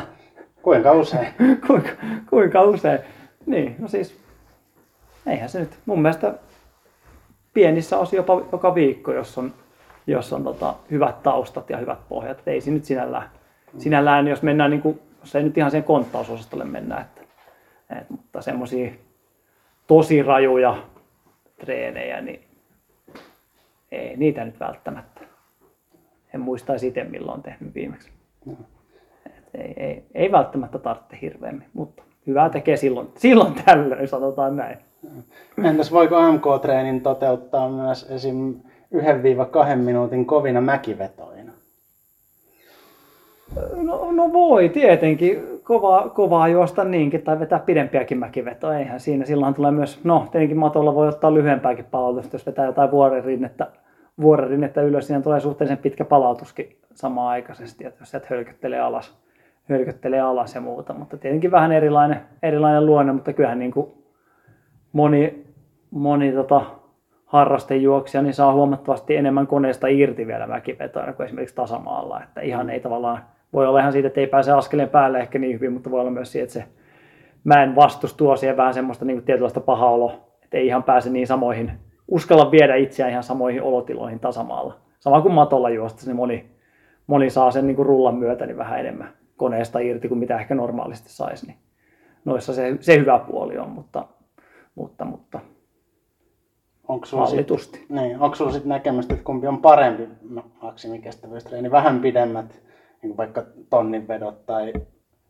Kuinka 0.65 0.91
usein? 0.91 1.27
kuinka, 1.67 1.89
kuinka 2.29 2.61
usein? 2.61 2.99
Niin, 3.45 3.75
no 3.79 3.87
siis 3.87 4.17
eihän 5.27 5.49
se 5.49 5.59
nyt, 5.59 5.69
mun 5.85 6.01
mielestä 6.01 6.33
pienissä 7.55 7.97
osin 7.97 8.17
jopa 8.17 8.41
joka 8.51 8.75
viikko, 8.75 9.13
jos 9.13 9.37
on, 9.37 9.53
jos 10.07 10.33
on 10.33 10.43
tota, 10.43 10.75
hyvät 10.91 11.23
taustat 11.23 11.69
ja 11.69 11.77
hyvät 11.77 11.99
pohjat. 12.09 12.39
Et 12.39 12.47
ei 12.47 12.61
se 12.61 12.71
nyt 12.71 12.85
sinällään, 12.85 13.29
sinällään 13.77 14.27
jos 14.27 14.41
mennään, 14.41 14.71
niin 14.71 14.81
kuin, 14.81 14.99
jos 15.19 15.35
ei 15.35 15.43
nyt 15.43 15.57
ihan 15.57 15.71
sen 15.71 15.83
konttausosastolle 15.83 16.65
mennä, 16.65 17.01
että, 17.01 17.21
et, 17.99 18.09
mutta 18.09 18.41
semmoisia 18.41 18.91
tosi 19.87 20.23
rajuja 20.23 20.77
treenejä, 21.57 22.21
niin 22.21 22.41
ei 23.91 24.17
niitä 24.17 24.45
nyt 24.45 24.59
välttämättä. 24.59 25.21
En 26.33 26.41
muistaisi 26.41 26.87
itse 26.87 27.03
milloin 27.03 27.37
on 27.37 27.43
tehnyt 27.43 27.75
viimeksi. 27.75 28.11
Et 29.25 29.49
ei, 29.53 29.73
ei, 29.77 30.03
ei 30.13 30.31
välttämättä 30.31 30.79
tarvitse 30.79 31.17
hirveämmin, 31.21 31.67
mutta 31.73 32.03
hyvää 32.27 32.49
tekee 32.49 32.77
silloin, 32.77 33.07
silloin 33.17 33.53
tällöin, 33.65 34.07
sanotaan 34.07 34.55
näin. 34.55 34.77
Entäs 35.63 35.91
voiko 35.91 36.31
MK-treenin 36.31 37.01
toteuttaa 37.01 37.69
myös 37.69 38.07
esim. 38.09 38.55
1-2 39.73 39.75
minuutin 39.75 40.25
kovina 40.25 40.61
mäkivetoina? 40.61 41.51
No, 43.75 44.11
no 44.11 44.33
voi 44.33 44.69
tietenkin 44.69 45.43
kovaa, 45.63 46.09
kovaa 46.09 46.47
juosta 46.47 46.83
niinkin 46.83 47.21
tai 47.21 47.39
vetää 47.39 47.59
pidempiäkin 47.59 48.17
mäkivetoja. 48.17 48.79
Eihän 48.79 48.99
siinä 48.99 49.25
silloin 49.25 49.53
tulee 49.53 49.71
myös, 49.71 50.03
no 50.03 50.27
tietenkin 50.31 50.57
matolla 50.57 50.95
voi 50.95 51.07
ottaa 51.07 51.33
lyhyempääkin 51.33 51.85
palautusta, 51.85 52.35
jos 52.35 52.45
vetää 52.45 52.65
jotain 52.65 52.91
vuorerinnettä, 52.91 53.67
vuorerinnettä 54.21 54.81
ylös, 54.81 55.07
siinä 55.07 55.21
tulee 55.21 55.39
suhteellisen 55.39 55.77
pitkä 55.77 56.05
palautuskin 56.05 56.77
samaan 56.93 57.29
aikaisesti, 57.29 57.85
että 57.85 58.01
jos 58.01 58.11
sieltä 58.11 58.27
hölköttelee 58.29 58.79
alas, 58.79 59.17
hölköttelee 59.69 60.19
alas 60.19 60.55
ja 60.55 60.61
muuta. 60.61 60.93
Mutta 60.93 61.17
tietenkin 61.17 61.51
vähän 61.51 61.71
erilainen, 61.71 62.21
erilainen 62.43 62.85
luonne, 62.85 63.13
mutta 63.13 63.33
kyllähän 63.33 63.59
niin 63.59 63.71
kuin 63.71 64.04
moni, 64.95 65.45
moni 65.91 66.31
tota, 66.31 66.61
harrastejuoksija 67.25 68.23
niin 68.23 68.33
saa 68.33 68.53
huomattavasti 68.53 69.15
enemmän 69.15 69.47
koneesta 69.47 69.87
irti 69.87 70.27
vielä 70.27 70.47
mäkivetoina 70.47 71.13
kuin 71.13 71.25
esimerkiksi 71.25 71.55
tasamaalla. 71.55 72.23
Että 72.23 72.41
ihan 72.41 72.69
ei 72.69 72.79
tavallaan, 72.79 73.19
voi 73.53 73.67
olla 73.67 73.79
ihan 73.79 73.91
siitä, 73.91 74.07
että 74.07 74.19
ei 74.19 74.27
pääse 74.27 74.51
askeleen 74.51 74.89
päälle 74.89 75.19
ehkä 75.19 75.39
niin 75.39 75.53
hyvin, 75.53 75.73
mutta 75.73 75.91
voi 75.91 75.99
olla 75.99 76.11
myös 76.11 76.31
siitä, 76.31 76.43
että 76.43 76.53
se 76.53 76.65
mäen 77.43 77.75
vastus 77.75 78.13
tuo 78.13 78.35
siihen 78.35 78.57
vähän 78.57 78.73
semmoista 78.73 79.05
niin 79.05 79.17
kuin 79.17 79.25
tietynlaista 79.25 79.59
paha 79.59 79.89
olo, 79.89 80.11
että 80.43 80.57
ei 80.57 80.67
ihan 80.67 80.83
pääse 80.83 81.09
niin 81.09 81.27
samoihin, 81.27 81.71
uskalla 82.07 82.51
viedä 82.51 82.75
itseään 82.75 83.11
ihan 83.11 83.23
samoihin 83.23 83.61
olotiloihin 83.61 84.19
tasamaalla. 84.19 84.77
Sama 84.99 85.21
kuin 85.21 85.33
matolla 85.33 85.69
juosta, 85.69 86.05
niin 86.05 86.15
moni, 86.15 86.45
moni 87.07 87.29
saa 87.29 87.51
sen 87.51 87.67
niin 87.67 87.75
kuin 87.75 87.85
rullan 87.85 88.15
myötä 88.15 88.45
niin 88.45 88.57
vähän 88.57 88.79
enemmän 88.79 89.09
koneesta 89.37 89.79
irti 89.79 90.07
kuin 90.07 90.19
mitä 90.19 90.39
ehkä 90.39 90.55
normaalisti 90.55 91.09
saisi. 91.09 91.47
Niin 91.47 91.57
noissa 92.25 92.53
se, 92.53 92.77
se 92.79 92.97
hyvä 92.97 93.19
puoli 93.19 93.57
on, 93.57 93.69
mutta, 93.69 94.07
mutta, 94.75 95.05
mutta 95.05 95.39
Onko 96.87 97.05
sulla 97.05 97.25
sit, 97.25 97.33
hallitusti. 97.33 97.85
niin, 97.89 98.19
onko 98.19 98.35
sulla 98.35 98.51
sit 98.51 98.65
näkemystä, 98.65 99.13
että 99.13 99.25
kumpi 99.25 99.47
on 99.47 99.61
parempi 99.61 100.09
maksimikestävyystreeni? 100.61 101.71
Vähän 101.71 101.99
pidemmät, 101.99 102.61
niin 103.01 103.09
kuin 103.09 103.17
vaikka 103.17 103.43
tonnin 103.69 104.07
vedot 104.07 104.45
tai 104.45 104.73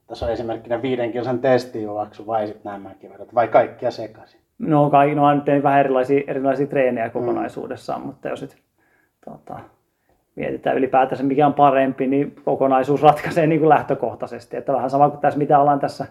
tässä 0.07 0.25
on 0.25 0.31
esimerkkinä 0.31 0.81
viiden 0.81 1.11
kilsan 1.11 1.39
testijuoksu 1.39 2.27
vai 2.27 2.47
sitten 2.47 2.63
nämä 2.63 2.89
mäkivedot 2.89 3.35
vai 3.35 3.47
kaikkia 3.47 3.91
sekaisin? 3.91 4.39
No, 4.59 4.89
kaikki, 4.89 5.15
no 5.15 5.25
on 5.25 5.43
nyt 5.45 5.63
vähän 5.63 5.79
erilaisia, 5.79 6.23
erilaisia 6.27 6.67
treenejä 6.67 7.09
kokonaisuudessaan, 7.09 8.01
mm. 8.01 8.07
mutta 8.07 8.29
jos 8.29 8.41
nyt 8.41 8.57
tota, 9.25 9.59
mietitään 10.35 10.77
ylipäätänsä 10.77 11.23
mikä 11.23 11.47
on 11.47 11.53
parempi, 11.53 12.07
niin 12.07 12.35
kokonaisuus 12.45 13.01
ratkaisee 13.01 13.47
niin 13.47 13.59
kuin 13.59 13.69
lähtökohtaisesti. 13.69 14.57
Että 14.57 14.73
vähän 14.73 14.89
sama 14.89 15.09
kuin 15.09 15.21
tässä, 15.21 15.37
mitä 15.37 15.59
ollaan 15.59 15.79
tässä, 15.79 16.05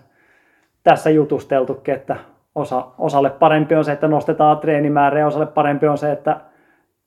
tässä 0.83 1.11
jutusteltukin, 1.11 1.95
että 1.95 2.17
osa, 2.55 2.87
osalle 2.99 3.31
parempi 3.31 3.75
on 3.75 3.85
se, 3.85 3.93
että 3.93 4.09
nostetaan 4.09 4.59
treenimäärää 4.59 5.27
osalle 5.27 5.47
parempi 5.47 5.87
on 5.87 5.99
se, 5.99 6.13
että 6.13 6.41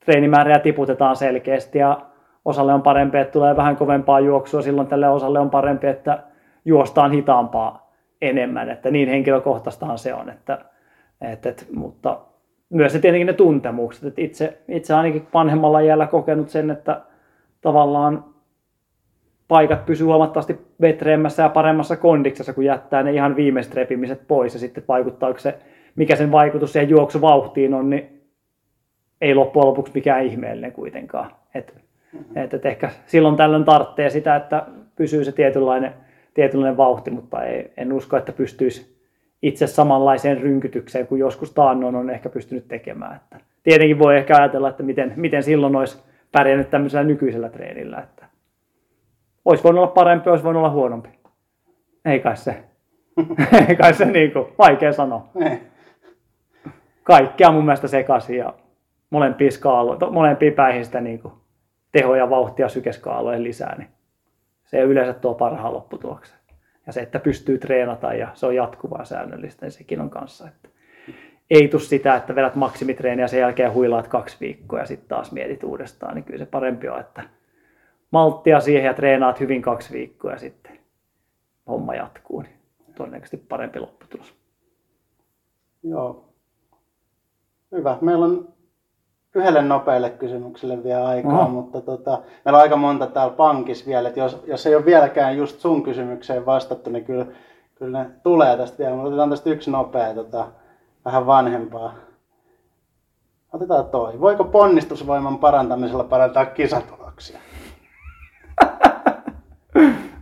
treenimäärää 0.06 0.60
tiputetaan 0.60 1.16
selkeästi 1.16 1.80
ja 1.80 2.02
osalle 2.46 2.74
on 2.74 2.82
parempi, 2.82 3.18
että 3.18 3.32
tulee 3.32 3.56
vähän 3.56 3.76
kovempaa 3.76 4.20
juoksua, 4.20 4.62
silloin 4.62 4.88
tälle 4.88 5.10
osalle 5.10 5.40
on 5.40 5.50
parempi, 5.50 5.88
että 5.88 6.24
juostaan 6.66 7.12
hitaampaa 7.12 7.92
enemmän, 8.22 8.70
että 8.70 8.92
niin 8.92 9.10
henkilökohtaistaan 9.10 9.98
se 9.98 10.14
on, 10.14 10.30
että, 10.30 10.66
että, 11.22 11.50
että 11.50 11.66
mutta 11.76 12.20
myös 12.70 12.94
se 12.94 13.00
tietenkin 13.00 13.28
ne 13.28 13.34
tuntemukset, 13.34 14.04
että 14.04 14.22
itse, 14.22 14.62
itse 14.68 14.94
ainakin 14.94 15.28
vanhemmalla 15.34 15.80
iällä 15.80 16.08
kokenut 16.08 16.50
sen, 16.50 16.72
että 16.72 17.02
tavallaan 17.62 18.26
paikat 19.48 19.86
pysyy 19.86 20.08
huomattavasti 20.08 20.58
vetreemmässä 20.82 21.44
ja 21.44 21.50
paremmassa 21.50 21.98
kondiksessa, 21.98 22.54
kun 22.54 22.66
jättää 22.66 23.04
ne 23.04 23.12
ihan 23.12 23.36
viimeiset 23.36 23.74
repimiset 23.74 24.28
pois 24.28 24.54
ja 24.54 24.60
sitten 24.60 24.84
vaikuttaako 24.88 25.40
se, 25.40 25.56
mikä 25.96 26.16
sen 26.16 26.32
vaikutus 26.32 26.74
siihen 26.74 26.90
juoksuvauhtiin 26.90 27.74
on, 27.74 27.90
niin 27.90 28.18
ei 29.22 29.36
loppujen 29.36 29.68
lopuksi 29.68 29.94
mikään 29.94 30.26
ihmeellinen 30.26 30.72
kuitenkaan. 30.72 31.32
Et, 31.56 31.74
mm-hmm. 32.14 32.38
et, 32.38 32.54
et 32.54 32.66
ehkä 32.66 32.90
silloin 33.06 33.36
tällöin 33.36 33.66
tarvitsee 33.66 34.10
sitä, 34.10 34.36
että 34.36 34.66
pysyy 34.96 35.24
se 35.24 35.32
tietynlainen, 35.32 35.94
tietynlainen 36.34 36.78
vauhti, 36.78 37.12
mutta 37.12 37.44
ei, 37.44 37.72
en 37.78 37.94
usko, 37.94 38.18
että 38.18 38.32
pystyisi 38.32 38.98
itse 39.42 39.68
samanlaiseen 39.68 40.42
rynkytykseen 40.42 41.08
kuin 41.08 41.20
joskus 41.20 41.52
taannoin 41.52 41.96
on 41.96 42.10
ehkä 42.10 42.30
pystynyt 42.30 42.68
tekemään. 42.68 43.16
Että 43.16 43.40
tietenkin 43.64 44.00
voi 44.00 44.18
ehkä 44.18 44.36
ajatella, 44.38 44.70
että 44.70 44.84
miten, 44.84 45.14
miten 45.16 45.44
silloin 45.44 45.76
olisi 45.76 45.98
pärjännyt 46.32 46.70
tämmöisellä 46.70 47.04
nykyisellä 47.04 47.50
treenillä. 47.50 47.98
Että 47.98 48.17
olisi 49.48 49.64
voinut 49.64 49.84
olla 49.84 49.92
parempi, 49.92 50.30
olisi 50.30 50.44
voinut 50.44 50.60
olla 50.60 50.70
huonompi. 50.70 51.10
Ei 52.06 52.20
kai 52.20 52.38
se. 52.38 52.64
Ei 53.70 53.76
kai 53.76 53.94
se 53.94 54.06
niin 54.06 54.32
kuin, 54.32 54.46
vaikea 54.58 54.94
sanoa. 54.94 55.30
Kaikkea 57.04 57.52
mun 57.52 57.66
mielestä 57.66 57.88
sekaisin 57.88 58.38
ja 58.38 58.54
molempia, 59.10 59.52
skaalo, 59.52 60.12
molempia 60.12 60.52
päihin 60.52 60.86
sitä 60.86 61.02
niin 61.02 61.20
kuin, 61.20 61.34
tehoja, 61.92 62.30
vauhtia, 62.30 62.70
sykeskaaloja 62.70 63.44
lisää, 63.44 63.76
niin 63.78 63.90
se 64.66 64.82
yleensä 64.82 65.14
tuo 65.14 65.34
parhaan 65.34 65.74
lopputuloksen. 65.74 66.38
Ja 66.88 66.94
se, 66.94 67.02
että 67.02 67.20
pystyy 67.20 67.58
treenata 67.58 68.14
ja 68.14 68.28
se 68.34 68.46
on 68.46 68.56
jatkuvaa 68.56 69.06
säännöllistä, 69.06 69.66
niin 69.66 69.72
sekin 69.72 70.02
on 70.02 70.10
kanssa. 70.10 70.48
Että 70.48 70.70
ei 71.50 71.68
tule 71.68 71.82
sitä, 71.82 72.16
että 72.16 72.36
vedät 72.36 72.56
maksimitreeniä 72.56 73.24
ja 73.24 73.28
sen 73.28 73.40
jälkeen 73.40 73.74
huilaat 73.74 74.08
kaksi 74.08 74.38
viikkoa 74.40 74.80
ja 74.80 74.86
sitten 74.86 75.10
taas 75.10 75.32
mietit 75.32 75.64
uudestaan, 75.64 76.16
niin 76.16 76.24
kyllä 76.24 76.40
se 76.40 76.46
parempi 76.46 76.90
on, 76.90 77.00
että 77.00 77.37
malttia 78.12 78.60
siihen 78.60 78.86
ja 78.86 78.94
treenaat 78.94 79.40
hyvin 79.40 79.62
kaksi 79.62 79.94
viikkoa 79.94 80.32
ja 80.32 80.40
sitten 80.40 80.80
homma 81.68 81.96
jatkuu, 81.96 82.42
niin 82.42 82.60
todennäköisesti 82.96 83.38
parempi 83.38 83.80
lopputulos. 83.80 84.34
Joo. 85.84 86.24
Hyvä. 87.72 87.98
Meillä 88.02 88.26
on 88.26 88.48
yhdelle 89.36 89.62
nopealle 89.62 90.10
kysymykselle 90.10 90.84
vielä 90.84 91.08
aikaa, 91.08 91.40
Oho. 91.40 91.50
mutta 91.50 91.82
tota, 91.82 92.22
meillä 92.46 92.58
on 92.58 92.62
aika 92.62 92.76
monta 92.76 93.08
täällä 93.08 93.34
pankissa 93.34 93.86
vielä, 93.86 94.08
että 94.08 94.20
jos, 94.20 94.44
jos 94.48 94.66
ei 94.66 94.76
ole 94.76 94.86
vieläkään 94.86 95.38
just 95.38 95.60
sun 95.60 95.84
kysymykseen 95.84 96.46
vastattu, 96.46 96.90
niin 96.90 97.06
kyllä, 97.06 97.26
kyllä 97.76 98.04
ne 98.04 98.10
tulee 98.24 98.58
tästä 98.58 98.78
vielä. 98.78 98.96
Mutta 98.96 99.08
otetaan 99.08 99.30
tästä 99.30 99.50
yksi 99.50 99.72
nopea, 99.72 100.14
tota, 100.14 100.48
vähän 101.06 101.26
vanhempaa. 101.26 101.94
Otetaan 103.54 103.86
toi. 103.86 104.20
Voiko 104.20 104.44
ponnistusvoiman 104.44 105.40
parantamisella 105.40 106.04
parantaa 106.04 106.46
kisatuloksia? 106.46 107.40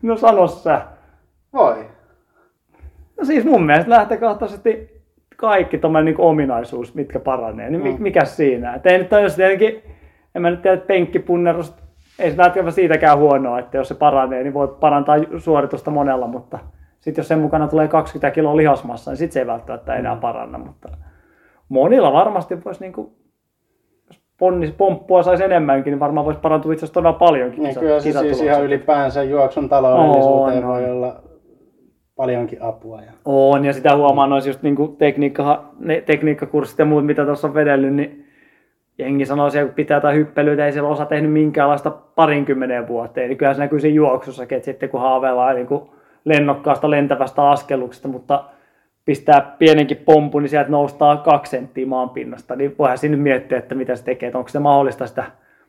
No 0.08 0.18
sano 0.18 0.48
sä. 0.48 0.82
Voi. 1.54 1.86
No 3.18 3.26
siis 3.26 3.46
mun 3.46 3.66
mielestä 3.66 3.90
lähtökohtaisesti 3.90 5.02
kaikki 5.38 5.78
tuommoinen 5.78 6.06
niin 6.06 6.26
ominaisuus, 6.26 6.96
mitkä 6.96 7.20
paranee, 7.20 7.70
niin 7.70 7.84
mm. 7.84 8.04
mikä 8.04 8.26
siinä? 8.26 8.74
Et 8.74 8.86
ei 8.86 8.98
nyt 8.98 9.14
ole 9.14 9.22
jos 9.22 9.36
tietenkin, 9.36 9.84
en 10.36 10.42
mä 10.42 10.50
nyt 10.50 10.62
tiedä, 10.62 10.74
että 10.74 10.88
penkkipunnerus, 10.88 11.76
ei 12.20 12.32
se 12.32 12.38
välttämättä 12.38 12.76
siitäkään 12.76 13.18
huonoa, 13.18 13.60
että 13.60 13.78
jos 13.78 13.88
se 13.88 13.96
paranee, 13.96 14.44
niin 14.44 14.54
voi 14.54 14.68
parantaa 14.68 15.16
suoritusta 15.38 15.92
monella, 15.92 16.28
mutta 16.28 16.60
sitten 17.00 17.22
jos 17.22 17.28
sen 17.28 17.40
mukana 17.40 17.68
tulee 17.68 17.88
20 17.88 18.32
kiloa 18.32 18.58
lihasmassa, 18.58 19.12
niin 19.12 19.18
sitten 19.18 19.34
se 19.34 19.40
ei 19.40 19.48
välttämättä 19.48 19.96
enää 19.96 20.16
mm. 20.16 20.22
paranna, 20.22 20.58
mutta 20.58 20.90
monilla 21.70 22.14
varmasti 22.14 22.64
voisi 22.66 22.82
niin 22.82 22.94
kuin, 22.94 23.12
ponnis, 24.38 24.72
pomppua 24.72 25.24
saisi 25.24 25.44
enemmänkin, 25.44 25.92
niin 25.92 26.00
varmaan 26.00 26.26
voisi 26.26 26.40
parantua 26.40 26.74
itse 26.74 26.86
asiassa 26.86 26.94
todella 26.94 27.18
paljonkin. 27.20 27.64
Niin, 27.64 27.80
kyllä 27.80 28.00
se 28.00 28.12
siis 28.12 28.42
ihan 28.42 28.64
ylipäänsä 28.64 29.24
juoksun 29.24 29.70
taloudellisuuteen 29.70 30.68
voi 30.68 30.92
olla 30.92 31.16
paljonkin 32.16 32.62
apua. 32.62 33.02
Ja... 33.02 33.12
On, 33.26 33.66
ja 33.66 33.74
sitä 33.74 33.96
huomaa 33.96 34.28
noissa 34.28 34.50
just 34.50 34.62
niin 34.62 34.96
tekniikka, 34.98 35.64
ne, 35.80 36.02
tekniikkakurssit 36.02 36.80
ja 36.80 36.86
muut, 36.86 37.06
mitä 37.06 37.26
tuossa 37.26 37.48
on 37.48 37.54
vedellyt, 37.54 37.94
niin 37.94 38.26
jengi 38.98 39.26
sanoo 39.26 39.50
siellä, 39.50 39.68
kun 39.68 39.76
pitää 39.76 39.98
jotain 39.98 40.16
hyppelyitä, 40.16 40.66
ei 40.66 40.72
siellä 40.72 40.90
osa 40.90 41.06
tehnyt 41.06 41.32
minkäänlaista 41.32 41.92
parinkymmeneen 41.92 42.88
vuoteen. 42.88 43.30
Niin 43.30 43.38
kyllä 43.38 43.54
se 43.54 43.60
näkyy 43.60 43.80
siinä 43.80 43.96
juoksussakin, 43.96 44.56
että 44.56 44.66
sitten 44.66 44.90
kun 44.90 45.02
haaveillaan 45.02 45.56
niin 45.56 45.68
kuin 45.68 45.82
lennokkaasta 46.26 46.90
lentävästä 46.90 47.50
askelluksesta, 47.50 48.08
mutta 48.08 48.44
pistää 49.06 49.56
pienenkin 49.60 49.98
pompu, 49.98 50.40
niin 50.40 50.50
sieltä 50.50 50.70
noustaa 50.70 51.18
kaksi 51.18 51.50
senttiä 51.50 51.86
maan 51.86 52.10
pinnasta, 52.10 52.56
niin 52.56 52.76
voihan 52.80 52.98
siinä 52.98 53.18
miettiä, 53.18 53.58
että 53.58 53.76
mitä 53.76 53.96
se 53.96 54.04
tekee, 54.04 54.28
että 54.28 54.38
onko 54.38 54.50
se 54.50 54.60
mahdollista 54.60 55.08
sitä 55.08 55.24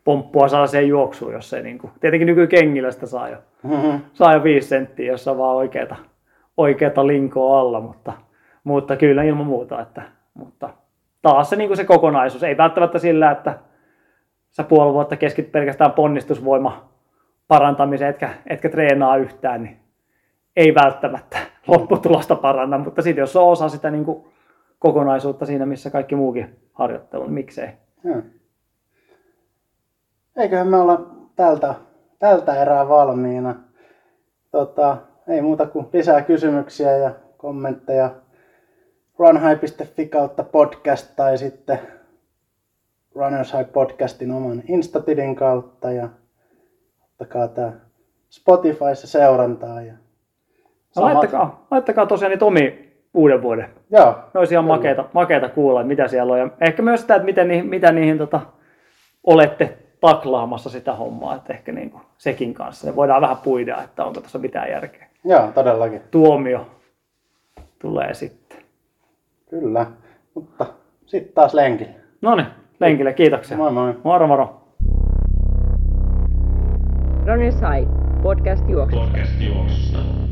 pomppua 0.05 0.49
saa 0.49 0.67
sen 0.67 0.89
juoksuun, 0.89 1.33
jos 1.33 1.51
se 1.51 1.63
niin 1.63 1.79
kuin, 1.79 1.93
tietenkin 2.01 2.27
nykykengillä 2.27 2.91
sitä 2.91 3.07
saa 3.07 3.29
jo, 3.29 3.37
mm-hmm. 3.63 4.01
saa 4.13 4.35
jo 4.35 4.43
viisi 4.43 4.69
senttiä, 4.69 5.13
jos 5.13 5.29
on 5.29 5.39
vaan 5.39 5.57
oikeata, 5.57 5.97
oikeata 6.57 7.07
linkoa 7.07 7.61
alla, 7.61 7.81
mutta, 7.81 8.13
mutta 8.65 8.97
kyllä 8.97 9.23
ilman 9.23 9.47
muuta, 9.47 9.81
että, 9.81 10.03
mutta 10.35 10.69
taas 11.23 11.51
se, 11.51 11.57
niin 11.57 11.69
kuin 11.69 11.77
se 11.77 11.85
kokonaisuus, 11.85 12.43
ei 12.43 12.57
välttämättä 12.57 12.99
sillä, 12.99 13.31
että 13.31 13.59
sä 14.51 14.65
puoli 14.65 14.93
vuotta 14.93 15.17
keskit 15.17 15.53
pelkästään 15.53 15.93
ponnistusvoima 15.93 16.89
parantamiseen, 17.49 18.11
etkä, 18.11 18.31
etkä 18.47 18.69
treenaa 18.69 19.17
yhtään, 19.17 19.63
niin 19.63 19.77
ei 20.57 20.75
välttämättä 20.75 21.39
lopputulosta 21.69 22.37
paranna, 22.37 22.79
mutta 22.79 23.03
sitten 23.03 23.23
jos 23.23 23.37
on 23.37 23.49
osa 23.49 23.69
sitä 23.69 23.91
niin 23.91 24.05
kuin 24.05 24.25
kokonaisuutta 24.79 25.47
siinä, 25.47 25.67
missä 25.67 25.91
kaikki 25.91 26.17
muukin 26.17 26.61
harjoittelu, 26.73 27.23
niin 27.23 27.33
miksei. 27.33 27.69
Hmm. 28.03 28.23
Eiköhän 30.37 30.69
me 30.69 30.77
olla 30.77 31.11
tältä, 31.37 31.75
tältä 32.19 32.63
erää 32.63 32.89
valmiina. 32.89 33.55
Tota, 34.51 34.97
ei 35.29 35.43
muuta 35.43 35.67
kuin 35.67 35.87
lisää 35.93 36.23
kysymyksiä 36.23 36.97
ja 36.97 37.11
kommentteja 37.37 38.11
runhigh.fi 39.19 40.07
kautta 40.07 40.43
podcast 40.43 41.17
tai 41.17 41.39
sitten 41.39 41.79
Runners 43.15 43.53
High 43.53 43.73
podcastin 43.73 44.33
oman 44.33 44.63
Instatilin 44.69 45.37
kautta 45.37 45.93
ja 45.93 46.09
ottakaa 47.05 47.49
tämä 47.49 47.73
Spotifyssa 48.31 49.07
seurantaa. 49.07 49.83
Ja 49.83 49.95
no, 50.97 51.05
laittakaa, 51.05 51.67
laittakaa 51.71 52.07
tosiaan 52.07 52.31
niitä 52.31 52.45
omia 52.45 52.71
uuden 53.15 53.43
vuoden. 53.43 53.69
Joo. 53.91 54.15
Ne 54.35 54.39
olisi 54.39 54.55
ihan 54.55 54.65
makeita, 54.65 55.05
makeita 55.13 55.49
kuulla, 55.49 55.83
mitä 55.85 56.09
siellä 56.09 56.33
on. 56.33 56.39
Ja 56.39 56.49
ehkä 56.61 56.83
myös 56.83 57.01
sitä, 57.01 57.15
että 57.15 57.27
miten 57.27 57.49
niihin, 57.49 57.67
mitä 57.67 57.93
niihin 57.93 58.19
tota, 58.19 58.41
olette 59.25 59.79
taklaamassa 60.01 60.71
sitä 60.71 60.95
hommaa, 60.95 61.35
että 61.35 61.53
ehkä 61.53 61.73
niin 61.73 61.91
kuin 61.91 62.03
sekin 62.19 62.55
kanssa. 62.55 62.87
Ne 62.87 62.97
voidaan 62.97 63.23
vähän 63.23 63.37
puida, 63.37 63.83
että 63.83 64.05
onko 64.05 64.21
tuossa 64.21 64.39
mitään 64.39 64.71
järkeä. 64.71 65.07
Joo, 65.25 65.53
todellakin. 65.55 66.03
Tuomio 66.11 66.67
tulee 67.79 68.15
sitten. 68.15 68.59
Kyllä, 69.51 69.87
mutta 70.35 70.67
sitten 71.07 71.35
taas 71.35 71.55
lenkille. 71.55 71.95
No 72.23 72.35
niin, 72.35 72.47
lenkille, 72.81 73.13
kiitoksia. 73.13 73.57
Moi 73.57 73.73
moi. 73.73 73.95
Moro 74.05 74.27
moro. 74.27 74.63
Ronny 77.27 77.53
Sai, 77.53 77.89
podcast 78.23 78.69
juoksusta. 78.69 79.07
Podcast 79.07 79.41
juoksusta. 79.41 80.26